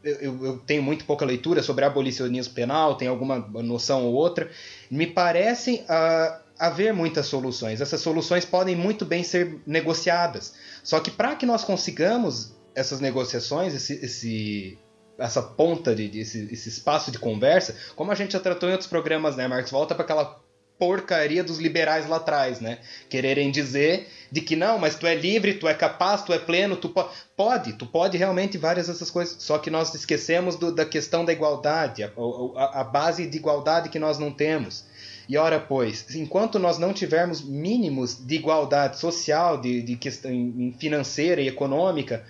eu, 0.01 0.45
eu, 0.45 0.57
tenho 0.59 0.81
muito 0.81 1.03
pouca 1.03 1.25
leitura 1.25 1.61
sobre 1.61 1.83
abolicionismo 1.83 2.53
penal, 2.53 2.95
tenho 2.95 3.11
alguma 3.11 3.37
noção 3.37 4.05
ou 4.05 4.13
outra. 4.13 4.49
Me 4.89 5.05
parecem 5.05 5.81
uh, 5.81 6.39
haver 6.57 6.93
muitas 6.93 7.25
soluções. 7.25 7.81
Essas 7.81 7.99
soluções 7.99 8.45
podem 8.45 8.77
muito 8.77 9.03
bem 9.03 9.23
ser 9.23 9.59
negociadas. 9.67 10.53
Só 10.81 11.01
que 11.01 11.11
para 11.11 11.35
que 11.35 11.45
nós 11.45 11.65
consigamos 11.65 12.55
essas 12.73 13.01
negociações, 13.01 13.73
esse, 13.73 13.93
esse 14.05 14.79
essa 15.17 15.41
ponta 15.41 15.95
de, 15.95 16.09
de 16.09 16.19
esse, 16.19 16.47
esse, 16.51 16.67
espaço 16.67 17.09
de 17.09 17.17
conversa, 17.17 17.75
como 17.95 18.11
a 18.11 18.15
gente 18.15 18.33
já 18.33 18.39
tratou 18.39 18.67
em 18.67 18.73
outros 18.73 18.89
programas, 18.89 19.35
né, 19.35 19.47
Marcos? 19.47 19.71
Volta 19.71 19.95
para 19.95 20.03
aquela 20.03 20.44
porcaria 20.77 21.43
dos 21.43 21.57
liberais 21.57 22.07
lá 22.07 22.17
atrás, 22.17 22.59
né? 22.59 22.79
Quererem 23.09 23.51
dizer 23.51 24.07
de 24.31 24.41
que 24.41 24.55
não, 24.55 24.77
mas 24.77 24.95
tu 24.95 25.07
é 25.07 25.15
livre, 25.15 25.53
tu 25.53 25.67
é 25.67 25.73
capaz, 25.73 26.23
tu 26.23 26.33
é 26.33 26.39
pleno, 26.39 26.75
tu 26.75 26.89
po 26.89 27.05
pode, 27.35 27.73
tu 27.73 27.85
pode 27.85 28.17
realmente 28.17 28.57
várias 28.57 28.87
dessas 28.87 29.09
coisas. 29.09 29.37
Só 29.39 29.57
que 29.57 29.69
nós 29.69 29.93
esquecemos 29.93 30.55
do, 30.55 30.73
da 30.73 30.85
questão 30.85 31.23
da 31.23 31.31
igualdade, 31.31 32.03
a, 32.03 32.11
a, 32.55 32.81
a, 32.81 32.83
base 32.83 33.25
de 33.25 33.37
igualdade 33.37 33.89
que 33.89 33.99
nós 33.99 34.19
não 34.19 34.31
temos. 34.31 34.85
E 35.27 35.37
ora, 35.37 35.59
pois, 35.59 36.13
enquanto 36.15 36.59
nós 36.59 36.77
não 36.77 36.93
tivermos 36.93 37.41
mínimos 37.41 38.15
de 38.25 38.35
igualdade 38.35 38.99
social, 38.99 39.59
de, 39.59 39.81
de 39.81 39.95
questão 39.95 40.31
financeira 40.77 41.41
e 41.41 41.47
econômica, 41.47 42.23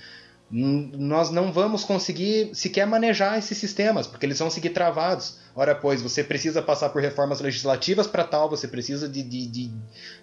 nós 0.52 1.32
não 1.32 1.52
vamos 1.52 1.84
conseguir 1.84 2.54
sequer 2.54 2.86
manejar 2.86 3.38
esses 3.38 3.58
sistemas, 3.58 4.06
porque 4.06 4.26
eles 4.26 4.40
vão 4.40 4.50
seguir 4.50 4.70
travados. 4.70 5.40
Ora, 5.56 5.74
pois, 5.74 6.02
você 6.02 6.24
precisa 6.24 6.62
passar 6.62 6.90
por 6.90 7.02
reformas 7.02 7.42
legislativas 7.42 8.06
para 8.06 8.24
tal, 8.24 8.50
você 8.50 8.68
precisa 8.68 9.10
de, 9.10 9.24
de, 9.24 9.48
de, 9.48 9.72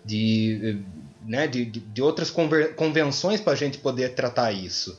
de, 0.05 0.83
né, 1.27 1.47
de, 1.47 1.65
de 1.65 2.03
outras 2.03 2.31
convenções 2.77 3.41
para 3.41 3.53
a 3.53 3.57
gente 3.57 3.79
poder 3.79 4.15
tratar 4.15 4.53
isso. 4.53 4.99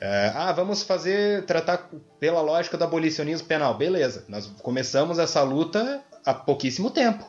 É, 0.00 0.32
ah, 0.34 0.52
vamos 0.52 0.82
fazer, 0.82 1.44
tratar 1.44 1.88
pela 2.18 2.40
lógica 2.40 2.76
do 2.76 2.84
abolicionismo 2.84 3.46
penal. 3.46 3.76
Beleza, 3.76 4.24
nós 4.28 4.46
começamos 4.62 5.18
essa 5.18 5.42
luta 5.42 6.02
há 6.24 6.34
pouquíssimo 6.34 6.90
tempo. 6.90 7.24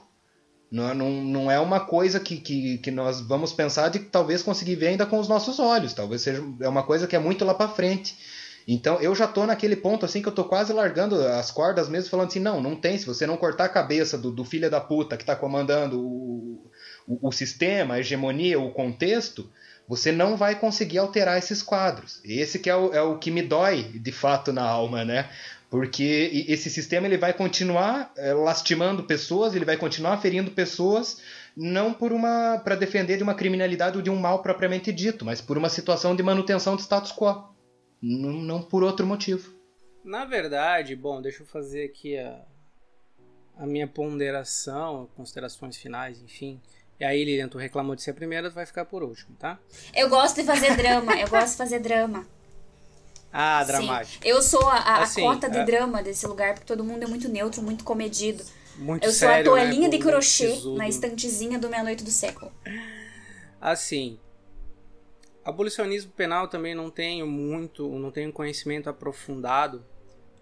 Não, 0.73 0.91
não, 0.95 1.11
não 1.11 1.51
é 1.51 1.59
uma 1.59 1.81
coisa 1.81 2.19
que, 2.19 2.37
que, 2.37 2.79
que 2.79 2.89
nós 2.89 3.21
vamos 3.21 3.53
pensar 3.53 3.89
de 3.89 3.99
talvez 3.99 4.41
conseguir 4.41 4.73
ver 4.73 4.87
ainda 4.87 5.05
com 5.05 5.19
os 5.19 5.27
nossos 5.27 5.59
olhos. 5.59 5.93
Talvez 5.93 6.23
seja 6.23 6.43
é 6.61 6.67
uma 6.67 6.81
coisa 6.81 7.05
que 7.05 7.15
é 7.15 7.19
muito 7.19 7.45
lá 7.45 7.53
para 7.53 7.69
frente. 7.69 8.17
Então 8.67 8.99
eu 8.99 9.13
já 9.13 9.27
tô 9.27 9.45
naquele 9.45 9.75
ponto 9.75 10.03
assim 10.03 10.19
que 10.19 10.27
eu 10.27 10.33
tô 10.33 10.45
quase 10.45 10.73
largando 10.73 11.15
as 11.27 11.51
cordas 11.51 11.87
mesmo, 11.87 12.09
falando 12.09 12.29
assim: 12.29 12.39
não, 12.39 12.59
não 12.59 12.75
tem. 12.75 12.97
Se 12.97 13.05
você 13.05 13.27
não 13.27 13.37
cortar 13.37 13.65
a 13.65 13.69
cabeça 13.69 14.17
do, 14.17 14.31
do 14.31 14.43
filho 14.43 14.67
da 14.67 14.81
puta 14.81 15.15
que 15.15 15.23
tá 15.23 15.35
comandando 15.35 16.01
o, 16.01 16.71
o, 17.07 17.27
o 17.27 17.31
sistema, 17.31 17.93
a 17.93 17.99
hegemonia, 17.99 18.59
o 18.59 18.71
contexto, 18.71 19.47
você 19.87 20.11
não 20.11 20.35
vai 20.35 20.55
conseguir 20.55 20.97
alterar 20.97 21.37
esses 21.37 21.61
quadros. 21.61 22.19
Esse 22.25 22.57
que 22.57 22.67
é 22.67 22.75
o, 22.75 22.91
é 22.91 23.01
o 23.03 23.19
que 23.19 23.29
me 23.29 23.43
dói 23.43 23.83
de 23.83 24.11
fato 24.11 24.51
na 24.51 24.63
alma, 24.63 25.05
né? 25.05 25.29
Porque 25.73 26.45
esse 26.47 26.69
sistema 26.69 27.07
ele 27.07 27.17
vai 27.17 27.33
continuar 27.33 28.13
é, 28.15 28.31
lastimando 28.31 29.05
pessoas, 29.05 29.55
ele 29.55 29.65
vai 29.65 29.75
continuar 29.75 30.21
ferindo 30.21 30.51
pessoas, 30.51 31.19
não 31.57 31.91
por 31.91 32.13
uma 32.13 32.61
para 32.63 32.75
defender 32.75 33.17
de 33.17 33.23
uma 33.23 33.33
criminalidade 33.33 33.97
ou 33.97 34.03
de 34.03 34.11
um 34.11 34.15
mal 34.15 34.43
propriamente 34.43 34.93
dito, 34.93 35.25
mas 35.25 35.41
por 35.41 35.57
uma 35.57 35.69
situação 35.69 36.15
de 36.15 36.21
manutenção 36.21 36.75
do 36.75 36.81
status 36.83 37.11
quo, 37.11 37.51
não, 37.99 38.33
não 38.33 38.61
por 38.61 38.83
outro 38.83 39.07
motivo. 39.07 39.51
Na 40.03 40.25
verdade, 40.25 40.95
bom, 40.95 41.19
deixa 41.19 41.41
eu 41.41 41.47
fazer 41.47 41.85
aqui 41.85 42.19
a, 42.19 42.45
a 43.57 43.65
minha 43.65 43.87
ponderação, 43.87 45.09
considerações 45.15 45.75
finais, 45.75 46.21
enfim. 46.21 46.61
E 46.99 47.03
aí, 47.03 47.25
Lilian, 47.25 47.47
tu 47.47 47.57
reclamou 47.57 47.95
de 47.95 48.03
ser 48.03 48.11
a 48.11 48.13
primeira, 48.13 48.47
tu 48.47 48.53
vai 48.53 48.67
ficar 48.67 48.85
por 48.85 49.01
último, 49.01 49.35
tá? 49.37 49.57
Eu 49.95 50.07
gosto 50.07 50.35
de 50.35 50.43
fazer 50.43 50.77
drama, 50.77 51.19
eu 51.19 51.27
gosto 51.27 51.53
de 51.53 51.57
fazer 51.57 51.79
drama. 51.79 52.27
Ah, 53.35 53.63
dramático. 53.63 54.23
Sim. 54.23 54.29
Eu 54.29 54.43
sou 54.43 54.61
a, 54.69 54.75
a, 54.75 55.01
assim, 55.01 55.25
a 55.25 55.33
cota 55.33 55.49
de 55.49 55.57
é... 55.57 55.65
drama 55.65 56.03
desse 56.03 56.27
lugar, 56.27 56.53
porque 56.53 56.67
todo 56.67 56.83
mundo 56.83 57.01
é 57.01 57.07
muito 57.07 57.27
neutro, 57.27 57.63
muito 57.63 57.83
comedido. 57.83 58.43
Muito 58.77 59.05
eu 59.05 59.11
sério, 59.11 59.45
sou 59.45 59.55
a 59.55 59.57
toalhinha 59.57 59.87
né? 59.87 59.97
de 59.97 59.97
crochê 59.97 60.55
na 60.75 60.87
estantezinha 60.87 61.57
do 61.57 61.67
Meia-Noite 61.67 62.03
do 62.03 62.11
Século. 62.11 62.51
Assim, 63.59 64.19
abolicionismo 65.43 66.11
penal 66.11 66.47
também 66.47 66.75
não 66.75 66.91
tenho 66.91 67.25
muito, 67.25 67.87
não 67.97 68.11
tenho 68.11 68.31
conhecimento 68.31 68.87
aprofundado. 68.87 69.83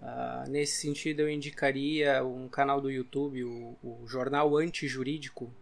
Uh, 0.01 0.49
nesse 0.49 0.81
sentido, 0.81 1.21
eu 1.21 1.29
indicaria 1.29 2.25
um 2.25 2.49
canal 2.49 2.81
do 2.81 2.89
YouTube, 2.89 3.43
o, 3.43 3.77
o 3.83 4.07
Jornal 4.07 4.57
Antijurídico, 4.57 5.53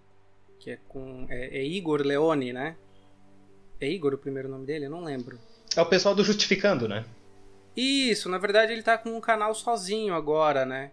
que 0.59 0.71
é 0.71 0.79
com 0.87 1.27
é, 1.29 1.59
é 1.59 1.63
Igor 1.63 2.01
Leone, 2.01 2.53
né? 2.53 2.75
É 3.79 3.87
Igor 3.87 4.13
o 4.13 4.17
primeiro 4.17 4.49
nome 4.49 4.65
dele? 4.65 4.85
Eu 4.85 4.89
não 4.89 5.03
lembro. 5.03 5.37
É 5.75 5.81
o 5.81 5.85
pessoal 5.85 6.15
do 6.15 6.23
Justificando, 6.23 6.87
né? 6.87 7.05
Isso, 7.79 8.27
na 8.27 8.37
verdade 8.37 8.73
ele 8.73 8.83
tá 8.83 8.97
com 8.97 9.15
um 9.15 9.21
canal 9.21 9.55
sozinho 9.55 10.13
agora, 10.13 10.65
né? 10.65 10.91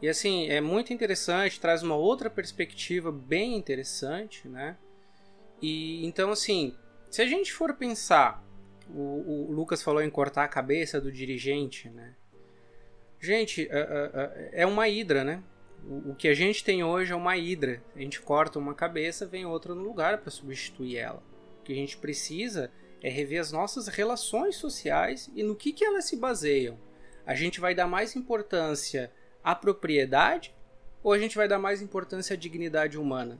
E 0.00 0.08
assim, 0.08 0.48
é 0.48 0.60
muito 0.60 0.92
interessante, 0.92 1.60
traz 1.60 1.82
uma 1.82 1.96
outra 1.96 2.30
perspectiva 2.30 3.10
bem 3.10 3.56
interessante, 3.56 4.46
né? 4.46 4.76
E 5.60 6.06
então 6.06 6.30
assim, 6.30 6.76
se 7.10 7.20
a 7.20 7.26
gente 7.26 7.52
for 7.52 7.74
pensar, 7.74 8.44
o, 8.88 9.48
o 9.48 9.52
Lucas 9.52 9.82
falou 9.82 10.00
em 10.00 10.08
cortar 10.08 10.44
a 10.44 10.48
cabeça 10.48 11.00
do 11.00 11.10
dirigente, 11.10 11.90
né? 11.90 12.14
Gente, 13.18 13.68
é, 14.52 14.64
uma 14.64 14.88
hidra, 14.88 15.24
né? 15.24 15.42
O 16.06 16.14
que 16.14 16.28
a 16.28 16.34
gente 16.34 16.62
tem 16.62 16.84
hoje 16.84 17.12
é 17.12 17.16
uma 17.16 17.36
hidra. 17.36 17.82
A 17.96 17.98
gente 17.98 18.20
corta 18.20 18.60
uma 18.60 18.74
cabeça, 18.74 19.26
vem 19.26 19.44
outra 19.44 19.74
no 19.74 19.82
lugar 19.82 20.18
para 20.18 20.30
substituir 20.30 20.98
ela. 20.98 21.20
O 21.60 21.64
que 21.64 21.72
a 21.72 21.76
gente 21.76 21.96
precisa 21.96 22.70
é 23.02 23.08
rever 23.08 23.40
as 23.40 23.52
nossas 23.52 23.88
relações 23.88 24.56
sociais 24.56 25.30
e 25.34 25.42
no 25.42 25.54
que, 25.54 25.72
que 25.72 25.84
elas 25.84 26.04
se 26.04 26.16
baseiam. 26.16 26.78
A 27.26 27.34
gente 27.34 27.60
vai 27.60 27.74
dar 27.74 27.86
mais 27.86 28.16
importância 28.16 29.12
à 29.42 29.54
propriedade 29.54 30.54
ou 31.02 31.12
a 31.12 31.18
gente 31.18 31.36
vai 31.36 31.46
dar 31.46 31.58
mais 31.58 31.80
importância 31.80 32.34
à 32.34 32.36
dignidade 32.36 32.98
humana? 32.98 33.38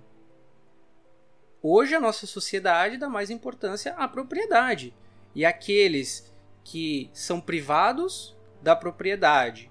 Hoje 1.60 1.94
a 1.94 2.00
nossa 2.00 2.26
sociedade 2.26 2.96
dá 2.96 3.08
mais 3.08 3.30
importância 3.30 3.92
à 3.94 4.06
propriedade. 4.06 4.94
E 5.34 5.44
aqueles 5.44 6.32
que 6.62 7.10
são 7.12 7.40
privados 7.40 8.36
da 8.62 8.76
propriedade 8.76 9.70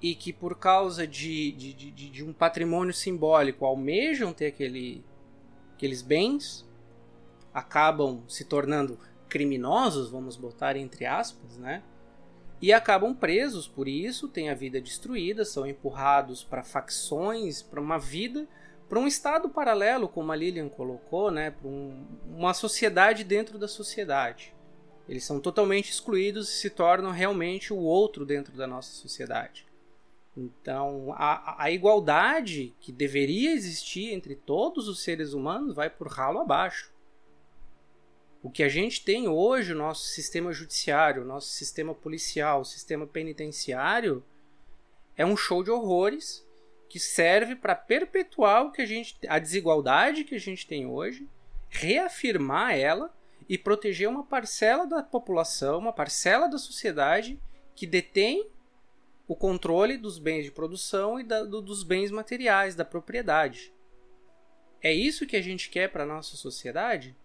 e 0.00 0.14
que 0.14 0.32
por 0.32 0.58
causa 0.58 1.06
de, 1.06 1.52
de, 1.52 1.72
de, 1.72 2.10
de 2.10 2.24
um 2.24 2.32
patrimônio 2.32 2.92
simbólico 2.92 3.64
almejam 3.64 4.32
ter 4.32 4.46
aquele, 4.46 5.02
aqueles 5.74 6.02
bens, 6.02 6.63
acabam 7.54 8.24
se 8.28 8.44
tornando 8.44 8.98
criminosos, 9.28 10.10
vamos 10.10 10.36
botar 10.36 10.76
entre 10.76 11.06
aspas, 11.06 11.56
né? 11.56 11.82
E 12.60 12.72
acabam 12.72 13.14
presos 13.14 13.68
por 13.68 13.86
isso, 13.86 14.28
têm 14.28 14.50
a 14.50 14.54
vida 14.54 14.80
destruída, 14.80 15.44
são 15.44 15.66
empurrados 15.66 16.42
para 16.42 16.64
facções, 16.64 17.62
para 17.62 17.80
uma 17.80 17.98
vida, 17.98 18.48
para 18.88 18.98
um 18.98 19.06
estado 19.06 19.48
paralelo, 19.48 20.08
como 20.08 20.32
a 20.32 20.36
Lilian 20.36 20.68
colocou, 20.68 21.30
né? 21.30 21.50
Para 21.50 21.68
um, 21.68 22.06
uma 22.26 22.54
sociedade 22.54 23.22
dentro 23.22 23.58
da 23.58 23.68
sociedade. 23.68 24.54
Eles 25.08 25.24
são 25.24 25.38
totalmente 25.40 25.90
excluídos 25.90 26.48
e 26.48 26.58
se 26.58 26.70
tornam 26.70 27.10
realmente 27.10 27.72
o 27.72 27.78
outro 27.78 28.24
dentro 28.24 28.56
da 28.56 28.66
nossa 28.66 28.92
sociedade. 28.92 29.66
Então, 30.36 31.12
a, 31.16 31.64
a 31.64 31.70
igualdade 31.70 32.74
que 32.80 32.90
deveria 32.90 33.52
existir 33.52 34.12
entre 34.12 34.34
todos 34.34 34.88
os 34.88 35.02
seres 35.02 35.32
humanos 35.32 35.74
vai 35.74 35.90
por 35.90 36.08
ralo 36.08 36.40
abaixo. 36.40 36.93
O 38.44 38.50
que 38.50 38.62
a 38.62 38.68
gente 38.68 39.02
tem 39.02 39.26
hoje, 39.26 39.72
o 39.72 39.76
nosso 39.76 40.04
sistema 40.04 40.52
judiciário, 40.52 41.22
o 41.22 41.26
nosso 41.26 41.48
sistema 41.48 41.94
policial, 41.94 42.60
o 42.60 42.64
sistema 42.64 43.06
penitenciário, 43.06 44.22
é 45.16 45.24
um 45.24 45.34
show 45.34 45.64
de 45.64 45.70
horrores 45.70 46.46
que 46.86 47.00
serve 47.00 47.56
para 47.56 47.74
perpetuar 47.74 48.66
o 48.66 48.70
que 48.70 48.82
a 48.82 48.86
gente, 48.86 49.16
a 49.26 49.38
desigualdade 49.38 50.24
que 50.24 50.34
a 50.34 50.38
gente 50.38 50.66
tem 50.66 50.84
hoje, 50.84 51.26
reafirmar 51.70 52.76
ela 52.76 53.16
e 53.48 53.56
proteger 53.56 54.10
uma 54.10 54.26
parcela 54.26 54.86
da 54.86 55.02
população, 55.02 55.78
uma 55.78 55.92
parcela 55.92 56.46
da 56.46 56.58
sociedade 56.58 57.40
que 57.74 57.86
detém 57.86 58.46
o 59.26 59.34
controle 59.34 59.96
dos 59.96 60.18
bens 60.18 60.44
de 60.44 60.52
produção 60.52 61.18
e 61.18 61.24
da, 61.24 61.44
do, 61.44 61.62
dos 61.62 61.82
bens 61.82 62.10
materiais, 62.10 62.74
da 62.74 62.84
propriedade. 62.84 63.72
É 64.82 64.92
isso 64.92 65.26
que 65.26 65.34
a 65.34 65.40
gente 65.40 65.70
quer 65.70 65.88
para 65.88 66.02
a 66.02 66.06
nossa 66.06 66.36
sociedade? 66.36 67.16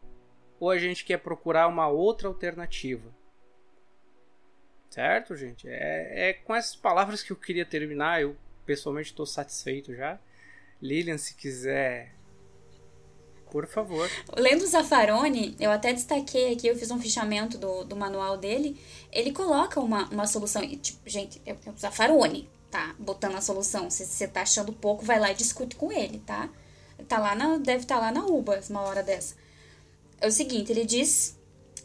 Ou 0.59 0.69
a 0.69 0.77
gente 0.77 1.05
quer 1.05 1.17
procurar 1.17 1.67
uma 1.67 1.87
outra 1.87 2.27
alternativa? 2.27 3.09
Certo, 4.89 5.35
gente? 5.35 5.67
É, 5.67 6.29
é 6.29 6.33
com 6.33 6.55
essas 6.55 6.75
palavras 6.75 7.21
que 7.21 7.31
eu 7.31 7.37
queria 7.37 7.65
terminar. 7.65 8.21
Eu 8.21 8.35
pessoalmente 8.65 9.11
estou 9.11 9.25
satisfeito 9.25 9.95
já. 9.95 10.19
Lilian, 10.81 11.17
se 11.17 11.35
quiser 11.35 12.13
por 13.51 13.67
favor. 13.67 14.09
Lendo 14.37 14.65
Zaffaroni, 14.65 15.55
eu 15.59 15.71
até 15.71 15.91
destaquei 15.91 16.53
aqui, 16.53 16.67
eu 16.67 16.77
fiz 16.77 16.91
um 16.91 16.99
fichamento 16.99 17.57
do, 17.57 17.83
do 17.83 17.95
manual 17.95 18.37
dele. 18.37 18.79
Ele 19.11 19.31
coloca 19.31 19.79
uma, 19.79 20.05
uma 20.09 20.27
solução. 20.27 20.63
E, 20.63 20.77
tipo, 20.77 20.99
gente, 21.09 21.41
é, 21.45 21.51
é 21.51 21.69
o 21.69 21.77
Zaffaroni, 21.77 22.49
tá? 22.69 22.95
Botando 22.97 23.35
a 23.35 23.41
solução. 23.41 23.89
Se 23.89 24.05
você 24.05 24.27
tá 24.27 24.41
achando 24.41 24.71
pouco, 24.71 25.03
vai 25.03 25.19
lá 25.19 25.31
e 25.31 25.35
discute 25.35 25.75
com 25.75 25.91
ele, 25.91 26.19
tá? 26.19 26.49
Tá 27.07 27.17
lá 27.17 27.35
na, 27.35 27.57
deve 27.57 27.83
estar 27.83 27.95
tá 27.95 28.01
lá 28.01 28.11
na 28.11 28.25
UBA, 28.25 28.59
uma 28.69 28.81
hora 28.81 29.01
dessa. 29.01 29.35
É 30.21 30.27
o 30.27 30.31
seguinte, 30.31 30.71
ele 30.71 30.85
diz, 30.85 31.37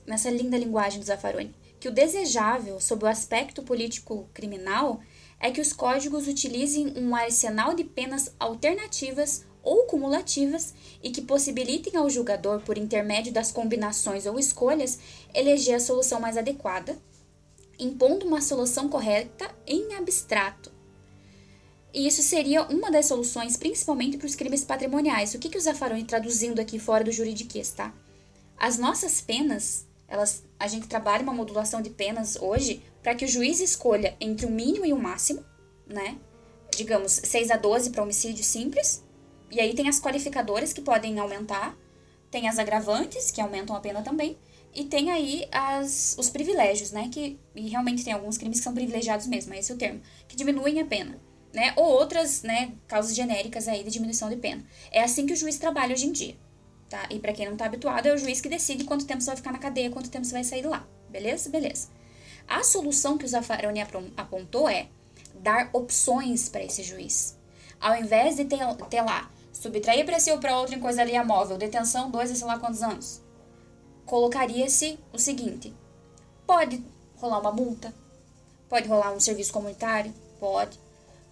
nessa 0.05 0.29
linda 0.29 0.59
linguagem 0.59 0.99
do 0.99 1.07
Zaffaroni, 1.07 1.55
que 1.79 1.89
o 1.89 1.93
desejável, 1.93 2.81
sob 2.81 3.05
o 3.05 3.09
aspecto 3.09 3.63
político-criminal, 3.63 5.01
é 5.39 5.51
que 5.51 5.61
os 5.61 5.73
códigos 5.73 6.27
utilizem 6.27 6.95
um 6.97 7.15
arsenal 7.15 7.75
de 7.75 7.85
penas 7.85 8.35
alternativas 8.41 9.45
ou 9.63 9.85
cumulativas 9.85 10.75
e 11.03 11.11
que 11.11 11.23
possibilitem 11.23 11.97
ao 11.97 12.11
julgador, 12.11 12.61
por 12.61 12.77
intermédio 12.77 13.33
das 13.33 13.53
combinações 13.53 14.27
ou 14.27 14.39
escolhas, 14.39 14.99
eleger 15.33 15.77
a 15.77 15.81
solução 15.81 16.21
mais 16.21 16.37
adequada, 16.37 16.99
impondo 17.79 18.27
uma 18.27 18.41
solução 18.41 18.89
correta 18.89 19.49
em 19.67 19.95
abstrato. 19.95 20.73
E 21.93 22.07
isso 22.07 22.23
seria 22.23 22.63
uma 22.65 22.91
das 22.91 23.07
soluções, 23.07 23.57
principalmente 23.57 24.17
para 24.17 24.27
os 24.27 24.35
crimes 24.35 24.65
patrimoniais. 24.65 25.35
O 25.35 25.39
que, 25.39 25.49
que 25.49 25.59
o 25.59 25.61
Zaffaroni 25.61 26.05
traduzindo 26.05 26.59
aqui 26.59 26.79
fora 26.79 27.05
do 27.05 27.13
juridiquês, 27.13 27.71
tá? 27.71 27.95
As 28.57 28.79
nossas 28.79 29.21
penas, 29.21 29.87
elas, 30.09 30.45
a 30.59 30.69
gente 30.69 30.87
trabalha 30.87 31.23
uma 31.23 31.35
modulação 31.35 31.83
de 31.83 31.91
penas 31.91 32.37
hoje 32.37 32.83
para 33.03 33.15
que 33.15 33.25
o 33.25 33.29
juiz 33.29 33.61
escolha 33.61 34.17
entre 34.21 34.47
o 34.47 34.51
mínimo 34.51 34.87
e 34.87 34.93
o 34.93 34.99
máximo, 34.99 35.45
né? 35.87 36.19
Digamos, 36.77 37.13
6 37.13 37.51
a 37.51 37.57
12 37.57 37.91
para 37.91 38.03
homicídio 38.03 38.43
simples, 38.43 39.05
e 39.51 39.61
aí 39.61 39.75
tem 39.75 39.89
as 39.89 40.01
qualificadoras 40.01 40.73
que 40.73 40.81
podem 40.81 41.19
aumentar, 41.19 41.77
tem 42.31 42.49
as 42.49 42.59
agravantes, 42.59 43.31
que 43.31 43.41
aumentam 43.41 43.77
a 43.77 43.81
pena 43.81 44.03
também, 44.03 44.37
e 44.75 44.85
tem 44.85 45.11
aí 45.13 45.47
as, 45.53 46.17
os 46.19 46.29
privilégios, 46.29 46.91
né? 46.91 47.09
Que, 47.13 47.39
e 47.55 47.69
realmente 47.69 48.03
tem 48.03 48.13
alguns 48.13 48.37
crimes 48.37 48.59
que 48.59 48.65
são 48.65 48.75
privilegiados 48.75 49.27
mesmo, 49.27 49.55
é 49.55 49.59
esse 49.59 49.73
o 49.73 49.77
termo, 49.77 50.01
que 50.27 50.35
diminuem 50.35 50.81
a 50.81 50.85
pena. 50.85 51.21
Né? 51.53 51.73
Ou 51.77 51.85
outras 51.85 52.43
né, 52.43 52.73
causas 52.89 53.15
genéricas 53.15 53.69
aí 53.69 53.85
de 53.85 53.91
diminuição 53.91 54.29
de 54.29 54.35
pena. 54.35 54.65
É 54.91 55.05
assim 55.05 55.25
que 55.25 55.33
o 55.33 55.37
juiz 55.37 55.57
trabalha 55.57 55.95
hoje 55.95 56.07
em 56.07 56.11
dia. 56.11 56.37
Tá? 56.95 57.09
E 57.11 57.19
para 57.19 57.33
quem 57.33 57.47
não 57.47 57.55
está 57.55 57.67
habituado, 57.67 58.07
é 58.07 58.15
o 58.15 58.17
juiz 58.17 58.41
que 58.41 58.49
decide 58.49 58.85
quanto 58.85 59.05
tempo 59.05 59.21
você 59.21 59.27
vai 59.27 59.37
ficar 59.37 59.51
na 59.51 59.59
cadeia, 59.59 59.91
quanto 59.91 60.09
tempo 60.09 60.25
você 60.25 60.33
vai 60.33 60.45
sair 60.45 60.63
de 60.63 60.69
lá. 60.69 60.87
Beleza? 61.09 61.51
Beleza. 61.51 61.89
A 62.47 62.63
solução 62.63 63.19
que 63.19 63.25
o 63.25 63.29
Zaffaroni 63.29 63.81
apontou 64.17 64.69
é 64.69 64.87
dar 65.35 65.71
opções 65.73 66.49
para 66.49 66.63
esse 66.63 66.85
juiz. 66.85 67.37
Ao 67.81 67.97
invés 67.97 68.37
de 68.37 68.45
ter, 68.45 68.61
ter 68.89 69.03
lá 69.03 69.29
subtrair 69.53 70.07
para 70.07 70.21
si 70.21 70.31
ou 70.31 70.39
para 70.39 70.57
outro 70.57 70.77
em 70.77 70.79
coisa 70.79 71.03
ali 71.03 71.21
móvel, 71.25 71.59
detenção 71.59 72.13
dois 72.13 72.31
a 72.31 72.37
sei 72.37 72.47
lá 72.47 72.61
quantos 72.61 72.81
anos, 72.81 73.21
colocaria-se 74.07 74.97
o 75.13 75.19
seguinte: 75.19 75.75
pode 76.47 76.81
rolar 77.17 77.41
uma 77.41 77.51
multa, 77.51 77.93
pode 78.69 78.87
rolar 78.87 79.11
um 79.11 79.19
serviço 79.19 79.53
comunitário, 79.53 80.15
pode. 80.39 80.79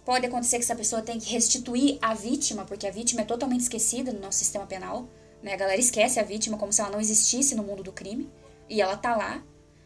Pode 0.03 0.25
acontecer 0.25 0.57
que 0.57 0.63
essa 0.63 0.75
pessoa 0.75 1.01
tenha 1.01 1.21
que 1.21 1.31
restituir 1.31 1.97
a 2.01 2.13
vítima, 2.13 2.65
porque 2.65 2.85
a 2.85 2.91
vítima 2.91 3.21
é 3.21 3.23
totalmente 3.25 3.61
esquecida 3.61 4.11
no 4.11 4.19
nosso 4.19 4.39
sistema 4.39 4.65
penal. 4.65 5.07
Né? 5.43 5.53
A 5.53 5.57
galera 5.57 5.79
esquece 5.79 6.19
a 6.19 6.23
vítima 6.23 6.57
como 6.57 6.73
se 6.73 6.81
ela 6.81 6.89
não 6.89 6.99
existisse 6.99 7.53
no 7.53 7.61
mundo 7.61 7.83
do 7.83 7.91
crime. 7.91 8.27
E 8.67 8.81
ela 8.81 8.97
tá 8.97 9.15
lá. 9.15 9.43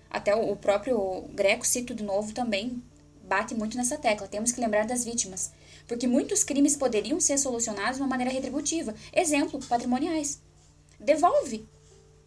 Até 0.10 0.34
o 0.34 0.56
próprio 0.56 1.24
Greco, 1.34 1.68
cito 1.68 1.94
de 1.94 2.04
novo, 2.04 2.32
também 2.32 2.82
bate 3.24 3.54
muito 3.54 3.76
nessa 3.76 3.98
tecla. 3.98 4.28
Temos 4.28 4.54
que 4.54 4.62
lembrar 4.62 4.86
das 4.86 5.04
vítimas 5.04 5.52
porque 5.88 6.06
muitos 6.06 6.44
crimes 6.44 6.76
poderiam 6.76 7.20
ser 7.20 7.38
solucionados 7.38 7.96
de 7.96 8.02
uma 8.02 8.10
maneira 8.10 8.32
retributiva. 8.32 8.94
Exemplo, 9.14 9.60
patrimoniais. 9.66 10.42
Devolve. 11.00 11.68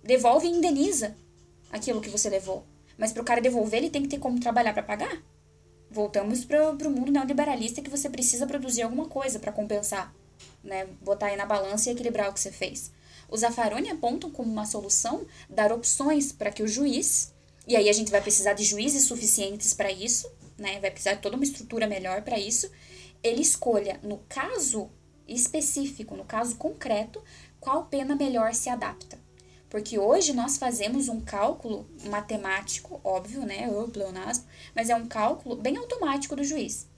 Devolve 0.03 0.47
e 0.47 0.51
indeniza 0.51 1.15
aquilo 1.71 2.01
que 2.01 2.09
você 2.09 2.31
levou. 2.31 2.65
Mas 2.97 3.13
para 3.13 3.23
o 3.23 3.25
cara 3.25 3.41
devolver, 3.41 3.79
ele 3.79 3.91
tem 3.91 4.03
que 4.03 4.09
ter 4.09 4.19
como 4.19 4.41
trabalhar 4.41 4.73
para 4.73 4.83
pagar. 4.83 5.23
Voltamos 5.91 6.45
para 6.45 6.71
o 6.71 6.91
mundo 6.91 7.13
neoliberalista 7.13 7.83
que 7.83 7.91
você 7.91 8.09
precisa 8.09 8.47
produzir 8.47 8.83
alguma 8.83 9.07
coisa 9.07 9.39
para 9.39 9.53
compensar, 9.53 10.15
né? 10.63 10.87
botar 11.03 11.27
aí 11.27 11.37
na 11.37 11.45
balança 11.45 11.91
e 11.91 11.93
equilibrar 11.93 12.31
o 12.31 12.33
que 12.33 12.41
você 12.41 12.51
fez. 12.51 12.93
Os 13.31 13.41
Zaffaroni 13.41 13.89
apontam 13.89 14.31
como 14.31 14.51
uma 14.51 14.67
solução 14.67 15.25
dar 15.49 15.73
opções 15.73 16.33
para 16.33 16.51
que 16.51 16.63
o 16.63 16.69
juiz, 16.69 17.33
e 17.67 17.77
aí 17.77 17.89
a 17.89 17.93
gente 17.93 18.11
vai 18.11 18.21
precisar 18.21 18.55
de 18.55 18.65
juízes 18.65 19.05
suficientes 19.05 19.73
para 19.73 19.91
isso, 19.91 20.29
né? 20.59 20.81
vai 20.81 20.91
precisar 20.91 21.15
de 21.15 21.23
toda 21.23 21.37
uma 21.37 21.45
estrutura 21.45 21.87
melhor 21.87 22.23
para 22.23 22.39
isso, 22.39 22.71
ele 23.23 23.41
escolha, 23.41 24.01
no 24.03 24.19
caso 24.29 24.91
específico, 25.29 26.17
no 26.17 26.25
caso 26.25 26.57
concreto, 26.57 27.23
qual 27.61 27.85
pena 27.85 28.17
melhor 28.17 28.53
se 28.53 28.69
adapta. 28.69 29.19
Porque 29.69 29.97
hoje 29.97 30.33
nós 30.33 30.59
fazemos 30.59 31.09
um 31.09 31.21
cálculo 31.21 31.89
matemático, 32.07 33.01
óbvio, 33.05 33.47
né? 33.47 33.69
O 33.69 33.87
pleonasmo, 33.87 34.45
mas 34.75 34.91
é 34.91 34.97
um 34.97 35.07
cálculo 35.07 35.55
bem 35.55 35.77
automático 35.77 36.35
do 36.35 36.43
juiz. 36.43 36.89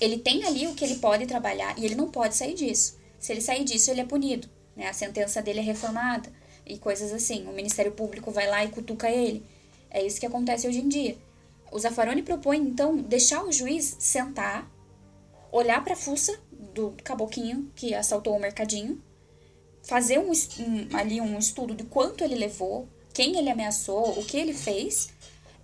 Ele 0.00 0.16
tem 0.16 0.44
ali 0.44 0.66
o 0.66 0.74
que 0.74 0.82
ele 0.82 0.96
pode 0.96 1.26
trabalhar 1.26 1.78
e 1.78 1.84
ele 1.84 1.94
não 1.94 2.10
pode 2.10 2.34
sair 2.34 2.54
disso. 2.54 2.96
Se 3.18 3.32
ele 3.32 3.42
sair 3.42 3.64
disso, 3.64 3.90
ele 3.90 4.00
é 4.00 4.04
punido. 4.04 4.48
Né? 4.76 4.88
A 4.88 4.92
sentença 4.92 5.42
dele 5.42 5.60
é 5.60 5.62
reformada 5.62 6.32
e 6.66 6.78
coisas 6.78 7.12
assim. 7.12 7.46
O 7.46 7.52
Ministério 7.52 7.92
Público 7.92 8.30
vai 8.30 8.46
lá 8.48 8.64
e 8.64 8.68
cutuca 8.68 9.10
ele. 9.10 9.44
É 9.90 10.04
isso 10.04 10.18
que 10.18 10.26
acontece 10.26 10.66
hoje 10.66 10.80
em 10.80 10.88
dia. 10.88 11.16
O 11.70 11.78
Zaffaroni 11.78 12.22
propõe, 12.22 12.58
então, 12.58 12.96
deixar 12.96 13.44
o 13.44 13.52
juiz 13.52 13.96
sentar 13.98 14.70
olhar 15.54 15.84
para 15.84 15.94
a 15.94 15.96
fuça 15.96 16.36
do 16.50 16.94
caboquinho 17.04 17.70
que 17.76 17.94
assaltou 17.94 18.36
o 18.36 18.40
mercadinho, 18.40 19.00
fazer 19.84 20.18
um, 20.18 20.32
um, 20.32 20.96
ali 20.96 21.20
um 21.20 21.38
estudo 21.38 21.76
de 21.76 21.84
quanto 21.84 22.24
ele 22.24 22.34
levou, 22.34 22.88
quem 23.12 23.38
ele 23.38 23.48
ameaçou, 23.48 24.18
o 24.18 24.24
que 24.24 24.36
ele 24.36 24.52
fez 24.52 25.10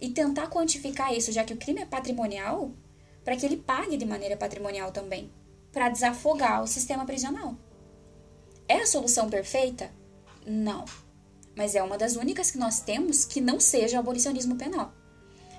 e 0.01 0.09
tentar 0.11 0.47
quantificar 0.49 1.13
isso, 1.13 1.33
já 1.33 1.43
que 1.43 1.53
o 1.53 1.57
crime 1.57 1.81
é 1.81 1.87
patrimonial, 1.87 2.71
para 3.25 3.35
que 3.35 3.45
ele 3.45 3.57
pague 3.57 3.97
de 3.97 4.07
maneira 4.07 4.37
patrimonial 4.37 4.93
também, 4.93 5.29
para 5.73 5.89
desafogar 5.89 6.63
o 6.63 6.69
sistema 6.69 7.05
prisional. 7.05 7.57
É 8.71 8.83
a 8.83 8.87
solução 8.87 9.29
perfeita? 9.29 9.91
Não. 10.47 10.85
Mas 11.57 11.75
é 11.75 11.83
uma 11.83 11.99
das 11.99 12.15
únicas 12.15 12.53
que 12.53 12.57
nós 12.57 12.79
temos 12.79 13.25
que 13.25 13.41
não 13.41 13.59
seja 13.59 13.99
abolicionismo 13.99 14.55
penal. 14.55 14.95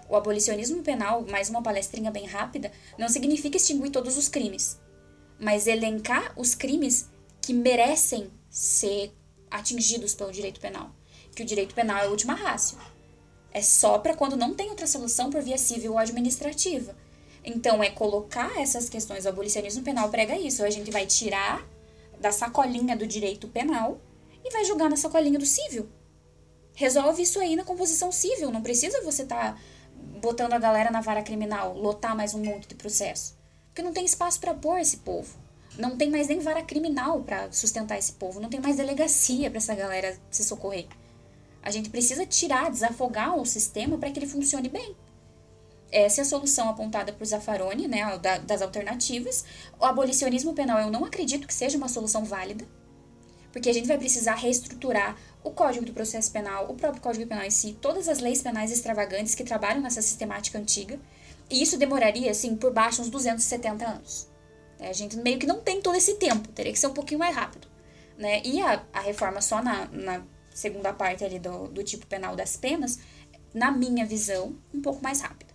O 0.08 0.16
abolicionismo 0.16 0.82
penal, 0.82 1.22
mais 1.30 1.50
uma 1.50 1.62
palestrinha 1.62 2.10
bem 2.10 2.26
rápida, 2.26 2.72
não 2.98 3.10
significa 3.10 3.58
extinguir 3.58 3.92
todos 3.92 4.16
os 4.16 4.30
crimes, 4.30 4.80
mas 5.38 5.68
elencar 5.68 6.32
os 6.40 6.56
crimes 6.56 7.10
que 7.42 7.52
merecem 7.52 8.32
ser 8.50 9.12
atingidos 9.50 10.16
pelo 10.16 10.32
direito 10.32 10.62
penal. 10.62 10.96
Que 11.36 11.44
o 11.44 11.46
direito 11.46 11.76
penal 11.76 11.98
é 11.98 12.06
a 12.06 12.12
última 12.12 12.34
rácio. 12.34 12.78
É 13.52 13.62
só 13.62 14.00
para 14.00 14.16
quando 14.16 14.38
não 14.38 14.54
tem 14.54 14.70
outra 14.70 14.88
solução 14.88 15.30
por 15.30 15.42
via 15.42 15.58
civil 15.58 15.92
ou 15.92 15.98
administrativa. 15.98 16.96
Então, 17.44 17.84
é 17.84 17.90
colocar 17.90 18.58
essas 18.58 18.88
questões. 18.88 19.26
O 19.26 19.30
abolicionismo 19.30 19.84
penal 19.84 20.08
prega 20.08 20.38
isso. 20.38 20.64
A 20.64 20.70
gente 20.70 20.90
vai 20.92 21.06
tirar 21.06 21.70
da 22.22 22.32
sacolinha 22.32 22.96
do 22.96 23.06
direito 23.08 23.48
penal 23.48 24.00
e 24.46 24.52
vai 24.52 24.64
jogar 24.64 24.90
na 24.90 24.96
sacolinha 24.96 25.40
do 25.40 25.46
civil. 25.46 25.90
Resolve 26.74 27.24
isso 27.24 27.40
aí 27.40 27.56
na 27.56 27.66
composição 27.66 28.12
civil. 28.12 28.52
Não 28.52 28.62
precisa 28.62 29.02
você 29.02 29.24
estar 29.24 29.56
tá 29.56 29.60
botando 30.22 30.54
a 30.54 30.60
galera 30.60 30.92
na 30.92 31.02
vara 31.02 31.24
criminal, 31.24 31.78
lotar 31.78 32.16
mais 32.16 32.34
um 32.34 32.44
monte 32.44 32.68
de 32.68 32.76
processo. 32.76 33.38
Porque 33.68 33.82
não 33.82 33.92
tem 33.92 34.06
espaço 34.06 34.40
para 34.40 34.54
pôr 34.54 34.80
esse 34.80 34.98
povo. 34.98 35.36
Não 35.78 35.98
tem 35.98 36.10
mais 36.10 36.28
nem 36.28 36.40
vara 36.40 36.62
criminal 36.62 37.22
para 37.24 37.52
sustentar 37.52 37.98
esse 37.98 38.14
povo. 38.14 38.40
Não 38.40 38.50
tem 38.50 38.60
mais 38.60 38.78
delegacia 38.78 39.50
para 39.50 39.58
essa 39.58 39.74
galera 39.74 40.18
se 40.30 40.44
socorrer. 40.44 40.88
A 41.64 41.72
gente 41.72 41.90
precisa 41.90 42.26
tirar, 42.26 42.72
desafogar 42.72 43.38
o 43.38 43.46
sistema 43.46 43.98
para 43.98 44.12
que 44.12 44.20
ele 44.20 44.28
funcione 44.28 44.70
bem. 44.70 44.96
Essa 45.92 46.22
é 46.22 46.24
a 46.24 46.26
solução 46.26 46.70
apontada 46.70 47.12
por 47.12 47.26
Zaffaroni, 47.26 47.88
né, 47.88 48.02
das 48.46 48.62
alternativas. 48.62 49.44
O 49.80 49.86
abolicionismo 49.86 50.54
penal 50.54 50.80
eu 50.80 50.90
não 50.90 51.04
acredito 51.04 51.46
que 51.46 51.54
seja 51.54 51.78
uma 51.78 51.90
solução 51.90 52.24
válida, 52.24 52.66
porque 53.52 53.70
a 53.70 53.74
gente 53.74 53.88
vai 53.88 53.98
precisar 53.98 54.36
reestruturar 54.36 55.18
o 55.44 55.52
Código 55.52 55.86
do 55.86 55.92
Processo 55.92 56.32
Penal, 56.32 56.70
o 56.70 56.76
próprio 56.76 57.02
Código 57.02 57.28
Penal 57.28 57.44
em 57.44 57.50
si, 57.50 57.78
todas 57.82 58.08
as 58.08 58.20
leis 58.20 58.42
penais 58.42 58.72
extravagantes 58.72 59.36
que 59.36 59.44
trabalham 59.44 59.82
nessa 59.82 60.02
sistemática 60.02 60.58
antiga, 60.58 61.00
e 61.50 61.62
isso 61.62 61.78
demoraria, 61.78 62.32
assim, 62.32 62.56
por 62.56 62.72
baixo 62.72 63.02
uns 63.02 63.10
270 63.10 63.86
anos. 63.86 64.30
É, 64.80 64.90
a 64.90 64.94
gente 64.94 65.18
meio 65.18 65.38
que 65.38 65.46
não 65.46 65.60
tem 65.60 65.82
todo 65.82 65.96
esse 65.96 66.16
tempo, 66.16 66.48
teria 66.50 66.72
que 66.72 66.80
ser 66.80 66.88
um 66.88 66.94
pouquinho 66.94 67.20
mais 67.20 67.36
rápido. 67.36 67.68
Né? 68.18 68.42
E 68.46 68.62
a, 68.62 68.86
a 68.94 69.02
reforma 69.02 69.42
só 69.42 69.62
na, 69.62 69.86
na 69.88 70.24
segunda 70.54 70.94
parte 70.94 71.26
ali 71.26 71.40
do, 71.40 71.68
do 71.68 71.84
tipo 71.84 72.08
penal 72.08 72.36
das 72.36 72.56
penas, 72.56 73.00
na 73.54 73.70
minha 73.70 74.06
visão, 74.06 74.56
um 74.74 74.82
pouco 74.82 75.04
mais 75.04 75.20
rápida. 75.20 75.51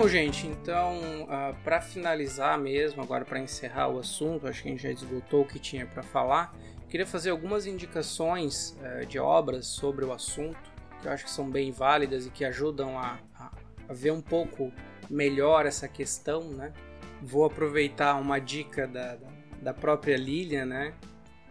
Bom, 0.00 0.06
gente, 0.06 0.46
então, 0.46 0.96
uh, 0.96 1.26
ah, 1.28 1.54
para 1.64 1.80
finalizar 1.80 2.56
mesmo, 2.56 3.02
agora 3.02 3.24
para 3.24 3.40
encerrar 3.40 3.88
o 3.88 3.98
assunto, 3.98 4.46
acho 4.46 4.62
que 4.62 4.68
a 4.68 4.70
gente 4.70 4.82
já 4.84 4.92
esgotou 4.92 5.42
o 5.42 5.44
que 5.44 5.58
tinha 5.58 5.86
para 5.86 6.04
falar. 6.04 6.54
Queria 6.88 7.04
fazer 7.04 7.30
algumas 7.30 7.66
indicações 7.66 8.78
uh, 8.80 9.04
de 9.06 9.18
obras 9.18 9.66
sobre 9.66 10.04
o 10.04 10.12
assunto, 10.12 10.70
que 11.02 11.08
eu 11.08 11.10
acho 11.10 11.24
que 11.24 11.30
são 11.32 11.50
bem 11.50 11.72
válidas 11.72 12.26
e 12.26 12.30
que 12.30 12.44
ajudam 12.44 12.96
a, 12.96 13.18
a, 13.34 13.50
a 13.88 13.92
ver 13.92 14.12
um 14.12 14.20
pouco 14.20 14.72
melhor 15.10 15.66
essa 15.66 15.88
questão, 15.88 16.44
né? 16.44 16.72
Vou 17.20 17.44
aproveitar 17.44 18.14
uma 18.20 18.38
dica 18.38 18.86
da, 18.86 19.18
da, 19.60 19.74
própria 19.74 20.16
Lilian, 20.16 20.66
né? 20.66 20.94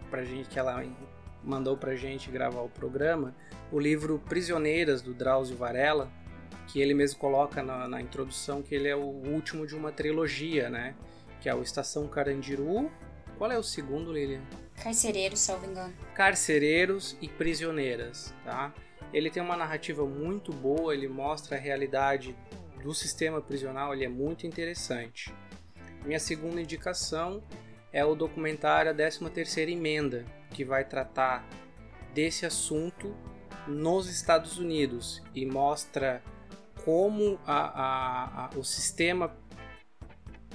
Pra 0.09 0.23
gente, 0.23 0.47
que 0.47 0.57
ela 0.57 0.85
mandou 1.43 1.75
pra 1.75 1.97
gente 1.97 2.31
gravar 2.31 2.61
o 2.61 2.69
programa, 2.69 3.35
o 3.73 3.77
livro 3.77 4.23
Prisioneiras, 4.25 5.01
do 5.01 5.13
Drauzio 5.13 5.57
Varela, 5.57 6.09
que 6.67 6.81
ele 6.81 6.93
mesmo 6.93 7.19
coloca 7.19 7.63
na, 7.63 7.87
na, 7.87 8.01
introdução 8.01 8.61
que 8.61 8.75
ele 8.75 8.87
é 8.87 8.95
o 8.95 8.99
último 8.99 9.65
de 9.65 9.75
uma 9.75 9.91
trilogia, 9.91 10.69
né? 10.69 10.95
Que 11.41 11.49
é 11.49 11.55
o 11.55 11.61
Estação 11.61 12.07
Carandiru. 12.07 12.91
Qual 13.37 13.51
é 13.51 13.57
o 13.57 13.63
segundo, 13.63 14.11
Lilian? 14.11 14.41
Carcereiros, 14.81 15.39
salvo 15.39 15.65
engano. 15.65 15.93
Carcereiros 16.13 17.15
e 17.21 17.27
Prisioneiras, 17.27 18.33
tá? 18.43 18.73
Ele 19.13 19.29
tem 19.29 19.41
uma 19.41 19.55
narrativa 19.55 20.05
muito 20.05 20.51
boa, 20.51 20.93
ele 20.93 21.07
mostra 21.07 21.55
a 21.55 21.59
realidade 21.59 22.35
do 22.83 22.93
sistema 22.93 23.41
prisional, 23.41 23.93
ele 23.93 24.05
é 24.05 24.09
muito 24.09 24.45
interessante. 24.45 25.33
Minha 26.05 26.19
segunda 26.19 26.61
indicação 26.61 27.43
é 27.91 28.03
o 28.03 28.15
documentário 28.15 28.91
A 28.91 28.93
13ª 28.93 29.69
Emenda, 29.69 30.25
que 30.51 30.63
vai 30.63 30.83
tratar 30.83 31.47
desse 32.13 32.45
assunto 32.45 33.15
nos 33.67 34.09
Estados 34.09 34.57
Unidos 34.57 35.21
e 35.35 35.45
mostra 35.45 36.21
como 36.87 37.37
a, 37.45 37.53
a, 37.53 38.45
a, 38.45 38.49
o 38.55 38.63
sistema 38.63 39.35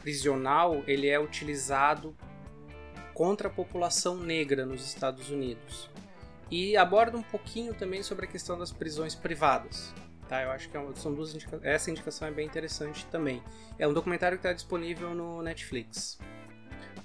prisional 0.00 0.82
ele 0.86 1.06
é 1.06 1.20
utilizado 1.20 2.16
contra 3.12 3.48
a 3.48 3.50
população 3.50 4.16
negra 4.16 4.64
nos 4.64 4.82
Estados 4.82 5.28
Unidos. 5.28 5.90
E 6.50 6.74
aborda 6.74 7.18
um 7.18 7.22
pouquinho 7.22 7.74
também 7.74 8.02
sobre 8.02 8.24
a 8.24 8.28
questão 8.28 8.58
das 8.58 8.72
prisões 8.72 9.14
privadas. 9.14 9.92
Tá? 10.26 10.42
Eu 10.42 10.50
acho 10.52 10.70
que 10.70 10.76
é 10.78 10.82
são 10.94 11.12
duas 11.12 11.34
indica 11.34 11.60
essa 11.62 11.90
indicação 11.90 12.26
é 12.26 12.30
bem 12.30 12.46
interessante 12.46 13.04
também. 13.10 13.42
É 13.78 13.86
um 13.86 13.92
documentário 13.92 14.38
que 14.38 14.46
está 14.46 14.54
disponível 14.54 15.14
no 15.14 15.42
Netflix. 15.42 16.18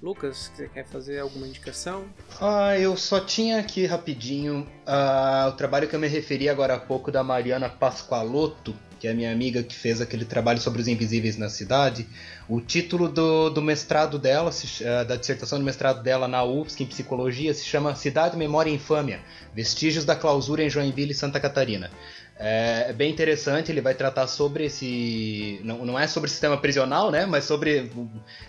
Lucas, 0.02 0.54
você 0.56 0.70
quer 0.70 0.86
fazer 0.86 1.20
alguma 1.20 1.46
indicação? 1.46 2.06
Ah, 2.40 2.80
eu 2.80 2.96
só 2.96 3.20
tinha 3.20 3.60
aqui 3.60 3.86
rapidinho 3.86 4.66
uh, 4.88 5.50
o 5.50 5.52
trabalho 5.52 5.90
que 5.90 5.96
eu 5.96 6.00
me 6.00 6.08
referi 6.08 6.48
agora 6.48 6.76
há 6.76 6.80
pouco 6.80 7.12
da 7.12 7.24
Mariana 7.26 7.68
Pasqualotto, 7.68 8.74
que 9.00 9.08
é 9.08 9.12
a 9.12 9.14
minha 9.14 9.32
amiga 9.32 9.64
que 9.64 9.76
fez 9.76 10.02
aquele 10.02 10.26
trabalho 10.26 10.60
sobre 10.60 10.82
os 10.82 10.88
invisíveis 10.88 11.38
na 11.38 11.50
cidade, 11.50 12.08
o 12.48 12.62
título 12.62 13.08
do, 13.08 13.50
do 13.50 13.62
mestrado 13.62 14.18
dela, 14.18 14.52
se, 14.52 14.84
uh, 14.84 15.06
da 15.06 15.16
dissertação 15.16 15.58
de 15.60 15.66
mestrado 15.66 16.02
dela 16.02 16.28
na 16.28 16.44
UFSC 16.44 16.84
em 16.84 16.88
psicologia, 16.88 17.54
se 17.54 17.66
chama 17.66 17.96
Cidade, 17.96 18.38
Memória 18.38 18.70
e 18.70 18.74
Infâmia: 18.74 19.20
Vestígios 19.54 20.06
da 20.06 20.16
Clausura 20.16 20.64
em 20.64 20.70
Joinville 20.70 21.12
e 21.12 21.16
Santa 21.16 21.40
Catarina. 21.40 21.92
É, 22.40 22.88
é 22.90 22.94
bem 22.94 23.12
interessante, 23.12 23.72
ele 23.72 23.82
vai 23.82 23.96
tratar 23.96 24.28
sobre 24.28 24.66
esse. 24.66 25.60
Não, 25.64 25.84
não 25.86 26.00
é 26.00 26.08
sobre 26.08 26.30
sistema 26.30 26.58
prisional, 26.58 27.12
né? 27.12 27.26
Mas 27.26 27.46
sobre. 27.46 27.92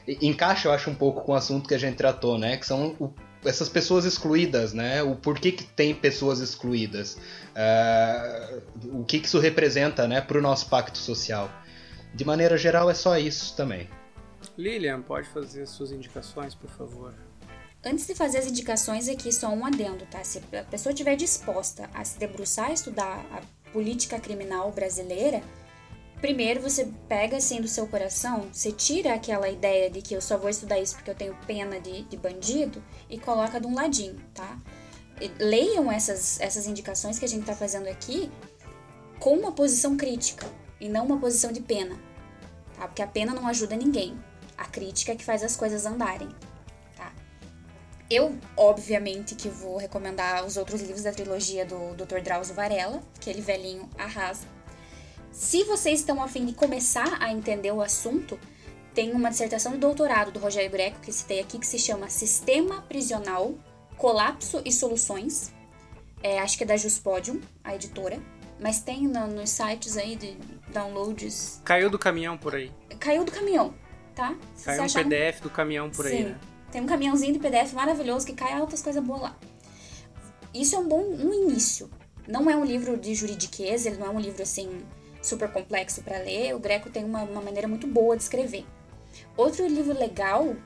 Encaixa, 0.06 0.68
eu 0.68 0.72
acho, 0.72 0.90
um 0.90 0.94
pouco 0.94 1.22
com 1.22 1.32
o 1.32 1.34
assunto 1.34 1.68
que 1.68 1.74
a 1.74 1.78
gente 1.78 1.96
tratou, 1.96 2.38
né? 2.38 2.56
Que 2.56 2.66
são 2.66 2.94
o 2.98 3.12
essas 3.44 3.68
pessoas 3.68 4.04
excluídas, 4.04 4.72
né? 4.72 5.02
O 5.02 5.14
porquê 5.14 5.52
que 5.52 5.64
tem 5.64 5.94
pessoas 5.94 6.40
excluídas, 6.40 7.18
uh, 7.59 9.01
o 9.01 9.05
que, 9.05 9.20
que 9.20 9.26
isso 9.26 9.39
representa, 9.39 10.06
né, 10.06 10.20
para 10.20 10.39
o 10.39 10.43
nosso 10.43 10.68
pacto 10.68 10.98
social. 10.98 11.51
De 12.14 12.24
maneira 12.24 12.56
geral, 12.56 12.89
é 12.89 12.94
só 12.94 13.18
isso 13.18 13.56
também. 13.56 13.89
Lilian, 14.56 15.02
pode 15.02 15.28
fazer 15.28 15.66
suas 15.66 15.93
indicações, 15.93 16.55
por 16.55 16.70
favor. 16.70 17.14
Antes 17.85 18.06
de 18.06 18.14
fazer 18.14 18.39
as 18.39 18.47
indicações, 18.47 19.09
aqui 19.09 19.32
só 19.32 19.48
um 19.48 19.64
adendo, 19.64 20.05
tá? 20.06 20.22
Se 20.24 20.43
a 20.52 20.62
pessoa 20.64 20.93
estiver 20.93 21.16
disposta 21.16 21.89
a 21.94 22.05
se 22.05 22.18
debruçar 22.18 22.70
a 22.70 22.72
estudar 22.72 23.24
a 23.32 23.40
política 23.72 24.18
criminal 24.18 24.72
brasileira, 24.72 25.43
Primeiro 26.20 26.60
você 26.60 26.89
pega 27.09 27.36
assim 27.36 27.60
do 27.60 27.68
seu 27.68 27.86
coração, 27.86 28.48
você 28.52 28.72
tira 28.72 29.14
aquela 29.14 29.48
ideia 29.48 29.89
de 29.89 30.02
que 30.02 30.14
eu 30.14 30.20
só 30.20 30.36
vou 30.36 30.51
estudar 30.51 30.80
isso 30.80 30.97
porque 30.97 31.10
eu 31.10 31.14
tenho 31.14 31.36
pena 31.47 31.80
de, 31.80 32.02
de 32.02 32.16
bandido 32.16 32.82
e 33.09 33.16
coloca 33.18 33.60
de 33.60 33.66
um 33.68 33.74
ladinho, 33.74 34.16
tá? 34.35 34.59
Leiam 35.38 35.90
essas, 35.90 36.40
essas 36.40 36.66
indicações 36.66 37.18
que 37.18 37.24
a 37.24 37.28
gente 37.28 37.40
está 37.40 37.54
fazendo 37.54 37.88
aqui 37.88 38.30
com 39.18 39.36
uma 39.36 39.52
posição 39.52 39.96
crítica 39.96 40.46
e 40.80 40.88
não 40.88 41.06
uma 41.06 41.18
posição 41.18 41.50
de 41.50 41.60
pena, 41.60 41.98
tá? 42.76 42.86
Porque 42.86 43.02
a 43.02 43.06
pena 43.06 43.34
não 43.34 43.46
ajuda 43.46 43.76
ninguém. 43.76 44.18
A 44.56 44.64
crítica 44.64 45.12
é 45.12 45.16
que 45.16 45.24
faz 45.24 45.42
as 45.42 45.56
coisas 45.56 45.86
andarem, 45.86 46.28
tá? 46.96 47.12
Eu, 48.10 48.36
obviamente, 48.56 49.34
que 49.34 49.48
vou 49.48 49.76
recomendar 49.76 50.44
os 50.44 50.56
outros 50.56 50.80
livros 50.80 51.02
da 51.02 51.12
trilogia 51.12 51.64
do 51.64 51.94
Dr. 51.94 52.20
Drauzio 52.20 52.54
Varela, 52.54 53.02
aquele 53.16 53.40
velhinho 53.40 53.88
arrasa 53.98 54.58
se 55.38 55.62
vocês 55.62 56.00
estão 56.00 56.20
a 56.20 56.26
fim 56.26 56.44
de 56.44 56.52
começar 56.52 57.22
a 57.22 57.32
entender 57.32 57.70
o 57.70 57.80
assunto, 57.80 58.38
tem 58.92 59.12
uma 59.12 59.30
dissertação 59.30 59.72
de 59.72 59.78
doutorado 59.78 60.32
do 60.32 60.40
Rogério 60.40 60.68
Greco, 60.68 60.98
que 61.00 61.12
citei 61.12 61.38
aqui, 61.38 61.58
que 61.58 61.66
se 61.66 61.78
chama 61.78 62.08
Sistema 62.08 62.82
Prisional, 62.82 63.54
Colapso 63.98 64.62
e 64.64 64.72
Soluções. 64.72 65.52
É, 66.22 66.38
acho 66.38 66.56
que 66.56 66.64
é 66.64 66.66
da 66.66 66.76
Juspodium, 66.76 67.40
a 67.62 67.74
editora. 67.74 68.18
Mas 68.60 68.80
tem 68.80 69.06
no, 69.06 69.26
nos 69.26 69.50
sites 69.50 69.96
aí 69.96 70.16
de 70.16 70.36
downloads. 70.72 71.60
Caiu 71.64 71.90
do 71.90 71.98
caminhão 71.98 72.36
por 72.36 72.54
aí. 72.54 72.72
Caiu 72.98 73.24
do 73.24 73.30
caminhão, 73.30 73.74
tá? 74.14 74.34
Se 74.54 74.64
Caiu 74.64 74.82
um 74.82 74.86
PDF 74.86 75.40
do 75.42 75.50
caminhão 75.50 75.90
por 75.90 76.06
Sim. 76.06 76.16
aí, 76.16 76.24
né? 76.24 76.40
Tem 76.72 76.80
um 76.80 76.86
caminhãozinho 76.86 77.32
de 77.32 77.38
PDF 77.38 77.72
maravilhoso 77.72 78.26
que 78.26 78.32
cai 78.32 78.52
altas 78.52 78.82
coisas 78.82 79.02
boas 79.02 79.22
lá. 79.22 79.36
Isso 80.52 80.74
é 80.76 80.78
um 80.78 80.88
bom 80.88 81.02
um 81.02 81.32
início. 81.32 81.90
Não 82.26 82.50
é 82.50 82.56
um 82.56 82.64
livro 82.64 82.96
de 82.96 83.14
juridiqueza, 83.14 83.88
ele 83.88 83.98
não 83.98 84.06
é 84.06 84.10
um 84.10 84.20
livro 84.20 84.42
assim 84.42 84.82
super 85.22 85.50
complexo 85.50 86.02
para 86.02 86.18
ler, 86.18 86.54
o 86.54 86.58
Greco 86.58 86.90
tem 86.90 87.04
uma, 87.04 87.22
uma 87.22 87.40
maneira 87.40 87.66
muito 87.66 87.86
boa 87.86 88.16
de 88.16 88.22
escrever. 88.22 88.64
Outro 89.36 89.66
livro 89.66 89.98
legal 89.98 90.56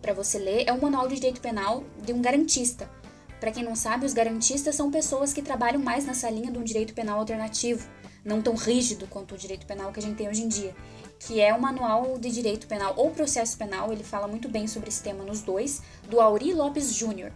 para 0.00 0.14
você 0.14 0.38
ler 0.38 0.64
é 0.66 0.72
o 0.72 0.80
Manual 0.80 1.08
de 1.08 1.16
Direito 1.16 1.40
Penal 1.40 1.84
de 2.02 2.12
um 2.12 2.22
garantista. 2.22 2.90
Para 3.38 3.50
quem 3.50 3.64
não 3.64 3.74
sabe, 3.74 4.04
os 4.04 4.12
garantistas 4.12 4.74
são 4.74 4.90
pessoas 4.90 5.32
que 5.32 5.40
trabalham 5.40 5.80
mais 5.80 6.04
nessa 6.04 6.28
linha 6.28 6.50
de 6.50 6.58
um 6.58 6.64
direito 6.64 6.92
penal 6.92 7.18
alternativo, 7.18 7.88
não 8.24 8.42
tão 8.42 8.54
rígido 8.54 9.06
quanto 9.06 9.34
o 9.34 9.38
direito 9.38 9.66
penal 9.66 9.92
que 9.92 9.98
a 9.98 10.02
gente 10.02 10.16
tem 10.16 10.28
hoje 10.28 10.42
em 10.42 10.48
dia, 10.48 10.74
que 11.18 11.40
é 11.40 11.54
o 11.54 11.60
Manual 11.60 12.18
de 12.18 12.30
Direito 12.30 12.66
Penal 12.66 12.94
ou 12.96 13.10
Processo 13.10 13.56
Penal, 13.56 13.92
ele 13.92 14.04
fala 14.04 14.26
muito 14.26 14.48
bem 14.48 14.66
sobre 14.66 14.88
esse 14.88 15.02
tema 15.02 15.24
nos 15.24 15.40
dois, 15.40 15.82
do 16.08 16.20
Auri 16.20 16.52
Lopes 16.52 16.94
Jr. 16.94 17.30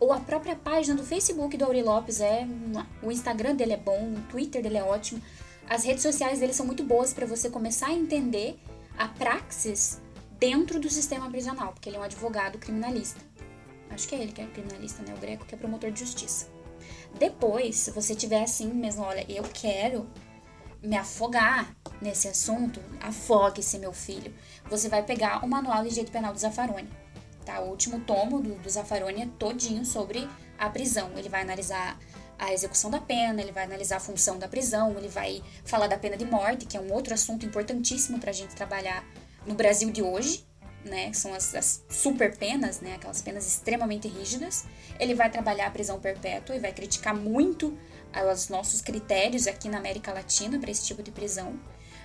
Ou 0.00 0.12
a 0.12 0.20
própria 0.20 0.56
página 0.56 0.96
do 0.96 1.04
Facebook 1.04 1.56
do 1.56 1.64
Auri 1.64 1.82
Lopes 1.82 2.20
é. 2.20 2.46
O 3.02 3.12
Instagram 3.12 3.54
dele 3.54 3.74
é 3.74 3.76
bom, 3.76 4.14
o 4.14 4.20
Twitter 4.30 4.62
dele 4.62 4.78
é 4.78 4.82
ótimo. 4.82 5.22
As 5.68 5.84
redes 5.84 6.02
sociais 6.02 6.40
dele 6.40 6.52
são 6.52 6.66
muito 6.66 6.82
boas 6.82 7.14
para 7.14 7.24
você 7.24 7.48
começar 7.48 7.86
a 7.86 7.92
entender 7.92 8.58
a 8.98 9.06
praxis 9.06 10.00
dentro 10.42 10.80
do 10.80 10.90
sistema 10.90 11.30
prisional, 11.30 11.72
porque 11.72 11.88
ele 11.88 11.96
é 11.96 12.00
um 12.00 12.02
advogado 12.02 12.58
criminalista. 12.58 13.20
Acho 13.90 14.08
que 14.08 14.14
é 14.16 14.18
ele 14.18 14.32
que 14.32 14.40
é 14.40 14.46
criminalista, 14.46 15.00
né? 15.04 15.14
O 15.14 15.20
Greco 15.20 15.46
que 15.46 15.54
é 15.54 15.58
promotor 15.58 15.92
de 15.92 16.00
justiça. 16.00 16.48
Depois, 17.16 17.76
se 17.76 17.92
você 17.92 18.12
tiver 18.12 18.42
assim 18.42 18.66
mesmo, 18.66 19.04
olha, 19.04 19.24
eu 19.28 19.44
quero 19.44 20.04
me 20.82 20.96
afogar 20.96 21.72
nesse 22.00 22.26
assunto, 22.26 22.80
afogue-se, 23.00 23.78
meu 23.78 23.92
filho. 23.92 24.34
Você 24.68 24.88
vai 24.88 25.04
pegar 25.04 25.44
o 25.44 25.48
Manual 25.48 25.84
de 25.84 25.90
Direito 25.90 26.10
Penal 26.10 26.32
do 26.32 26.40
Zaffaroni. 26.40 26.90
Tá? 27.44 27.60
O 27.60 27.68
último 27.68 28.00
tomo 28.00 28.40
do, 28.40 28.56
do 28.56 28.68
Zaffaroni 28.68 29.22
é 29.22 29.28
todinho 29.38 29.84
sobre 29.84 30.28
a 30.58 30.68
prisão. 30.68 31.12
Ele 31.16 31.28
vai 31.28 31.42
analisar 31.42 31.96
a 32.36 32.52
execução 32.52 32.90
da 32.90 32.98
pena, 32.98 33.40
ele 33.40 33.52
vai 33.52 33.62
analisar 33.62 33.98
a 33.98 34.00
função 34.00 34.40
da 34.40 34.48
prisão, 34.48 34.98
ele 34.98 35.06
vai 35.06 35.40
falar 35.64 35.86
da 35.86 35.96
pena 35.96 36.16
de 36.16 36.24
morte, 36.24 36.66
que 36.66 36.76
é 36.76 36.80
um 36.80 36.92
outro 36.92 37.14
assunto 37.14 37.46
importantíssimo 37.46 38.18
para 38.18 38.30
a 38.30 38.34
gente 38.34 38.56
trabalhar 38.56 39.04
no 39.46 39.54
Brasil 39.54 39.90
de 39.90 40.02
hoje, 40.02 40.46
né, 40.84 41.12
são 41.12 41.32
as, 41.32 41.54
as, 41.54 41.84
super 41.88 42.36
penas, 42.36 42.80
né, 42.80 42.94
aquelas 42.94 43.22
penas 43.22 43.46
extremamente 43.46 44.08
rígidas. 44.08 44.64
Ele 44.98 45.14
vai 45.14 45.30
trabalhar 45.30 45.66
a 45.66 45.70
prisão 45.70 46.00
perpétua 46.00 46.56
e 46.56 46.60
vai 46.60 46.72
criticar 46.72 47.14
muito 47.14 47.76
os 48.32 48.48
nossos 48.48 48.80
critérios 48.80 49.46
aqui 49.46 49.68
na 49.68 49.78
América 49.78 50.12
Latina 50.12 50.58
para 50.58 50.70
esse 50.70 50.84
tipo 50.84 51.02
de 51.02 51.10
prisão. 51.10 51.58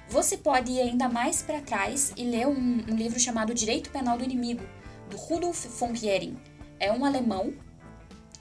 Você 0.10 0.38
pode 0.38 0.72
ir 0.72 0.82
ainda 0.82 1.10
mais 1.10 1.42
para 1.42 1.60
trás 1.60 2.14
e 2.16 2.24
ler 2.24 2.48
um, 2.48 2.86
um, 2.88 2.96
livro 2.96 3.20
chamado 3.20 3.54
Direito 3.54 3.90
Penal 3.90 4.18
do 4.18 4.24
Inimigo, 4.24 4.64
do 5.10 5.18
Rudolf 5.18 5.66
von 5.80 5.92
Hering. 5.92 6.38
É 6.80 6.92
um 6.92 7.04
alemão 7.04 7.54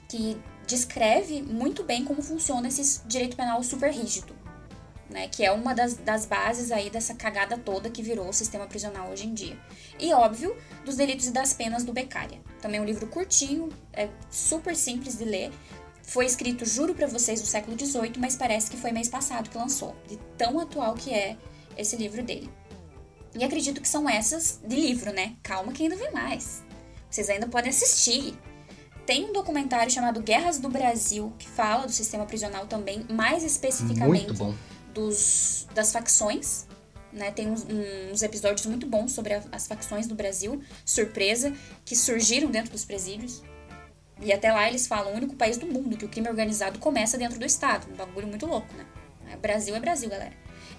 que 0.07 0.39
descreve 0.65 1.41
muito 1.41 1.83
bem 1.83 2.05
como 2.05 2.21
funciona 2.21 2.67
esse 2.69 3.05
direito 3.05 3.35
penal 3.35 3.61
super 3.63 3.91
rígido 3.91 4.37
né, 5.09 5.27
que 5.27 5.43
é 5.43 5.51
uma 5.51 5.73
das, 5.73 5.95
das 5.95 6.25
bases 6.25 6.71
aí 6.71 6.89
dessa 6.89 7.13
cagada 7.13 7.57
toda 7.57 7.89
que 7.89 8.01
virou 8.01 8.27
o 8.27 8.33
sistema 8.33 8.67
prisional 8.67 9.09
hoje 9.09 9.27
em 9.27 9.33
dia. 9.33 9.57
E, 9.99 10.13
óbvio, 10.13 10.55
dos 10.85 10.95
delitos 10.95 11.27
e 11.27 11.31
das 11.31 11.53
penas 11.53 11.83
do 11.83 11.93
Beccaria. 11.93 12.39
Também 12.61 12.79
é 12.79 12.83
um 12.83 12.85
livro 12.85 13.07
curtinho, 13.07 13.69
é 13.93 14.09
super 14.29 14.75
simples 14.75 15.17
de 15.17 15.25
ler. 15.25 15.51
Foi 16.03 16.25
escrito, 16.25 16.65
juro 16.65 16.93
para 16.93 17.07
vocês, 17.07 17.41
no 17.41 17.47
século 17.47 17.77
XVIII, 17.77 18.13
mas 18.19 18.35
parece 18.35 18.69
que 18.69 18.77
foi 18.77 18.91
mês 18.91 19.09
passado 19.09 19.49
que 19.49 19.57
lançou, 19.57 19.95
de 20.07 20.17
tão 20.37 20.59
atual 20.59 20.93
que 20.93 21.13
é 21.13 21.37
esse 21.77 21.95
livro 21.95 22.23
dele. 22.23 22.49
E 23.35 23.43
acredito 23.43 23.81
que 23.81 23.87
são 23.87 24.09
essas 24.09 24.59
de 24.65 24.75
livro, 24.75 25.11
né? 25.13 25.35
Calma 25.43 25.71
que 25.71 25.83
ainda 25.83 25.95
vem 25.95 26.11
mais. 26.11 26.63
Vocês 27.09 27.29
ainda 27.29 27.47
podem 27.47 27.69
assistir. 27.69 28.33
Tem 29.05 29.25
um 29.25 29.33
documentário 29.33 29.91
chamado 29.91 30.21
Guerras 30.21 30.59
do 30.59 30.69
Brasil, 30.69 31.31
que 31.37 31.47
fala 31.47 31.85
do 31.85 31.91
sistema 31.91 32.25
prisional 32.25 32.65
também, 32.67 33.05
mais 33.09 33.43
especificamente. 33.43 34.27
Muito 34.27 34.33
bom 34.33 34.53
dos, 34.97 35.67
das 35.73 35.91
facções. 35.91 36.65
Né, 37.13 37.31
tem 37.31 37.49
uns, 37.49 37.65
uns, 38.11 38.21
episódios 38.21 38.65
muito 38.65 38.85
bons 38.85 39.13
sobre 39.13 39.33
a, 39.33 39.41
as 39.51 39.65
facções 39.65 40.07
do 40.07 40.13
Brasil, 40.13 40.61
surpresa, 40.85 41.53
que 41.85 41.95
surgiram 41.95 42.51
dentro 42.51 42.71
dos 42.71 42.83
presídios. 42.83 43.41
E 44.19 44.33
até 44.33 44.51
lá 44.51 44.67
eles 44.67 44.87
falam, 44.87 45.13
o 45.13 45.15
único 45.15 45.35
país 45.35 45.57
do 45.57 45.65
mundo 45.65 45.95
que 45.95 46.05
o 46.05 46.09
crime 46.09 46.27
organizado 46.27 46.79
começa 46.79 47.17
dentro 47.17 47.39
do 47.39 47.45
Estado. 47.45 47.87
Um 47.91 47.95
bagulho 47.95 48.27
muito 48.27 48.45
louco, 48.45 48.67
né? 48.75 48.85
Brasil 49.41 49.75
é 49.75 49.79
Brasil, 49.79 50.09
galera. 50.09 50.33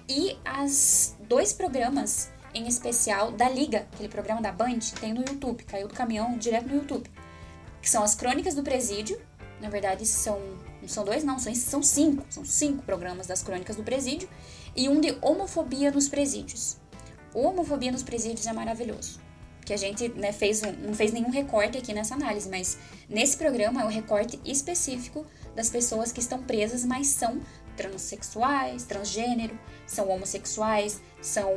E 0.07 0.37
as 0.45 1.15
dois 1.27 1.51
programas 1.51 2.29
em 2.53 2.67
especial 2.67 3.31
da 3.31 3.49
Liga, 3.49 3.87
aquele 3.93 4.09
programa 4.09 4.41
da 4.41 4.51
Band, 4.51 4.79
tem 4.99 5.13
no 5.13 5.21
YouTube, 5.21 5.63
caiu 5.63 5.87
do 5.87 5.93
caminhão 5.93 6.37
direto 6.37 6.67
no 6.67 6.75
YouTube. 6.75 7.09
Que 7.81 7.89
são 7.89 8.03
as 8.03 8.15
Crônicas 8.15 8.55
do 8.55 8.63
Presídio. 8.63 9.19
Na 9.61 9.69
verdade, 9.69 10.05
são 10.05 10.39
são 10.87 11.03
dois, 11.03 11.23
não, 11.23 11.37
são, 11.39 11.53
são 11.53 11.83
cinco. 11.83 12.25
São 12.29 12.45
cinco 12.45 12.83
programas 12.83 13.27
das 13.27 13.41
crônicas 13.41 13.75
do 13.75 13.83
presídio. 13.83 14.29
E 14.75 14.87
um 14.87 15.01
de 15.01 15.17
homofobia 15.21 15.91
nos 15.91 16.07
presídios. 16.07 16.77
Homofobia 17.33 17.91
nos 17.91 18.03
presídios 18.03 18.47
é 18.47 18.53
maravilhoso. 18.53 19.19
Que 19.65 19.73
a 19.73 19.77
gente 19.77 20.09
né, 20.09 20.31
fez 20.31 20.63
um, 20.63 20.71
não 20.71 20.93
fez 20.93 21.11
nenhum 21.11 21.29
recorte 21.29 21.77
aqui 21.77 21.93
nessa 21.93 22.15
análise, 22.15 22.49
mas 22.49 22.77
nesse 23.07 23.37
programa 23.37 23.81
é 23.81 23.85
o 23.85 23.89
recorte 23.89 24.39
específico 24.43 25.25
das 25.55 25.69
pessoas 25.69 26.11
que 26.11 26.19
estão 26.19 26.41
presas, 26.41 26.83
mas 26.83 27.07
são 27.07 27.39
transexuais, 27.75 28.83
transgênero, 28.83 29.57
são 29.85 30.09
homossexuais, 30.09 30.99
são 31.21 31.51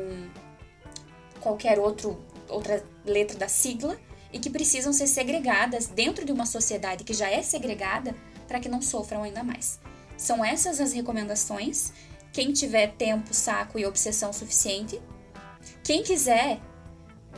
qualquer 1.40 1.78
outro, 1.78 2.22
outra 2.48 2.84
letra 3.04 3.36
da 3.38 3.48
sigla 3.48 3.98
e 4.32 4.38
que 4.38 4.50
precisam 4.50 4.92
ser 4.92 5.06
segregadas 5.06 5.86
dentro 5.86 6.24
de 6.24 6.32
uma 6.32 6.46
sociedade 6.46 7.04
que 7.04 7.12
já 7.12 7.30
é 7.30 7.42
segregada 7.42 8.14
para 8.52 8.60
que 8.60 8.68
não 8.68 8.82
sofram 8.82 9.22
ainda 9.22 9.42
mais. 9.42 9.80
São 10.14 10.44
essas 10.44 10.78
as 10.78 10.92
recomendações. 10.92 11.90
Quem 12.34 12.52
tiver 12.52 12.88
tempo, 12.88 13.32
saco 13.32 13.78
e 13.78 13.86
obsessão 13.86 14.30
suficiente. 14.30 15.00
Quem 15.82 16.02
quiser, 16.02 16.60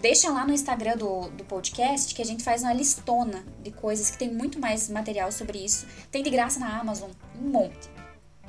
deixa 0.02 0.28
lá 0.32 0.44
no 0.44 0.52
Instagram 0.52 0.96
do, 0.96 1.28
do 1.30 1.44
podcast 1.44 2.12
que 2.12 2.20
a 2.20 2.24
gente 2.24 2.42
faz 2.42 2.62
uma 2.64 2.72
listona 2.72 3.44
de 3.62 3.70
coisas 3.70 4.10
que 4.10 4.18
tem 4.18 4.34
muito 4.34 4.58
mais 4.58 4.88
material 4.88 5.30
sobre 5.30 5.64
isso. 5.64 5.86
Tem 6.10 6.20
de 6.20 6.30
graça 6.30 6.58
na 6.58 6.80
Amazon, 6.80 7.12
um 7.40 7.48
monte. 7.48 7.88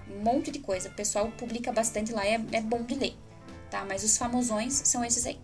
Um 0.10 0.24
monte 0.24 0.50
de 0.50 0.58
coisa. 0.58 0.90
O 0.90 0.94
pessoal 0.94 1.32
publica 1.38 1.72
bastante 1.72 2.12
lá, 2.12 2.26
é, 2.26 2.42
é 2.52 2.62
bom 2.62 2.82
de 2.82 2.96
ler. 2.96 3.16
Tá? 3.70 3.86
Mas 3.88 4.04
os 4.04 4.18
famosões 4.18 4.74
são 4.74 5.06
esses 5.06 5.24
aí. 5.28 5.40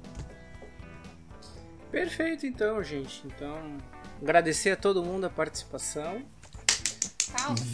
Perfeito, 1.92 2.48
então, 2.48 2.82
gente. 2.84 3.22
Então, 3.28 3.78
agradecer 4.20 4.72
a 4.72 4.76
todo 4.76 5.04
mundo 5.04 5.26
a 5.26 5.30
participação. 5.30 6.26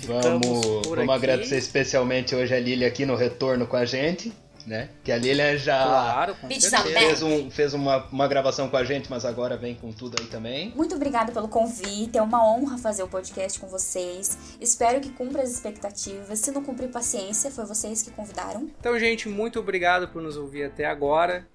Vamos, 0.06 0.88
vamos 0.88 1.16
agradecer 1.16 1.58
especialmente 1.58 2.36
hoje 2.36 2.54
a 2.54 2.60
Lilia 2.60 2.88
aqui 2.88 3.06
no 3.06 3.16
retorno 3.16 3.68
com 3.68 3.76
a 3.76 3.86
gente. 3.86 4.34
Né? 4.66 4.90
Que 5.02 5.14
a 5.14 5.18
Lilia 5.18 5.58
já 5.58 5.82
claro, 5.82 6.36
fez, 6.36 7.22
um, 7.22 7.50
fez 7.50 7.74
uma, 7.74 8.06
uma 8.12 8.28
gravação 8.28 8.68
com 8.68 8.76
a 8.76 8.84
gente, 8.84 9.10
mas 9.10 9.24
agora 9.24 9.56
vem 9.56 9.74
com 9.74 9.94
tudo 9.94 10.18
aí 10.20 10.28
também. 10.28 10.74
Muito 10.76 10.94
obrigada 10.94 11.32
pelo 11.32 11.48
convite, 11.48 12.18
é 12.18 12.22
uma 12.22 12.46
honra 12.46 12.78
fazer 12.78 13.02
o 13.02 13.08
podcast 13.08 13.58
com 13.62 13.68
vocês. 13.68 14.38
Espero 14.60 15.00
que 15.00 15.10
cumpra 15.10 15.42
as 15.42 15.52
expectativas. 15.52 16.40
Se 16.40 16.52
não 16.52 16.62
cumprir, 16.62 16.90
paciência, 16.90 17.50
foi 17.50 17.66
vocês 17.66 18.02
que 18.02 18.12
convidaram. 18.12 18.70
Então, 18.78 19.00
gente, 19.00 19.30
muito 19.30 19.58
obrigado 19.58 20.10
por 20.10 20.22
nos 20.22 20.36
ouvir 20.36 20.66
até 20.66 20.84
agora. 20.84 21.48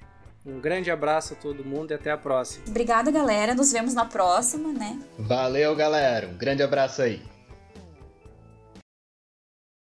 Um 0.45 0.59
grande 0.59 0.91
abraço 0.91 1.35
a 1.35 1.37
todo 1.37 1.65
mundo 1.65 1.91
e 1.91 1.95
até 1.95 2.11
a 2.11 2.17
próxima. 2.17 2.65
Obrigada, 2.67 3.11
galera. 3.11 3.55
Nos 3.55 3.71
vemos 3.73 3.93
na 3.93 4.07
próxima, 4.07 4.73
né? 4.73 4.99
Valeu, 5.19 5.77
galera. 5.77 6.29
Um 6.29 6.37
grande 6.39 6.63
abraço 6.63 7.03
aí. 7.03 7.32